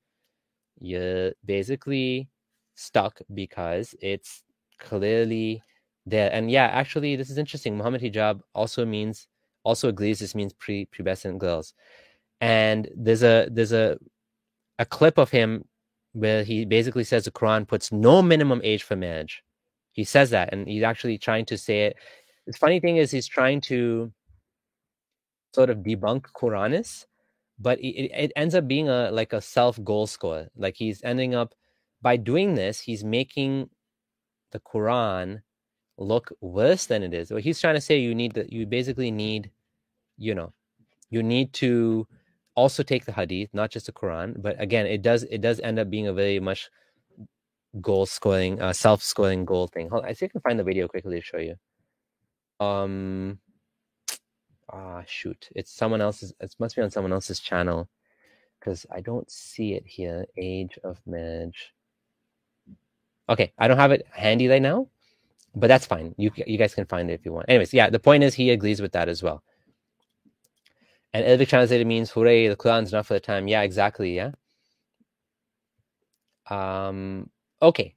you're 0.80 1.34
basically 1.46 2.30
stuck 2.76 3.20
because 3.34 3.96
it's 4.02 4.44
clearly 4.80 5.62
there. 6.06 6.32
And 6.32 6.50
yeah, 6.50 6.66
actually, 6.68 7.16
this 7.16 7.30
is 7.30 7.38
interesting. 7.38 7.78
Muhammad 7.78 8.02
hijab 8.02 8.42
also 8.54 8.86
means 8.86 9.28
also 9.64 9.90
agrees 9.90 10.20
this 10.20 10.36
means 10.36 10.54
pre 10.54 10.86
pubescent 10.86 11.38
girls. 11.38 11.74
And 12.42 12.90
there's 12.96 13.24
a 13.24 13.48
there's 13.52 13.74
a 13.74 13.98
a 14.80 14.86
clip 14.86 15.18
of 15.18 15.30
him 15.30 15.66
where 16.14 16.44
he 16.44 16.66
basically 16.66 17.04
says 17.04 17.26
the 17.26 17.32
Quran 17.32 17.68
puts 17.68 17.92
no 17.92 18.22
minimum 18.22 18.62
age 18.64 18.84
for 18.84 18.96
marriage. 18.96 19.44
He 19.92 20.04
says 20.04 20.30
that, 20.32 20.54
and 20.54 20.68
he's 20.68 20.84
actually 20.84 21.18
trying 21.18 21.46
to 21.46 21.58
say 21.58 21.88
it. 21.88 21.98
The 22.48 22.54
funny 22.54 22.80
thing 22.80 22.98
is, 22.98 23.12
he's 23.12 23.28
trying 23.28 23.62
to 23.62 24.12
sort 25.54 25.70
of 25.70 25.80
debunk 25.80 26.26
Quranists, 26.34 27.06
but 27.60 27.80
it, 27.80 28.12
it 28.12 28.32
ends 28.36 28.56
up 28.56 28.68
being 28.68 28.90
a 28.90 29.12
like 29.12 29.34
a 29.34 29.42
self 29.42 29.84
goal 29.84 30.08
score. 30.08 30.48
Like 30.56 30.76
he's 30.78 31.02
ending 31.04 31.36
up 31.36 31.54
by 32.02 32.18
doing 32.18 32.56
this, 32.56 32.80
he's 32.80 33.04
making 33.04 33.70
the 34.52 34.60
Quran 34.60 35.42
look 35.98 36.32
worse 36.42 36.86
than 36.86 37.04
it 37.04 37.14
is. 37.14 37.32
What 37.32 37.44
he's 37.44 37.60
trying 37.60 37.76
to 37.76 37.82
say, 37.82 38.00
you 38.00 38.16
need 38.16 38.34
that 38.34 38.52
you 38.52 38.66
basically 38.66 39.12
need, 39.12 39.52
you 40.18 40.34
know, 40.34 40.54
you 41.10 41.22
need 41.22 41.54
to 41.54 42.08
also 42.56 42.84
take 42.84 43.06
the 43.06 43.12
hadith, 43.12 43.50
not 43.54 43.72
just 43.72 43.86
the 43.88 43.92
Quran. 43.92 44.42
But 44.42 44.60
again, 44.62 44.86
it 44.86 45.02
does 45.02 45.24
it 45.24 45.42
does 45.42 45.60
end 45.60 45.80
up 45.80 45.90
being 45.90 46.08
a 46.08 46.14
very 46.14 46.40
much 46.40 46.70
goal 47.82 48.06
scoring, 48.06 48.62
uh, 48.62 48.74
self 48.74 49.04
scoring 49.04 49.46
goal 49.46 49.68
thing. 49.68 49.90
Hold 49.90 50.04
on, 50.04 50.10
I 50.10 50.14
see 50.14 50.26
if 50.26 50.32
I 50.32 50.34
can 50.34 50.42
find 50.42 50.60
the 50.60 50.64
video 50.64 50.88
quickly 50.88 51.20
to 51.20 51.26
show 51.26 51.38
you. 51.38 51.56
Um, 52.66 53.40
ah, 54.72 55.04
shoot, 55.08 55.50
it's 55.56 55.72
someone 55.72 56.02
else's. 56.02 56.34
It 56.40 56.56
must 56.60 56.76
be 56.76 56.82
on 56.82 56.92
someone 56.92 57.14
else's 57.14 57.40
channel 57.40 57.90
because 58.60 58.86
I 58.92 59.02
don't 59.02 59.30
see 59.30 59.74
it 59.74 59.86
here. 59.86 60.26
Age 60.38 60.78
of 60.84 61.00
marriage. 61.06 61.74
Okay, 63.30 63.54
I 63.58 63.68
don't 63.68 63.78
have 63.78 63.92
it 63.92 64.06
handy 64.12 64.48
right 64.48 64.62
now, 64.62 64.88
but 65.56 65.68
that's 65.68 65.86
fine. 65.86 66.16
You 66.18 66.32
you 66.48 66.58
guys 66.58 66.76
can 66.76 66.86
find 66.86 67.10
it 67.10 67.14
if 67.14 67.26
you 67.26 67.34
want. 67.34 67.48
Anyways, 67.50 67.74
yeah, 67.74 67.90
the 67.90 68.00
point 68.00 68.24
is 68.24 68.34
he 68.36 68.50
agrees 68.52 68.82
with 68.82 68.94
that 68.94 69.10
as 69.10 69.24
well. 69.24 69.44
And 71.14 71.26
Arabic 71.26 71.50
translated 71.50 71.88
means 71.88 72.12
hooray, 72.12 72.48
the 72.48 72.56
Quran's 72.56 72.92
not 72.92 73.06
for 73.06 73.14
the 73.16 73.20
time. 73.20 73.48
Yeah, 73.48 73.62
exactly. 73.64 74.16
Yeah. 74.16 74.32
Um, 76.50 77.30
okay. 77.62 77.96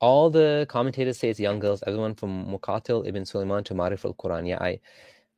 All 0.00 0.30
the 0.30 0.66
commentators 0.68 1.18
say 1.18 1.28
it's 1.28 1.40
young 1.40 1.58
girls, 1.58 1.82
everyone 1.86 2.14
from 2.14 2.46
Muqatil 2.46 3.06
ibn 3.06 3.24
Sulaiman 3.24 3.64
to 3.64 3.74
Maariful 3.74 4.14
Quran. 4.16 4.46
Yeah, 4.46 4.58
I 4.60 4.80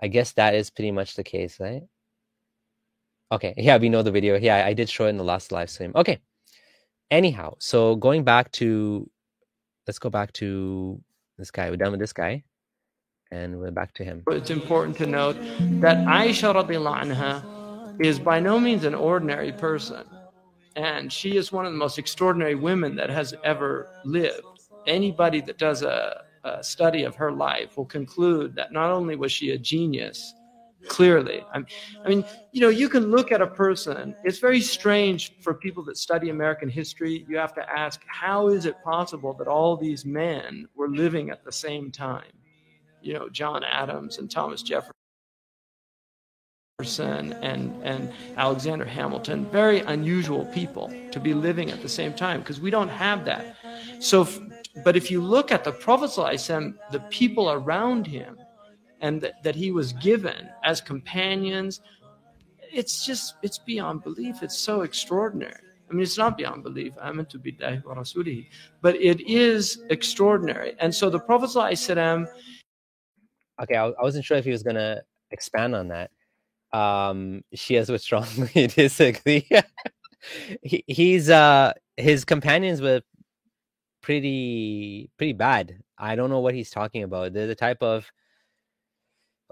I 0.01 0.09
guess 0.09 0.33
that 0.33 0.55
is 0.55 0.71
pretty 0.71 0.93
much 0.93 1.15
the 1.15 1.25
case, 1.25 1.59
right? 1.61 1.83
Okay, 3.33 3.55
yeah, 3.57 3.77
we 3.79 3.89
know 3.89 4.03
the 4.03 4.11
video. 4.11 4.37
Yeah, 4.37 4.67
I 4.67 4.75
did 4.75 4.89
show 4.89 5.07
it 5.07 5.11
in 5.11 5.17
the 5.17 5.25
last 5.25 5.53
live 5.53 5.71
stream. 5.71 5.93
Okay. 5.95 6.19
Anyhow, 7.11 7.55
so 7.59 7.97
going 7.97 8.23
back 8.25 8.53
to 8.53 9.11
let's 9.87 9.99
go 9.99 10.11
back 10.11 10.33
to 10.35 11.01
this 11.39 11.51
guy. 11.51 11.71
We're 11.71 11.77
done 11.77 11.91
with 11.91 12.01
this 12.01 12.13
guy 12.13 12.45
and 13.33 13.59
we're 13.59 13.71
back 13.71 13.93
to 13.95 14.05
him. 14.05 14.23
It's 14.29 14.51
important 14.51 14.97
to 14.99 15.07
note 15.07 15.37
that 15.81 15.99
Aisha 15.99 16.55
anha 16.55 18.01
is 18.05 18.19
by 18.19 18.41
no 18.41 18.61
means 18.61 18.85
an 18.85 18.95
ordinary 18.95 19.53
person. 19.53 20.05
And 20.77 21.13
she 21.13 21.37
is 21.37 21.53
one 21.53 21.67
of 21.67 21.73
the 21.73 21.79
most 21.79 21.99
extraordinary 21.99 22.55
women 22.55 22.95
that 22.97 23.11
has 23.11 23.35
ever 23.45 23.89
lived. 24.05 24.47
Anybody 24.87 25.41
that 25.43 25.59
does 25.59 25.83
a, 25.83 26.23
a 26.45 26.63
study 26.63 27.05
of 27.05 27.17
her 27.17 27.33
life 27.33 27.77
will 27.77 27.87
conclude 27.87 28.55
that 28.55 28.73
not 28.73 28.91
only 28.91 29.17
was 29.17 29.33
she 29.33 29.51
a 29.51 29.59
genius, 29.59 30.35
clearly. 30.89 31.45
I 31.53 32.09
mean, 32.09 32.25
you 32.53 32.61
know, 32.61 32.69
you 32.69 32.89
can 32.89 33.11
look 33.11 33.33
at 33.33 33.43
a 33.43 33.47
person. 33.47 34.15
It's 34.25 34.39
very 34.39 34.61
strange 34.61 35.33
for 35.41 35.55
people 35.55 35.85
that 35.85 35.97
study 35.97 36.31
American 36.31 36.69
history. 36.69 37.25
You 37.29 37.37
have 37.37 37.55
to 37.55 37.71
ask, 37.71 38.01
how 38.07 38.49
is 38.49 38.67
it 38.67 38.83
possible 38.83 39.35
that 39.35 39.49
all 39.49 39.77
these 39.77 40.05
men 40.05 40.67
were 40.75 40.89
living 40.89 41.31
at 41.31 41.45
the 41.45 41.53
same 41.53 41.91
time? 41.91 42.33
You 43.03 43.15
know, 43.15 43.29
John 43.29 43.65
Adams 43.65 44.19
and 44.19 44.31
Thomas 44.31 44.63
Jefferson 44.63 44.95
and 47.43 47.73
and 47.83 48.13
Alexander 48.37 48.85
Hamilton, 48.85 49.47
very 49.51 49.81
unusual 49.81 50.45
people 50.47 50.93
to 51.13 51.21
be 51.21 51.35
living 51.35 51.71
at 51.71 51.83
the 51.83 51.89
same 51.89 52.13
time 52.13 52.41
because 52.41 52.61
we 52.61 52.71
don't 52.71 52.89
have 52.89 53.25
that. 53.25 53.57
So, 54.01 54.29
but 54.85 54.97
if 54.97 55.11
you 55.11 55.21
look 55.21 55.53
at 55.53 55.65
the 55.65 55.73
Prophet 55.73 56.11
the 56.91 57.01
people 57.11 57.51
around 57.51 58.07
him 58.07 58.39
and 59.01 59.21
that, 59.21 59.43
that 59.43 59.57
he 59.57 59.71
was 59.73 59.93
given 59.95 60.49
as 60.65 60.81
companions 60.81 61.81
it's 62.73 63.05
just 63.05 63.35
it's 63.43 63.59
beyond 63.59 64.03
belief. 64.03 64.43
It's 64.43 64.59
so 64.59 64.83
extraordinary. 64.83 65.55
I 65.89 65.93
mean 65.93 66.03
it's 66.03 66.19
not 66.19 66.37
beyond 66.37 66.63
belief. 66.63 66.95
I'm 67.01 67.25
to 67.25 67.39
be 67.39 67.57
but 68.81 68.95
it 68.97 69.21
is 69.29 69.83
extraordinary. 69.91 70.75
And 70.79 70.95
so 70.95 71.11
the 71.11 71.19
prophet 71.19 71.51
okay 73.61 73.77
I, 73.77 73.87
I 73.87 74.03
wasn't 74.03 74.25
sure 74.25 74.37
if 74.37 74.45
he 74.45 74.51
was 74.51 74.63
going 74.63 74.77
to 74.77 75.03
expand 75.31 75.75
on 75.75 75.89
that 75.89 76.11
um 76.73 77.43
shias 77.55 77.91
would 77.91 78.01
strongly 78.01 78.67
disagree. 78.77 79.49
He, 80.63 80.85
he's 80.87 81.31
uh 81.31 81.73
his 81.97 82.25
companions 82.25 82.81
were 82.81 83.03
pretty 84.03 85.11
pretty 85.17 85.33
bad. 85.33 85.79
I 85.99 86.17
don't 86.17 86.31
know 86.31 86.41
what 86.41 86.55
he's 86.55 86.71
talking 86.71 87.03
about. 87.03 87.33
They're 87.33 87.47
the 87.47 87.55
type 87.55 87.83
of 87.83 88.11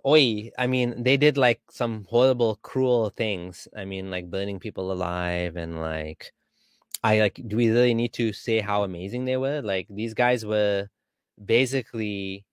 oi 0.06 0.50
i 0.58 0.66
mean 0.66 1.02
they 1.02 1.16
did 1.16 1.36
like 1.36 1.60
some 1.70 2.04
horrible 2.08 2.56
cruel 2.62 3.10
things. 3.10 3.68
I 3.76 3.84
mean 3.84 4.10
like 4.10 4.30
burning 4.30 4.60
people 4.60 4.92
alive 4.92 5.56
and 5.56 5.80
like 5.80 6.32
i 7.04 7.20
like 7.20 7.40
do 7.46 7.56
we 7.56 7.70
really 7.70 7.94
need 7.94 8.12
to 8.14 8.32
say 8.32 8.60
how 8.60 8.84
amazing 8.84 9.24
they 9.24 9.36
were? 9.36 9.60
Like 9.62 9.86
these 9.90 10.14
guys 10.14 10.44
were 10.46 10.88
basically 11.44 12.44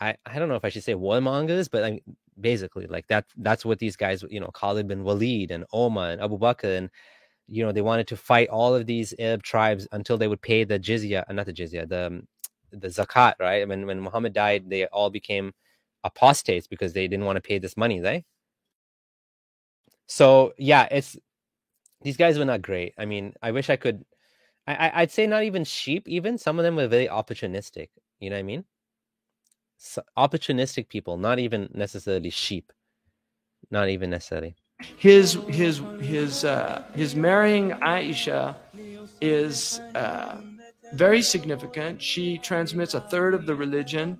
i 0.00 0.16
i 0.26 0.38
don't 0.38 0.48
know 0.48 0.56
if 0.56 0.64
i 0.64 0.68
should 0.68 0.84
say 0.84 0.94
warmongers 0.94 1.70
but 1.70 1.82
like 1.82 2.04
basically 2.40 2.86
like 2.86 3.06
that 3.08 3.24
that's 3.38 3.64
what 3.64 3.78
these 3.78 3.96
guys 3.96 4.24
you 4.28 4.40
know 4.40 4.48
khalid 4.48 4.86
bin 4.86 5.02
walid 5.04 5.50
and 5.50 5.64
Omar 5.72 6.10
and 6.10 6.20
abu 6.20 6.38
bakr 6.38 6.76
and 6.76 6.90
you 7.48 7.64
know 7.64 7.72
they 7.72 7.80
wanted 7.80 8.06
to 8.08 8.16
fight 8.16 8.48
all 8.48 8.74
of 8.74 8.86
these 8.86 9.14
arab 9.18 9.42
tribes 9.42 9.88
until 9.92 10.18
they 10.18 10.28
would 10.28 10.42
pay 10.42 10.64
the 10.64 10.78
jizya 10.78 11.24
uh, 11.28 11.32
not 11.32 11.46
the 11.46 11.52
jizya 11.52 11.88
the 11.88 12.08
um, 12.08 12.28
the 12.72 12.88
zakat 12.88 13.34
right 13.40 13.66
when 13.66 13.86
when 13.86 14.00
muhammad 14.00 14.32
died 14.32 14.68
they 14.68 14.86
all 14.86 15.08
became 15.08 15.52
apostates 16.06 16.66
because 16.66 16.92
they 16.92 17.06
didn't 17.08 17.26
want 17.26 17.36
to 17.36 17.42
pay 17.42 17.58
this 17.58 17.76
money, 17.76 18.00
right? 18.00 18.24
So 20.06 20.54
yeah, 20.56 20.88
it's 20.90 21.16
these 22.02 22.16
guys 22.16 22.38
were 22.38 22.44
not 22.44 22.62
great. 22.62 22.94
I 22.96 23.04
mean, 23.04 23.34
I 23.42 23.50
wish 23.50 23.68
I 23.68 23.76
could. 23.76 24.04
I, 24.68 24.90
I'd 24.94 25.12
say 25.12 25.26
not 25.26 25.44
even 25.44 25.64
sheep. 25.64 26.08
Even 26.08 26.38
some 26.38 26.58
of 26.58 26.64
them 26.64 26.76
were 26.76 26.88
very 26.88 27.06
opportunistic. 27.08 27.88
You 28.18 28.30
know 28.30 28.36
what 28.36 28.40
I 28.40 28.44
mean? 28.44 28.64
Opportunistic 30.16 30.88
people, 30.88 31.16
not 31.16 31.38
even 31.38 31.68
necessarily 31.74 32.30
sheep. 32.30 32.72
Not 33.70 33.88
even 33.88 34.10
necessarily. 34.10 34.56
His 34.96 35.34
his 35.48 35.80
his 36.00 36.44
uh, 36.44 36.84
his 36.94 37.16
marrying 37.16 37.70
Aisha 37.70 38.54
is 39.20 39.80
uh, 39.94 40.40
very 40.92 41.22
significant. 41.22 42.00
She 42.00 42.38
transmits 42.38 42.94
a 42.94 43.00
third 43.00 43.34
of 43.34 43.46
the 43.46 43.54
religion 43.54 44.18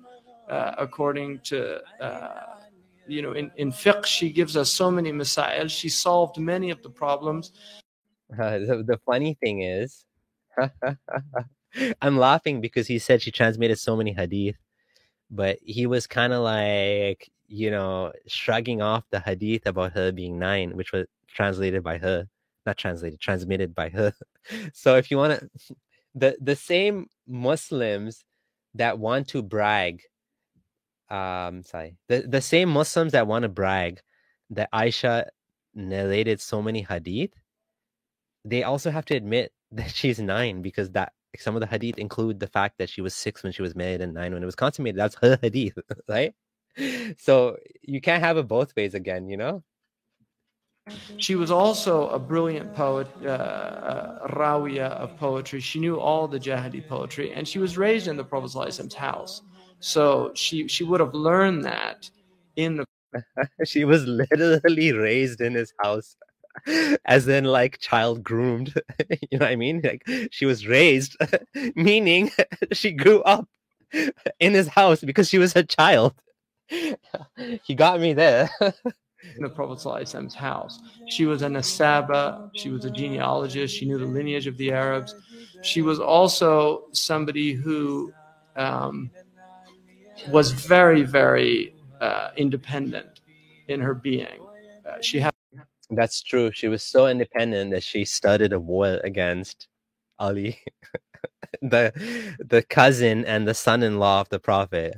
uh, 0.49 0.75
according 0.77 1.39
to, 1.39 1.79
uh, 2.01 2.41
you 3.07 3.21
know, 3.21 3.33
in, 3.33 3.51
in 3.57 3.71
fiqh, 3.71 4.05
she 4.05 4.31
gives 4.31 4.55
us 4.55 4.69
so 4.69 4.89
many 4.89 5.11
masail. 5.11 5.69
She 5.69 5.89
solved 5.89 6.37
many 6.37 6.71
of 6.71 6.81
the 6.81 6.89
problems. 6.89 7.51
The, 8.29 8.83
the 8.85 8.99
funny 9.05 9.37
thing 9.41 9.61
is, 9.61 10.03
I'm 12.01 12.17
laughing 12.17 12.59
because 12.59 12.85
he 12.85 12.99
said 12.99 13.21
she 13.21 13.31
transmitted 13.31 13.79
so 13.79 13.95
many 13.95 14.11
hadith, 14.11 14.57
but 15.29 15.59
he 15.61 15.87
was 15.87 16.07
kind 16.07 16.33
of 16.33 16.43
like, 16.43 17.29
you 17.47 17.71
know, 17.71 18.11
shrugging 18.27 18.81
off 18.81 19.03
the 19.11 19.19
hadith 19.19 19.65
about 19.65 19.93
her 19.93 20.11
being 20.11 20.39
nine, 20.39 20.75
which 20.75 20.91
was 20.91 21.05
translated 21.27 21.83
by 21.83 21.97
her, 21.97 22.27
not 22.65 22.77
translated, 22.77 23.19
transmitted 23.19 23.75
by 23.75 23.89
her. 23.89 24.13
so 24.73 24.95
if 24.95 25.11
you 25.11 25.17
want 25.17 25.39
to, 25.39 25.75
the 26.15 26.37
the 26.41 26.55
same 26.55 27.07
Muslims 27.27 28.23
that 28.77 28.99
want 28.99 29.27
to 29.29 29.41
brag 29.41 30.01
um 31.09 31.63
sorry 31.63 31.95
the, 32.09 32.25
the 32.27 32.41
same 32.41 32.69
muslims 32.69 33.13
that 33.13 33.27
want 33.27 33.43
to 33.43 33.49
brag 33.49 34.01
that 34.49 34.69
aisha 34.73 35.25
narrated 35.73 36.41
so 36.41 36.61
many 36.61 36.81
hadith 36.81 37.31
they 38.43 38.63
also 38.63 38.91
have 38.91 39.05
to 39.05 39.15
admit 39.15 39.51
that 39.71 39.89
she's 39.89 40.19
nine 40.19 40.61
because 40.61 40.91
that 40.91 41.11
some 41.39 41.55
of 41.55 41.61
the 41.61 41.67
hadith 41.67 41.97
include 41.97 42.39
the 42.39 42.47
fact 42.47 42.77
that 42.77 42.89
she 42.89 43.01
was 43.01 43.13
six 43.13 43.43
when 43.43 43.51
she 43.51 43.61
was 43.61 43.75
married 43.75 44.01
and 44.01 44.13
nine 44.13 44.33
when 44.33 44.43
it 44.43 44.45
was 44.45 44.55
consummated 44.55 44.99
that's 44.99 45.15
her 45.21 45.37
hadith 45.41 45.77
right 46.09 46.33
so 47.17 47.57
you 47.81 48.01
can't 48.01 48.23
have 48.23 48.37
it 48.37 48.47
both 48.47 48.75
ways 48.75 48.93
again 48.93 49.29
you 49.29 49.37
know 49.37 49.63
she 51.17 51.35
was 51.35 51.51
also 51.51 52.07
a 52.09 52.19
brilliant 52.19 52.73
poet, 52.73 53.07
uh, 53.23 53.27
uh, 53.27 54.27
rawiya 54.29 54.89
of 54.91 55.17
poetry. 55.17 55.59
She 55.59 55.79
knew 55.79 55.99
all 55.99 56.27
the 56.27 56.39
Jahili 56.39 56.87
poetry, 56.87 57.33
and 57.33 57.47
she 57.47 57.59
was 57.59 57.77
raised 57.77 58.07
in 58.07 58.15
the 58.15 58.23
Prophet's 58.23 58.93
house. 58.93 59.41
So 59.79 60.31
she 60.33 60.67
she 60.67 60.83
would 60.83 60.99
have 60.99 61.13
learned 61.13 61.65
that 61.65 62.09
in 62.55 62.77
the 62.77 62.85
she 63.65 63.85
was 63.85 64.05
literally 64.05 64.91
raised 64.91 65.41
in 65.41 65.53
his 65.53 65.73
house 65.81 66.15
as 67.05 67.27
in 67.27 67.45
like 67.45 67.79
child 67.79 68.23
groomed 68.23 68.73
you 69.09 69.37
know 69.37 69.45
what 69.45 69.51
i 69.51 69.55
mean 69.55 69.81
like 69.83 70.03
she 70.31 70.45
was 70.45 70.67
raised 70.67 71.15
meaning 71.75 72.31
she 72.71 72.91
grew 72.91 73.21
up 73.23 73.47
in 74.39 74.53
his 74.53 74.67
house 74.67 75.01
because 75.01 75.29
she 75.29 75.37
was 75.37 75.55
a 75.55 75.63
child 75.63 76.13
he 77.63 77.75
got 77.75 77.99
me 77.99 78.13
there 78.13 78.49
in 78.59 79.41
the 79.41 79.49
prophet's 79.49 79.83
house 80.35 80.79
she 81.09 81.25
was 81.25 81.41
an 81.41 81.53
asaba 81.53 82.49
she 82.55 82.69
was 82.69 82.85
a 82.85 82.91
genealogist 82.91 83.75
she 83.75 83.85
knew 83.85 83.97
the 83.97 84.05
lineage 84.05 84.47
of 84.47 84.57
the 84.57 84.71
arabs 84.71 85.15
she 85.61 85.81
was 85.81 85.99
also 85.99 86.83
somebody 86.91 87.53
who 87.53 88.13
um, 88.55 89.09
was 90.31 90.51
very, 90.51 91.03
very 91.03 91.73
uh, 92.01 92.29
independent 92.37 93.21
in 93.67 93.79
her 93.79 93.93
being. 93.93 94.39
Uh, 94.85 95.01
she 95.01 95.19
had. 95.19 95.36
That's 95.89 96.21
true. 96.21 96.51
She 96.51 96.67
was 96.67 96.83
so 96.83 97.07
independent 97.07 97.71
that 97.71 97.83
she 97.83 98.03
started 98.05 98.51
a 98.53 98.59
war 98.59 98.99
against 99.03 99.67
Ali, 100.19 100.59
the 101.61 101.93
the 102.39 102.63
cousin 102.63 103.25
and 103.25 103.47
the 103.47 103.53
son-in-law 103.53 104.21
of 104.21 104.29
the 104.29 104.39
prophet, 104.39 104.95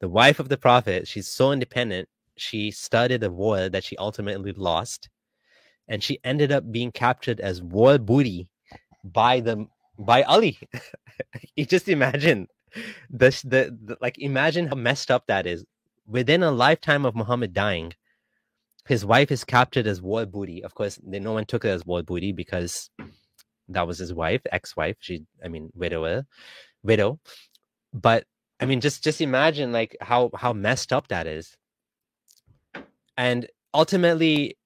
the 0.00 0.08
wife 0.08 0.40
of 0.40 0.48
the 0.50 0.58
prophet. 0.58 1.08
She's 1.08 1.28
so 1.28 1.52
independent. 1.52 2.08
She 2.36 2.70
started 2.72 3.24
a 3.24 3.30
war 3.30 3.68
that 3.70 3.84
she 3.84 3.96
ultimately 3.98 4.52
lost, 4.52 5.08
and 5.88 6.02
she 6.04 6.20
ended 6.24 6.52
up 6.52 6.70
being 6.72 6.92
captured 6.92 7.40
as 7.40 7.62
war 7.62 7.98
booty 7.98 8.48
by 9.04 9.40
the 9.40 9.66
by 9.98 10.22
Ali. 10.24 10.58
you 11.56 11.66
just 11.66 11.88
imagine 11.88 12.48
this 13.10 13.42
the, 13.42 13.76
the 13.84 13.96
like 14.00 14.18
imagine 14.18 14.68
how 14.68 14.76
messed 14.76 15.10
up 15.10 15.26
that 15.28 15.46
is. 15.46 15.64
Within 16.06 16.42
a 16.42 16.50
lifetime 16.52 17.06
of 17.06 17.16
Muhammad 17.16 17.54
dying, 17.54 17.94
his 18.88 19.04
wife 19.04 19.30
is 19.30 19.44
captured 19.44 19.86
as 19.86 20.00
war 20.00 20.24
booty. 20.24 20.64
Of 20.64 20.74
course, 20.74 20.98
no 21.04 21.32
one 21.32 21.44
took 21.44 21.62
her 21.62 21.68
as 21.68 21.84
war 21.84 22.02
booty 22.02 22.32
because 22.32 22.90
that 23.68 23.86
was 23.86 23.98
his 23.98 24.14
wife, 24.14 24.40
ex-wife. 24.50 24.96
She, 25.00 25.24
I 25.44 25.48
mean, 25.48 25.70
widower, 25.74 26.24
widow. 26.82 27.20
But 27.92 28.24
I 28.60 28.64
mean, 28.64 28.80
just 28.80 29.04
just 29.04 29.20
imagine 29.20 29.72
like 29.72 29.96
how 30.00 30.30
how 30.34 30.54
messed 30.54 30.92
up 30.92 31.08
that 31.08 31.26
is. 31.26 31.54
And 33.16 33.46
ultimately, 33.74 34.56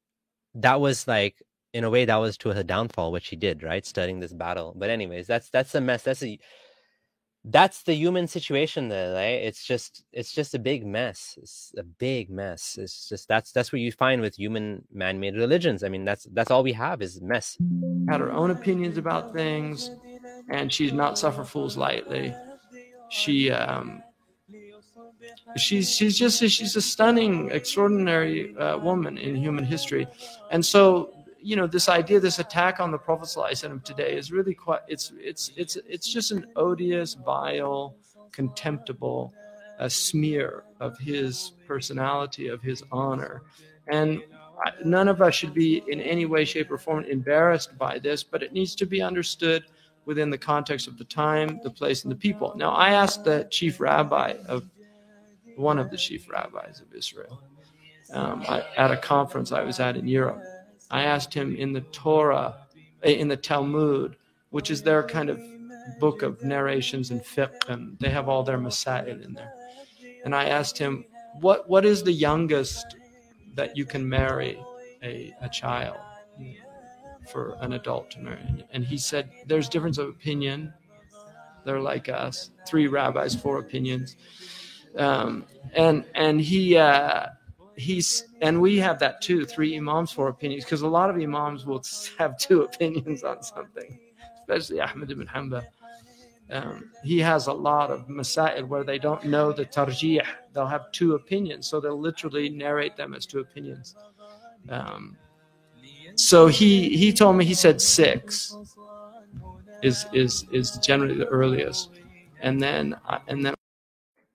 that 0.54 0.80
was 0.80 1.08
like 1.08 1.42
in 1.72 1.84
a 1.84 1.90
way 1.90 2.04
that 2.04 2.16
was 2.16 2.36
to 2.38 2.50
her 2.50 2.62
downfall 2.62 3.10
what 3.10 3.24
she 3.24 3.34
did, 3.34 3.62
right? 3.62 3.84
Studying 3.84 4.20
this 4.20 4.32
battle. 4.32 4.72
But 4.76 4.90
anyways, 4.90 5.26
that's 5.26 5.50
that's 5.50 5.74
a 5.74 5.80
mess. 5.80 6.04
That's 6.04 6.22
a 6.22 6.38
that's 7.44 7.82
the 7.82 7.94
human 7.94 8.28
situation 8.28 8.88
there 8.88 9.14
right? 9.14 9.42
It's 9.42 9.64
just 9.64 10.04
it's 10.12 10.32
just 10.32 10.54
a 10.54 10.58
big 10.58 10.86
mess. 10.86 11.36
It's 11.42 11.72
a 11.76 11.82
big 11.82 12.30
mess. 12.30 12.78
It's 12.80 13.08
just 13.08 13.26
that's 13.28 13.50
that's 13.50 13.72
what 13.72 13.80
you 13.80 13.90
find 13.90 14.20
with 14.20 14.36
human 14.38 14.84
man-made 14.92 15.34
religions. 15.34 15.82
I 15.82 15.88
mean 15.88 16.04
that's 16.04 16.24
that's 16.32 16.50
all 16.50 16.62
we 16.62 16.72
have 16.72 17.02
is 17.02 17.20
mess. 17.20 17.58
Had 18.08 18.20
her 18.20 18.32
own 18.32 18.50
opinions 18.52 18.96
about 18.96 19.32
things 19.32 19.90
and 20.50 20.72
she's 20.72 20.92
not 20.92 21.18
suffer 21.18 21.44
fools 21.44 21.76
lightly. 21.76 22.34
She 23.10 23.50
um 23.50 24.02
she's 25.56 25.90
she's 25.90 26.16
just 26.16 26.38
she's 26.38 26.76
a 26.76 26.82
stunning 26.82 27.50
extraordinary 27.50 28.56
uh, 28.56 28.78
woman 28.78 29.18
in 29.18 29.34
human 29.34 29.64
history. 29.64 30.06
And 30.50 30.64
so 30.64 31.12
you 31.42 31.56
know 31.56 31.66
this 31.66 31.88
idea 31.88 32.20
this 32.20 32.38
attack 32.38 32.80
on 32.80 32.90
the 32.90 32.98
prophet 32.98 33.28
today 33.84 34.16
is 34.16 34.30
really 34.30 34.54
quite 34.54 34.80
it's 34.86 35.12
it's 35.18 35.50
it's 35.56 35.76
it's 35.88 36.08
just 36.10 36.30
an 36.30 36.46
odious 36.56 37.14
vile 37.14 37.96
contemptible 38.30 39.32
a 39.78 39.90
smear 39.90 40.62
of 40.80 40.96
his 40.98 41.52
personality 41.66 42.46
of 42.48 42.62
his 42.62 42.82
honor. 42.92 43.42
And 43.88 44.22
none 44.84 45.08
of 45.08 45.20
us 45.20 45.34
should 45.34 45.52
be 45.52 45.82
in 45.88 46.00
any 46.00 46.24
way 46.24 46.44
shape 46.44 46.70
or 46.70 46.78
form 46.78 47.04
embarrassed 47.04 47.76
by 47.76 47.98
this 47.98 48.22
but 48.22 48.44
it 48.44 48.52
needs 48.52 48.76
to 48.76 48.86
be 48.86 49.02
understood 49.02 49.64
within 50.04 50.30
the 50.30 50.38
context 50.38 50.86
of 50.86 50.96
the 50.98 51.04
time 51.04 51.58
the 51.64 51.70
place 51.70 52.04
and 52.04 52.12
the 52.12 52.16
people. 52.16 52.52
Now 52.54 52.70
i 52.70 52.90
asked 52.90 53.24
the 53.24 53.48
chief 53.50 53.80
rabbi 53.80 54.34
of 54.46 54.62
one 55.56 55.80
of 55.80 55.90
the 55.90 55.96
chief 55.96 56.30
rabbis 56.30 56.80
of 56.80 56.94
israel 56.94 57.42
um, 58.12 58.44
I, 58.48 58.64
at 58.76 58.92
a 58.92 58.96
conference 58.96 59.50
i 59.52 59.62
was 59.62 59.80
at 59.80 59.96
in 59.96 60.06
europe 60.06 60.42
I 60.92 61.02
asked 61.04 61.34
him 61.34 61.56
in 61.56 61.72
the 61.72 61.80
Torah, 61.80 62.58
in 63.02 63.28
the 63.28 63.36
Talmud, 63.36 64.16
which 64.50 64.70
is 64.70 64.82
their 64.82 65.02
kind 65.02 65.30
of 65.30 65.40
book 65.98 66.22
of 66.22 66.44
narrations 66.44 67.10
and 67.10 67.20
fiqh, 67.22 67.68
and 67.68 67.98
they 67.98 68.10
have 68.10 68.28
all 68.28 68.44
their 68.44 68.58
masail 68.58 69.24
in 69.24 69.32
there. 69.32 69.52
And 70.24 70.34
I 70.34 70.44
asked 70.58 70.78
him, 70.78 71.04
what 71.40 71.68
what 71.68 71.84
is 71.84 72.02
the 72.02 72.12
youngest 72.12 72.86
that 73.54 73.76
you 73.76 73.84
can 73.86 74.08
marry 74.08 74.58
a, 75.02 75.34
a 75.40 75.48
child 75.48 75.96
for 77.32 77.56
an 77.60 77.72
adult 77.72 78.10
to 78.12 78.20
marry? 78.20 78.64
And 78.72 78.84
he 78.84 78.98
said, 78.98 79.30
there's 79.46 79.68
difference 79.68 79.98
of 79.98 80.08
opinion. 80.08 80.72
They're 81.64 81.80
like 81.80 82.08
us, 82.08 82.50
three 82.68 82.86
rabbis, 82.86 83.34
four 83.34 83.58
opinions. 83.58 84.16
Um, 84.96 85.46
and 85.74 86.04
and 86.14 86.40
he 86.40 86.76
uh, 86.76 87.26
he's 87.76 88.24
and 88.40 88.60
we 88.60 88.78
have 88.78 88.98
that 88.98 89.20
too 89.20 89.44
three 89.44 89.76
imams 89.76 90.12
four 90.12 90.28
opinions 90.28 90.64
because 90.64 90.82
a 90.82 90.88
lot 90.88 91.08
of 91.08 91.16
imams 91.16 91.64
will 91.64 91.82
have 92.18 92.36
two 92.36 92.62
opinions 92.62 93.24
on 93.24 93.42
something 93.42 93.98
especially 94.40 94.80
ahmed 94.80 95.10
ibn 95.10 95.26
hanbal 95.26 95.64
um, 96.52 96.90
he 97.02 97.18
has 97.20 97.46
a 97.46 97.52
lot 97.52 97.90
of 97.90 98.08
masail 98.08 98.66
where 98.68 98.84
they 98.84 98.98
don't 98.98 99.24
know 99.24 99.52
the 99.52 99.64
tarjih. 99.64 100.22
They'll 100.52 100.66
have 100.66 100.92
two 100.92 101.14
opinions, 101.14 101.66
so 101.66 101.80
they'll 101.80 101.98
literally 101.98 102.50
narrate 102.50 102.94
them 102.94 103.14
as 103.14 103.24
two 103.24 103.40
opinions. 103.40 103.96
Um, 104.68 105.16
so 106.14 106.48
he 106.48 106.94
he 106.94 107.10
told 107.10 107.36
me 107.36 107.46
he 107.46 107.54
said 107.54 107.80
six 107.80 108.54
is 109.82 110.06
is 110.12 110.44
is 110.52 110.72
generally 110.72 111.16
the 111.16 111.26
earliest, 111.28 111.88
and 112.42 112.60
then 112.60 112.96
uh, 113.08 113.18
and 113.28 113.46
then 113.46 113.54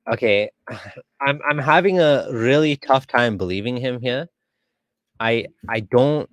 Okay, 0.10 0.50
I'm 1.22 1.42
I'm 1.48 1.58
having 1.58 2.00
a 2.00 2.28
really 2.32 2.78
tough 2.78 3.08
time 3.08 3.38
believing 3.38 3.76
him 3.76 4.00
here. 4.00 4.30
I 5.20 5.48
I 5.68 5.82
don't 5.82 6.30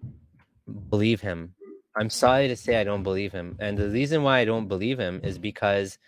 believe 0.91 1.21
him. 1.21 1.55
I'm 1.97 2.11
sorry 2.11 2.47
to 2.49 2.57
say 2.57 2.77
I 2.77 2.85
don't 2.85 3.03
believe 3.03 3.33
him. 3.33 3.57
And 3.59 3.77
the 3.77 3.89
reason 3.89 4.23
why 4.23 4.39
I 4.39 4.45
don't 4.45 4.69
believe 4.69 4.99
him 4.99 5.21
is 5.25 5.39
because 5.39 5.99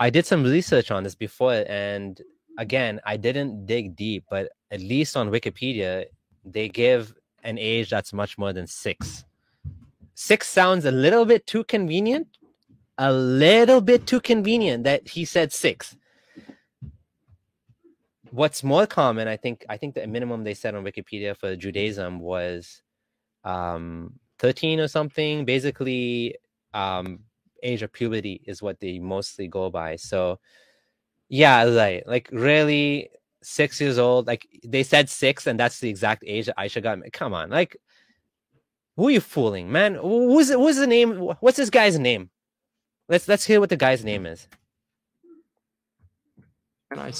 I 0.00 0.10
did 0.10 0.26
some 0.26 0.42
research 0.42 0.90
on 0.90 1.04
this 1.04 1.14
before 1.14 1.64
and 1.68 2.20
again, 2.58 3.00
I 3.04 3.16
didn't 3.16 3.66
dig 3.66 3.94
deep, 3.94 4.24
but 4.30 4.50
at 4.70 4.80
least 4.80 5.16
on 5.16 5.30
Wikipedia, 5.30 6.06
they 6.44 6.68
give 6.68 7.14
an 7.44 7.58
age 7.58 7.90
that's 7.90 8.12
much 8.12 8.38
more 8.38 8.52
than 8.52 8.66
6. 8.66 9.24
6 10.14 10.48
sounds 10.48 10.84
a 10.84 10.90
little 10.90 11.24
bit 11.24 11.46
too 11.46 11.64
convenient. 11.64 12.28
A 12.98 13.12
little 13.12 13.80
bit 13.80 14.06
too 14.06 14.20
convenient 14.20 14.84
that 14.84 15.08
he 15.08 15.24
said 15.24 15.52
6 15.52 15.96
what's 18.30 18.62
more 18.62 18.86
common 18.86 19.26
i 19.28 19.36
think 19.36 19.64
i 19.68 19.76
think 19.76 19.94
the 19.94 20.06
minimum 20.06 20.44
they 20.44 20.54
said 20.54 20.74
on 20.74 20.84
wikipedia 20.84 21.36
for 21.36 21.56
judaism 21.56 22.20
was 22.20 22.82
um 23.44 24.12
13 24.40 24.80
or 24.80 24.88
something. 24.88 25.44
Basically 25.44 26.36
um 26.74 27.20
age 27.62 27.82
of 27.82 27.92
puberty 27.92 28.40
is 28.46 28.62
what 28.62 28.80
they 28.80 28.98
mostly 28.98 29.46
go 29.48 29.70
by. 29.70 29.96
So 29.96 30.40
yeah 31.28 31.64
right. 31.64 32.06
Like 32.06 32.28
really 32.32 33.10
six 33.42 33.80
years 33.80 33.98
old 33.98 34.26
like 34.26 34.46
they 34.64 34.82
said 34.82 35.08
six 35.08 35.46
and 35.46 35.58
that's 35.58 35.80
the 35.80 35.88
exact 35.88 36.22
age 36.26 36.44
that 36.44 36.58
aisha 36.58 36.82
got 36.82 36.98
come 37.10 37.32
on 37.32 37.48
like 37.48 37.74
who 38.96 39.08
are 39.08 39.10
you 39.10 39.20
fooling 39.20 39.72
man? 39.72 39.94
Who's 39.94 40.50
who's 40.50 40.76
the 40.76 40.86
name 40.86 41.16
what's 41.40 41.56
this 41.56 41.70
guy's 41.70 41.98
name? 41.98 42.30
Let's 43.08 43.28
let's 43.28 43.44
hear 43.44 43.60
what 43.60 43.70
the 43.70 43.76
guy's 43.76 44.04
name 44.04 44.26
is. 44.26 44.46
And 46.90 47.00
I 47.00 47.12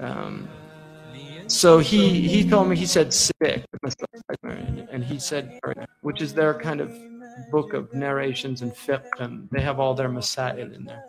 um, 0.00 0.48
so 1.46 1.78
he 1.78 2.26
he 2.26 2.48
told 2.48 2.68
me 2.68 2.76
he 2.76 2.86
said 2.86 3.12
sick 3.12 3.64
and 4.90 5.04
he 5.04 5.18
said 5.18 5.60
which 6.00 6.22
is 6.22 6.32
their 6.32 6.54
kind 6.54 6.80
of 6.80 6.90
book 7.50 7.74
of 7.74 7.92
narrations 7.92 8.62
and 8.62 8.72
fiqh 8.72 9.04
and 9.18 9.48
they 9.50 9.60
have 9.60 9.78
all 9.78 9.94
their 9.94 10.08
masail 10.08 10.74
in 10.74 10.84
there. 10.84 11.04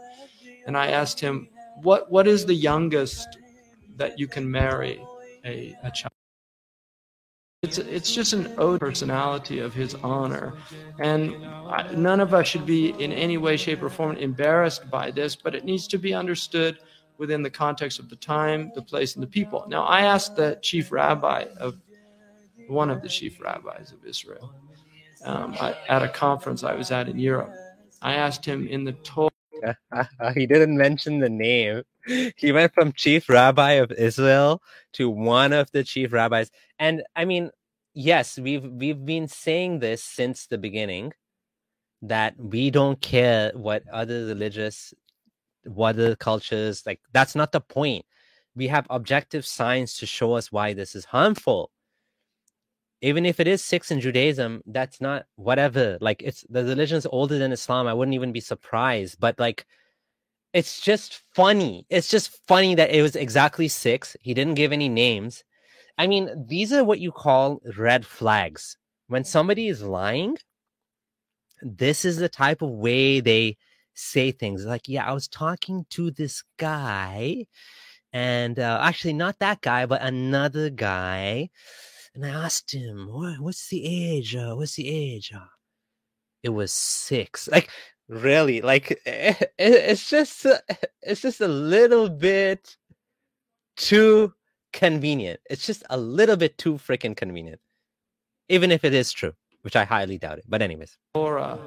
And 0.66 0.78
i 0.78 0.88
asked 0.88 1.20
him 1.20 1.48
what 1.82 2.12
what 2.12 2.28
is 2.28 2.46
the 2.46 2.54
youngest 2.54 3.38
that 3.96 4.20
you 4.20 4.28
can 4.28 4.50
marry 4.50 5.00
a, 5.46 5.76
a 5.84 5.92
child? 5.92 6.12
It's 7.62 7.78
it's 7.78 8.14
just 8.14 8.34
an 8.34 8.54
ode 8.58 8.82
personality 8.82 9.60
of 9.60 9.74
his 9.74 9.96
honor. 9.96 10.54
And 11.00 11.34
I, 11.46 11.94
none 11.94 12.20
of 12.20 12.34
us 12.34 12.48
should 12.48 12.66
be 12.66 12.90
in 13.02 13.14
any 13.14 13.38
way 13.38 13.56
shape 13.56 13.82
or 13.82 13.90
form 13.90 14.18
embarrassed 14.18 14.90
by 14.90 15.12
this 15.12 15.36
but 15.36 15.56
it 15.56 15.64
needs 15.64 15.88
to 15.88 15.98
be 15.98 16.14
understood 16.14 16.80
within 17.18 17.44
the 17.44 17.50
context 17.50 18.00
of 18.00 18.10
the 18.10 18.16
time, 18.16 18.72
the 18.76 18.82
place, 18.82 19.16
and 19.16 19.24
the 19.24 19.28
people. 19.28 19.66
Now, 19.68 19.84
I 19.84 20.02
asked 20.02 20.36
the 20.36 20.58
chief 20.62 20.92
rabbi 20.92 21.46
of 21.58 21.76
one 22.68 22.90
of 22.90 23.02
the 23.02 23.10
chief 23.10 23.42
rabbis 23.42 23.92
of 23.92 24.06
Israel 24.06 24.54
um, 25.24 25.56
I, 25.60 25.76
at 25.88 26.04
a 26.04 26.10
conference 26.10 26.64
I 26.64 26.74
was 26.76 26.92
at 26.92 27.08
in 27.08 27.20
Europe. 27.20 27.54
I 28.02 28.16
asked 28.16 28.46
him 28.46 28.68
in 28.68 28.84
the 28.84 28.94
Torah. 28.94 29.30
he 30.36 30.46
didn't 30.46 30.78
mention 30.78 31.20
the 31.20 31.30
name. 31.30 31.84
He 32.36 32.52
went 32.52 32.74
from 32.74 32.92
chief 32.92 33.30
rabbi 33.30 33.74
of 33.74 33.92
Israel 33.94 34.62
to 34.94 35.10
one 35.10 35.54
of 35.54 35.72
the 35.72 35.84
chief 35.84 36.12
rabbis. 36.12 36.52
And 36.78 37.04
I 37.16 37.24
mean, 37.24 37.50
yes, 37.94 38.38
we've 38.38 38.66
we've 38.66 39.06
been 39.06 39.28
saying 39.30 39.80
this 39.80 40.04
since 40.04 40.48
the 40.48 40.58
beginning 40.58 41.14
that 42.02 42.38
we 42.38 42.70
don't 42.70 43.00
care 43.00 43.52
what 43.56 43.84
other 43.90 44.26
religious 44.26 44.94
what 45.66 45.96
the 45.96 46.16
cultures 46.20 46.84
like 46.86 47.02
that's 47.12 47.36
not 47.36 47.52
the 47.52 47.62
point. 47.62 48.06
We 48.56 48.68
have 48.68 48.86
objective 48.90 49.46
science 49.46 49.98
to 49.98 50.06
show 50.06 50.34
us 50.34 50.52
why 50.52 50.74
this 50.74 50.96
is 50.96 51.06
harmful. 51.06 51.72
Even 53.02 53.26
if 53.26 53.40
it 53.40 53.48
is 53.48 53.64
six 53.64 53.92
in 53.92 54.00
judaism 54.00 54.62
that's 54.66 55.02
not 55.02 55.26
whatever. 55.36 55.98
Like 56.02 56.22
it's 56.22 56.46
the 56.50 56.64
religion 56.64 56.98
is 56.98 57.08
older 57.08 57.38
than 57.38 57.52
islam. 57.52 57.88
I 57.88 57.94
wouldn't 57.94 58.16
even 58.16 58.32
be 58.32 58.40
surprised. 58.40 59.20
But 59.20 59.40
like 59.40 59.66
it's 60.54 60.82
just 60.82 61.24
funny. 61.34 61.86
It's 61.90 62.10
just 62.10 62.40
funny 62.48 62.76
that 62.76 62.92
it 62.92 63.02
was 63.02 63.16
exactly 63.16 63.68
six 63.68 64.16
he 64.22 64.34
didn't 64.34 64.56
give 64.56 64.72
any 64.72 64.90
names. 64.90 65.44
I 65.98 66.08
mean 66.08 66.46
these 66.48 66.74
are 66.74 66.84
what 66.84 67.00
you 67.00 67.12
call 67.12 67.62
red 67.78 68.06
flags. 68.06 68.78
When 69.08 69.24
somebody 69.24 69.68
is 69.68 69.82
lying 69.82 70.38
this 71.64 72.06
is 72.06 72.18
the 72.18 72.30
type 72.30 72.62
of 72.62 72.70
way 72.70 73.20
they 73.20 73.58
say 73.94 74.32
things 74.32 74.66
like, 74.66 74.88
yeah, 74.88 75.08
I 75.08 75.14
was 75.14 75.28
talking 75.28 75.86
to 75.92 76.12
this 76.12 76.44
guy, 76.58 77.46
and 78.14 78.60
uh, 78.60 78.80
actually, 78.82 79.14
not 79.14 79.40
that 79.40 79.62
guy, 79.62 79.86
but 79.88 80.04
another 80.04 80.70
guy. 80.70 81.50
And 82.14 82.24
I 82.24 82.30
asked 82.30 82.72
him, 82.72 83.08
what, 83.12 83.40
what's 83.40 83.70
the 83.70 83.84
age? 83.86 84.36
Uh, 84.36 84.54
what's 84.54 84.76
the 84.76 84.88
age? 84.88 85.32
Uh, 85.36 85.46
it 86.44 86.50
was 86.50 86.72
six. 86.72 87.50
Like, 87.52 87.70
really? 88.08 88.62
Like, 88.62 89.02
it, 89.06 89.52
it's 89.58 90.10
just, 90.10 90.46
it's 91.02 91.22
just 91.22 91.42
a 91.42 91.48
little 91.48 92.08
bit 92.08 92.78
too 93.78 94.34
convenient. 94.74 95.40
It's 95.50 95.66
just 95.66 95.84
a 95.90 95.98
little 95.98 96.38
bit 96.38 96.60
too 96.60 96.76
freaking 96.76 97.18
convenient, 97.18 97.62
even 98.48 98.72
if 98.72 98.84
it 98.84 98.94
is 98.94 99.12
true, 99.12 99.34
which 99.64 99.76
I 99.76 99.86
highly 99.86 100.20
doubt 100.20 100.38
it. 100.38 100.46
But, 100.48 100.62
anyways. 100.62 101.00
Torah 101.16 101.58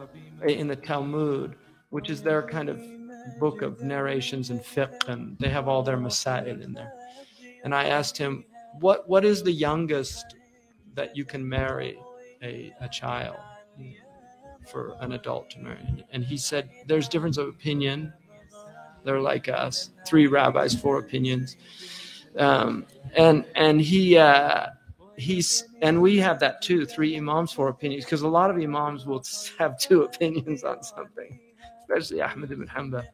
in 0.46 0.68
the 0.68 0.76
Talmud 0.76 1.56
which 1.90 2.10
is 2.10 2.22
their 2.22 2.42
kind 2.42 2.68
of 2.68 2.80
book 3.38 3.62
of 3.62 3.82
narrations 3.82 4.50
and 4.50 4.60
fiqh, 4.60 5.08
and 5.08 5.36
they 5.38 5.48
have 5.48 5.68
all 5.68 5.82
their 5.82 5.96
masail 5.96 6.62
in 6.62 6.72
there. 6.72 6.92
And 7.64 7.74
I 7.74 7.86
asked 7.86 8.16
him, 8.16 8.44
what 8.80 9.08
what 9.08 9.24
is 9.24 9.42
the 9.42 9.52
youngest 9.52 10.36
that 10.94 11.16
you 11.16 11.24
can 11.24 11.46
marry 11.46 11.98
a, 12.42 12.72
a 12.80 12.88
child 12.88 13.38
for 14.70 14.96
an 15.00 15.12
adult 15.12 15.50
to 15.50 15.60
marry? 15.60 16.04
And 16.10 16.24
he 16.24 16.36
said, 16.36 16.70
there's 16.86 17.08
difference 17.08 17.38
of 17.38 17.48
opinion. 17.48 18.12
They're 19.04 19.20
like 19.20 19.48
us, 19.48 19.90
three 20.06 20.26
rabbis, 20.26 20.74
four 20.74 20.98
opinions. 20.98 21.56
Um, 22.36 22.86
and 23.16 23.44
and 23.54 23.80
he 23.80 24.18
uh, 24.18 24.66
he's 25.16 25.64
and 25.80 26.02
we 26.02 26.18
have 26.18 26.40
that 26.40 26.60
too, 26.60 26.84
three 26.84 27.16
imams, 27.16 27.52
four 27.52 27.68
opinions, 27.68 28.04
because 28.04 28.22
a 28.22 28.28
lot 28.28 28.50
of 28.50 28.56
imams 28.56 29.06
will 29.06 29.24
have 29.58 29.78
two 29.78 30.02
opinions 30.02 30.64
on 30.64 30.82
something 30.82 31.40
especially 31.88 32.22
Ahmed 32.22 32.52
ibn 32.52 32.66
Hanbal. 32.66 33.04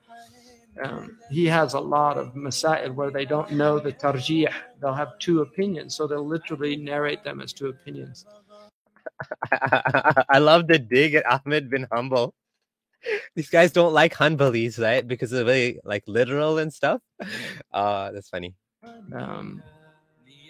Um, 0.82 1.19
he 1.31 1.47
has 1.47 1.74
a 1.74 1.81
lot 1.81 2.16
of 2.16 2.35
masail 2.35 2.94
where 2.94 3.11
they 3.11 3.27
don't 3.27 3.53
know 3.53 3.78
the 3.78 3.93
tarjih. 3.93 4.51
They'll 4.81 4.94
have 4.94 5.19
two 5.19 5.43
opinions, 5.43 5.94
so 5.94 6.07
they'll 6.07 6.27
literally 6.27 6.77
narrate 6.77 7.23
them 7.24 7.40
as 7.40 7.53
two 7.53 7.69
opinions. 7.69 8.24
I 9.53 10.39
love 10.39 10.66
the 10.66 10.78
dig 10.78 11.15
at 11.15 11.27
Ahmed 11.27 11.70
bin 11.70 11.86
Hanbal. 11.93 12.32
These 13.35 13.51
guys 13.51 13.73
don't 13.73 13.93
like 13.93 14.15
Hanbalis, 14.15 14.81
right? 14.81 15.07
Because 15.07 15.31
they're 15.31 15.44
very 15.44 15.78
like 15.85 16.05
literal 16.07 16.59
and 16.59 16.73
stuff. 16.73 17.01
Uh, 17.73 18.12
that's 18.12 18.28
funny. 18.28 18.55
Um, 19.15 19.62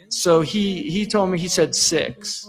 so 0.08 0.42
he 0.42 0.90
he 0.90 1.06
told 1.06 1.30
me 1.30 1.38
he 1.38 1.48
said 1.48 1.74
six 1.74 2.48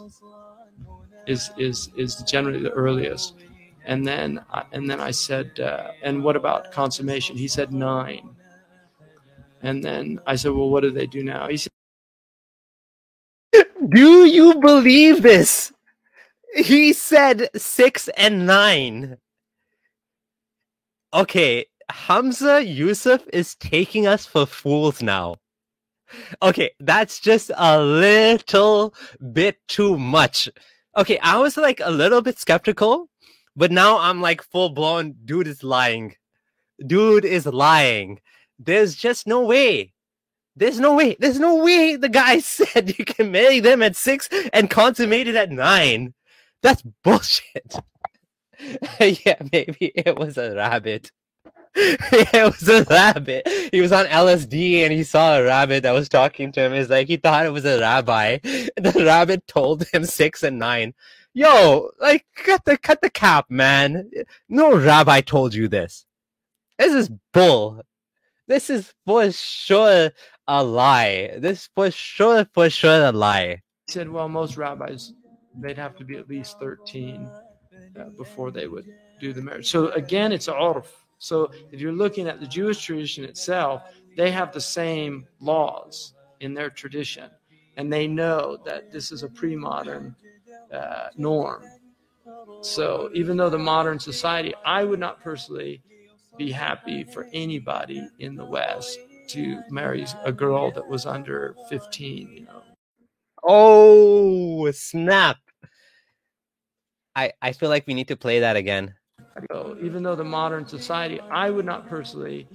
is 1.25 1.51
is 1.57 1.89
is 1.95 2.17
generally 2.27 2.61
the 2.61 2.71
earliest. 2.71 3.35
And 3.85 4.07
then, 4.07 4.43
and 4.71 4.89
then 4.89 4.99
I 5.01 5.11
said, 5.11 5.59
uh, 5.59 5.91
and 6.01 6.23
what 6.23 6.35
about 6.35 6.71
consummation? 6.71 7.37
He 7.37 7.47
said 7.47 7.73
nine. 7.73 8.35
And 9.61 9.83
then 9.83 10.19
I 10.25 10.35
said, 10.35 10.51
well, 10.51 10.69
what 10.69 10.81
do 10.81 10.91
they 10.91 11.07
do 11.07 11.23
now? 11.23 11.47
He 11.47 11.57
said, 11.57 11.71
do 13.89 14.25
you 14.25 14.55
believe 14.55 15.21
this? 15.21 15.73
He 16.55 16.93
said 16.93 17.49
six 17.55 18.07
and 18.15 18.45
nine. 18.45 19.17
Okay, 21.13 21.65
Hamza 21.89 22.63
Yusuf 22.63 23.21
is 23.33 23.55
taking 23.55 24.07
us 24.07 24.25
for 24.25 24.45
fools 24.45 25.01
now. 25.01 25.35
Okay, 26.41 26.71
that's 26.79 27.19
just 27.19 27.51
a 27.57 27.81
little 27.81 28.93
bit 29.31 29.57
too 29.67 29.97
much. 29.97 30.49
Okay, 30.95 31.17
I 31.19 31.37
was 31.37 31.57
like 31.57 31.81
a 31.83 31.91
little 31.91 32.21
bit 32.21 32.39
skeptical 32.39 33.09
but 33.55 33.71
now 33.71 33.99
I'm 33.99 34.21
like 34.21 34.41
full 34.41 34.69
blown, 34.69 35.15
dude 35.25 35.47
is 35.47 35.63
lying. 35.63 36.15
Dude 36.85 37.25
is 37.25 37.45
lying. 37.45 38.19
There's 38.59 38.95
just 38.95 39.27
no 39.27 39.41
way. 39.41 39.93
There's 40.55 40.79
no 40.79 40.93
way. 40.95 41.15
There's 41.19 41.39
no 41.39 41.63
way 41.63 41.95
the 41.95 42.09
guy 42.09 42.39
said 42.39 42.97
you 42.97 43.05
can 43.05 43.31
marry 43.31 43.59
them 43.59 43.81
at 43.81 43.95
six 43.95 44.29
and 44.51 44.69
consummate 44.69 45.27
it 45.27 45.35
at 45.35 45.51
nine. 45.51 46.13
That's 46.61 46.83
bullshit. 47.03 47.75
yeah, 48.99 49.37
maybe 49.51 49.91
it 49.95 50.17
was 50.17 50.37
a 50.37 50.55
rabbit. 50.55 51.11
it 51.75 52.43
was 52.43 52.69
a 52.69 52.83
rabbit. 52.83 53.47
He 53.71 53.81
was 53.81 53.91
on 53.91 54.05
LSD 54.05 54.83
and 54.83 54.93
he 54.93 55.03
saw 55.03 55.37
a 55.37 55.43
rabbit 55.43 55.83
that 55.83 55.91
was 55.91 56.07
talking 56.07 56.51
to 56.51 56.61
him. 56.61 56.73
It's 56.73 56.89
like 56.89 57.07
he 57.07 57.17
thought 57.17 57.47
it 57.47 57.51
was 57.51 57.65
a 57.65 57.79
rabbi. 57.79 58.37
The 58.43 59.03
rabbit 59.03 59.47
told 59.47 59.87
him 59.87 60.05
six 60.05 60.43
and 60.43 60.59
nine. 60.59 60.93
Yo, 61.35 61.89
like 61.99 62.25
cut 62.35 62.63
the 62.65 62.77
cut 62.77 63.01
the 63.01 63.09
cap, 63.09 63.45
man. 63.49 64.09
No 64.49 64.77
rabbi 64.77 65.21
told 65.21 65.53
you 65.53 65.67
this. 65.67 66.05
This 66.77 66.93
is 66.93 67.09
bull. 67.33 67.81
This 68.47 68.69
is 68.69 68.93
for 69.05 69.31
sure 69.31 70.11
a 70.47 70.63
lie. 70.63 71.33
This 71.37 71.69
for 71.73 71.89
sure 71.89 72.45
for 72.53 72.69
sure 72.69 73.05
a 73.05 73.11
lie. 73.11 73.61
He 73.87 73.93
said, 73.93 74.09
well, 74.09 74.29
most 74.29 74.57
rabbis, 74.57 75.13
they'd 75.55 75.77
have 75.77 75.95
to 75.97 76.05
be 76.05 76.17
at 76.17 76.29
least 76.29 76.59
13 76.59 77.27
uh, 77.99 78.03
before 78.17 78.51
they 78.51 78.67
would 78.67 78.85
do 79.19 79.33
the 79.33 79.41
marriage. 79.41 79.69
So 79.69 79.89
again, 79.89 80.31
it's 80.31 80.47
urf. 80.47 80.85
So 81.17 81.51
if 81.71 81.79
you're 81.79 81.93
looking 81.93 82.27
at 82.27 82.41
the 82.41 82.47
Jewish 82.47 82.83
tradition 82.83 83.23
itself, 83.23 83.81
they 84.17 84.29
have 84.29 84.51
the 84.51 84.61
same 84.61 85.25
laws 85.39 86.13
in 86.41 86.53
their 86.53 86.69
tradition. 86.69 87.29
And 87.77 87.91
they 87.91 88.07
know 88.07 88.57
that 88.65 88.91
this 88.91 89.11
is 89.11 89.23
a 89.23 89.29
pre 89.29 89.55
modern 89.55 90.15
uh, 90.73 91.09
norm. 91.15 91.73
So 92.61 93.09
even 93.13 93.37
though 93.37 93.49
the 93.49 93.59
modern 93.59 93.99
society, 93.99 94.53
I 94.65 94.83
would 94.85 94.99
not 94.99 95.21
personally 95.21 95.83
be 96.37 96.51
happy 96.51 97.03
for 97.03 97.27
anybody 97.33 98.13
in 98.19 98.35
the 98.35 98.45
West 98.45 98.99
to 99.29 99.63
marry 99.69 100.05
a 100.23 100.31
girl 100.33 100.71
that 100.71 100.87
was 100.87 101.05
under 101.05 101.57
15, 101.69 102.31
you 102.31 102.43
know. 102.43 102.63
Oh, 103.43 104.71
snap. 104.71 105.37
I 107.15 107.33
I 107.41 107.51
feel 107.53 107.69
like 107.69 107.87
we 107.87 107.93
need 107.93 108.07
to 108.09 108.15
play 108.17 108.39
that 108.39 108.55
again. 108.55 108.95
So 109.51 109.75
even 109.79 110.03
though 110.03 110.15
the 110.15 110.23
modern 110.23 110.65
society, 110.65 111.19
I 111.29 111.49
would 111.49 111.65
not 111.65 111.87
personally 111.87 112.49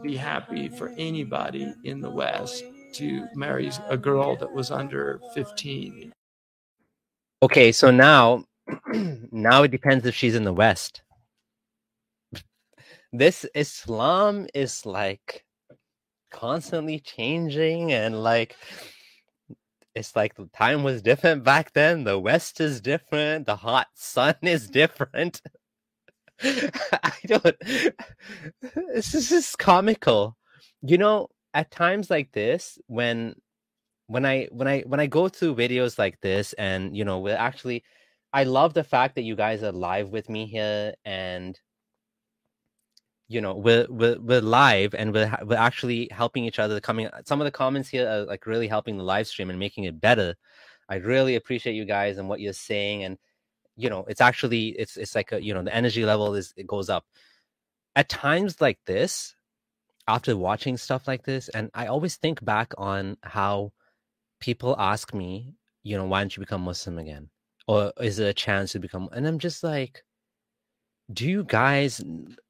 be 0.00 0.16
happy 0.16 0.68
for 0.68 0.92
anybody 0.96 1.78
in 1.84 2.00
the 2.00 2.10
West 2.10 2.72
to 2.94 3.28
marry 3.34 3.70
a 3.88 3.96
girl 3.96 4.36
that 4.36 4.52
was 4.52 4.70
under 4.70 5.22
15. 5.34 6.12
Okay, 7.42 7.72
so 7.72 7.90
now 7.90 8.44
now 9.32 9.64
it 9.64 9.72
depends 9.72 10.06
if 10.06 10.14
she's 10.14 10.36
in 10.36 10.44
the 10.44 10.52
West. 10.52 11.02
This 13.12 13.44
Islam 13.56 14.46
is 14.54 14.86
like 14.86 15.44
constantly 16.30 17.00
changing 17.00 17.92
and 17.92 18.22
like 18.22 18.56
it's 19.96 20.14
like 20.14 20.36
the 20.36 20.48
time 20.56 20.84
was 20.84 21.02
different 21.02 21.42
back 21.42 21.72
then. 21.72 22.04
The 22.04 22.16
West 22.16 22.60
is 22.60 22.80
different. 22.80 23.46
The 23.46 23.56
hot 23.56 23.88
sun 23.94 24.36
is 24.42 24.68
different. 24.68 25.42
I 26.42 27.12
don't. 27.26 27.56
This 28.94 29.14
is 29.14 29.28
just 29.28 29.58
comical. 29.58 30.36
You 30.82 30.96
know, 30.96 31.28
at 31.54 31.72
times 31.72 32.08
like 32.08 32.30
this, 32.30 32.78
when 32.86 33.34
when 34.06 34.26
I 34.26 34.48
when 34.50 34.68
I 34.68 34.80
when 34.82 35.00
I 35.00 35.06
go 35.06 35.28
through 35.28 35.56
videos 35.56 35.98
like 35.98 36.20
this, 36.20 36.52
and 36.54 36.96
you 36.96 37.04
know, 37.04 37.20
we're 37.20 37.36
actually, 37.36 37.84
I 38.32 38.44
love 38.44 38.74
the 38.74 38.84
fact 38.84 39.14
that 39.14 39.22
you 39.22 39.36
guys 39.36 39.62
are 39.62 39.72
live 39.72 40.10
with 40.10 40.28
me 40.28 40.46
here, 40.46 40.94
and 41.04 41.58
you 43.28 43.40
know 43.40 43.54
we're 43.54 43.86
we're, 43.88 44.18
we're 44.20 44.40
live 44.40 44.94
and 44.94 45.12
we're, 45.14 45.34
we're 45.44 45.56
actually 45.56 46.08
helping 46.10 46.44
each 46.44 46.58
other 46.58 46.80
coming 46.80 47.08
some 47.24 47.40
of 47.40 47.46
the 47.46 47.50
comments 47.50 47.88
here 47.88 48.06
are 48.06 48.24
like 48.26 48.46
really 48.46 48.68
helping 48.68 48.98
the 48.98 49.04
live 49.04 49.26
stream 49.26 49.50
and 49.50 49.58
making 49.58 49.84
it 49.84 50.00
better. 50.00 50.34
I 50.88 50.96
really 50.96 51.36
appreciate 51.36 51.74
you 51.74 51.86
guys 51.86 52.18
and 52.18 52.28
what 52.28 52.40
you're 52.40 52.52
saying 52.52 53.04
and 53.04 53.18
you 53.76 53.88
know 53.88 54.04
it's 54.08 54.20
actually 54.20 54.68
it's 54.70 54.96
it's 54.98 55.14
like 55.14 55.32
a 55.32 55.42
you 55.42 55.54
know 55.54 55.62
the 55.62 55.74
energy 55.74 56.04
level 56.04 56.34
is 56.34 56.52
it 56.56 56.66
goes 56.66 56.90
up. 56.90 57.04
At 57.96 58.08
times 58.08 58.60
like 58.60 58.78
this 58.86 59.34
after 60.08 60.36
watching 60.36 60.76
stuff 60.76 61.06
like 61.06 61.22
this 61.24 61.48
and 61.50 61.70
i 61.74 61.86
always 61.86 62.16
think 62.16 62.44
back 62.44 62.74
on 62.76 63.16
how 63.22 63.72
people 64.42 64.76
ask 64.78 65.14
me 65.14 65.54
you 65.82 65.96
know 65.96 66.04
why 66.04 66.20
don't 66.20 66.36
you 66.36 66.40
become 66.40 66.62
muslim 66.62 66.98
again? 66.98 67.30
Or 67.68 67.92
is 68.00 68.18
it 68.18 68.26
a 68.26 68.34
chance 68.34 68.72
to 68.72 68.80
become 68.80 69.08
and 69.12 69.26
i'm 69.26 69.38
just 69.38 69.62
like 69.64 70.02
do 71.12 71.28
you 71.28 71.44
guys 71.44 72.02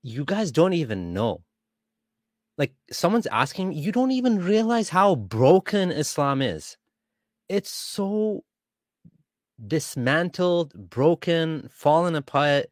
you 0.02 0.24
guys 0.24 0.50
don't 0.50 0.72
even 0.72 1.12
know. 1.12 1.42
Like 2.58 2.72
someone's 2.90 3.26
asking 3.26 3.72
you 3.72 3.92
don't 3.92 4.10
even 4.10 4.44
realize 4.44 4.88
how 4.88 5.14
broken 5.14 5.90
islam 5.90 6.42
is. 6.42 6.76
It's 7.48 7.70
so 7.70 8.44
dismantled 9.66 10.74
broken 10.90 11.68
fallen 11.72 12.14
apart. 12.14 12.66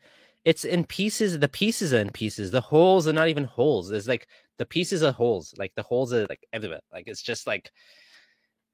It's 0.45 0.65
in 0.65 0.85
pieces 0.85 1.39
the 1.39 1.49
pieces 1.49 1.93
are 1.95 2.01
in 2.01 2.11
pieces. 2.11 2.51
The 2.51 2.61
holes 2.61 3.09
are 3.09 3.13
not 3.13 3.29
even 3.29 3.45
holes. 3.45 3.89
There's 3.89 4.09
like 4.09 4.29
the 4.59 4.67
pieces 4.67 5.03
are 5.03 5.13
holes. 5.13 5.55
Like 5.57 5.73
the 5.75 5.83
holes 5.83 6.13
are 6.13 6.27
like 6.29 6.47
everywhere. 6.53 6.81
Like 6.93 7.05
it's 7.07 7.23
just 7.23 7.47
like 7.47 7.71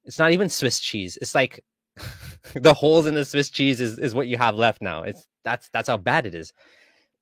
it's 0.06 0.18
not 0.18 0.32
even 0.32 0.48
swiss 0.48 0.80
cheese. 0.80 1.18
It's 1.20 1.34
like 1.34 1.62
the 2.54 2.74
holes 2.74 3.06
in 3.06 3.14
the 3.14 3.24
swiss 3.24 3.50
cheese 3.50 3.80
is, 3.80 3.98
is 3.98 4.14
what 4.14 4.28
you 4.28 4.38
have 4.38 4.54
left 4.54 4.80
now. 4.80 5.02
It's 5.02 5.26
that's 5.44 5.68
that's 5.70 5.88
how 5.88 5.96
bad 5.98 6.26
it 6.26 6.34
is. 6.34 6.52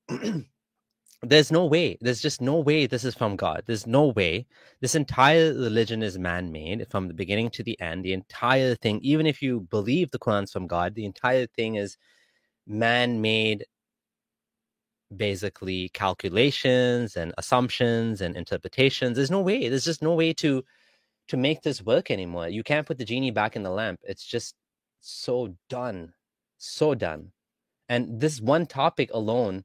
There's 1.21 1.51
no 1.51 1.65
way 1.65 1.97
there's 2.01 2.21
just 2.21 2.39
no 2.39 2.59
way 2.59 2.85
this 2.85 3.03
is 3.03 3.15
from 3.15 3.35
god. 3.35 3.63
There's 3.65 3.87
no 3.87 4.07
way 4.09 4.45
this 4.81 4.93
entire 4.93 5.53
religion 5.53 6.03
is 6.03 6.19
man-made 6.19 6.85
from 6.91 7.07
the 7.07 7.15
beginning 7.15 7.49
to 7.51 7.63
the 7.63 7.79
end. 7.81 8.05
The 8.05 8.13
entire 8.13 8.75
thing 8.75 8.99
even 9.01 9.25
if 9.25 9.41
you 9.41 9.61
believe 9.61 10.11
the 10.11 10.19
quran's 10.19 10.51
from 10.51 10.67
god 10.67 10.93
the 10.93 11.05
entire 11.05 11.47
thing 11.47 11.75
is 11.75 11.97
man-made 12.67 13.65
basically 15.15 15.89
calculations 15.89 17.15
and 17.15 17.33
assumptions 17.37 18.21
and 18.21 18.35
interpretations. 18.35 19.15
There's 19.15 19.31
no 19.31 19.41
way. 19.41 19.69
There's 19.69 19.85
just 19.85 20.03
no 20.03 20.13
way 20.13 20.33
to 20.33 20.63
to 21.27 21.37
make 21.37 21.61
this 21.61 21.81
work 21.81 22.11
anymore 22.11 22.47
you 22.47 22.63
can't 22.63 22.87
put 22.87 22.97
the 22.97 23.05
genie 23.05 23.31
back 23.31 23.55
in 23.55 23.63
the 23.63 23.69
lamp 23.69 23.99
it's 24.03 24.25
just 24.25 24.55
so 25.01 25.55
done 25.69 26.13
so 26.57 26.95
done 26.95 27.31
and 27.89 28.19
this 28.19 28.41
one 28.41 28.65
topic 28.65 29.09
alone 29.13 29.63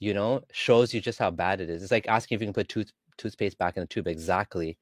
you 0.00 0.14
know, 0.14 0.40
shows 0.50 0.92
you 0.92 1.00
just 1.00 1.18
how 1.18 1.30
bad 1.30 1.60
it 1.60 1.70
is. 1.70 1.82
It's 1.82 1.92
like 1.92 2.08
asking 2.08 2.36
if 2.36 2.40
you 2.40 2.46
can 2.46 2.54
put 2.54 2.68
tooth 2.68 2.90
toothpaste 3.18 3.58
back 3.58 3.76
in 3.76 3.82
the 3.82 3.86
tube 3.86 4.08
exactly. 4.08 4.78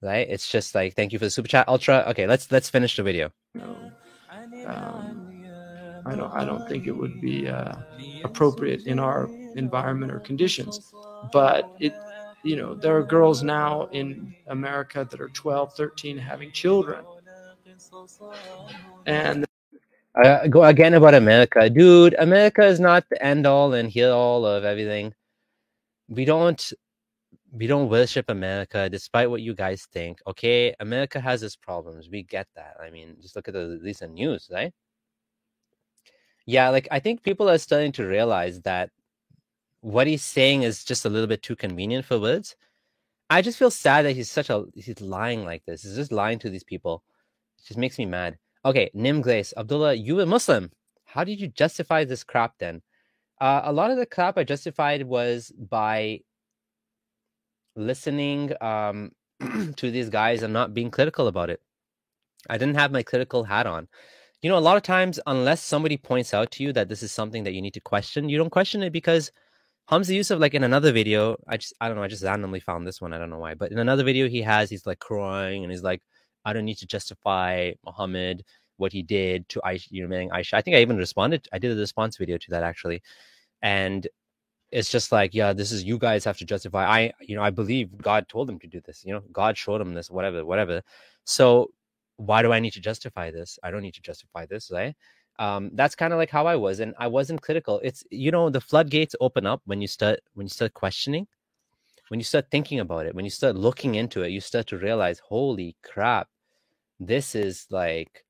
Right? 0.00 0.26
It's 0.28 0.50
just 0.50 0.74
like 0.74 0.94
thank 0.94 1.12
you 1.12 1.18
for 1.18 1.26
the 1.26 1.30
super 1.30 1.48
chat, 1.48 1.68
Ultra. 1.68 2.04
Okay, 2.08 2.26
let's 2.26 2.50
let's 2.50 2.70
finish 2.70 2.96
the 2.96 3.02
video. 3.02 3.30
No, 3.54 3.92
um, 4.66 5.44
I 6.06 6.14
don't 6.16 6.32
I 6.32 6.44
don't 6.44 6.66
think 6.68 6.86
it 6.86 6.92
would 6.92 7.20
be 7.20 7.48
uh, 7.48 7.74
appropriate 8.24 8.86
in 8.86 8.98
our 8.98 9.28
environment 9.54 10.12
or 10.12 10.20
conditions. 10.20 10.92
But 11.32 11.70
it 11.78 11.92
you 12.42 12.56
know, 12.56 12.74
there 12.74 12.96
are 12.96 13.04
girls 13.04 13.42
now 13.42 13.86
in 13.92 14.34
America 14.46 15.06
that 15.10 15.20
are 15.20 15.30
12, 15.30 15.74
13 15.74 16.18
having 16.18 16.52
children. 16.52 17.06
And 19.06 19.44
uh, 20.22 20.46
go 20.48 20.64
again 20.64 20.94
about 20.94 21.14
America, 21.14 21.70
dude. 21.70 22.14
America 22.18 22.64
is 22.66 22.80
not 22.80 23.04
the 23.10 23.22
end 23.24 23.46
all 23.46 23.74
and 23.74 23.90
heal 23.90 24.12
all 24.12 24.46
of 24.46 24.64
everything. 24.64 25.14
We 26.08 26.24
don't 26.24 26.72
we 27.52 27.66
don't 27.66 27.88
worship 27.88 28.30
America, 28.30 28.88
despite 28.90 29.30
what 29.30 29.42
you 29.42 29.54
guys 29.54 29.86
think. 29.92 30.20
Okay, 30.26 30.74
America 30.80 31.20
has 31.20 31.42
its 31.42 31.56
problems. 31.56 32.08
We 32.10 32.22
get 32.24 32.46
that. 32.56 32.76
I 32.82 32.90
mean, 32.90 33.16
just 33.20 33.36
look 33.36 33.48
at 33.48 33.54
the 33.54 33.80
recent 33.82 34.14
news, 34.14 34.48
right? 34.52 34.72
Yeah, 36.46 36.70
like 36.70 36.88
I 36.90 36.98
think 37.00 37.22
people 37.22 37.48
are 37.50 37.58
starting 37.58 37.92
to 37.92 38.06
realize 38.06 38.60
that 38.62 38.90
what 39.80 40.06
he's 40.06 40.22
saying 40.22 40.62
is 40.62 40.84
just 40.84 41.04
a 41.04 41.08
little 41.08 41.26
bit 41.26 41.42
too 41.42 41.56
convenient 41.56 42.04
for 42.04 42.18
words. 42.18 42.56
I 43.30 43.42
just 43.42 43.58
feel 43.58 43.70
sad 43.70 44.04
that 44.04 44.16
he's 44.16 44.30
such 44.30 44.50
a 44.50 44.64
he's 44.74 45.00
lying 45.00 45.44
like 45.44 45.64
this. 45.66 45.82
He's 45.82 45.96
just 45.96 46.12
lying 46.12 46.38
to 46.40 46.50
these 46.50 46.64
people. 46.64 47.02
It 47.58 47.66
just 47.66 47.78
makes 47.78 47.98
me 47.98 48.06
mad. 48.06 48.38
Okay, 48.64 48.90
Nim 48.94 49.20
Glaze. 49.20 49.52
Abdullah, 49.56 49.94
you 49.94 50.20
a 50.20 50.26
Muslim. 50.26 50.70
How 51.04 51.24
did 51.24 51.40
you 51.40 51.48
justify 51.48 52.04
this 52.04 52.24
crap 52.24 52.54
then? 52.58 52.82
Uh, 53.40 53.62
a 53.64 53.72
lot 53.72 53.90
of 53.90 53.98
the 53.98 54.06
crap 54.06 54.36
I 54.36 54.44
justified 54.44 55.04
was 55.04 55.52
by 55.56 56.20
listening 57.76 58.52
um, 58.60 59.12
to 59.76 59.90
these 59.90 60.10
guys 60.10 60.42
and 60.42 60.52
not 60.52 60.74
being 60.74 60.90
critical 60.90 61.28
about 61.28 61.50
it. 61.50 61.60
I 62.48 62.58
didn't 62.58 62.74
have 62.74 62.92
my 62.92 63.02
critical 63.02 63.44
hat 63.44 63.66
on. 63.66 63.88
You 64.42 64.50
know, 64.50 64.58
a 64.58 64.60
lot 64.60 64.76
of 64.76 64.82
times, 64.82 65.18
unless 65.26 65.62
somebody 65.62 65.96
points 65.96 66.32
out 66.32 66.50
to 66.52 66.62
you 66.62 66.72
that 66.72 66.88
this 66.88 67.02
is 67.02 67.12
something 67.12 67.44
that 67.44 67.54
you 67.54 67.62
need 67.62 67.74
to 67.74 67.80
question, 67.80 68.28
you 68.28 68.38
don't 68.38 68.50
question 68.50 68.82
it 68.82 68.92
because 68.92 69.32
Hamza 69.88 70.14
Yusuf, 70.14 70.38
like 70.38 70.52
in 70.52 70.64
another 70.64 70.92
video, 70.92 71.38
I 71.48 71.56
just, 71.56 71.72
I 71.80 71.88
don't 71.88 71.96
know, 71.96 72.02
I 72.02 72.08
just 72.08 72.22
randomly 72.22 72.60
found 72.60 72.86
this 72.86 73.00
one. 73.00 73.14
I 73.14 73.18
don't 73.18 73.30
know 73.30 73.38
why, 73.38 73.54
but 73.54 73.72
in 73.72 73.78
another 73.78 74.04
video, 74.04 74.28
he 74.28 74.42
has, 74.42 74.68
he's 74.68 74.86
like 74.86 74.98
crying 74.98 75.62
and 75.64 75.72
he's 75.72 75.82
like, 75.82 76.02
I 76.44 76.52
don't 76.52 76.66
need 76.66 76.76
to 76.78 76.86
justify 76.86 77.72
Muhammad 77.86 78.44
what 78.76 78.92
he 78.92 79.02
did 79.02 79.48
to 79.48 79.60
Aisha, 79.64 79.88
you 79.90 80.02
know, 80.02 80.08
marrying 80.08 80.28
Aisha. 80.28 80.54
I 80.54 80.60
think 80.60 80.76
I 80.76 80.80
even 80.80 80.98
responded. 80.98 81.48
I 81.54 81.58
did 81.58 81.72
a 81.72 81.80
response 81.80 82.18
video 82.18 82.36
to 82.36 82.50
that 82.50 82.62
actually, 82.62 83.02
and 83.62 84.06
it's 84.70 84.90
just 84.90 85.10
like, 85.10 85.34
yeah, 85.34 85.54
this 85.54 85.72
is 85.72 85.84
you 85.84 85.98
guys 85.98 86.22
have 86.24 86.36
to 86.36 86.44
justify. 86.44 86.86
I, 86.86 87.12
you 87.22 87.34
know, 87.34 87.42
I 87.42 87.48
believe 87.48 87.96
God 87.96 88.28
told 88.28 88.50
him 88.50 88.58
to 88.58 88.66
do 88.66 88.82
this. 88.84 89.02
You 89.06 89.14
know, 89.14 89.22
God 89.32 89.56
showed 89.56 89.80
him 89.80 89.94
this, 89.94 90.10
whatever, 90.10 90.44
whatever. 90.44 90.82
So 91.24 91.70
why 92.18 92.42
do 92.42 92.52
I 92.52 92.60
need 92.60 92.72
to 92.72 92.80
justify 92.80 93.30
this? 93.30 93.58
I 93.62 93.70
don't 93.70 93.82
need 93.82 93.94
to 93.94 94.02
justify 94.02 94.44
this, 94.44 94.70
right? 94.70 94.94
Um, 95.38 95.70
that's 95.74 95.94
kind 95.94 96.12
of 96.12 96.18
like 96.18 96.30
how 96.30 96.46
I 96.46 96.56
was, 96.56 96.80
and 96.80 96.94
I 96.98 97.06
wasn't 97.06 97.42
critical. 97.42 97.80
It's 97.84 98.04
you 98.10 98.30
know, 98.30 98.50
the 98.50 98.60
floodgates 98.60 99.14
open 99.20 99.46
up 99.46 99.62
when 99.66 99.80
you 99.80 99.86
start 99.86 100.20
when 100.34 100.46
you 100.46 100.50
start 100.50 100.74
questioning, 100.74 101.26
when 102.08 102.18
you 102.20 102.24
start 102.24 102.50
thinking 102.50 102.80
about 102.80 103.06
it, 103.06 103.14
when 103.14 103.24
you 103.24 103.30
start 103.30 103.56
looking 103.56 103.94
into 103.94 104.22
it, 104.22 104.30
you 104.30 104.40
start 104.40 104.66
to 104.68 104.78
realize, 104.78 105.18
holy 105.20 105.76
crap, 105.82 106.28
this 106.98 107.34
is 107.34 107.66
like 107.70 108.24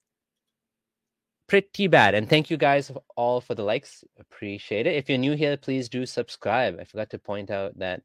pretty 1.49 1.87
bad. 1.87 2.15
And 2.15 2.29
thank 2.29 2.51
you 2.51 2.57
guys 2.57 2.93
all 3.17 3.41
for 3.41 3.55
the 3.55 3.65
likes. 3.65 4.05
Appreciate 4.19 4.87
it. 4.87 4.97
If 4.97 5.09
you're 5.09 5.19
new 5.19 5.35
here, 5.35 5.57
please 5.57 5.89
do 5.89 6.05
subscribe. 6.07 6.79
I 6.81 6.85
forgot 6.85 7.11
to 7.11 7.19
point 7.19 7.51
out 7.51 7.77
that 7.79 8.03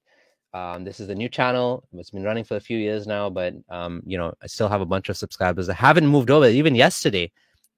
um, 0.54 0.84
this 0.84 1.00
is 1.00 1.10
a 1.10 1.16
new 1.16 1.28
channel. 1.28 1.84
It's 1.94 2.12
been 2.12 2.24
running 2.24 2.44
for 2.44 2.56
a 2.58 2.62
few 2.62 2.78
years 2.78 3.08
now, 3.08 3.30
but 3.30 3.56
um, 3.70 4.02
you 4.06 4.18
know, 4.18 4.34
I 4.42 4.48
still 4.48 4.70
have 4.70 4.82
a 4.82 4.86
bunch 4.86 5.10
of 5.10 5.18
subscribers 5.18 5.68
that 5.68 5.74
haven't 5.74 6.08
moved 6.08 6.30
over. 6.30 6.48
Even 6.48 6.76
yesterday, 6.76 7.32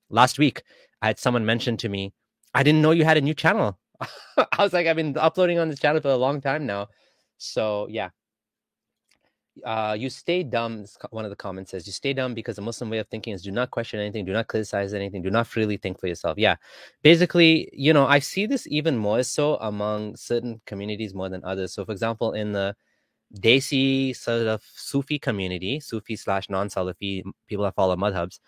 last 0.10 0.38
week, 0.38 0.62
I 1.06 1.10
had 1.10 1.20
someone 1.20 1.46
mention 1.46 1.78
to 1.78 1.88
me, 1.88 2.14
I 2.56 2.64
didn't 2.64 2.82
know 2.82 2.90
you 2.90 3.06
had 3.06 3.16
a 3.16 3.22
new 3.22 3.36
channel. 3.36 3.78
I 4.02 4.64
was 4.64 4.74
like, 4.74 4.88
I've 4.88 4.96
been 4.96 5.16
uploading 5.16 5.60
on 5.60 5.70
this 5.70 5.80
channel 5.80 6.02
for 6.02 6.10
a 6.10 6.16
long 6.16 6.42
time 6.42 6.66
now. 6.66 6.88
So 7.38 7.86
yeah. 7.92 8.10
Uh, 9.64 9.96
you 9.98 10.10
stay 10.10 10.42
dumb. 10.42 10.84
One 11.12 11.24
of 11.24 11.30
the 11.30 11.36
comments 11.36 11.72
says, 11.72 11.88
"You 11.88 11.94
stay 11.94 12.12
dumb 12.12 12.34
because 12.34 12.58
the 12.58 12.62
Muslim 12.62 12.90
way 12.90 12.98
of 12.98 13.08
thinking 13.08 13.34
is 13.34 13.42
do 13.42 13.52
not 13.52 13.72
question 13.72 14.02
anything, 14.02 14.26
do 14.26 14.34
not 14.34 14.48
criticize 14.50 14.94
anything, 14.94 15.22
do 15.22 15.32
not 15.32 15.48
freely 15.48 15.78
think 15.78 15.98
for 15.98 16.08
yourself." 16.08 16.38
Yeah, 16.38 16.56
basically, 17.04 17.70
you 17.72 17.94
know, 17.94 18.06
I 18.06 18.20
see 18.20 18.48
this 18.48 18.68
even 18.68 18.98
more 18.98 19.24
so 19.24 19.56
among 19.62 20.18
certain 20.18 20.60
communities 20.66 21.14
more 21.14 21.30
than 21.30 21.42
others. 21.46 21.74
So, 21.74 21.86
for 21.86 21.94
example, 21.94 22.34
in 22.34 22.52
the 22.52 22.76
Desi 23.34 24.14
sort 24.14 24.48
of 24.48 24.62
Sufi 24.76 25.20
community, 25.20 25.80
Sufi 25.80 26.18
slash 26.18 26.50
non-Salafi 26.50 27.24
people 27.48 27.64
that 27.64 27.76
follow 27.76 27.96
madhabs, 27.96 28.40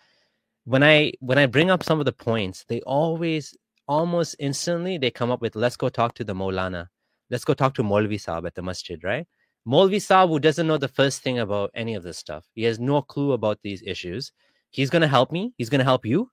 when 0.68 0.82
I 0.82 1.12
when 1.20 1.38
I 1.38 1.46
bring 1.46 1.70
up 1.70 1.82
some 1.82 1.98
of 1.98 2.04
the 2.04 2.12
points, 2.12 2.64
they 2.68 2.80
always 2.82 3.56
almost 3.86 4.36
instantly 4.38 4.98
they 4.98 5.10
come 5.10 5.30
up 5.30 5.40
with 5.40 5.56
let's 5.56 5.76
go 5.76 5.88
talk 5.88 6.14
to 6.16 6.24
the 6.24 6.34
Molana. 6.34 6.88
Let's 7.30 7.44
go 7.44 7.54
talk 7.54 7.74
to 7.74 7.82
Molvi 7.82 8.18
Saab 8.24 8.46
at 8.46 8.54
the 8.54 8.62
masjid, 8.62 9.02
right? 9.02 9.26
Molvi 9.66 9.96
Saab 9.96 10.28
who 10.28 10.38
doesn't 10.38 10.66
know 10.66 10.76
the 10.76 10.88
first 11.00 11.22
thing 11.22 11.38
about 11.38 11.70
any 11.74 11.94
of 11.94 12.02
this 12.02 12.18
stuff. 12.18 12.44
He 12.54 12.64
has 12.64 12.78
no 12.78 13.00
clue 13.00 13.32
about 13.32 13.58
these 13.62 13.82
issues. 13.86 14.30
He's 14.70 14.90
gonna 14.90 15.08
help 15.08 15.32
me. 15.32 15.54
He's 15.56 15.70
gonna 15.70 15.84
help 15.84 16.04
you. 16.04 16.30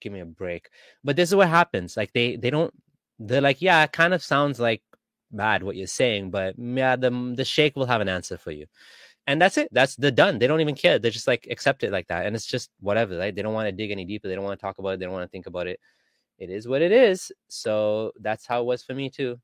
give 0.00 0.12
me 0.12 0.20
a 0.20 0.26
break. 0.26 0.68
But 1.02 1.16
this 1.16 1.30
is 1.30 1.34
what 1.34 1.48
happens. 1.48 1.96
Like 1.96 2.12
they 2.12 2.36
they 2.36 2.50
don't 2.50 2.72
they're 3.18 3.40
like, 3.40 3.60
yeah, 3.60 3.82
it 3.82 3.90
kind 3.90 4.14
of 4.14 4.22
sounds 4.22 4.60
like 4.60 4.82
bad 5.32 5.64
what 5.64 5.74
you're 5.74 5.88
saying, 5.88 6.30
but 6.30 6.54
yeah, 6.56 6.94
the 6.94 7.10
the 7.36 7.44
sheikh 7.44 7.74
will 7.74 7.86
have 7.86 8.00
an 8.00 8.08
answer 8.08 8.38
for 8.38 8.52
you. 8.52 8.66
And 9.28 9.40
that's 9.40 9.58
it. 9.58 9.68
That's 9.72 9.96
the 9.96 10.10
done. 10.12 10.40
They 10.40 10.48
don't 10.48 10.62
even 10.62 10.74
care. 10.76 10.98
They 10.98 11.10
just 11.10 11.28
like 11.28 11.46
accept 11.52 11.84
it 11.84 11.92
like 11.92 12.08
that. 12.08 12.26
And 12.26 12.36
it's 12.36 12.46
just 12.46 12.70
whatever, 12.80 13.18
right? 13.18 13.34
They 13.34 13.42
don't 13.42 13.54
want 13.54 13.68
to 13.68 13.72
dig 13.72 13.92
any 13.92 14.06
deeper. 14.06 14.28
They 14.28 14.34
don't 14.36 14.44
want 14.44 14.58
to 14.60 14.62
talk 14.66 14.78
about 14.80 14.90
it. 14.90 15.00
They 15.00 15.06
don't 15.06 15.14
want 15.14 15.24
to 15.26 15.32
think 15.32 15.46
about 15.46 15.68
it 15.68 15.80
it 16.38 16.50
is 16.50 16.68
what 16.68 16.82
it 16.82 16.92
is. 16.92 17.32
So 17.48 18.12
that's 18.20 18.46
how 18.46 18.62
it 18.62 18.66
was 18.66 18.82
for 18.82 18.94
me 18.94 19.10
too. 19.10 19.40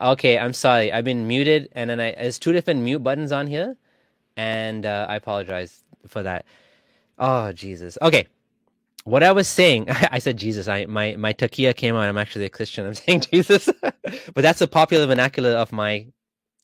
Okay, 0.00 0.38
I'm 0.38 0.52
sorry. 0.52 0.92
I've 0.92 1.04
been 1.04 1.26
muted, 1.26 1.68
and 1.72 1.88
then 1.88 2.00
I 2.00 2.12
there's 2.12 2.38
two 2.38 2.52
different 2.52 2.80
mute 2.80 3.02
buttons 3.02 3.32
on 3.32 3.46
here, 3.46 3.76
and 4.36 4.84
uh, 4.84 5.06
I 5.08 5.16
apologize 5.16 5.84
for 6.06 6.22
that. 6.22 6.44
Oh 7.18 7.52
Jesus. 7.52 7.96
Okay, 8.02 8.26
what 9.04 9.22
I 9.22 9.32
was 9.32 9.48
saying, 9.48 9.88
I 9.90 10.18
said 10.18 10.36
Jesus. 10.36 10.68
I 10.68 10.86
my 10.86 11.16
my 11.16 11.32
taqiyya 11.32 11.74
came 11.76 11.94
out. 11.96 12.02
I'm 12.02 12.18
actually 12.18 12.44
a 12.44 12.50
Christian. 12.50 12.86
I'm 12.86 12.94
saying 13.06 13.22
Jesus, 13.32 13.70
but 13.82 14.42
that's 14.42 14.60
a 14.60 14.68
popular 14.68 15.06
vernacular 15.06 15.52
of 15.52 15.72
my 15.72 16.06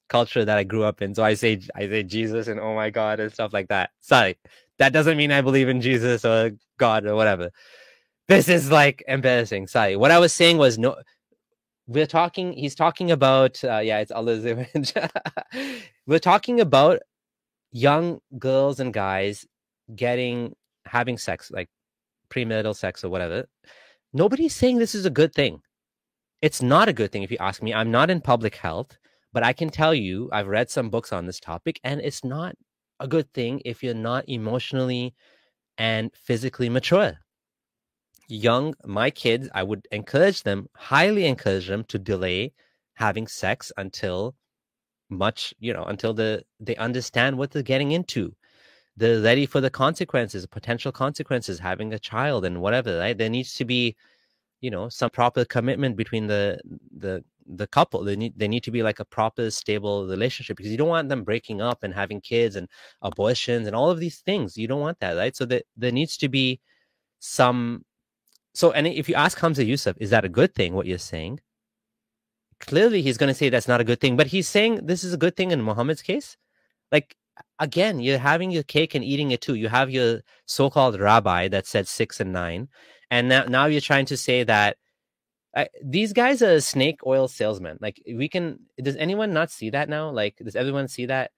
culture 0.08 0.44
that 0.44 0.58
I 0.58 0.64
grew 0.64 0.84
up 0.84 1.00
in. 1.00 1.14
So 1.14 1.24
I 1.24 1.34
say 1.34 1.60
I 1.74 1.88
say 1.88 2.02
Jesus 2.02 2.48
and 2.48 2.60
oh 2.60 2.74
my 2.74 2.90
God 2.90 3.20
and 3.20 3.32
stuff 3.32 3.52
like 3.54 3.68
that. 3.68 3.90
Sorry, 4.00 4.36
that 4.78 4.92
doesn't 4.92 5.16
mean 5.16 5.32
I 5.32 5.40
believe 5.40 5.68
in 5.68 5.80
Jesus 5.80 6.24
or 6.24 6.52
God 6.78 7.06
or 7.06 7.14
whatever. 7.14 7.50
This 8.28 8.48
is 8.48 8.70
like 8.70 9.02
embarrassing. 9.08 9.68
Sorry. 9.68 9.96
What 9.96 10.10
I 10.10 10.18
was 10.18 10.32
saying 10.32 10.58
was 10.58 10.78
no 10.78 10.96
we're 11.86 12.06
talking 12.06 12.52
he's 12.52 12.74
talking 12.74 13.10
about 13.10 13.62
uh, 13.64 13.78
yeah 13.78 13.98
it's 13.98 14.12
Allah's 14.12 14.44
image. 14.52 14.92
We're 16.06 16.18
talking 16.18 16.60
about 16.60 17.00
young 17.70 18.20
girls 18.38 18.80
and 18.80 18.92
guys 18.92 19.46
getting 19.94 20.54
having 20.86 21.18
sex 21.18 21.50
like 21.50 21.68
premarital 22.30 22.76
sex 22.76 23.04
or 23.04 23.08
whatever. 23.08 23.46
Nobody's 24.12 24.54
saying 24.54 24.78
this 24.78 24.94
is 24.94 25.06
a 25.06 25.10
good 25.10 25.34
thing. 25.34 25.60
It's 26.40 26.60
not 26.60 26.88
a 26.88 26.92
good 26.92 27.12
thing 27.12 27.22
if 27.22 27.30
you 27.30 27.38
ask 27.40 27.62
me. 27.62 27.72
I'm 27.72 27.90
not 27.90 28.10
in 28.10 28.20
public 28.20 28.56
health 28.56 28.98
but 29.32 29.42
i 29.42 29.52
can 29.52 29.70
tell 29.70 29.94
you 29.94 30.28
i've 30.32 30.46
read 30.46 30.70
some 30.70 30.90
books 30.90 31.12
on 31.12 31.26
this 31.26 31.40
topic 31.40 31.80
and 31.84 32.00
it's 32.00 32.24
not 32.24 32.54
a 33.00 33.08
good 33.08 33.32
thing 33.32 33.60
if 33.64 33.82
you're 33.82 33.94
not 33.94 34.24
emotionally 34.28 35.14
and 35.78 36.10
physically 36.14 36.68
mature 36.68 37.18
young 38.28 38.74
my 38.84 39.10
kids 39.10 39.48
i 39.54 39.62
would 39.62 39.86
encourage 39.92 40.42
them 40.42 40.68
highly 40.76 41.26
encourage 41.26 41.66
them 41.66 41.84
to 41.84 41.98
delay 41.98 42.52
having 42.94 43.26
sex 43.26 43.72
until 43.76 44.34
much 45.12 45.54
you 45.60 45.72
know 45.72 45.84
until 45.84 46.14
the 46.14 46.42
they 46.60 46.76
understand 46.76 47.36
what 47.36 47.50
they're 47.50 47.62
getting 47.62 47.92
into. 47.92 48.34
They're 48.96 49.20
ready 49.22 49.46
for 49.46 49.60
the 49.60 49.70
consequences 49.70 50.46
potential 50.46 50.92
consequences 50.92 51.58
having 51.58 51.92
a 51.92 51.98
child 51.98 52.44
and 52.44 52.60
whatever 52.60 52.98
right? 52.98 53.16
There 53.16 53.30
needs 53.30 53.54
to 53.54 53.64
be 53.64 53.96
you 54.60 54.70
know 54.70 54.88
some 54.88 55.10
proper 55.10 55.44
commitment 55.44 55.96
between 55.96 56.26
the 56.26 56.60
the 56.96 57.24
the 57.46 57.66
couple. 57.66 58.04
They 58.04 58.16
need 58.16 58.34
they 58.36 58.48
need 58.48 58.64
to 58.64 58.70
be 58.70 58.82
like 58.82 59.00
a 59.00 59.04
proper 59.04 59.50
stable 59.50 60.06
relationship 60.06 60.56
because 60.56 60.72
you 60.72 60.78
don't 60.78 60.88
want 60.88 61.08
them 61.08 61.24
breaking 61.24 61.60
up 61.60 61.82
and 61.82 61.94
having 61.94 62.20
kids 62.20 62.56
and 62.56 62.68
abortions 63.02 63.66
and 63.66 63.76
all 63.76 63.90
of 63.90 64.00
these 64.00 64.20
things. 64.20 64.56
You 64.56 64.68
don't 64.68 64.80
want 64.80 65.00
that 65.00 65.14
right? 65.16 65.36
So 65.36 65.44
that 65.46 65.64
there 65.76 65.92
needs 65.92 66.16
to 66.18 66.28
be 66.28 66.60
some 67.20 67.84
so, 68.54 68.70
and 68.72 68.86
if 68.86 69.08
you 69.08 69.14
ask 69.14 69.38
Hamza 69.38 69.64
Yusuf, 69.64 69.96
is 69.98 70.10
that 70.10 70.24
a 70.24 70.28
good 70.28 70.54
thing, 70.54 70.74
what 70.74 70.86
you're 70.86 70.98
saying? 70.98 71.40
Clearly, 72.60 73.02
he's 73.02 73.18
going 73.18 73.28
to 73.28 73.34
say 73.34 73.48
that's 73.48 73.68
not 73.68 73.80
a 73.80 73.84
good 73.84 74.00
thing, 74.00 74.16
but 74.16 74.28
he's 74.28 74.48
saying 74.48 74.86
this 74.86 75.02
is 75.02 75.12
a 75.12 75.16
good 75.18 75.36
thing 75.36 75.50
in 75.50 75.62
Muhammad's 75.62 76.02
case. 76.02 76.36
Like, 76.92 77.16
again, 77.58 77.98
you're 78.00 78.18
having 78.18 78.50
your 78.50 78.62
cake 78.62 78.94
and 78.94 79.04
eating 79.04 79.30
it 79.30 79.40
too. 79.40 79.54
You 79.54 79.68
have 79.68 79.90
your 79.90 80.20
so 80.46 80.70
called 80.70 81.00
rabbi 81.00 81.48
that 81.48 81.66
said 81.66 81.88
six 81.88 82.20
and 82.20 82.32
nine. 82.32 82.68
And 83.10 83.28
now, 83.28 83.44
now 83.44 83.66
you're 83.66 83.80
trying 83.80 84.06
to 84.06 84.16
say 84.16 84.44
that 84.44 84.76
uh, 85.56 85.64
these 85.82 86.12
guys 86.12 86.40
are 86.42 86.60
snake 86.60 87.00
oil 87.06 87.28
salesmen. 87.28 87.78
Like, 87.80 88.00
we 88.06 88.28
can, 88.28 88.60
does 88.80 88.96
anyone 88.96 89.32
not 89.32 89.50
see 89.50 89.70
that 89.70 89.88
now? 89.88 90.10
Like, 90.10 90.36
does 90.36 90.56
everyone 90.56 90.88
see 90.88 91.06
that? 91.06 91.30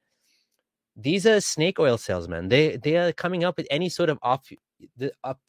These 0.96 1.26
are 1.26 1.40
snake 1.40 1.78
oil 1.80 1.98
salesmen. 1.98 2.48
They 2.48 2.76
they 2.76 2.96
are 2.96 3.12
coming 3.12 3.42
up 3.42 3.56
with 3.56 3.66
any 3.68 3.88
sort 3.88 4.10
of 4.10 4.18
off 4.22 4.48
the 4.96 5.12
up 5.24 5.40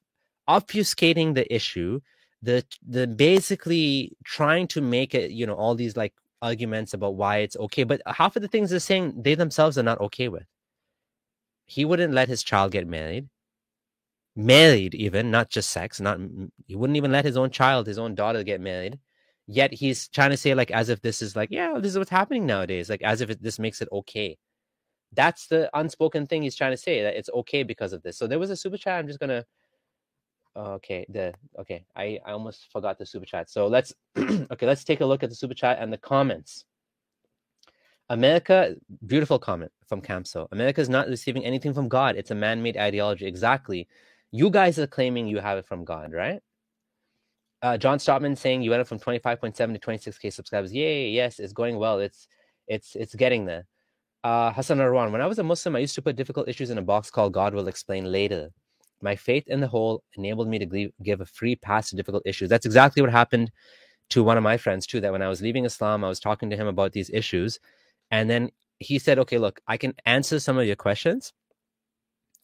obfuscating 0.50 1.36
the 1.36 1.54
issue 1.54 2.00
the 2.42 2.64
the 2.88 3.08
basically 3.08 4.16
trying 4.24 4.68
to 4.68 4.82
make 4.82 5.16
it 5.16 5.32
you 5.32 5.46
know 5.46 5.56
all 5.56 5.76
these 5.76 5.98
like 5.98 6.14
arguments 6.42 6.94
about 6.94 7.16
why 7.16 7.38
it's 7.38 7.58
okay 7.58 7.84
but 7.84 8.02
half 8.08 8.36
of 8.36 8.42
the 8.42 8.48
things 8.48 8.70
they're 8.70 8.80
saying 8.80 9.14
they 9.22 9.36
themselves 9.36 9.78
are 9.78 9.84
not 9.84 10.00
okay 10.00 10.28
with 10.28 10.46
he 11.66 11.86
wouldn't 11.86 12.14
let 12.14 12.30
his 12.30 12.44
child 12.44 12.72
get 12.72 12.88
married, 12.88 13.28
married 14.36 14.94
even, 14.96 15.32
not 15.32 15.50
just 15.50 15.70
sex. 15.72 16.00
Not 16.00 16.20
he 16.68 16.76
wouldn't 16.76 16.98
even 16.98 17.12
let 17.12 17.26
his 17.26 17.38
own 17.38 17.50
child, 17.50 17.88
his 17.88 17.98
own 17.98 18.16
daughter, 18.16 18.44
get 18.44 18.62
married. 18.62 19.00
Yet 19.48 19.74
he's 19.74 20.08
trying 20.10 20.32
to 20.32 20.38
say 20.38 20.54
like 20.56 20.72
as 20.72 20.90
if 20.90 21.02
this 21.02 21.22
is 21.22 21.36
like 21.36 21.50
yeah, 21.52 21.76
this 21.80 21.92
is 21.94 21.98
what's 21.98 22.10
happening 22.12 22.46
nowadays, 22.46 22.90
like 22.90 23.02
as 23.04 23.22
if 23.22 23.30
it, 23.30 23.42
this 23.44 23.60
makes 23.60 23.82
it 23.82 23.90
okay. 23.92 24.38
That's 25.14 25.48
the 25.48 25.70
unspoken 25.78 26.28
thing 26.28 26.44
he's 26.44 26.56
trying 26.56 26.72
to 26.74 26.78
say 26.78 27.04
that 27.04 27.16
it's 27.18 27.30
okay 27.30 27.64
because 27.64 27.94
of 27.94 28.04
this. 28.04 28.18
So 28.18 28.28
there 28.28 28.40
was 28.40 28.50
a 28.52 28.58
super 28.58 28.78
chat. 28.78 29.00
I'm 29.00 29.08
just 29.08 29.20
gonna 29.20 29.46
okay 30.56 31.06
the 31.10 31.34
okay 31.60 31.86
i 31.96 32.20
i 32.26 32.32
almost 32.32 32.72
forgot 32.72 32.98
the 32.98 33.06
super 33.06 33.26
chat. 33.26 33.50
So 33.50 33.68
let's 33.68 33.94
okay 34.18 34.66
let's 34.66 34.84
take 34.84 35.02
a 35.02 35.06
look 35.06 35.24
at 35.24 35.30
the 35.30 35.36
super 35.36 35.54
chat 35.54 35.78
and 35.80 35.92
the 35.92 35.98
comments. 35.98 36.66
America 38.10 38.76
beautiful 39.06 39.40
comment 39.40 39.72
from 39.88 40.02
camso. 40.02 40.48
America 40.52 40.80
is 40.80 40.90
not 40.90 41.08
receiving 41.08 41.44
anything 41.44 41.74
from 41.74 41.90
god. 41.90 42.16
It's 42.16 42.32
a 42.32 42.36
man-made 42.36 42.78
ideology. 42.78 43.26
Exactly. 43.26 43.88
You 44.32 44.50
guys 44.50 44.78
are 44.80 44.88
claiming 44.88 45.28
you 45.28 45.40
have 45.40 45.58
it 45.58 45.66
from 45.66 45.84
god 45.86 46.14
right? 46.14 46.42
Uh, 47.62 47.78
john 47.78 48.00
stopman 48.00 48.36
saying 48.36 48.62
you 48.62 48.70
went 48.70 48.82
up 48.82 48.88
from 48.88 49.00
25.7 49.00 49.56
to 49.56 49.80
26k 49.80 50.32
subscribers. 50.32 50.74
Yay 50.74 51.10
yes 51.10 51.40
it's 51.40 51.54
going 51.54 51.78
well. 51.78 52.00
It's 52.00 52.28
it's 52.68 52.96
it's 52.96 53.16
getting 53.16 53.46
there. 53.46 53.66
Uh, 54.24 54.52
hassan 54.52 54.80
arwan 54.80 55.12
when 55.12 55.22
i 55.22 55.28
was 55.28 55.38
a 55.38 55.44
muslim 55.44 55.76
i 55.76 55.80
used 55.80 55.94
to 55.94 56.02
put 56.02 56.16
difficult 56.16 56.50
issues 56.50 56.72
in 56.72 56.80
a 56.80 56.82
box 56.82 57.12
called 57.12 57.32
god 57.32 57.54
will 57.54 57.68
explain 57.68 58.12
later 58.12 58.50
my 59.02 59.16
faith 59.16 59.44
in 59.48 59.60
the 59.60 59.68
whole 59.68 60.04
enabled 60.16 60.48
me 60.48 60.60
to 60.60 60.92
give 61.04 61.22
a 61.22 61.26
free 61.26 61.56
pass 61.56 61.90
to 61.90 61.96
difficult 61.96 62.24
issues. 62.26 62.50
That's 62.50 62.66
exactly 62.66 63.02
what 63.02 63.12
happened 63.12 63.52
to 64.10 64.24
one 64.24 64.38
of 64.38 64.44
my 64.44 64.58
friends 64.58 64.88
too. 64.88 65.02
That 65.02 65.12
when 65.12 65.22
I 65.22 65.28
was 65.30 65.42
leaving 65.42 65.66
Islam, 65.66 66.04
I 66.04 66.10
was 66.10 66.20
talking 66.20 66.50
to 66.50 66.58
him 66.58 66.68
about 66.68 66.94
these 66.94 67.10
issues, 67.10 67.60
and 68.12 68.30
then 68.30 68.52
he 68.80 69.00
said, 69.00 69.20
"Okay, 69.20 69.38
look, 69.38 69.60
I 69.68 69.78
can 69.78 69.94
answer 70.06 70.40
some 70.40 70.58
of 70.58 70.66
your 70.66 70.76
questions, 70.76 71.34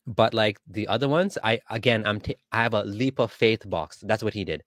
but 0.07 0.34
like 0.34 0.60
the 0.68 0.88
other 0.88 1.07
ones, 1.07 1.38
I 1.44 1.60
again, 1.69 2.06
I'm 2.06 2.19
t- 2.22 2.36
I 2.52 2.64
have 2.64 2.73
a 2.73 2.84
leap 2.84 3.19
of 3.19 3.32
faith 3.32 3.69
box. 3.69 3.99
That's 4.02 4.23
what 4.23 4.34
he 4.34 4.44
did. 4.44 4.64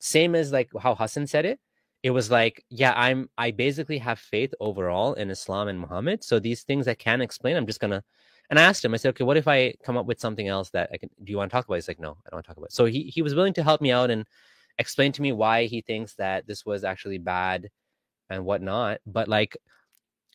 Same 0.00 0.34
as 0.34 0.52
like 0.52 0.70
how 0.80 0.94
Hassan 0.94 1.26
said 1.26 1.46
it. 1.46 1.58
It 2.02 2.10
was 2.10 2.30
like, 2.30 2.64
yeah, 2.70 2.92
I'm 2.96 3.30
I 3.38 3.50
basically 3.50 3.98
have 3.98 4.18
faith 4.18 4.52
overall 4.60 5.14
in 5.14 5.30
Islam 5.30 5.68
and 5.68 5.80
Muhammad. 5.80 6.22
So 6.24 6.38
these 6.38 6.62
things 6.62 6.88
I 6.88 6.94
can't 6.94 7.22
explain. 7.22 7.56
I'm 7.56 7.66
just 7.66 7.80
gonna 7.80 8.04
and 8.50 8.58
I 8.58 8.62
asked 8.62 8.84
him, 8.84 8.94
I 8.94 8.96
said, 8.96 9.10
okay, 9.10 9.24
what 9.24 9.36
if 9.36 9.48
I 9.48 9.74
come 9.84 9.96
up 9.96 10.06
with 10.06 10.20
something 10.20 10.48
else 10.48 10.70
that 10.70 10.90
I 10.92 10.98
can, 10.98 11.10
do 11.22 11.30
you 11.32 11.38
want 11.38 11.50
to 11.50 11.54
talk 11.54 11.66
about? 11.66 11.74
He's 11.76 11.88
like, 11.88 12.00
no, 12.00 12.12
I 12.12 12.30
don't 12.30 12.36
want 12.36 12.44
to 12.44 12.48
talk 12.48 12.56
about 12.56 12.66
it. 12.66 12.72
So 12.72 12.84
he, 12.84 13.04
he 13.04 13.22
was 13.22 13.34
willing 13.34 13.54
to 13.54 13.62
help 13.62 13.80
me 13.80 13.90
out 13.90 14.10
and 14.10 14.24
explain 14.78 15.12
to 15.12 15.22
me 15.22 15.32
why 15.32 15.66
he 15.66 15.80
thinks 15.80 16.14
that 16.14 16.46
this 16.46 16.64
was 16.64 16.84
actually 16.84 17.18
bad 17.18 17.68
and 18.30 18.44
whatnot. 18.44 19.00
But 19.06 19.28
like 19.28 19.56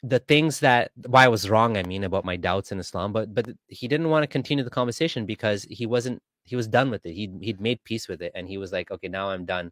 the 0.03 0.19
things 0.19 0.59
that, 0.59 0.91
why 1.05 1.25
I 1.25 1.29
was 1.29 1.49
wrong, 1.49 1.77
I 1.77 1.83
mean, 1.83 2.03
about 2.03 2.25
my 2.25 2.35
doubts 2.35 2.71
in 2.71 2.79
Islam, 2.79 3.13
but, 3.13 3.33
but 3.33 3.49
he 3.67 3.87
didn't 3.87 4.09
want 4.09 4.23
to 4.23 4.27
continue 4.27 4.63
the 4.63 4.69
conversation 4.69 5.25
because 5.25 5.63
he 5.69 5.85
wasn't, 5.85 6.21
he 6.43 6.55
was 6.55 6.67
done 6.67 6.89
with 6.89 7.05
it. 7.05 7.13
He, 7.13 7.31
he'd 7.41 7.61
made 7.61 7.83
peace 7.83 8.07
with 8.07 8.21
it. 8.21 8.31
And 8.35 8.47
he 8.47 8.57
was 8.57 8.71
like, 8.71 8.91
okay, 8.91 9.07
now 9.07 9.29
I'm 9.29 9.45
done. 9.45 9.71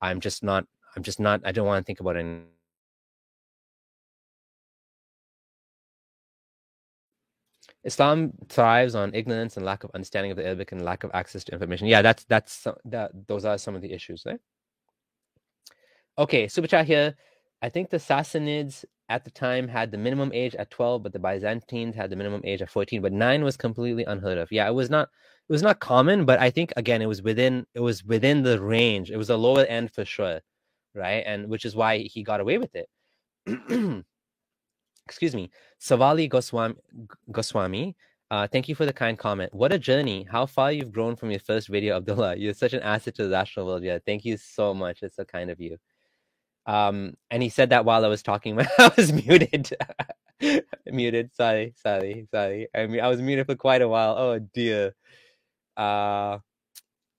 I'm 0.00 0.20
just 0.20 0.42
not, 0.42 0.64
I'm 0.96 1.02
just 1.02 1.20
not, 1.20 1.42
I 1.44 1.52
don't 1.52 1.66
want 1.66 1.84
to 1.84 1.86
think 1.86 2.00
about 2.00 2.16
it 2.16 2.24
Islam 7.86 8.32
thrives 8.48 8.94
on 8.94 9.14
ignorance 9.14 9.56
and 9.56 9.64
lack 9.64 9.84
of 9.84 9.90
understanding 9.94 10.32
of 10.32 10.36
the 10.36 10.44
Arabic 10.44 10.72
and 10.72 10.84
lack 10.84 11.04
of 11.04 11.10
access 11.14 11.44
to 11.44 11.52
information. 11.52 11.86
Yeah, 11.86 12.02
that's 12.02 12.24
that's 12.24 12.66
that. 12.84 13.12
Those 13.28 13.44
are 13.44 13.56
some 13.58 13.76
of 13.76 13.82
the 13.82 13.92
issues, 13.92 14.24
right? 14.26 14.40
Okay, 16.18 16.48
super 16.48 16.66
chat 16.66 16.86
here. 16.86 17.14
I 17.62 17.68
think 17.68 17.90
the 17.90 17.98
Sassanids 17.98 18.84
at 19.08 19.24
the 19.24 19.30
time 19.30 19.68
had 19.68 19.90
the 19.90 19.98
minimum 19.98 20.32
age 20.34 20.54
at 20.56 20.70
12, 20.70 21.02
but 21.02 21.12
the 21.12 21.18
Byzantines 21.18 21.94
had 21.94 22.10
the 22.10 22.16
minimum 22.16 22.40
age 22.44 22.60
at 22.60 22.70
14. 22.70 23.00
But 23.02 23.12
nine 23.12 23.44
was 23.44 23.56
completely 23.56 24.04
unheard 24.04 24.38
of. 24.38 24.50
Yeah, 24.50 24.66
it 24.68 24.72
was 24.72 24.90
not 24.90 25.08
it 25.48 25.52
was 25.52 25.62
not 25.62 25.78
common, 25.78 26.24
but 26.24 26.40
I 26.40 26.50
think 26.50 26.72
again 26.76 27.02
it 27.02 27.06
was 27.06 27.22
within 27.22 27.66
it 27.74 27.80
was 27.80 28.04
within 28.04 28.42
the 28.42 28.60
range. 28.60 29.10
It 29.10 29.16
was 29.16 29.30
a 29.30 29.36
lower 29.36 29.64
end 29.64 29.92
for 29.92 30.04
sure, 30.04 30.40
right? 30.94 31.22
And 31.26 31.48
which 31.48 31.64
is 31.64 31.76
why 31.76 31.98
he 31.98 32.24
got 32.24 32.40
away 32.40 32.58
with 32.58 32.74
it. 32.74 32.88
excuse 35.06 35.34
me, 35.34 35.50
Savali 35.80 36.28
Goswami, 36.28 36.74
Goswami 37.30 37.96
uh, 38.30 38.46
thank 38.48 38.68
you 38.68 38.74
for 38.74 38.84
the 38.84 38.92
kind 38.92 39.16
comment. 39.16 39.54
What 39.54 39.72
a 39.72 39.78
journey. 39.78 40.26
How 40.28 40.46
far 40.46 40.72
you've 40.72 40.90
grown 40.90 41.14
from 41.14 41.30
your 41.30 41.40
first 41.40 41.68
video, 41.68 41.96
Abdullah. 41.96 42.36
You're 42.38 42.54
such 42.54 42.72
an 42.72 42.82
asset 42.82 43.14
to 43.16 43.24
the 43.24 43.28
national 43.28 43.66
world. 43.66 43.84
Yeah, 43.84 43.98
thank 44.04 44.24
you 44.24 44.36
so 44.36 44.74
much. 44.74 45.02
It's 45.02 45.16
so 45.16 45.24
kind 45.24 45.50
of 45.50 45.60
you. 45.60 45.78
Um, 46.66 47.14
and 47.30 47.40
he 47.40 47.48
said 47.48 47.70
that 47.70 47.84
while 47.84 48.04
I 48.04 48.08
was 48.08 48.22
talking 48.24 48.56
when 48.56 48.66
I 48.78 48.90
was 48.96 49.12
muted. 49.12 49.70
muted. 50.86 51.34
Sorry, 51.34 51.74
sorry, 51.76 52.26
sorry. 52.32 52.68
I 52.74 52.86
mean, 52.86 53.00
I 53.00 53.08
was 53.08 53.22
muted 53.22 53.46
for 53.46 53.54
quite 53.54 53.82
a 53.82 53.88
while. 53.88 54.16
Oh 54.18 54.38
dear. 54.40 54.96
Uh, 55.76 56.38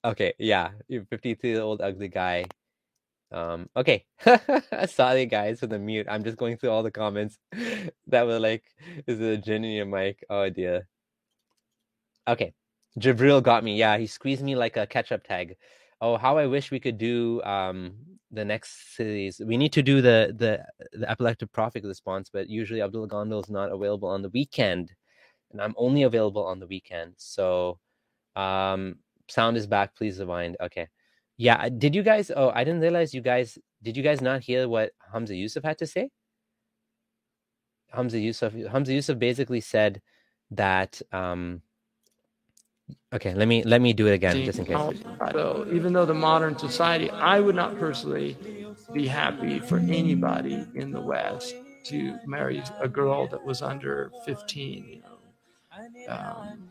okay, 0.04 0.34
yeah. 0.38 0.72
You're 0.88 1.06
53 1.06 1.50
year 1.50 1.62
old 1.62 1.80
ugly 1.80 2.08
guy. 2.08 2.44
Um, 3.30 3.68
okay. 3.76 4.06
Sorry 4.88 5.26
guys 5.26 5.60
for 5.60 5.66
the 5.66 5.78
mute. 5.78 6.06
I'm 6.08 6.24
just 6.24 6.36
going 6.38 6.56
through 6.56 6.70
all 6.70 6.82
the 6.82 6.90
comments 6.90 7.38
that 8.06 8.26
were 8.26 8.38
like, 8.40 8.64
is 9.06 9.20
it 9.20 9.32
a 9.32 9.38
genuine 9.38 9.90
mic? 9.90 10.24
Oh 10.30 10.48
dear. 10.48 10.88
Okay. 12.26 12.52
Jabril 12.98 13.42
got 13.42 13.64
me. 13.64 13.76
Yeah, 13.76 13.98
he 13.98 14.06
squeezed 14.06 14.42
me 14.42 14.56
like 14.56 14.76
a 14.76 14.86
ketchup 14.86 15.24
tag. 15.26 15.56
Oh, 16.00 16.16
how 16.16 16.38
I 16.38 16.46
wish 16.46 16.70
we 16.70 16.80
could 16.80 16.98
do 16.98 17.42
um 17.42 17.94
the 18.30 18.44
next 18.44 18.96
series. 18.96 19.40
We 19.44 19.56
need 19.56 19.72
to 19.74 19.82
do 19.82 20.00
the 20.02 20.34
the 20.36 20.64
the 20.98 21.10
epileptic 21.10 21.52
prophet 21.52 21.84
response, 21.84 22.30
but 22.32 22.48
usually 22.48 22.82
Abdul 22.82 23.08
Gondal 23.08 23.42
is 23.44 23.50
not 23.50 23.70
available 23.72 24.08
on 24.08 24.22
the 24.22 24.30
weekend, 24.30 24.92
and 25.52 25.60
I'm 25.62 25.74
only 25.78 26.02
available 26.04 26.44
on 26.44 26.60
the 26.60 26.66
weekend. 26.66 27.14
So, 27.18 27.78
um, 28.36 28.96
sound 29.28 29.56
is 29.58 29.66
back. 29.66 29.96
Please 29.96 30.18
rewind. 30.20 30.56
Okay. 30.60 30.88
Yeah, 31.38 31.68
did 31.68 31.94
you 31.94 32.02
guys? 32.02 32.32
Oh, 32.34 32.50
I 32.52 32.64
didn't 32.64 32.80
realize 32.80 33.14
you 33.14 33.20
guys. 33.22 33.58
Did 33.82 33.96
you 33.96 34.02
guys 34.02 34.20
not 34.20 34.42
hear 34.42 34.68
what 34.68 34.90
Hamza 35.12 35.36
Yusuf 35.36 35.62
had 35.62 35.78
to 35.78 35.86
say? 35.86 36.10
Hamza 37.92 38.18
Yusuf. 38.18 38.52
Hamza 38.52 38.92
Yusuf 38.92 39.18
basically 39.18 39.60
said 39.60 40.02
that. 40.50 41.00
Um, 41.12 41.62
okay, 43.14 43.34
let 43.34 43.46
me 43.46 43.62
let 43.62 43.80
me 43.80 43.92
do 43.92 44.08
it 44.08 44.14
again, 44.14 44.44
just 44.44 44.58
in 44.58 44.64
case. 44.64 44.76
So, 45.32 45.64
even 45.72 45.92
though 45.92 46.04
the 46.06 46.12
modern 46.14 46.58
society, 46.58 47.08
I 47.10 47.38
would 47.38 47.54
not 47.54 47.78
personally 47.78 48.36
be 48.92 49.06
happy 49.06 49.60
for 49.60 49.78
anybody 49.78 50.66
in 50.74 50.90
the 50.90 51.00
West 51.00 51.54
to 51.84 52.18
marry 52.26 52.62
a 52.80 52.88
girl 52.88 53.28
that 53.28 53.44
was 53.44 53.62
under 53.62 54.10
15. 54.24 54.84
You 54.88 55.02
know, 55.02 56.12
um, 56.12 56.68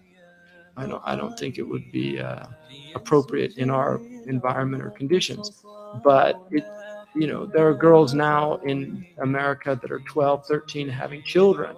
I 0.77 0.85
don't 0.87 1.01
I 1.05 1.15
don't 1.15 1.37
think 1.37 1.57
it 1.57 1.63
would 1.67 1.91
be 1.91 2.19
uh, 2.19 2.47
appropriate 2.95 3.53
in 3.57 3.69
our 3.69 4.03
environment 4.25 4.83
or 4.83 4.91
conditions. 4.91 5.53
But 5.93 6.43
it, 6.51 6.65
you 7.13 7.27
know, 7.27 7.45
there 7.47 7.67
are 7.67 7.73
girls 7.75 8.13
now 8.13 8.55
in 8.63 9.05
America 9.21 9.77
that 9.81 9.91
are 9.91 10.01
12, 10.01 10.45
13 10.47 10.89
having 10.89 11.23
children, 11.23 11.77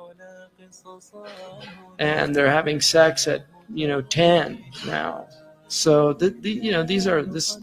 and 2.00 2.36
they're 2.36 2.50
having 2.52 2.82
sex 2.82 3.28
at 3.28 3.48
you 3.68 3.88
know 3.88 4.02
10 4.02 4.66
now. 4.82 5.30
So 5.68 6.14
the, 6.14 6.36
the 6.40 6.52
you 6.52 6.72
know 6.72 6.84
these 6.84 7.08
are 7.08 7.24
this. 7.26 7.60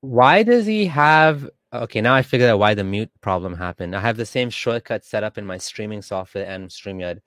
Why 0.00 0.42
does 0.42 0.66
he 0.66 0.86
have 0.86 1.48
Okay, 1.72 2.00
now 2.00 2.14
I 2.14 2.22
figured 2.22 2.48
out 2.48 2.58
why 2.58 2.74
the 2.74 2.84
mute 2.84 3.10
problem 3.20 3.54
happened. 3.54 3.94
I 3.94 4.00
have 4.00 4.16
the 4.16 4.24
same 4.24 4.48
shortcut 4.48 5.04
set 5.04 5.22
up 5.22 5.36
in 5.36 5.44
my 5.44 5.58
streaming 5.58 6.00
software 6.00 6.46
and 6.46 6.70
StreamYard. 6.70 7.20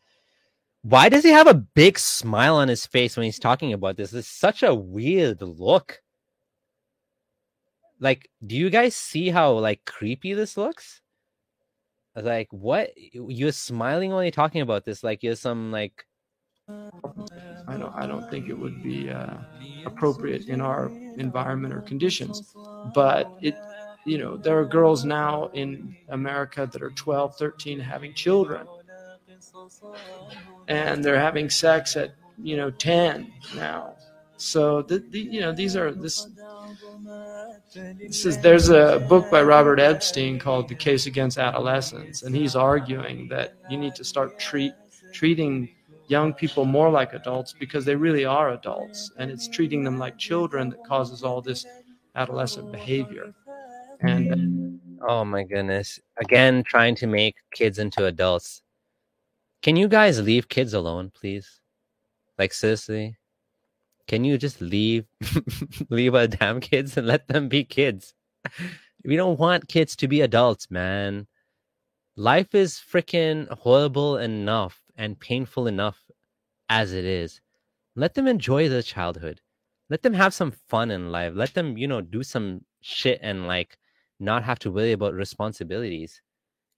Why 0.82 1.10
does 1.10 1.24
he 1.24 1.30
have 1.30 1.46
a 1.46 1.54
big 1.54 2.00
smile 2.00 2.56
on 2.56 2.68
his 2.68 2.88
face 2.88 3.16
when 3.16 3.26
he's 3.26 3.38
talking 3.38 3.72
about 3.72 3.98
this? 3.98 4.14
It's 4.14 4.28
such 4.28 4.64
a 4.64 4.74
weird 4.74 5.44
look. 5.44 6.02
Like, 8.00 8.30
do 8.44 8.56
you 8.56 8.72
guys 8.72 8.96
see 8.96 9.30
how 9.30 9.52
like 9.54 9.86
creepy 9.86 10.34
this 10.34 10.58
looks? 10.58 11.02
Like, 12.16 12.48
what? 12.50 12.90
You're 13.14 13.52
smiling 13.52 14.10
while 14.10 14.24
you're 14.24 14.32
talking 14.32 14.62
about 14.62 14.86
this, 14.86 15.04
like 15.04 15.22
you're 15.22 15.36
some 15.36 15.72
like 15.72 16.04
I 17.68 17.78
don't 17.78 17.94
I 17.96 18.08
don't 18.08 18.30
think 18.30 18.50
it 18.50 18.58
would 18.58 18.82
be 18.82 19.10
uh, 19.10 19.38
appropriate 19.86 20.48
in 20.48 20.62
our 20.62 20.88
environment 21.18 21.74
or 21.74 21.82
conditions, 21.82 22.54
but 22.96 23.32
it 23.42 23.56
you 24.06 24.18
know, 24.18 24.38
there 24.38 24.58
are 24.58 24.66
girls 24.66 25.06
now 25.06 25.50
in 25.54 25.96
America 26.10 26.68
that 26.72 26.82
are 26.82 26.92
12, 26.92 27.36
13 27.36 27.80
having 27.80 28.14
children. 28.14 28.68
And 30.68 31.04
they're 31.04 31.20
having 31.20 31.50
sex 31.50 31.96
at, 31.96 32.16
you 32.42 32.58
know, 32.58 32.72
10 32.72 33.32
now. 33.56 33.96
So, 34.38 34.82
the, 34.82 34.98
the, 34.98 35.20
you 35.20 35.40
know, 35.40 35.52
these 35.52 35.76
are 35.76 35.92
this. 35.92 36.28
This 37.74 38.26
is 38.26 38.40
there's 38.40 38.70
a 38.70 39.06
book 39.08 39.30
by 39.30 39.44
Robert 39.44 39.80
Epstein 39.80 40.40
called 40.40 40.68
The 40.68 40.74
Case 40.74 41.06
Against 41.06 41.38
Adolescence, 41.38 42.24
and 42.24 42.36
he's 42.36 42.56
arguing 42.56 43.28
that 43.30 43.54
you 43.70 43.78
need 43.78 43.94
to 43.96 44.04
start 44.04 44.40
treat 44.40 44.74
treating 45.14 45.70
young 46.08 46.34
people 46.34 46.66
more 46.66 46.90
like 46.90 47.14
adults 47.14 47.54
because 47.54 47.86
they 47.86 47.96
really 47.96 48.26
are 48.26 48.50
adults, 48.50 49.12
and 49.18 49.30
it's 49.30 49.48
treating 49.48 49.84
them 49.84 50.00
like 50.00 50.18
children 50.18 50.72
that 50.72 50.84
causes 50.86 51.24
all 51.24 51.42
this 51.42 51.66
adolescent 52.16 52.72
behavior. 52.72 53.34
And 54.02 55.00
uh, 55.02 55.06
Oh 55.08 55.26
my 55.26 55.44
goodness. 55.44 56.00
Again, 56.18 56.64
trying 56.64 56.96
to 56.96 57.08
make 57.08 57.36
kids 57.54 57.80
into 57.80 58.06
adults. 58.06 58.62
Can 59.62 59.76
you 59.76 59.88
guys 59.88 60.22
leave 60.22 60.50
kids 60.50 60.74
alone, 60.74 61.12
please? 61.14 61.60
Like 62.38 62.54
seriously? 62.54 63.18
Can 64.08 64.24
you 64.24 64.38
just 64.38 64.62
leave 64.62 65.06
leave 65.90 66.16
our 66.16 66.28
damn 66.28 66.60
kids 66.60 66.98
and 66.98 67.08
let 67.08 67.28
them 67.28 67.48
be 67.50 67.64
kids? 67.64 68.14
We 69.04 69.16
don't 69.16 69.40
want 69.40 69.68
kids 69.68 69.96
to 69.98 70.08
be 70.08 70.22
adults, 70.22 70.70
man. 70.70 71.28
Life 72.16 72.54
is 72.54 72.76
freaking 72.76 73.50
horrible 73.50 74.18
enough 74.18 74.82
and 74.96 75.20
painful 75.20 75.68
enough 75.68 76.00
as 76.70 76.94
it 76.94 77.06
is. 77.06 77.42
Let 77.96 78.14
them 78.14 78.28
enjoy 78.28 78.70
their 78.70 78.82
childhood. 78.82 79.42
Let 79.90 80.04
them 80.04 80.14
have 80.14 80.34
some 80.34 80.52
fun 80.52 80.92
in 80.92 81.12
life. 81.12 81.34
Let 81.36 81.54
them, 81.54 81.78
you 81.78 81.88
know, 81.88 82.02
do 82.02 82.24
some 82.24 82.64
shit 82.82 83.20
and 83.22 83.48
like 83.48 83.78
not 84.22 84.44
have 84.44 84.60
to 84.60 84.72
worry 84.72 84.92
about 84.94 85.14
responsibilities. 85.14 86.22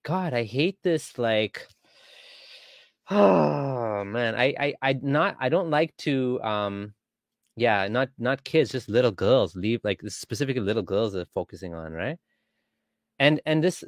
God, 0.04 0.34
I 0.34 0.44
hate 0.44 0.78
this 0.82 1.18
like 1.18 1.68
oh 3.10 4.04
man. 4.04 4.34
I 4.34 4.54
I 4.58 4.74
I 4.82 4.92
not 5.02 5.36
I 5.40 5.48
don't 5.48 5.70
like 5.70 5.96
to 5.98 6.40
um 6.42 6.94
yeah, 7.56 7.88
not 7.88 8.10
not 8.18 8.44
kids, 8.44 8.72
just 8.72 8.88
little 8.88 9.12
girls. 9.12 9.54
Leave 9.56 9.80
like 9.84 10.02
specifically 10.08 10.62
little 10.62 10.82
girls 10.82 11.14
are 11.16 11.26
focusing 11.34 11.74
on, 11.74 11.92
right? 11.92 12.18
And 13.18 13.40
and 13.46 13.62
this 13.62 13.84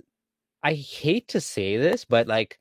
I 0.62 0.74
hate 0.74 1.28
to 1.28 1.40
say 1.40 1.76
this, 1.76 2.04
but 2.04 2.26
like 2.28 2.58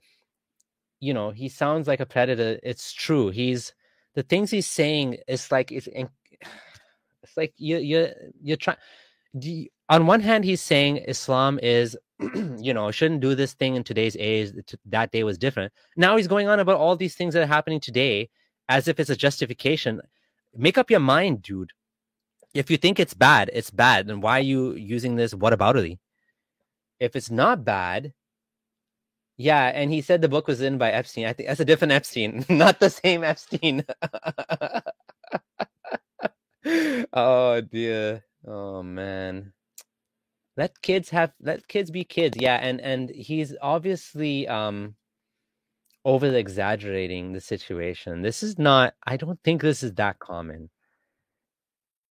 you 1.01 1.13
know, 1.13 1.31
he 1.31 1.49
sounds 1.49 1.87
like 1.87 1.99
a 1.99 2.05
predator. 2.05 2.59
It's 2.63 2.93
true. 2.93 3.29
He's 3.29 3.73
the 4.15 4.23
things 4.23 4.51
he's 4.51 4.67
saying 4.67 5.17
is 5.27 5.51
like 5.51 5.71
it's 5.71 5.87
it's 7.23 7.37
like 7.37 7.53
you 7.57 7.77
you 7.77 8.09
you're 8.41 8.57
trying 8.57 8.77
on 9.89 10.07
one 10.07 10.19
hand 10.19 10.43
he's 10.45 10.61
saying 10.61 10.97
islam 11.07 11.59
is 11.61 11.97
you 12.57 12.73
know 12.73 12.91
shouldn't 12.91 13.21
do 13.21 13.35
this 13.35 13.53
thing 13.53 13.75
in 13.75 13.83
today's 13.83 14.15
age 14.19 14.51
that 14.85 15.11
day 15.11 15.23
was 15.23 15.37
different. 15.37 15.73
Now 15.97 16.15
he's 16.15 16.27
going 16.27 16.47
on 16.47 16.59
about 16.59 16.77
all 16.77 16.95
these 16.95 17.15
things 17.15 17.33
that 17.33 17.43
are 17.43 17.47
happening 17.47 17.79
today 17.79 18.29
as 18.69 18.87
if 18.87 18.99
it's 18.99 19.09
a 19.09 19.15
justification. 19.15 20.01
Make 20.55 20.77
up 20.77 20.89
your 20.89 21.01
mind 21.01 21.41
dude. 21.41 21.71
If 22.53 22.71
you 22.71 22.77
think 22.77 22.99
it's 22.99 23.13
bad 23.13 23.49
it's 23.53 23.69
bad. 23.69 24.07
Then 24.07 24.21
why 24.21 24.37
are 24.39 24.41
you 24.41 24.75
using 24.75 25.15
this 25.15 25.33
what 25.33 25.53
about 25.53 25.75
it 25.75 25.99
if 26.99 27.15
it's 27.15 27.29
not 27.29 27.65
bad 27.65 28.13
yeah 29.35 29.65
and 29.75 29.91
he 29.91 29.99
said 30.01 30.21
the 30.21 30.29
book 30.29 30.47
was 30.47 30.61
written 30.61 30.77
by 30.77 30.91
epstein. 30.91 31.25
I 31.25 31.33
think 31.33 31.49
that's 31.49 31.59
a 31.59 31.65
different 31.65 31.91
epstein 31.91 32.45
not 32.49 32.79
the 32.79 32.89
same 32.89 33.23
epstein. 33.23 33.85
Oh 37.13 37.61
dear 37.61 38.23
oh 38.47 38.83
man. 38.83 39.53
Let 40.57 40.81
kids 40.81 41.09
have 41.09 41.33
let 41.41 41.67
kids 41.67 41.91
be 41.91 42.03
kids. 42.03 42.37
Yeah 42.39 42.55
and 42.55 42.79
and 42.81 43.09
he's 43.09 43.55
obviously 43.61 44.47
um 44.47 44.95
over 46.05 46.27
exaggerating 46.27 47.33
the 47.33 47.41
situation. 47.41 48.21
This 48.21 48.43
is 48.43 48.57
not 48.57 48.93
i 49.05 49.17
don't 49.17 49.39
think 49.43 49.61
this 49.61 49.83
is 49.83 49.93
that 49.95 50.19
common. 50.19 50.69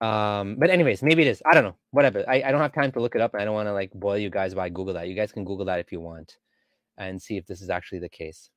Um 0.00 0.56
but 0.58 0.70
anyways 0.70 1.02
maybe 1.02 1.22
it 1.22 1.28
is. 1.28 1.42
I 1.44 1.54
don't 1.54 1.64
know. 1.64 1.76
Whatever. 1.90 2.24
I, 2.28 2.42
I 2.42 2.52
don't 2.52 2.60
have 2.60 2.74
time 2.74 2.92
to 2.92 3.00
look 3.00 3.14
it 3.14 3.20
up 3.20 3.34
i 3.34 3.44
don't 3.44 3.54
want 3.54 3.68
to 3.68 3.72
like 3.72 3.92
boil 3.92 4.18
you 4.18 4.30
guys 4.30 4.54
by 4.54 4.68
google 4.68 4.94
that. 4.94 5.08
You 5.08 5.14
guys 5.14 5.32
can 5.32 5.44
google 5.44 5.66
that 5.66 5.80
if 5.80 5.92
you 5.92 6.00
want 6.00 6.36
and 6.98 7.20
see 7.20 7.36
if 7.36 7.46
this 7.46 7.60
is 7.62 7.70
actually 7.70 8.00
the 8.00 8.08
case. 8.08 8.50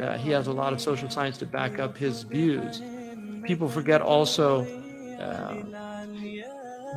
Uh, 0.00 0.16
he 0.16 0.30
has 0.30 0.46
a 0.46 0.52
lot 0.52 0.72
of 0.72 0.80
social 0.80 1.10
science 1.10 1.36
to 1.38 1.46
back 1.46 1.78
up 1.78 1.96
his 1.96 2.22
views. 2.22 2.80
People 3.44 3.68
forget 3.68 4.00
also 4.00 4.64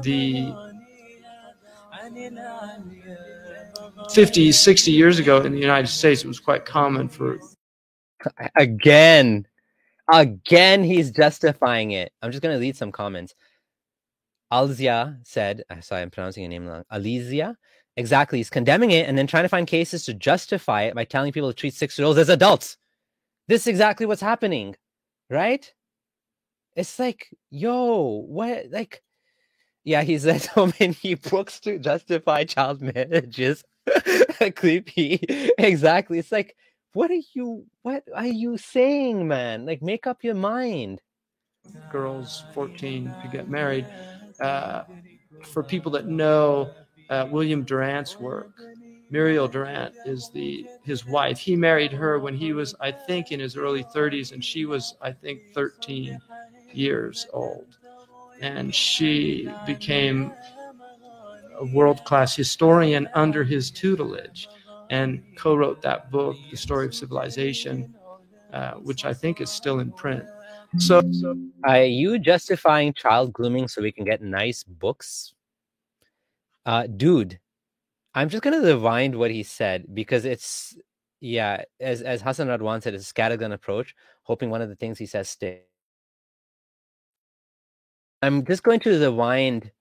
the 0.04 0.54
50, 4.14 4.52
60 4.52 4.92
years 4.92 5.20
ago 5.20 5.42
in 5.42 5.54
the 5.54 5.60
United 5.60 5.88
States, 5.88 6.24
it 6.24 6.28
was 6.28 6.40
quite 6.40 6.66
common 6.66 7.08
for. 7.08 7.40
Again, 8.56 9.48
again, 10.12 10.84
he's 10.84 11.12
justifying 11.12 11.92
it. 11.92 12.12
I'm 12.22 12.32
just 12.32 12.44
going 12.44 12.56
to 12.56 12.62
read 12.62 12.76
some 12.76 12.92
comments. 12.92 13.34
Alzia 14.52 15.18
said, 15.24 15.64
uh, 15.70 15.80
sorry, 15.80 16.02
I'm 16.02 16.12
pronouncing 16.12 16.44
your 16.44 16.50
name 16.50 16.68
wrong. 16.68 16.84
Alizia, 16.92 17.56
exactly. 17.96 18.40
He's 18.40 18.50
condemning 18.50 18.92
it 18.92 19.08
and 19.08 19.18
then 19.18 19.28
trying 19.28 19.44
to 19.44 19.50
find 19.50 19.66
cases 19.66 20.06
to 20.06 20.14
justify 20.14 20.84
it 20.84 20.96
by 20.96 21.06
telling 21.06 21.32
people 21.32 21.50
to 21.50 21.56
treat 21.56 21.74
six 21.74 21.98
year 21.98 22.06
olds 22.06 22.20
as 22.20 22.30
adults. 22.30 22.78
This 23.48 23.62
is 23.62 23.68
exactly 23.68 24.06
what's 24.06 24.22
happening, 24.22 24.76
right? 25.30 25.72
It's 26.76 27.00
like, 27.00 27.30
yo, 27.50 28.26
what? 28.28 28.68
Like, 28.72 29.02
yeah, 29.84 30.04
he 30.04 30.18
said 30.18 30.42
so 30.56 30.72
many 30.80 31.16
books 31.16 31.60
to 31.62 31.80
justify 31.80 32.44
child 32.44 32.82
marriages. 32.82 33.64
Creepy. 34.56 35.20
Exactly. 35.58 36.20
It's 36.20 36.32
like, 36.32 36.56
what 36.94 37.10
are 37.10 37.22
you 37.34 37.66
what 37.84 38.04
are 38.14 38.26
you 38.26 38.58
saying, 38.58 39.28
man? 39.28 39.66
Like 39.66 39.82
make 39.82 40.08
up 40.08 40.24
your 40.24 40.36
mind. 40.36 41.02
Girls 41.92 42.44
14 42.54 43.14
to 43.22 43.28
get 43.30 43.50
married. 43.50 43.88
Uh, 44.40 44.84
for 45.44 45.64
people 45.64 45.92
that 45.92 46.08
know 46.08 46.72
uh, 47.10 47.28
William 47.30 47.64
Durant's 47.64 48.20
work, 48.20 48.52
Muriel 49.10 49.48
Durant 49.48 49.94
is 50.06 50.30
the 50.30 50.66
his 50.84 51.06
wife. 51.06 51.38
He 51.38 51.56
married 51.56 51.92
her 51.92 52.20
when 52.20 52.36
he 52.36 52.54
was, 52.54 52.74
I 52.80 52.92
think, 52.92 53.32
in 53.32 53.40
his 53.40 53.58
early 53.58 53.84
30s, 53.84 54.32
and 54.32 54.44
she 54.44 54.66
was, 54.66 54.96
I 55.02 55.12
think, 55.12 55.42
13 55.54 56.20
years 56.74 57.28
old 57.34 57.78
and 58.42 58.74
she 58.74 59.50
became 59.66 60.34
a 61.60 61.66
world 61.66 62.04
class 62.04 62.36
historian 62.36 63.08
under 63.14 63.44
his 63.44 63.70
tutelage 63.70 64.48
and 64.90 65.24
co 65.38 65.56
wrote 65.56 65.82
that 65.82 66.12
book, 66.12 66.36
The 66.50 66.58
Story 66.58 66.86
of 66.86 66.94
Civilization, 66.94 67.94
uh, 68.52 68.74
which 68.74 69.06
I 69.06 69.14
think 69.14 69.40
is 69.40 69.50
still 69.50 69.80
in 69.80 69.92
print. 69.92 70.24
So, 70.78 71.02
are 71.64 71.84
you 71.84 72.20
justifying 72.20 72.94
child 72.94 73.34
grooming 73.34 73.68
so 73.68 73.82
we 73.82 73.92
can 73.92 74.06
get 74.06 74.22
nice 74.22 74.64
books? 74.64 75.34
Uh, 76.66 76.88
dude, 76.88 77.40
I'm 78.14 78.30
just 78.30 78.44
gonna 78.44 78.62
rewind 78.62 79.16
what 79.16 79.32
he 79.32 79.44
said 79.44 79.86
because 79.94 80.26
it's 80.26 80.78
yeah, 81.22 81.64
as 81.80 82.02
as 82.02 82.22
Hassan 82.22 82.48
Radwan 82.48 82.82
said, 82.82 82.94
it's 82.94 83.10
a 83.10 83.14
scattergun 83.14 83.54
approach, 83.54 83.96
hoping 84.24 84.50
one 84.50 84.62
of 84.62 84.70
the 84.70 84.76
things 84.76 84.98
he 84.98 85.06
says 85.06 85.30
stay. 85.30 85.62
I'm 88.22 88.46
just 88.46 88.64
going 88.64 88.80
to 88.82 89.00
rewind. 89.00 89.72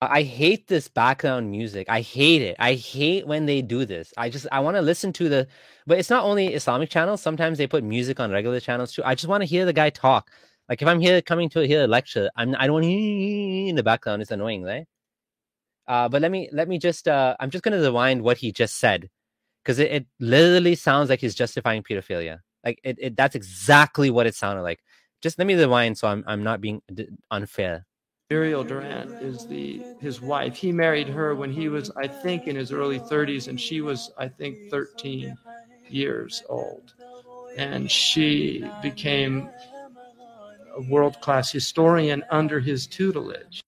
I 0.00 0.22
hate 0.22 0.68
this 0.68 0.88
background 0.88 1.50
music. 1.50 1.88
I 1.90 2.00
hate 2.00 2.40
it. 2.40 2.56
I 2.58 2.74
hate 2.74 3.26
when 3.26 3.46
they 3.46 3.62
do 3.62 3.84
this. 3.84 4.14
I 4.16 4.30
just 4.30 4.46
I 4.52 4.60
want 4.60 4.76
to 4.76 4.82
listen 4.82 5.12
to 5.14 5.28
the 5.28 5.48
but 5.86 5.98
it's 5.98 6.10
not 6.10 6.24
only 6.24 6.54
Islamic 6.54 6.88
channels. 6.90 7.20
Sometimes 7.20 7.58
they 7.58 7.66
put 7.66 7.82
music 7.84 8.20
on 8.20 8.30
regular 8.30 8.60
channels 8.60 8.92
too. 8.92 9.02
I 9.04 9.14
just 9.14 9.28
want 9.28 9.42
to 9.42 9.46
hear 9.46 9.64
the 9.64 9.72
guy 9.72 9.90
talk. 9.90 10.30
Like 10.68 10.82
if 10.82 10.88
I'm 10.88 11.00
here 11.00 11.20
coming 11.22 11.48
to 11.50 11.66
hear 11.66 11.84
a 11.84 11.86
lecture, 11.88 12.30
I'm 12.36 12.54
I 12.58 12.66
don't 12.66 12.74
want 12.74 12.84
in 12.86 13.74
the 13.76 13.82
background. 13.82 14.22
It's 14.22 14.30
annoying, 14.30 14.62
right? 14.62 14.86
Uh, 15.88 16.08
but 16.08 16.22
let 16.22 16.30
me 16.30 16.48
let 16.52 16.68
me 16.68 16.78
just 16.78 17.08
uh, 17.08 17.36
I'm 17.40 17.50
just 17.50 17.64
gonna 17.64 17.80
rewind 17.80 18.22
what 18.22 18.38
he 18.38 18.52
just 18.52 18.76
said 18.76 19.10
because 19.64 19.78
it, 19.78 19.90
it 19.90 20.06
literally 20.20 20.76
sounds 20.76 21.10
like 21.10 21.20
he's 21.20 21.34
justifying 21.34 21.82
pedophilia. 21.82 22.40
Like 22.64 22.80
it, 22.84 22.98
it 23.00 23.16
that's 23.16 23.34
exactly 23.34 24.10
what 24.10 24.26
it 24.26 24.34
sounded 24.34 24.62
like 24.62 24.80
just 25.22 25.38
let 25.38 25.46
me 25.46 25.54
rewind 25.54 25.98
so 25.98 26.08
I'm 26.08 26.24
I'm 26.26 26.42
not 26.42 26.60
being 26.60 26.82
unfair. 27.30 27.86
Muriel 28.30 28.64
Durant 28.64 29.10
is 29.20 29.46
the 29.46 29.86
his 29.98 30.20
wife. 30.22 30.56
He 30.56 30.72
married 30.72 31.08
her 31.08 31.34
when 31.34 31.50
he 31.52 31.68
was, 31.68 31.90
I 31.96 32.08
think, 32.08 32.46
in 32.46 32.56
his 32.56 32.72
early 32.72 33.00
30s, 33.00 33.48
and 33.48 33.60
she 33.60 33.80
was, 33.80 34.10
I 34.18 34.28
think, 34.28 34.60
13 34.70 35.38
years 35.88 36.42
old. 36.48 36.94
And 37.54 37.90
she 37.90 38.72
became 38.80 39.52
a 40.76 40.80
world 40.82 41.20
class 41.20 41.50
historian 41.52 42.24
under 42.30 42.60
his 42.60 42.86
tutelage. 42.86 43.60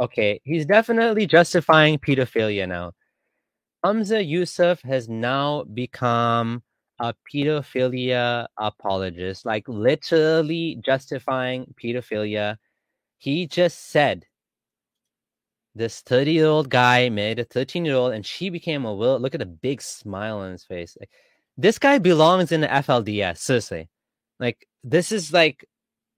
Okay, 0.00 0.40
he's 0.44 0.66
definitely 0.66 1.26
justifying 1.26 1.98
pedophilia 1.98 2.68
now. 2.68 2.92
Hamza 3.84 4.22
Yusuf 4.22 4.82
has 4.82 5.08
now 5.08 5.64
become 5.64 6.62
a 7.00 7.14
pedophilia 7.32 8.46
apologist, 8.58 9.46
like 9.46 9.68
literally 9.68 10.78
justifying 10.84 11.74
pedophilia. 11.82 12.56
He 13.18 13.46
just 13.46 13.90
said 13.90 14.26
this 15.74 16.00
30 16.00 16.32
year 16.32 16.46
old 16.46 16.70
guy 16.70 17.08
made 17.08 17.38
a 17.38 17.44
13 17.44 17.84
year 17.84 17.94
old 17.94 18.12
and 18.12 18.26
she 18.26 18.50
became 18.50 18.84
a 18.84 18.94
will. 18.94 19.18
Look 19.18 19.34
at 19.34 19.40
the 19.40 19.46
big 19.46 19.80
smile 19.82 20.38
on 20.38 20.52
his 20.52 20.64
face. 20.64 20.96
Like, 20.98 21.10
this 21.56 21.78
guy 21.78 21.98
belongs 21.98 22.52
in 22.52 22.60
the 22.60 22.68
FLDS, 22.68 23.38
seriously. 23.38 23.88
Like, 24.40 24.66
this 24.84 25.12
is 25.12 25.32
like, 25.32 25.64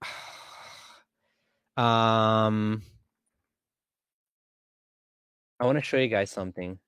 um, 1.77 2.81
I 5.59 5.65
want 5.65 5.77
to 5.77 5.83
show 5.83 5.97
you 5.97 6.07
guys 6.07 6.31
something 6.31 6.79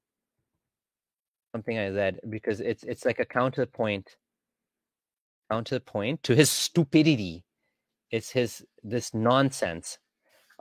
something 1.53 1.77
I 1.77 1.89
read 1.89 2.19
because 2.30 2.59
it's 2.59 2.84
it's 2.84 3.05
like 3.05 3.19
a 3.19 3.25
counterpoint 3.25 4.17
counterpoint 5.49 6.23
to 6.23 6.35
his 6.35 6.49
stupidity. 6.49 7.45
It's 8.11 8.31
his 8.31 8.65
this 8.84 9.13
nonsense. 9.13 9.99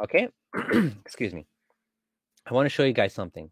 Okay? 0.03 0.29
Excuse 1.05 1.35
me. 1.35 1.47
I 2.47 2.55
want 2.55 2.67
to 2.67 2.71
show 2.71 2.85
you 2.85 2.93
guys 2.93 3.13
something. 3.15 3.51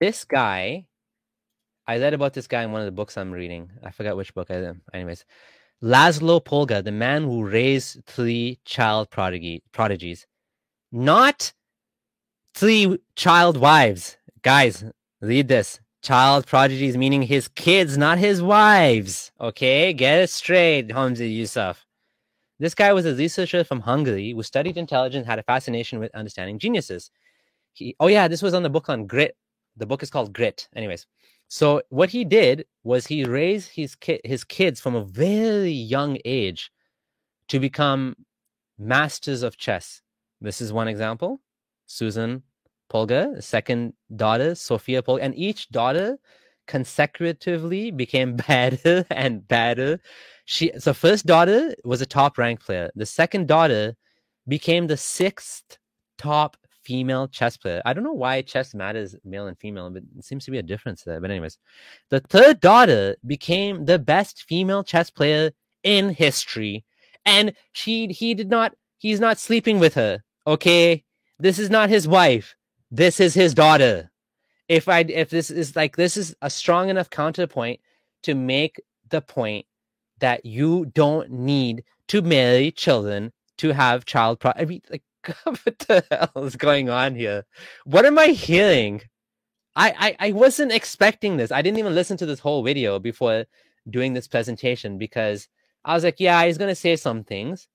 This 0.00 0.24
guy, 0.24 0.86
I 1.86 1.98
read 1.98 2.14
about 2.14 2.34
this 2.34 2.46
guy 2.46 2.62
in 2.62 2.72
one 2.72 2.82
of 2.82 2.86
the 2.86 2.92
books 2.92 3.16
I'm 3.16 3.32
reading. 3.32 3.70
I 3.82 3.90
forgot 3.90 4.16
which 4.16 4.34
book 4.34 4.50
I. 4.50 4.72
Anyways, 4.92 5.24
Laszlo 5.82 6.42
Polgar, 6.44 6.84
the 6.84 6.92
man 6.92 7.24
who 7.24 7.46
raised 7.46 8.04
three 8.06 8.58
child 8.64 9.10
prodigy 9.10 9.62
prodigies, 9.72 10.26
not 10.92 11.52
three 12.56 12.98
child 13.14 13.58
wives. 13.58 14.16
Guys, 14.40 14.82
read 15.20 15.48
this. 15.48 15.78
Child 16.02 16.46
prodigies 16.46 16.96
meaning 16.96 17.22
his 17.22 17.48
kids, 17.48 17.98
not 17.98 18.16
his 18.16 18.40
wives. 18.40 19.30
Okay, 19.40 19.92
get 19.92 20.20
it 20.20 20.30
straight, 20.30 20.90
Hamza 20.90 21.26
Yusuf. 21.26 21.84
This 22.58 22.74
guy 22.74 22.94
was 22.94 23.04
a 23.04 23.14
researcher 23.14 23.62
from 23.62 23.80
Hungary 23.80 24.32
who 24.32 24.42
studied 24.42 24.78
intelligence, 24.78 25.26
had 25.26 25.38
a 25.38 25.42
fascination 25.42 25.98
with 25.98 26.14
understanding 26.14 26.58
geniuses. 26.58 27.10
He, 27.74 27.94
oh 28.00 28.06
yeah, 28.06 28.26
this 28.26 28.40
was 28.40 28.54
on 28.54 28.62
the 28.62 28.70
book 28.70 28.88
on 28.88 29.06
grit. 29.06 29.36
The 29.76 29.84
book 29.86 30.02
is 30.02 30.10
called 30.10 30.32
Grit. 30.32 30.66
Anyways, 30.74 31.06
so 31.48 31.82
what 31.90 32.08
he 32.08 32.24
did 32.24 32.64
was 32.82 33.06
he 33.06 33.24
raised 33.24 33.72
his 33.72 33.94
ki- 33.94 34.22
his 34.24 34.44
kids 34.44 34.80
from 34.80 34.94
a 34.94 35.04
very 35.04 35.72
young 35.72 36.16
age 36.24 36.70
to 37.48 37.60
become 37.60 38.16
masters 38.78 39.42
of 39.42 39.58
chess. 39.58 40.00
This 40.40 40.62
is 40.62 40.72
one 40.72 40.88
example. 40.88 41.40
Susan 41.86 42.42
Polgar, 42.90 43.42
second 43.42 43.94
daughter, 44.14 44.54
Sophia 44.54 45.02
Polgar, 45.02 45.22
and 45.22 45.36
each 45.36 45.68
daughter 45.70 46.18
consecutively 46.66 47.90
became 47.90 48.36
better 48.48 49.04
and 49.10 49.46
better. 49.46 50.00
She 50.44 50.72
so 50.78 50.92
first 50.92 51.26
daughter 51.26 51.74
was 51.84 52.00
a 52.00 52.06
top 52.06 52.38
ranked 52.38 52.64
player. 52.64 52.90
The 52.94 53.06
second 53.06 53.48
daughter 53.48 53.96
became 54.46 54.86
the 54.86 54.96
sixth 54.96 55.78
top 56.18 56.56
female 56.84 57.26
chess 57.26 57.56
player. 57.56 57.82
I 57.84 57.92
don't 57.92 58.04
know 58.04 58.12
why 58.12 58.42
chess 58.42 58.72
matters 58.72 59.16
male 59.24 59.48
and 59.48 59.58
female, 59.58 59.90
but 59.90 60.04
it 60.16 60.24
seems 60.24 60.44
to 60.44 60.52
be 60.52 60.58
a 60.58 60.62
difference 60.62 61.02
there. 61.02 61.20
But 61.20 61.32
anyways, 61.32 61.58
the 62.10 62.20
third 62.20 62.60
daughter 62.60 63.16
became 63.26 63.84
the 63.84 63.98
best 63.98 64.44
female 64.48 64.84
chess 64.84 65.10
player 65.10 65.50
in 65.82 66.10
history. 66.10 66.84
And 67.24 67.54
she 67.72 68.06
he 68.08 68.34
did 68.34 68.48
not 68.48 68.74
he's 68.98 69.18
not 69.18 69.38
sleeping 69.38 69.80
with 69.80 69.94
her. 69.94 70.22
Okay. 70.46 71.02
This 71.38 71.58
is 71.58 71.70
not 71.70 71.90
his 71.90 72.08
wife. 72.08 72.56
This 72.90 73.20
is 73.20 73.34
his 73.34 73.54
daughter. 73.54 74.10
If 74.68 74.88
I 74.88 75.00
if 75.00 75.30
this 75.30 75.50
is 75.50 75.76
like 75.76 75.96
this 75.96 76.16
is 76.16 76.34
a 76.42 76.50
strong 76.50 76.88
enough 76.88 77.10
counterpoint 77.10 77.80
to 78.22 78.34
make 78.34 78.80
the 79.08 79.20
point 79.20 79.66
that 80.18 80.44
you 80.44 80.86
don't 80.86 81.30
need 81.30 81.84
to 82.08 82.22
marry 82.22 82.70
children 82.70 83.32
to 83.58 83.72
have 83.72 84.06
child 84.06 84.40
pro 84.40 84.52
I 84.56 84.64
mean 84.64 84.82
like 84.90 85.02
what 85.44 85.78
the 85.80 86.04
hell 86.10 86.44
is 86.44 86.56
going 86.56 86.88
on 86.88 87.14
here? 87.14 87.44
What 87.84 88.06
am 88.06 88.18
I 88.18 88.28
hearing? 88.28 89.02
I, 89.74 90.16
I 90.18 90.28
I 90.28 90.32
wasn't 90.32 90.72
expecting 90.72 91.36
this. 91.36 91.52
I 91.52 91.62
didn't 91.62 91.78
even 91.78 91.94
listen 91.94 92.16
to 92.18 92.26
this 92.26 92.40
whole 92.40 92.62
video 92.62 92.98
before 92.98 93.44
doing 93.88 94.14
this 94.14 94.26
presentation 94.26 94.98
because 94.98 95.48
I 95.84 95.94
was 95.94 96.02
like, 96.02 96.18
yeah, 96.18 96.44
he's 96.44 96.58
gonna 96.58 96.74
say 96.74 96.96
some 96.96 97.24
things, 97.24 97.68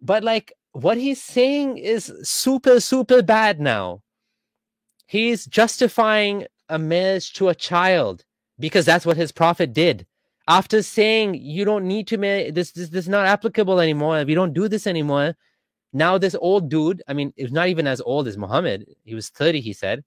but 0.00 0.24
like 0.24 0.52
what 0.72 0.96
he's 0.98 1.22
saying 1.22 1.78
is 1.78 2.12
super 2.22 2.80
super 2.80 3.22
bad 3.22 3.60
now. 3.60 4.02
He's 5.06 5.44
justifying 5.46 6.46
a 6.68 6.78
marriage 6.78 7.34
to 7.34 7.48
a 7.48 7.54
child 7.54 8.24
because 8.58 8.86
that's 8.86 9.04
what 9.04 9.16
his 9.16 9.32
prophet 9.32 9.72
did. 9.72 10.06
After 10.48 10.82
saying 10.82 11.34
you 11.34 11.64
don't 11.64 11.86
need 11.86 12.08
to 12.08 12.16
marry 12.16 12.50
this, 12.50 12.72
this, 12.72 12.88
this 12.88 13.04
is 13.04 13.08
not 13.08 13.26
applicable 13.26 13.80
anymore. 13.80 14.24
We 14.24 14.34
don't 14.34 14.54
do 14.54 14.68
this 14.68 14.86
anymore. 14.86 15.34
Now 15.92 16.18
this 16.18 16.34
old 16.40 16.70
dude, 16.70 17.02
I 17.06 17.12
mean, 17.12 17.32
he's 17.36 17.52
not 17.52 17.68
even 17.68 17.86
as 17.86 18.00
old 18.00 18.26
as 18.26 18.38
Muhammad. 18.38 18.86
He 19.04 19.14
was 19.14 19.28
30, 19.28 19.60
he 19.60 19.72
said. 19.72 20.02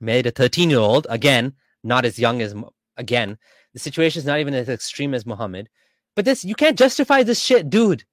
Married 0.00 0.26
a 0.26 0.30
13 0.30 0.70
year 0.70 0.78
old, 0.78 1.06
again, 1.10 1.54
not 1.82 2.04
as 2.04 2.18
young 2.18 2.40
as 2.40 2.54
again. 2.96 3.36
The 3.74 3.80
situation 3.80 4.20
is 4.20 4.26
not 4.26 4.38
even 4.38 4.54
as 4.54 4.68
extreme 4.68 5.14
as 5.14 5.26
Muhammad. 5.26 5.68
But 6.14 6.24
this 6.24 6.44
you 6.44 6.54
can't 6.54 6.78
justify 6.78 7.22
this 7.22 7.42
shit, 7.42 7.68
dude. 7.68 8.04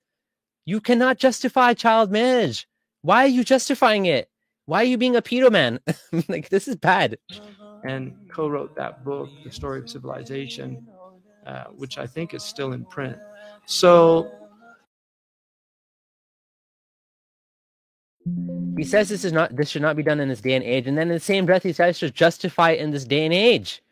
You 0.66 0.80
cannot 0.80 1.18
justify 1.18 1.74
child 1.74 2.12
marriage. 2.12 2.68
Why 3.02 3.26
are 3.26 3.28
you 3.28 3.44
justifying 3.44 4.06
it? 4.06 4.30
Why 4.66 4.82
are 4.82 4.86
you 4.86 4.98
being 4.98 5.16
a 5.16 5.22
pedo 5.22 5.52
man? 5.52 5.80
like 6.30 6.50
this 6.50 6.68
is 6.68 6.76
bad. 6.76 7.18
and 7.84 8.14
co-wrote 8.32 8.76
that 8.76 9.04
book, 9.04 9.30
The 9.44 9.52
Story 9.52 9.80
of 9.80 9.90
Civilization, 9.90 10.86
uh, 11.46 11.66
which 11.76 11.98
I 11.98 12.08
think 12.08 12.34
is 12.34 12.44
still 12.44 12.72
in 12.72 12.86
print. 12.86 13.18
So 13.66 14.32
He 18.78 18.84
says 18.84 19.10
this 19.10 19.26
is 19.26 19.34
not 19.34 19.56
this 19.56 19.70
should 19.70 19.82
not 19.82 19.96
be 19.96 20.04
done 20.04 20.20
in 20.20 20.30
this 20.30 20.42
day 20.42 20.54
and 20.54 20.64
age, 20.64 20.88
and 20.88 20.98
then 20.98 21.10
in 21.10 21.14
the 21.14 21.20
same 21.20 21.46
breath 21.46 21.64
he 21.64 21.74
tries 21.74 22.00
to 22.00 22.10
justify 22.10 22.72
it 22.72 22.80
in 22.80 22.92
this 22.92 23.04
day 23.04 23.26
and 23.26 23.34
age. 23.34 23.84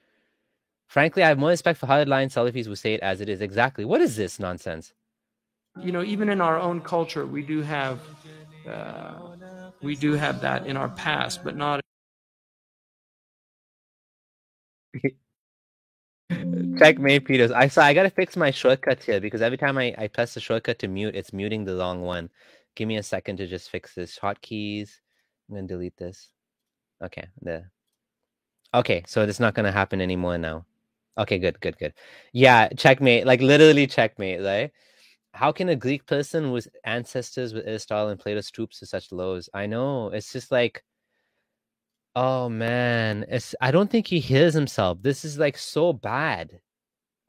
Frankly, 0.87 1.23
I 1.23 1.27
have 1.27 1.37
more 1.37 1.49
respect 1.49 1.79
for 1.79 1.87
hardline 1.87 2.31
Salafis 2.31 2.65
who 2.65 2.75
say 2.75 2.93
it 2.93 3.01
as 3.01 3.21
it 3.21 3.29
is. 3.29 3.41
Exactly. 3.41 3.85
What 3.85 4.01
is 4.01 4.15
this 4.15 4.39
nonsense? 4.39 4.93
You 5.75 5.91
know, 5.91 6.03
even 6.03 6.29
in 6.29 6.41
our 6.41 6.59
own 6.59 6.81
culture, 6.81 7.25
we 7.25 7.41
do 7.43 7.61
have 7.61 8.01
uh, 8.69 9.13
we 9.81 9.95
do 9.95 10.13
have 10.13 10.41
that 10.41 10.65
in 10.65 10.77
our 10.77 10.89
past, 10.89 11.43
but 11.43 11.55
not 11.55 11.81
Checkmate, 16.77 17.25
Peters. 17.25 17.51
I 17.51 17.67
saw. 17.67 17.83
I 17.83 17.93
gotta 17.93 18.09
fix 18.09 18.35
my 18.35 18.51
shortcut 18.51 19.03
here 19.03 19.19
because 19.19 19.41
every 19.41 19.57
time 19.57 19.77
I, 19.77 19.93
I 19.97 20.07
press 20.07 20.33
the 20.33 20.39
shortcut 20.39 20.79
to 20.79 20.87
mute, 20.87 21.15
it's 21.15 21.33
muting 21.33 21.65
the 21.65 21.73
long 21.75 22.01
one. 22.01 22.29
Give 22.75 22.87
me 22.87 22.97
a 22.97 23.03
second 23.03 23.37
to 23.37 23.47
just 23.47 23.69
fix 23.69 23.93
this. 23.93 24.17
Hotkeys. 24.17 24.89
I'm 25.49 25.55
gonna 25.55 25.67
delete 25.67 25.97
this. 25.97 26.29
Okay, 27.03 27.27
there. 27.41 27.71
Okay, 28.73 29.03
so 29.07 29.23
it's 29.23 29.39
not 29.39 29.53
gonna 29.53 29.71
happen 29.71 30.01
anymore 30.01 30.37
now. 30.37 30.65
Okay, 31.17 31.39
good, 31.39 31.59
good, 31.59 31.77
good. 31.77 31.93
Yeah, 32.33 32.69
checkmate. 32.69 33.25
Like 33.25 33.41
literally 33.41 33.87
checkmate, 33.87 34.41
right? 34.41 34.71
How 35.33 35.51
can 35.51 35.69
a 35.69 35.75
Greek 35.75 36.05
person 36.05 36.51
with 36.51 36.67
ancestors 36.83 37.53
with 37.53 37.67
Aristotle 37.67 38.09
and 38.09 38.19
Plato 38.19 38.41
stoop 38.41 38.71
to 38.71 38.85
such 38.85 39.11
lows? 39.11 39.49
I 39.53 39.65
know. 39.65 40.09
It's 40.09 40.31
just 40.33 40.51
like 40.51 40.83
Oh 42.15 42.49
man, 42.49 43.25
it's 43.29 43.55
I 43.61 43.71
don't 43.71 43.89
think 43.89 44.07
he 44.07 44.19
hears 44.19 44.53
himself. 44.53 44.97
This 45.01 45.23
is 45.23 45.37
like 45.39 45.57
so 45.57 45.93
bad. 45.93 46.59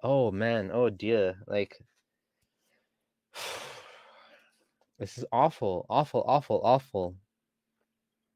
Oh 0.02 0.32
man, 0.32 0.70
oh 0.72 0.90
dear. 0.90 1.36
Like 1.46 1.78
this 4.98 5.18
is 5.18 5.24
awful, 5.32 5.86
awful, 5.88 6.24
awful, 6.26 6.60
awful. 6.64 7.14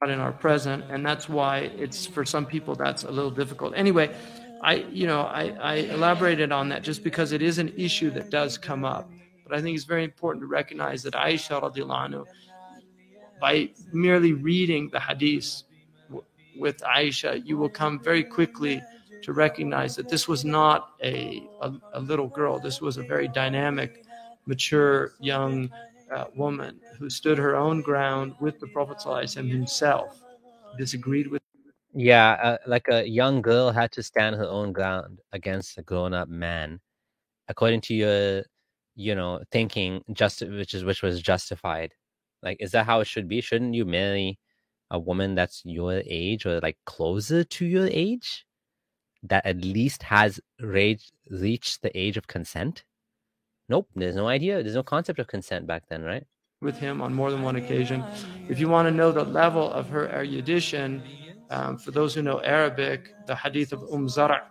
not 0.01 0.11
in 0.11 0.21
our 0.21 0.33
present, 0.33 0.85
and 0.89 1.05
that's 1.05 1.29
why 1.29 1.59
it's 1.77 2.07
for 2.07 2.25
some 2.25 2.47
people 2.47 2.75
that's 2.77 3.03
a 3.05 3.11
little 3.11 3.31
difficult. 3.31 3.75
Anyway, 3.77 4.15
I 4.63 4.75
you 4.91 5.07
know 5.09 5.23
I, 5.23 5.49
I 5.61 5.75
elaborated 5.75 6.53
on 6.53 6.69
that 6.69 6.83
just 6.83 7.03
because 7.03 7.33
it 7.33 7.43
is 7.43 7.59
an 7.59 7.73
issue 7.77 8.11
that 8.13 8.31
does 8.31 8.57
come 8.57 8.85
up. 8.85 9.11
But 9.47 9.57
I 9.57 9.63
think 9.63 9.77
it's 9.77 9.85
very 9.85 10.05
important 10.05 10.43
to 10.43 10.49
recognize 10.49 11.03
that 11.05 11.15
Aisha 11.15 11.63
radiallahu 11.63 12.25
by 13.41 13.69
merely 13.93 14.33
reading 14.33 14.89
the 14.91 15.01
hadith 15.01 15.63
with 16.59 16.79
Aisha, 16.79 17.43
you 17.45 17.59
will 17.59 17.69
come 17.69 18.01
very 18.03 18.25
quickly 18.25 18.83
to 19.23 19.33
recognize 19.33 19.95
that 19.97 20.09
this 20.09 20.27
was 20.27 20.45
not 20.45 20.93
a, 21.03 21.43
a, 21.61 21.73
a 21.95 22.01
little 22.01 22.29
girl. 22.29 22.59
This 22.59 22.81
was 22.81 22.97
a 22.97 23.03
very 23.03 23.29
dynamic, 23.29 24.05
mature 24.47 25.13
young 25.21 25.71
uh, 26.11 26.27
woman 26.35 26.81
who 26.99 27.11
stood 27.11 27.39
her 27.39 27.57
own 27.57 27.83
ground 27.83 28.35
with 28.41 28.59
the 28.61 28.69
Prophet 28.69 28.99
ﷺ 28.99 29.51
himself, 29.51 30.23
disagreed 30.79 31.27
with. 31.29 31.43
Yeah, 31.95 32.33
uh, 32.43 32.57
like 32.67 32.89
a 32.89 33.09
young 33.09 33.43
girl 33.43 33.71
had 33.71 33.91
to 33.93 34.03
stand 34.03 34.37
her 34.37 34.47
own 34.47 34.73
ground 34.73 35.21
against 35.33 35.79
a 35.79 35.83
grown-up 35.83 36.29
man, 36.29 36.81
according 37.49 37.81
to 37.83 37.95
your, 37.95 38.45
you 38.97 39.15
know, 39.15 39.43
thinking, 39.53 40.03
just 40.13 40.43
which 40.43 40.75
is 40.75 40.85
which 40.85 41.03
was 41.03 41.23
justified. 41.23 41.95
Like, 42.43 42.59
is 42.61 42.73
that 42.73 42.87
how 42.87 43.01
it 43.01 43.07
should 43.07 43.29
be? 43.29 43.41
Shouldn't 43.41 43.75
you 43.75 43.85
marry 43.85 44.39
a 44.91 44.99
woman 44.99 45.35
that's 45.35 45.63
your 45.65 46.03
age 46.07 46.47
or 46.47 46.61
like 46.61 46.79
closer 46.87 47.45
to 47.45 47.67
your 47.67 47.89
age 47.89 48.47
that 49.25 49.47
at 49.47 49.65
least 49.65 50.03
has 50.05 50.41
reached 50.61 51.13
reached 51.31 51.83
the 51.83 51.97
age 51.99 52.17
of 52.17 52.27
consent? 52.27 52.85
Nope, 53.69 53.89
there's 53.97 54.17
no 54.17 54.29
idea. 54.29 54.63
There's 54.63 54.77
no 54.77 54.83
concept 54.83 55.19
of 55.19 55.29
consent 55.29 55.67
back 55.67 55.85
then, 55.89 56.03
right? 56.03 56.25
with 56.63 56.79
him 56.79 57.03
on 57.03 57.15
more 57.15 57.31
than 57.31 57.43
one 57.43 57.57
occasion. 57.57 58.05
If 58.49 58.59
you 58.59 58.69
want 58.69 58.87
to 58.87 58.91
know 58.91 59.13
the 59.13 59.25
level 59.25 59.71
of 59.73 59.89
her 59.91 60.09
erudition, 60.09 61.03
um, 61.51 61.79
for 61.79 61.91
those 61.91 62.15
who 62.15 62.23
know 62.23 62.41
Arabic, 62.41 63.13
the 63.27 63.37
hadith 63.37 63.73
of 63.73 63.83
Umm 63.93 64.09
Zara 64.09 64.43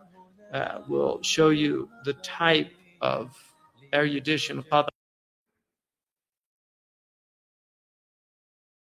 uh, 0.54 0.80
will 0.88 1.22
show 1.24 1.50
you 1.50 1.90
the 2.04 2.14
type 2.14 2.72
of 3.02 3.36
erudition. 3.96 4.64
Father. 4.64 4.90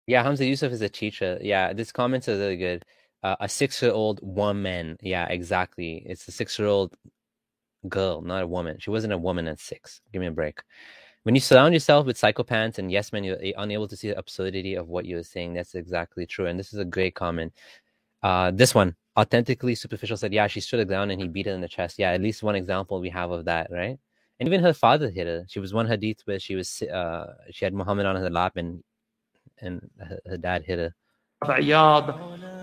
Yeah, 0.07 0.23
Hamza 0.23 0.45
Yusuf 0.45 0.71
is 0.71 0.81
a 0.81 0.89
teacher. 0.89 1.37
Yeah, 1.41 1.73
this 1.73 1.91
comments 1.91 2.27
are 2.29 2.37
really 2.37 2.57
good. 2.57 2.83
Uh, 3.23 3.35
a 3.41 3.49
six-year-old 3.49 4.19
woman. 4.23 4.97
Yeah, 5.01 5.27
exactly. 5.27 6.03
It's 6.05 6.27
a 6.27 6.31
six-year-old 6.31 6.95
girl, 7.89 8.21
not 8.21 8.43
a 8.43 8.47
woman. 8.47 8.77
She 8.79 8.89
wasn't 8.91 9.13
a 9.13 9.17
woman 9.17 9.47
at 9.47 9.59
six. 9.59 10.01
Give 10.13 10.21
me 10.21 10.27
a 10.27 10.31
break. 10.31 10.61
when 11.23 11.35
you 11.35 11.41
surround 11.41 11.73
yourself 11.73 12.05
with 12.05 12.17
psychopaths 12.19 12.77
and 12.79 12.91
yes 12.91 13.13
men, 13.13 13.23
you're 13.23 13.37
unable 13.57 13.87
to 13.87 13.95
see 13.97 14.09
the 14.09 14.17
absurdity 14.17 14.75
of 14.75 14.87
what 14.87 15.05
you're 15.05 15.23
saying. 15.23 15.53
That's 15.53 15.75
exactly 15.75 16.25
true. 16.25 16.47
And 16.47 16.59
this 16.59 16.73
is 16.73 16.79
a 16.79 16.85
great 16.85 17.15
comment. 17.15 17.53
Uh, 18.23 18.51
this 18.51 18.73
one, 18.75 18.95
authentically 19.17 19.75
superficial, 19.75 20.17
said, 20.17 20.33
"Yeah, 20.33 20.47
she 20.47 20.61
stood 20.61 20.79
her 20.79 20.85
ground 20.85 21.11
and 21.11 21.21
he 21.21 21.27
beat 21.27 21.45
her 21.47 21.53
in 21.53 21.61
the 21.61 21.67
chest." 21.67 21.99
Yeah, 21.99 22.11
at 22.13 22.21
least 22.21 22.43
one 22.43 22.55
example 22.55 22.99
we 23.01 23.09
have 23.09 23.31
of 23.31 23.45
that, 23.45 23.71
right? 23.71 23.99
And 24.39 24.47
even 24.47 24.61
her 24.61 24.73
father 24.73 25.09
hit 25.09 25.27
her. 25.27 25.45
She 25.47 25.59
was 25.59 25.73
one 25.73 25.87
hadith 25.87 26.21
where 26.25 26.39
she 26.39 26.55
was 26.55 26.81
uh, 26.81 27.33
she 27.51 27.65
had 27.65 27.73
Muhammad 27.73 28.05
on 28.05 28.15
her 28.15 28.29
lap 28.29 28.55
and 28.55 28.83
and 29.59 29.89
her, 29.99 30.19
her 30.27 30.37
dad 30.37 30.63
hit 30.63 30.79
her. 30.79 30.95
Ayyad 31.43 32.17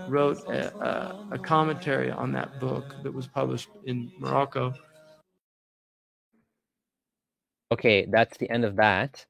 wrote 0.07 0.37
a, 0.49 0.71
a, 0.81 1.15
a 1.31 1.39
commentary 1.39 2.11
on 2.11 2.31
that 2.31 2.57
book 2.59 2.95
that 3.01 3.13
was 3.13 3.27
published 3.27 3.69
in 3.85 4.11
Morocco. 4.17 4.73
Okay, 7.71 8.07
that's 8.09 8.37
the 8.37 8.49
end 8.49 8.65
of 8.65 8.75
that. 8.77 9.25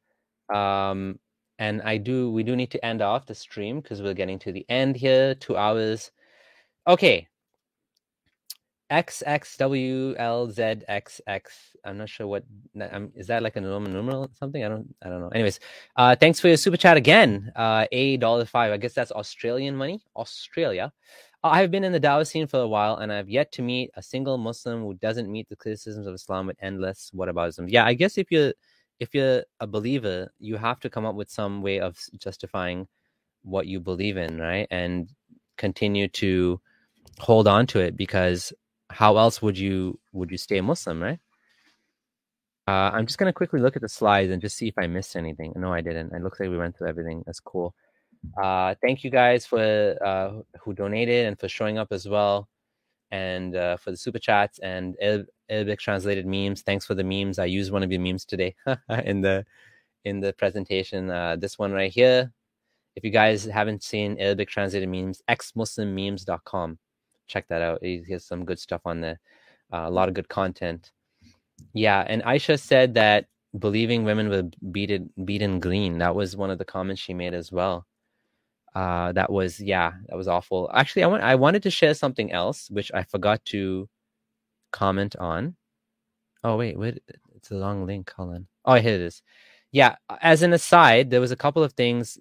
Um, 0.54 1.20
and 1.60 1.82
I 1.82 1.98
do 1.98 2.32
we 2.32 2.44
do 2.44 2.56
need 2.56 2.72
to 2.72 2.86
end 2.86 3.02
off 3.02 3.26
the 3.26 3.36
stream 3.36 3.82
because 3.82 4.02
we're 4.02 4.14
getting 4.14 4.40
to 4.40 4.52
the 4.52 4.66
end 4.70 4.96
here. 4.96 5.36
Two 5.36 5.58
hours. 5.58 6.12
Okay. 6.88 7.28
XXWLZXX. 8.92 11.44
I'm 11.84 11.98
not 11.98 12.10
sure 12.10 12.28
what 12.28 12.44
um, 12.92 13.12
is 13.16 13.28
that 13.28 13.44
like 13.44 13.56
a 13.58 13.62
Roman 13.62 13.94
numeral 13.94 14.24
or 14.24 14.30
something? 14.40 14.64
I 14.64 14.70
don't 14.70 14.96
I 15.04 15.10
don't 15.10 15.22
know. 15.22 15.30
Anyways, 15.30 15.60
uh 15.96 16.16
thanks 16.16 16.40
for 16.40 16.48
your 16.48 16.58
super 16.58 16.78
chat 16.78 16.98
again. 16.98 17.52
Uh 17.56 17.86
a 17.92 18.18
dollar 18.18 18.46
five. 18.46 18.72
I 18.72 18.78
guess 18.78 18.94
that's 18.94 19.12
Australian 19.12 19.76
money. 19.76 20.04
Australia. 20.16 20.92
Uh, 21.44 21.50
I've 21.50 21.70
been 21.70 21.84
in 21.84 21.92
the 21.92 22.00
Dawah 22.00 22.26
scene 22.26 22.48
for 22.48 22.60
a 22.60 22.68
while 22.68 22.96
and 22.98 23.12
I've 23.12 23.30
yet 23.30 23.52
to 23.54 23.62
meet 23.62 23.92
a 23.96 24.02
single 24.02 24.38
Muslim 24.38 24.82
who 24.82 24.96
doesn't 24.96 25.32
meet 25.32 25.50
the 25.50 25.56
criticisms 25.56 26.08
of 26.08 26.14
Islam 26.16 26.48
with 26.48 26.58
endless 26.62 27.12
whataboutism. 27.14 27.66
Yeah, 27.70 27.86
I 27.86 27.94
guess 27.94 28.18
if 28.18 28.32
you're 28.32 28.54
if 29.00 29.14
you're 29.14 29.44
a 29.60 29.68
believer, 29.68 30.32
you 30.40 30.58
have 30.58 30.80
to 30.80 30.90
come 30.90 31.06
up 31.06 31.16
with 31.16 31.30
some 31.30 31.62
way 31.62 31.80
of 31.80 32.00
justifying 32.18 32.88
what 33.44 33.68
you 33.68 33.80
believe 33.80 34.18
in, 34.18 34.40
right? 34.40 34.68
And 34.72 35.10
continue 35.58 36.08
to 36.08 36.60
hold 37.20 37.48
on 37.48 37.68
to 37.68 37.80
it 37.80 37.98
because 37.98 38.54
how 38.90 39.18
else 39.18 39.42
would 39.42 39.58
you 39.58 40.00
would 40.14 40.32
you 40.32 40.38
stay 40.38 40.62
Muslim, 40.62 41.02
right? 41.02 41.20
Uh, 42.68 42.92
I'm 42.94 43.06
just 43.06 43.18
gonna 43.18 43.34
quickly 43.34 43.60
look 43.60 43.76
at 43.76 43.82
the 43.82 43.90
slides 43.90 44.32
and 44.32 44.42
just 44.42 44.58
see 44.58 44.68
if 44.68 44.78
I 44.78 44.88
missed 44.88 45.16
anything. 45.16 45.54
No, 45.56 45.72
I 45.72 45.82
didn't. 45.82 46.14
It 46.14 46.22
looks 46.22 46.40
like 46.40 46.50
we 46.50 46.58
went 46.58 46.78
through 46.78 46.90
everything. 46.90 47.24
That's 47.26 47.40
cool. 47.40 47.74
Uh, 48.42 48.76
thank 48.82 49.04
you 49.04 49.10
guys 49.10 49.46
for 49.46 49.98
uh, 50.04 50.42
who 50.60 50.74
donated 50.74 51.28
and 51.28 51.40
for 51.40 51.48
showing 51.48 51.78
up 51.78 51.90
as 51.92 52.08
well, 52.08 52.50
and 53.12 53.56
uh, 53.56 53.78
for 53.78 53.92
the 53.92 53.98
super 53.98 54.20
chats 54.20 54.60
and 54.60 54.98
Arabic 55.50 55.80
translated 55.80 56.26
memes. 56.26 56.62
Thanks 56.62 56.86
for 56.86 56.96
the 56.96 57.04
memes. 57.04 57.40
I 57.40 57.46
used 57.46 57.72
one 57.72 57.84
of 57.84 57.92
your 57.92 58.02
memes 58.02 58.26
today 58.26 58.56
in 59.06 59.22
the 59.22 59.46
in 60.04 60.20
the 60.20 60.34
presentation. 60.34 61.10
Uh, 61.10 61.36
this 61.36 61.58
one 61.58 61.72
right 61.72 61.92
here. 61.92 62.32
If 62.96 63.04
you 63.04 63.12
guys 63.12 63.46
haven't 63.46 63.84
seen 63.84 64.18
Arabic 64.18 64.50
translated 64.50 64.90
memes, 64.90 65.22
xmuslimmemes.com 65.30 66.80
check 67.28 67.48
that 67.50 67.62
out. 67.62 67.80
He 67.84 68.04
has 68.10 68.26
some 68.26 68.46
good 68.46 68.60
stuff 68.60 68.82
on 68.86 69.02
there, 69.02 69.20
uh, 69.74 69.86
a 69.86 69.92
lot 69.92 70.10
of 70.10 70.16
good 70.16 70.30
content. 70.30 70.92
Yeah, 71.74 72.04
and 72.08 72.24
Aisha 72.24 72.60
said 72.60 72.94
that 72.96 73.26
believing 73.58 74.04
women 74.04 74.30
would 74.30 74.56
beat 74.72 74.92
it, 74.92 75.26
beaten 75.26 75.60
green. 75.60 75.98
That 76.00 76.16
was 76.16 76.36
one 76.36 76.52
of 76.52 76.58
the 76.58 76.66
comments 76.66 77.02
she 77.02 77.14
made 77.14 77.34
as 77.34 77.52
well. 77.52 77.86
Uh, 78.76 79.12
that 79.14 79.32
was 79.32 79.60
yeah, 79.60 79.94
that 80.08 80.16
was 80.16 80.28
awful. 80.28 80.70
Actually, 80.74 81.04
I 81.04 81.08
want 81.08 81.24
I 81.24 81.36
wanted 81.36 81.64
to 81.64 81.72
share 81.72 81.94
something 81.94 82.32
else 82.32 82.70
which 82.70 82.92
I 82.94 83.04
forgot 83.04 83.44
to 83.46 83.90
comment 84.72 85.16
on. 85.16 85.56
Oh 86.44 86.58
wait, 86.58 86.78
wait, 86.78 87.02
it's 87.36 87.52
a 87.52 87.56
long 87.56 87.86
link, 87.86 88.08
Colin. 88.08 88.48
Oh, 88.66 88.76
here 88.76 88.94
it 88.96 89.02
is. 89.02 89.24
Yeah, 89.72 89.96
as 90.22 90.44
an 90.44 90.54
aside, 90.54 91.10
there 91.10 91.22
was 91.22 91.32
a 91.32 91.36
couple 91.36 91.64
of 91.64 91.74
things 91.74 92.18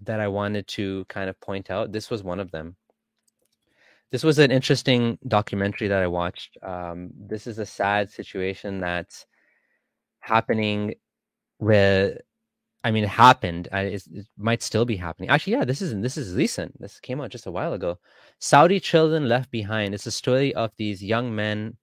that 0.00 0.20
I 0.20 0.28
wanted 0.28 0.66
to 0.68 1.04
kind 1.08 1.30
of 1.30 1.40
point 1.40 1.70
out. 1.70 1.92
This 1.92 2.10
was 2.10 2.22
one 2.24 2.40
of 2.40 2.50
them 2.50 2.76
this 4.12 4.22
was 4.22 4.38
an 4.38 4.50
interesting 4.50 5.18
documentary 5.26 5.88
that 5.88 6.02
I 6.02 6.06
watched. 6.06 6.58
Um, 6.62 7.10
this 7.18 7.46
is 7.46 7.58
a 7.58 7.64
sad 7.64 8.10
situation 8.10 8.78
that's 8.78 9.26
happening 10.20 10.94
where, 11.56 12.20
I 12.84 12.90
mean, 12.90 13.04
it 13.04 13.08
happened. 13.08 13.68
it 13.72 14.02
might 14.36 14.62
still 14.62 14.84
be 14.84 14.96
happening. 14.96 15.30
Actually, 15.30 15.54
yeah, 15.54 15.64
this 15.64 15.80
is 15.80 15.96
this 15.96 16.18
is 16.18 16.34
recent. 16.34 16.78
This 16.78 17.00
came 17.00 17.22
out 17.22 17.30
just 17.30 17.46
a 17.46 17.50
while 17.50 17.72
ago. 17.72 17.98
Saudi 18.38 18.80
children 18.80 19.30
left 19.30 19.50
behind. 19.50 19.94
It's 19.94 20.06
a 20.06 20.10
story 20.10 20.54
of 20.54 20.72
these 20.76 21.02
young 21.02 21.34
men 21.34 21.78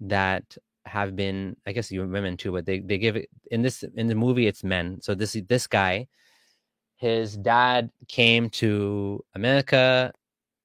that 0.00 0.56
have 0.84 1.16
been, 1.16 1.56
I 1.66 1.72
guess, 1.72 1.90
you 1.90 2.06
women 2.06 2.36
too, 2.36 2.52
but 2.52 2.64
they 2.64 2.78
they 2.78 2.96
give 2.96 3.16
it 3.16 3.28
in 3.50 3.62
this 3.62 3.82
in 3.96 4.06
the 4.06 4.14
movie. 4.14 4.46
It's 4.46 4.62
men. 4.62 5.00
So 5.00 5.16
this 5.16 5.36
this 5.48 5.66
guy, 5.66 6.06
his 6.94 7.36
dad 7.36 7.90
came 8.06 8.50
to 8.50 9.24
America 9.34 10.12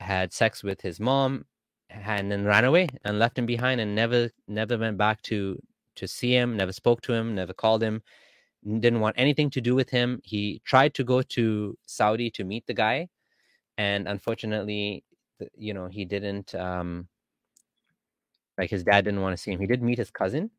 had 0.02 0.34
sex 0.34 0.64
with 0.64 0.82
his 0.82 1.00
mom 1.00 1.46
and 1.90 2.32
then 2.32 2.46
ran 2.46 2.66
away 2.66 2.88
and 3.06 3.20
left 3.20 3.38
him 3.38 3.46
behind 3.46 3.82
and 3.82 3.94
never 3.96 4.30
never 4.48 4.78
went 4.78 4.98
back 4.98 5.22
to 5.24 5.62
to 5.96 6.08
see 6.08 6.34
him 6.34 6.58
never 6.58 6.72
spoke 6.72 7.02
to 7.02 7.14
him 7.14 7.36
never 7.36 7.54
called 7.54 7.84
him 7.84 8.02
didn't 8.64 9.00
want 9.00 9.16
anything 9.18 9.50
to 9.50 9.62
do 9.62 9.74
with 9.76 9.90
him. 9.90 10.22
He 10.24 10.62
tried 10.66 10.94
to 10.96 11.04
go 11.04 11.22
to 11.22 11.78
saudi 11.86 12.30
to 12.32 12.44
meet 12.44 12.66
the 12.68 12.74
guy 12.74 13.10
and 13.78 14.08
unfortunately 14.08 15.04
you 15.56 15.74
know 15.74 15.88
he 15.88 16.06
didn't 16.06 16.54
um 16.56 17.08
like 18.58 18.70
his 18.70 18.84
dad 18.84 19.06
didn't 19.06 19.22
want 19.22 19.36
to 19.36 19.42
see 19.42 19.52
him. 19.52 19.60
He 19.60 19.66
did 19.66 19.82
meet 19.82 19.98
his 19.98 20.12
cousin. 20.12 20.52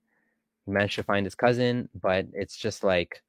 He 0.67 0.73
managed 0.73 0.97
to 0.97 1.03
find 1.05 1.25
his 1.25 1.35
cousin 1.35 1.89
but 2.01 2.27
it's 2.33 2.57
just 2.57 2.83
like 2.83 3.23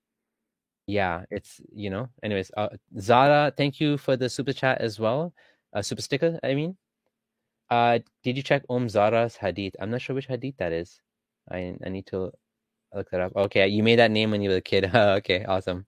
yeah 0.87 1.23
it's 1.31 1.61
you 1.73 1.89
know 1.89 2.09
anyways 2.23 2.51
uh, 2.57 2.67
zara 2.99 3.53
thank 3.55 3.79
you 3.79 3.97
for 3.97 4.17
the 4.17 4.29
super 4.29 4.51
chat 4.51 4.81
as 4.81 4.99
well 4.99 5.33
uh, 5.73 5.81
super 5.81 6.01
sticker. 6.01 6.39
I 6.43 6.53
mean, 6.53 6.77
uh, 7.69 7.99
did 8.23 8.37
you 8.37 8.43
check 8.43 8.63
Om 8.69 8.89
Zara's 8.89 9.35
hadith? 9.35 9.75
I'm 9.79 9.89
not 9.91 10.01
sure 10.01 10.15
which 10.15 10.27
hadith 10.27 10.57
that 10.57 10.71
is. 10.71 11.01
I 11.51 11.75
I 11.85 11.89
need 11.89 12.05
to 12.07 12.31
look 12.93 13.09
that 13.11 13.21
up. 13.21 13.35
Okay, 13.35 13.67
you 13.67 13.83
made 13.83 13.99
that 13.99 14.11
name 14.11 14.31
when 14.31 14.41
you 14.41 14.49
were 14.49 14.57
a 14.57 14.61
kid. 14.61 14.85
okay, 14.95 15.43
awesome. 15.45 15.85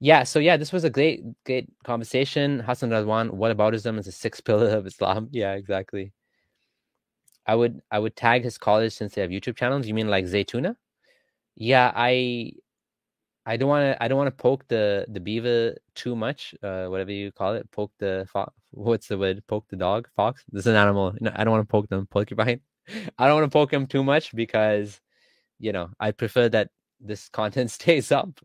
Yeah, 0.00 0.24
so 0.24 0.38
yeah, 0.40 0.56
this 0.56 0.72
was 0.72 0.84
a 0.84 0.90
great 0.90 1.22
great 1.44 1.68
conversation. 1.84 2.60
Hassan 2.60 2.90
Radwan, 2.90 3.30
what 3.30 3.56
aboutism 3.56 3.98
is 3.98 4.06
a 4.08 4.12
sixth 4.12 4.44
pillar 4.44 4.70
of 4.76 4.86
Islam? 4.86 5.28
Yeah, 5.32 5.52
exactly. 5.54 6.12
I 7.46 7.54
would 7.54 7.80
I 7.90 7.98
would 7.98 8.16
tag 8.16 8.44
his 8.44 8.58
college 8.58 8.92
since 8.94 9.14
they 9.14 9.22
have 9.22 9.30
YouTube 9.30 9.56
channels. 9.56 9.86
You 9.86 9.94
mean 9.94 10.08
like 10.08 10.24
Zaytuna? 10.26 10.76
Yeah, 11.56 11.92
I 11.94 12.52
I 13.44 13.56
don't 13.56 13.68
want 13.68 13.96
to. 13.96 14.02
I 14.02 14.08
don't 14.08 14.18
want 14.18 14.28
to 14.28 14.42
poke 14.42 14.66
the 14.68 15.06
the 15.08 15.20
beaver 15.20 15.76
too 15.94 16.14
much. 16.14 16.54
Uh, 16.62 16.86
whatever 16.86 17.10
you 17.10 17.32
call 17.32 17.54
it, 17.54 17.70
poke 17.72 17.92
the 17.98 18.26
fo- 18.32 18.52
what's 18.70 19.08
the 19.08 19.18
word? 19.18 19.42
Poke 19.46 19.66
the 19.68 19.76
dog, 19.76 20.08
fox. 20.14 20.44
This 20.50 20.62
is 20.62 20.68
an 20.68 20.76
animal. 20.76 21.14
No, 21.20 21.32
I 21.34 21.44
don't 21.44 21.52
want 21.52 21.66
to 21.66 21.70
poke 21.70 21.88
them. 21.88 22.06
Porcupine. 22.06 22.60
I 23.18 23.26
don't 23.26 23.40
want 23.40 23.50
to 23.50 23.54
poke 23.54 23.72
him 23.72 23.86
too 23.86 24.04
much 24.04 24.34
because, 24.34 25.00
you 25.58 25.72
know, 25.72 25.90
I 25.98 26.12
prefer 26.12 26.48
that 26.50 26.70
this 27.00 27.28
content 27.40 27.70
stays 27.70 28.12
up. 28.12 28.40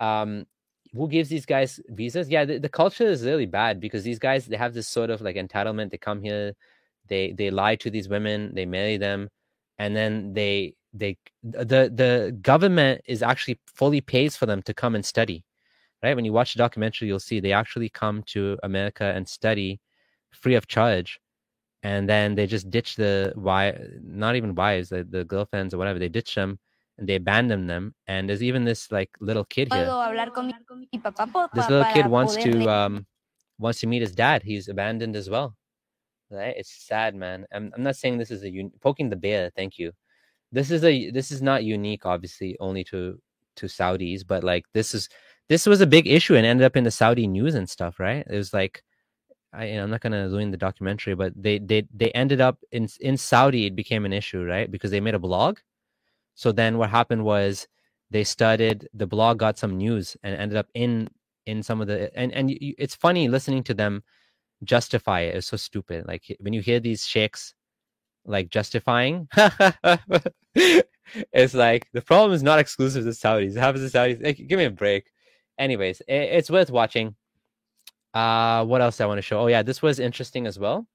Um, 0.00 0.46
who 0.94 1.08
gives 1.08 1.28
these 1.28 1.46
guys 1.46 1.80
visas? 1.88 2.28
Yeah, 2.28 2.44
the, 2.44 2.58
the 2.58 2.68
culture 2.68 3.06
is 3.06 3.24
really 3.24 3.46
bad 3.46 3.80
because 3.80 4.04
these 4.04 4.18
guys 4.18 4.46
they 4.46 4.56
have 4.56 4.74
this 4.74 4.88
sort 4.88 5.10
of 5.10 5.20
like 5.20 5.36
entitlement. 5.36 5.90
They 5.90 5.98
come 5.98 6.22
here, 6.22 6.52
they 7.08 7.32
they 7.32 7.50
lie 7.50 7.76
to 7.76 7.90
these 7.90 8.08
women, 8.08 8.54
they 8.54 8.66
marry 8.66 8.98
them, 8.98 9.30
and 9.78 9.96
then 9.96 10.32
they 10.34 10.74
they 10.92 11.16
the 11.42 11.90
the 11.94 12.36
government 12.42 13.00
is 13.06 13.22
actually 13.22 13.58
fully 13.66 14.00
pays 14.00 14.36
for 14.36 14.46
them 14.46 14.62
to 14.62 14.74
come 14.74 14.94
and 14.94 15.04
study 15.04 15.44
right? 16.02 16.16
When 16.16 16.24
you 16.24 16.32
watch 16.32 16.54
the 16.54 16.58
documentary 16.58 17.08
you'll 17.08 17.20
see 17.20 17.40
they 17.40 17.52
actually 17.52 17.88
come 17.88 18.22
to 18.28 18.58
america 18.62 19.04
and 19.14 19.28
study 19.28 19.80
free 20.32 20.54
of 20.54 20.66
charge 20.68 21.20
and 21.82 22.08
then 22.08 22.34
they 22.34 22.46
just 22.46 22.70
ditch 22.70 22.96
the 22.96 23.32
why 23.36 23.76
not 24.02 24.36
even 24.36 24.54
wives 24.54 24.88
the, 24.90 25.04
the 25.04 25.24
girlfriends 25.24 25.74
or 25.74 25.78
whatever 25.78 25.98
they 25.98 26.08
ditch 26.08 26.34
them 26.34 26.58
and 26.98 27.08
they 27.08 27.16
abandon 27.16 27.66
them. 27.66 27.94
And 28.06 28.28
there's 28.28 28.42
even 28.42 28.64
this 28.64 28.92
like 28.92 29.10
little 29.20 29.44
kid 29.44 29.68
here. 29.68 29.96
This 31.52 31.68
little 31.68 31.84
kid 31.86 32.06
wants 32.06 32.36
to 32.38 32.68
um 32.70 33.06
wants 33.58 33.80
to 33.80 33.86
meet 33.86 34.02
his 34.02 34.12
dad. 34.12 34.42
He's 34.42 34.68
abandoned 34.68 35.16
as 35.16 35.30
well 35.30 35.56
right? 36.30 36.54
It's 36.56 36.70
sad 36.86 37.14
man. 37.14 37.46
I'm, 37.52 37.72
I'm 37.76 37.82
not 37.82 37.96
saying 37.96 38.18
this 38.18 38.30
is 38.30 38.42
a 38.44 38.48
un- 38.50 38.72
poking 38.80 39.10
the 39.10 39.16
bear 39.16 39.50
thank 39.56 39.78
you 39.78 39.92
this 40.52 40.70
is 40.70 40.84
a 40.84 41.10
this 41.10 41.30
is 41.30 41.42
not 41.42 41.64
unique 41.64 42.06
obviously 42.06 42.56
only 42.60 42.84
to 42.84 43.18
to 43.56 43.66
saudis 43.66 44.26
but 44.26 44.44
like 44.44 44.64
this 44.74 44.94
is 44.94 45.08
this 45.48 45.66
was 45.66 45.80
a 45.80 45.86
big 45.86 46.06
issue 46.06 46.34
and 46.34 46.46
ended 46.46 46.64
up 46.64 46.76
in 46.76 46.84
the 46.84 46.90
saudi 46.90 47.26
news 47.26 47.54
and 47.54 47.68
stuff 47.68 47.98
right 47.98 48.24
it 48.30 48.36
was 48.36 48.52
like 48.52 48.82
I, 49.52 49.66
am 49.66 49.90
not 49.90 50.00
gonna 50.00 50.28
ruin 50.28 50.50
the 50.50 50.56
documentary, 50.56 51.14
but 51.14 51.32
they 51.36 51.58
they 51.58 51.86
they 51.94 52.10
ended 52.12 52.40
up 52.40 52.58
in 52.70 52.88
in 53.00 53.16
Saudi. 53.16 53.66
It 53.66 53.76
became 53.76 54.04
an 54.06 54.12
issue, 54.12 54.44
right? 54.44 54.70
Because 54.70 54.90
they 54.90 55.00
made 55.00 55.14
a 55.14 55.18
blog. 55.18 55.58
So 56.34 56.52
then 56.52 56.78
what 56.78 56.90
happened 56.90 57.24
was 57.24 57.68
they 58.10 58.24
started 58.24 58.88
the 58.94 59.06
blog 59.06 59.38
got 59.38 59.58
some 59.58 59.76
news 59.76 60.16
and 60.22 60.34
ended 60.36 60.56
up 60.56 60.68
in 60.74 61.08
in 61.46 61.62
some 61.62 61.80
of 61.80 61.86
the 61.88 62.16
and 62.18 62.32
and 62.32 62.50
you, 62.50 62.74
it's 62.78 62.94
funny 62.94 63.28
listening 63.28 63.62
to 63.64 63.74
them 63.74 64.02
justify 64.64 65.20
it. 65.20 65.36
It's 65.36 65.48
so 65.48 65.56
stupid. 65.58 66.06
Like 66.08 66.24
when 66.40 66.52
you 66.54 66.62
hear 66.62 66.80
these 66.80 67.06
sheikhs 67.06 67.54
like 68.24 68.50
justifying 68.50 69.28
it's 71.32 71.54
like 71.54 71.88
the 71.92 72.02
problem 72.02 72.32
is 72.32 72.42
not 72.42 72.58
exclusive 72.58 73.04
to 73.04 73.10
Saudis. 73.10 73.56
It 73.56 73.60
happens 73.60 73.90
to 73.90 73.98
Saudis. 73.98 74.22
Like, 74.22 74.40
give 74.48 74.58
me 74.58 74.64
a 74.64 74.70
break. 74.70 75.10
Anyways, 75.58 76.00
it, 76.02 76.14
it's 76.14 76.50
worth 76.50 76.70
watching. 76.70 77.14
Uh, 78.14 78.64
what 78.64 78.82
else 78.82 79.00
I 79.00 79.06
want 79.06 79.18
to 79.18 79.22
show? 79.22 79.40
Oh 79.40 79.46
yeah, 79.46 79.62
this 79.62 79.82
was 79.82 79.98
interesting 79.98 80.46
as 80.46 80.58
well. 80.58 80.86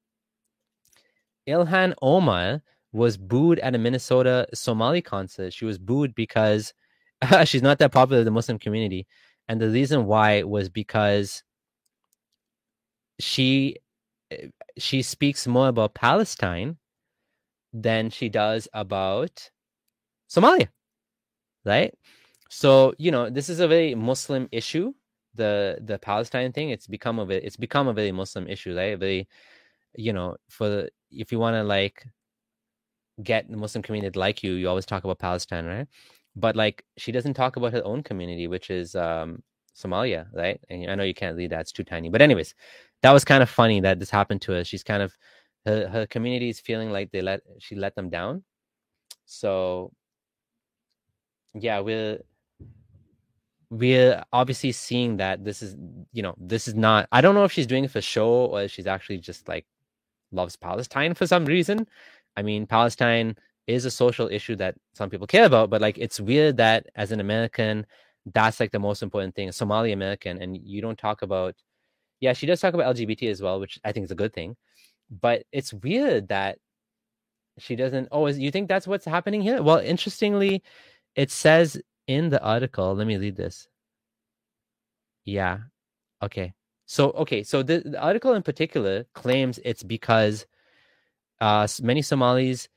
Ilhan 1.47 1.93
Omar 2.01 2.61
was 2.91 3.17
booed 3.17 3.59
at 3.59 3.75
a 3.75 3.77
Minnesota 3.77 4.47
Somali 4.53 5.01
concert. 5.01 5.53
She 5.53 5.65
was 5.65 5.77
booed 5.77 6.13
because 6.15 6.73
she's 7.45 7.61
not 7.61 7.79
that 7.79 7.91
popular 7.91 8.19
in 8.19 8.25
the 8.25 8.31
Muslim 8.31 8.59
community, 8.59 9.07
and 9.47 9.59
the 9.59 9.69
reason 9.69 10.05
why 10.05 10.43
was 10.43 10.69
because 10.69 11.43
she 13.19 13.77
eh, 14.31 14.47
she 14.77 15.01
speaks 15.01 15.47
more 15.47 15.69
about 15.69 15.95
Palestine 15.95 16.77
than 17.81 18.09
she 18.09 18.27
does 18.27 18.67
about 18.73 19.51
Somalia, 20.29 20.69
right? 21.65 21.93
So 22.49 22.93
you 22.97 23.11
know 23.11 23.29
this 23.29 23.49
is 23.49 23.59
a 23.59 23.67
very 23.67 23.95
Muslim 23.95 24.49
issue. 24.51 24.93
The 25.35 25.77
the 25.81 25.99
Palestine 25.99 26.51
thing 26.51 26.71
it's 26.71 26.87
become 26.87 27.19
a 27.19 27.25
very, 27.25 27.43
it's 27.43 27.57
become 27.57 27.87
a 27.87 27.93
very 27.93 28.11
Muslim 28.11 28.47
issue, 28.47 28.75
right? 28.75 28.97
Very 28.97 29.27
you 29.95 30.13
know 30.13 30.37
for 30.49 30.69
the, 30.69 30.89
if 31.11 31.31
you 31.31 31.39
want 31.39 31.55
to 31.55 31.63
like 31.63 32.05
get 33.23 33.49
the 33.49 33.57
Muslim 33.57 33.81
community 33.83 34.17
like 34.17 34.43
you, 34.43 34.53
you 34.53 34.69
always 34.69 34.85
talk 34.85 35.03
about 35.03 35.19
Palestine, 35.19 35.65
right? 35.65 35.87
But 36.35 36.55
like 36.55 36.83
she 36.97 37.11
doesn't 37.11 37.35
talk 37.35 37.57
about 37.57 37.73
her 37.73 37.83
own 37.85 38.03
community, 38.03 38.47
which 38.47 38.69
is 38.69 38.95
um, 38.95 39.43
Somalia, 39.75 40.27
right? 40.33 40.59
And 40.69 40.89
I 40.89 40.95
know 40.95 41.03
you 41.03 41.13
can't 41.13 41.37
read 41.37 41.51
that; 41.51 41.61
it's 41.61 41.71
too 41.71 41.83
tiny. 41.83 42.09
But 42.09 42.21
anyways, 42.21 42.55
that 43.03 43.11
was 43.11 43.25
kind 43.25 43.43
of 43.43 43.49
funny 43.49 43.81
that 43.81 43.99
this 43.99 44.09
happened 44.09 44.41
to 44.43 44.53
her. 44.53 44.63
She's 44.63 44.83
kind 44.83 45.03
of 45.03 45.15
her 45.67 45.87
her 45.87 46.07
community 46.07 46.49
is 46.49 46.59
feeling 46.59 46.91
like 46.91 47.11
they 47.11 47.21
let 47.21 47.41
she 47.59 47.75
let 47.75 47.95
them 47.95 48.09
down. 48.09 48.43
So 49.25 49.91
yeah, 51.53 51.79
we're 51.79 52.19
we're 53.69 54.23
obviously 54.31 54.71
seeing 54.71 55.17
that 55.17 55.43
this 55.43 55.61
is 55.61 55.75
you 56.13 56.23
know 56.23 56.33
this 56.37 56.67
is 56.67 56.75
not 56.75 57.07
i 57.11 57.19
don't 57.19 57.35
know 57.35 57.43
if 57.43 57.51
she's 57.51 57.67
doing 57.67 57.83
it 57.83 57.91
for 57.91 57.99
show 57.99 58.45
or 58.45 58.61
if 58.63 58.71
she's 58.71 58.87
actually 58.87 59.17
just 59.17 59.47
like 59.47 59.65
loves 60.31 60.55
palestine 60.55 61.13
for 61.13 61.27
some 61.27 61.43
reason 61.45 61.85
i 62.37 62.41
mean 62.41 62.65
palestine 62.65 63.35
is 63.67 63.83
a 63.83 63.91
social 63.91 64.29
issue 64.29 64.55
that 64.55 64.75
some 64.93 65.09
people 65.09 65.27
care 65.27 65.45
about 65.45 65.69
but 65.69 65.81
like 65.81 65.97
it's 65.97 66.19
weird 66.19 66.55
that 66.55 66.87
as 66.95 67.11
an 67.11 67.19
american 67.19 67.85
that's 68.33 68.59
like 68.59 68.71
the 68.71 68.79
most 68.79 69.03
important 69.03 69.35
thing 69.35 69.51
somali 69.51 69.91
american 69.91 70.41
and 70.41 70.57
you 70.57 70.81
don't 70.81 70.97
talk 70.97 71.21
about 71.21 71.53
yeah 72.21 72.31
she 72.31 72.45
does 72.45 72.61
talk 72.61 72.73
about 72.73 72.95
lgbt 72.95 73.29
as 73.29 73.41
well 73.41 73.59
which 73.59 73.77
i 73.83 73.91
think 73.91 74.05
is 74.05 74.11
a 74.11 74.15
good 74.15 74.33
thing 74.33 74.55
but 75.09 75.43
it's 75.51 75.73
weird 75.73 76.27
that 76.29 76.57
she 77.59 77.75
doesn't 77.75 78.07
oh 78.11 78.25
is, 78.27 78.37
you 78.37 78.51
think 78.51 78.67
that's 78.67 78.87
what's 78.87 79.05
happening 79.05 79.41
here 79.41 79.61
well 79.61 79.79
interestingly 79.79 80.61
it 81.15 81.31
says 81.31 81.81
in 82.07 82.29
the 82.29 82.41
article, 82.41 82.95
let 82.95 83.05
me 83.05 83.17
read 83.17 83.35
this. 83.35 83.67
Yeah. 85.25 85.59
Okay. 86.23 86.53
So 86.85 87.11
okay, 87.11 87.43
so 87.43 87.63
the, 87.63 87.79
the 87.79 88.01
article 88.01 88.33
in 88.33 88.43
particular 88.43 89.05
claims 89.13 89.59
it's 89.65 89.83
because 89.83 90.45
uh, 91.41 91.67
many 91.81 92.01
Somalis, 92.01 92.69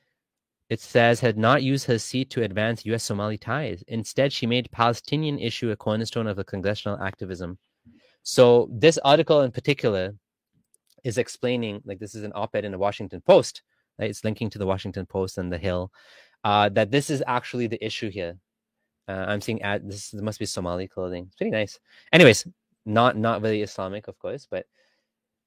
it 0.69 0.81
says, 0.81 1.21
had 1.21 1.37
not 1.37 1.63
used 1.63 1.87
her 1.87 1.97
seat 1.97 2.29
to 2.31 2.43
advance 2.43 2.85
U.S. 2.85 3.03
Somali 3.03 3.37
ties. 3.37 3.83
Instead, 3.87 4.33
she 4.33 4.45
made 4.45 4.69
Palestinian 4.71 5.39
issue 5.39 5.71
a 5.71 5.75
cornerstone 5.75 6.27
of 6.27 6.35
the 6.35 6.43
congressional 6.43 7.01
activism. 7.01 7.57
So 8.23 8.69
this 8.71 8.99
article 8.99 9.41
in 9.41 9.51
particular 9.51 10.13
is 11.03 11.17
explaining, 11.17 11.81
like 11.85 11.99
this 11.99 12.15
is 12.15 12.23
an 12.23 12.31
op-ed 12.35 12.65
in 12.65 12.71
the 12.71 12.77
Washington 12.77 13.21
Post. 13.21 13.63
Right? 13.99 14.09
It's 14.09 14.23
linking 14.23 14.49
to 14.51 14.59
the 14.59 14.65
Washington 14.65 15.05
Post 15.05 15.37
and 15.37 15.51
the 15.51 15.57
Hill. 15.57 15.91
Uh, 16.43 16.69
that 16.69 16.91
this 16.91 17.09
is 17.09 17.23
actually 17.27 17.67
the 17.67 17.83
issue 17.85 18.09
here 18.09 18.37
uh, 19.07 19.25
I'm 19.27 19.41
seeing 19.41 19.61
ad. 19.61 19.89
This, 19.89 20.13
must 20.13 20.39
be 20.39 20.45
Somali 20.45 20.87
clothing. 20.87 21.25
It's 21.27 21.35
pretty 21.35 21.51
nice. 21.51 21.79
Anyways, 22.13 22.47
not 22.85 23.17
not 23.17 23.41
very 23.41 23.61
Islamic, 23.61 24.07
of 24.07 24.17
course, 24.19 24.47
but 24.49 24.65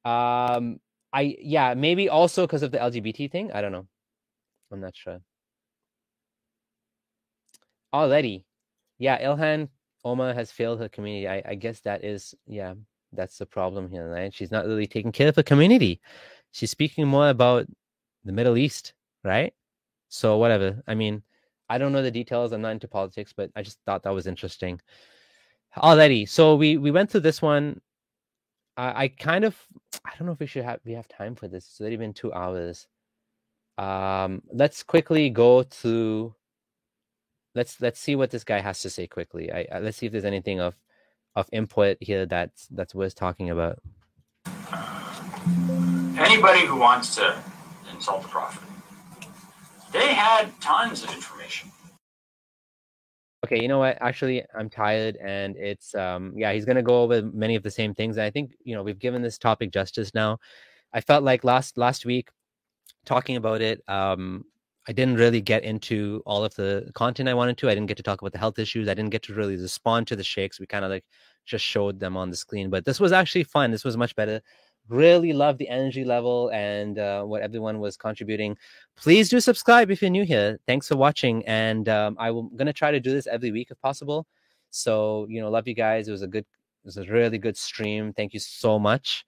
um, 0.05 0.81
I 1.13 1.37
yeah 1.41 1.75
maybe 1.75 2.09
also 2.09 2.47
because 2.47 2.63
of 2.63 2.73
the 2.73 2.79
LGBT 2.79 3.31
thing. 3.31 3.53
I 3.53 3.61
don't 3.63 3.73
know. 3.73 3.87
I'm 4.73 4.81
not 4.81 4.97
sure. 4.97 5.21
Already, 7.93 8.45
yeah, 8.99 9.23
Ilhan 9.23 9.69
Omar 10.05 10.35
has 10.35 10.51
failed 10.51 10.81
her 10.81 10.89
community. 10.89 11.29
I, 11.29 11.43
I 11.47 11.55
guess 11.55 11.81
that 11.81 12.05
is 12.05 12.35
yeah 12.47 12.75
that's 13.17 13.39
the 13.39 13.47
problem 13.47 13.89
here, 13.89 14.11
right? 14.11 14.33
She's 14.33 14.51
not 14.51 14.67
really 14.67 14.87
taking 14.87 15.13
care 15.13 15.29
of 15.29 15.35
the 15.35 15.43
community. 15.43 16.01
She's 16.53 16.71
speaking 16.71 17.07
more 17.07 17.29
about 17.29 17.67
the 18.25 18.33
Middle 18.33 18.57
East, 18.57 18.95
right? 19.23 19.53
So 20.09 20.39
whatever. 20.39 20.83
I 20.87 20.95
mean, 20.95 21.23
I 21.69 21.79
don't 21.79 21.93
know 21.93 22.03
the 22.03 22.11
details. 22.11 22.53
I'm 22.53 22.63
not 22.63 22.73
into 22.73 22.89
politics, 22.89 23.33
but 23.37 23.51
I 23.57 23.63
just 23.63 23.79
thought 23.85 24.03
that 24.05 24.15
was 24.15 24.27
interesting. 24.27 24.81
Already, 25.77 26.25
so 26.25 26.55
we 26.55 26.77
we 26.77 26.93
went 26.93 27.11
through 27.11 27.21
this 27.23 27.43
one. 27.43 27.81
I, 28.77 29.05
I 29.05 29.09
kind 29.09 29.45
of 29.45 29.57
I 30.05 30.11
don't 30.17 30.27
know 30.27 30.33
if 30.33 30.39
we 30.39 30.47
should 30.47 30.65
have 30.65 30.81
we 30.85 30.93
have 30.93 31.09
time 31.09 31.35
for 31.35 31.49
this. 31.49 31.67
It's 31.67 31.81
already 31.81 31.97
been 31.97 32.13
two 32.13 32.33
hours. 32.33 32.87
Um, 33.77 34.43
let's 34.53 34.85
quickly 34.85 35.31
go 35.31 35.65
to. 35.65 36.35
Let's 37.57 37.81
let's 37.81 37.99
see 37.99 38.15
what 38.15 38.31
this 38.31 38.45
guy 38.45 38.61
has 38.61 38.83
to 38.83 38.91
say 38.91 39.09
quickly. 39.09 39.53
I, 39.53 39.67
I 39.73 39.79
let's 39.81 39.97
see 39.97 40.07
if 40.07 40.13
there's 40.13 40.25
anything 40.25 40.61
of 40.61 40.77
of 41.37 41.49
input 41.53 41.97
here 42.01 42.27
that's 42.27 42.69
that's 42.69 42.95
worth 42.95 43.15
talking 43.15 43.51
about. 43.51 43.79
Anybody 46.19 46.67
who 46.67 46.77
wants 46.77 47.15
to 47.17 47.37
insult 47.93 48.23
the 48.23 48.29
prophet 48.29 48.63
they 49.95 50.13
had 50.13 50.51
tons 50.61 51.05
of 51.05 51.15
information. 51.15 51.71
Okay, 53.47 53.63
you 53.63 53.69
know 53.69 53.79
what? 53.79 53.97
Actually, 54.01 54.43
I'm 54.59 54.69
tired, 54.69 55.17
and 55.23 55.57
it's 55.57 55.95
um, 55.95 56.33
yeah, 56.37 56.53
he's 56.53 56.65
gonna 56.65 56.83
go 56.83 57.03
over 57.03 57.23
many 57.23 57.55
of 57.55 57.63
the 57.63 57.71
same 57.71 57.95
things. 57.95 58.17
And 58.17 58.25
I 58.25 58.31
think 58.31 58.57
you 58.65 58.75
know 58.75 58.83
we've 58.83 58.99
given 58.99 59.23
this 59.23 59.39
topic 59.39 59.71
justice 59.71 60.13
now. 60.13 60.39
I 60.93 61.01
felt 61.01 61.23
like 61.23 61.45
last 61.45 61.79
last 61.79 62.05
week 62.05 62.29
talking 63.05 63.37
about 63.37 63.63
it, 63.63 63.83
um, 63.89 64.45
I 64.87 64.93
didn't 64.93 65.17
really 65.17 65.41
get 65.41 65.65
into 65.65 66.23
all 66.27 66.45
of 66.45 66.55
the 66.55 66.91
content 66.95 67.29
I 67.29 67.35
wanted 67.35 67.57
to. 67.59 67.69
I 67.71 67.75
didn't 67.75 67.87
get 67.89 67.97
to 67.97 68.03
talk 68.03 68.21
about 68.21 68.33
the 68.33 68.39
health 68.39 68.59
issues. 68.59 68.89
I 68.89 68.95
didn't 68.95 69.11
get 69.11 69.23
to 69.25 69.35
really 69.35 69.57
respond 69.57 70.07
to 70.09 70.17
the 70.17 70.25
sheikhs. 70.25 70.61
We 70.61 70.67
kind 70.67 70.85
of 70.85 70.91
like 70.91 71.05
just 71.47 71.65
showed 71.65 72.01
them 72.01 72.17
on 72.17 72.31
the 72.31 72.37
screen. 72.37 72.71
But 72.71 72.85
this 72.85 73.01
was 73.01 73.13
actually 73.13 73.45
fun. 73.45 73.71
This 73.71 73.85
was 73.85 73.97
much 73.97 74.15
better 74.15 74.43
really 74.89 75.33
love 75.33 75.59
the 75.59 75.69
energy 75.69 76.05
level 76.05 76.51
and 76.53 76.99
uh, 76.99 77.23
what 77.23 77.43
everyone 77.43 77.81
was 77.81 77.97
contributing 77.97 78.57
please 78.97 79.29
do 79.29 79.41
subscribe 79.41 79.91
if 79.91 80.03
you're 80.03 80.11
new 80.11 80.25
here 80.25 80.59
thanks 80.67 80.89
for 80.89 80.97
watching 80.97 81.45
and 81.47 81.89
um, 81.89 82.17
i'm 82.19 82.55
going 82.57 82.67
to 82.67 82.73
try 82.73 82.91
to 82.91 83.01
do 83.01 83.11
this 83.11 83.27
every 83.27 83.51
week 83.51 83.69
if 83.71 83.81
possible 83.81 84.27
so 84.71 85.27
you 85.31 85.41
know 85.41 85.51
love 85.51 85.67
you 85.67 85.75
guys 85.75 86.09
it 86.09 86.13
was 86.13 86.23
a 86.23 86.27
good 86.27 86.45
it 86.45 86.87
was 86.87 86.99
a 86.99 87.05
really 87.05 87.39
good 87.39 87.57
stream 87.57 88.13
thank 88.13 88.35
you 88.35 88.41
so 88.41 88.79
much 88.79 89.25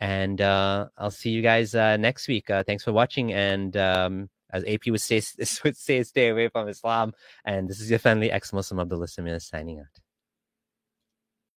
and 0.00 0.40
uh, 0.40 0.86
i'll 0.98 1.10
see 1.10 1.30
you 1.30 1.40
guys 1.40 1.74
uh, 1.74 1.96
next 1.96 2.26
week 2.26 2.50
uh, 2.50 2.64
thanks 2.64 2.82
for 2.82 2.92
watching 2.92 3.32
and 3.32 3.76
um, 3.76 4.28
as 4.50 4.64
ap 4.64 4.86
would 4.86 5.00
say 5.00 5.20
would 5.64 5.76
say 5.76 6.02
stay 6.02 6.28
away 6.28 6.48
from 6.48 6.68
islam. 6.68 7.12
And 7.44 7.68
this 7.68 7.80
is 7.80 7.90
your 7.90 7.98
friendly 7.98 8.30
ex-muslim 8.30 8.80
Abdullah 8.80 9.06
Sameer 9.06 9.40
signing 9.40 9.80
out 9.80 10.05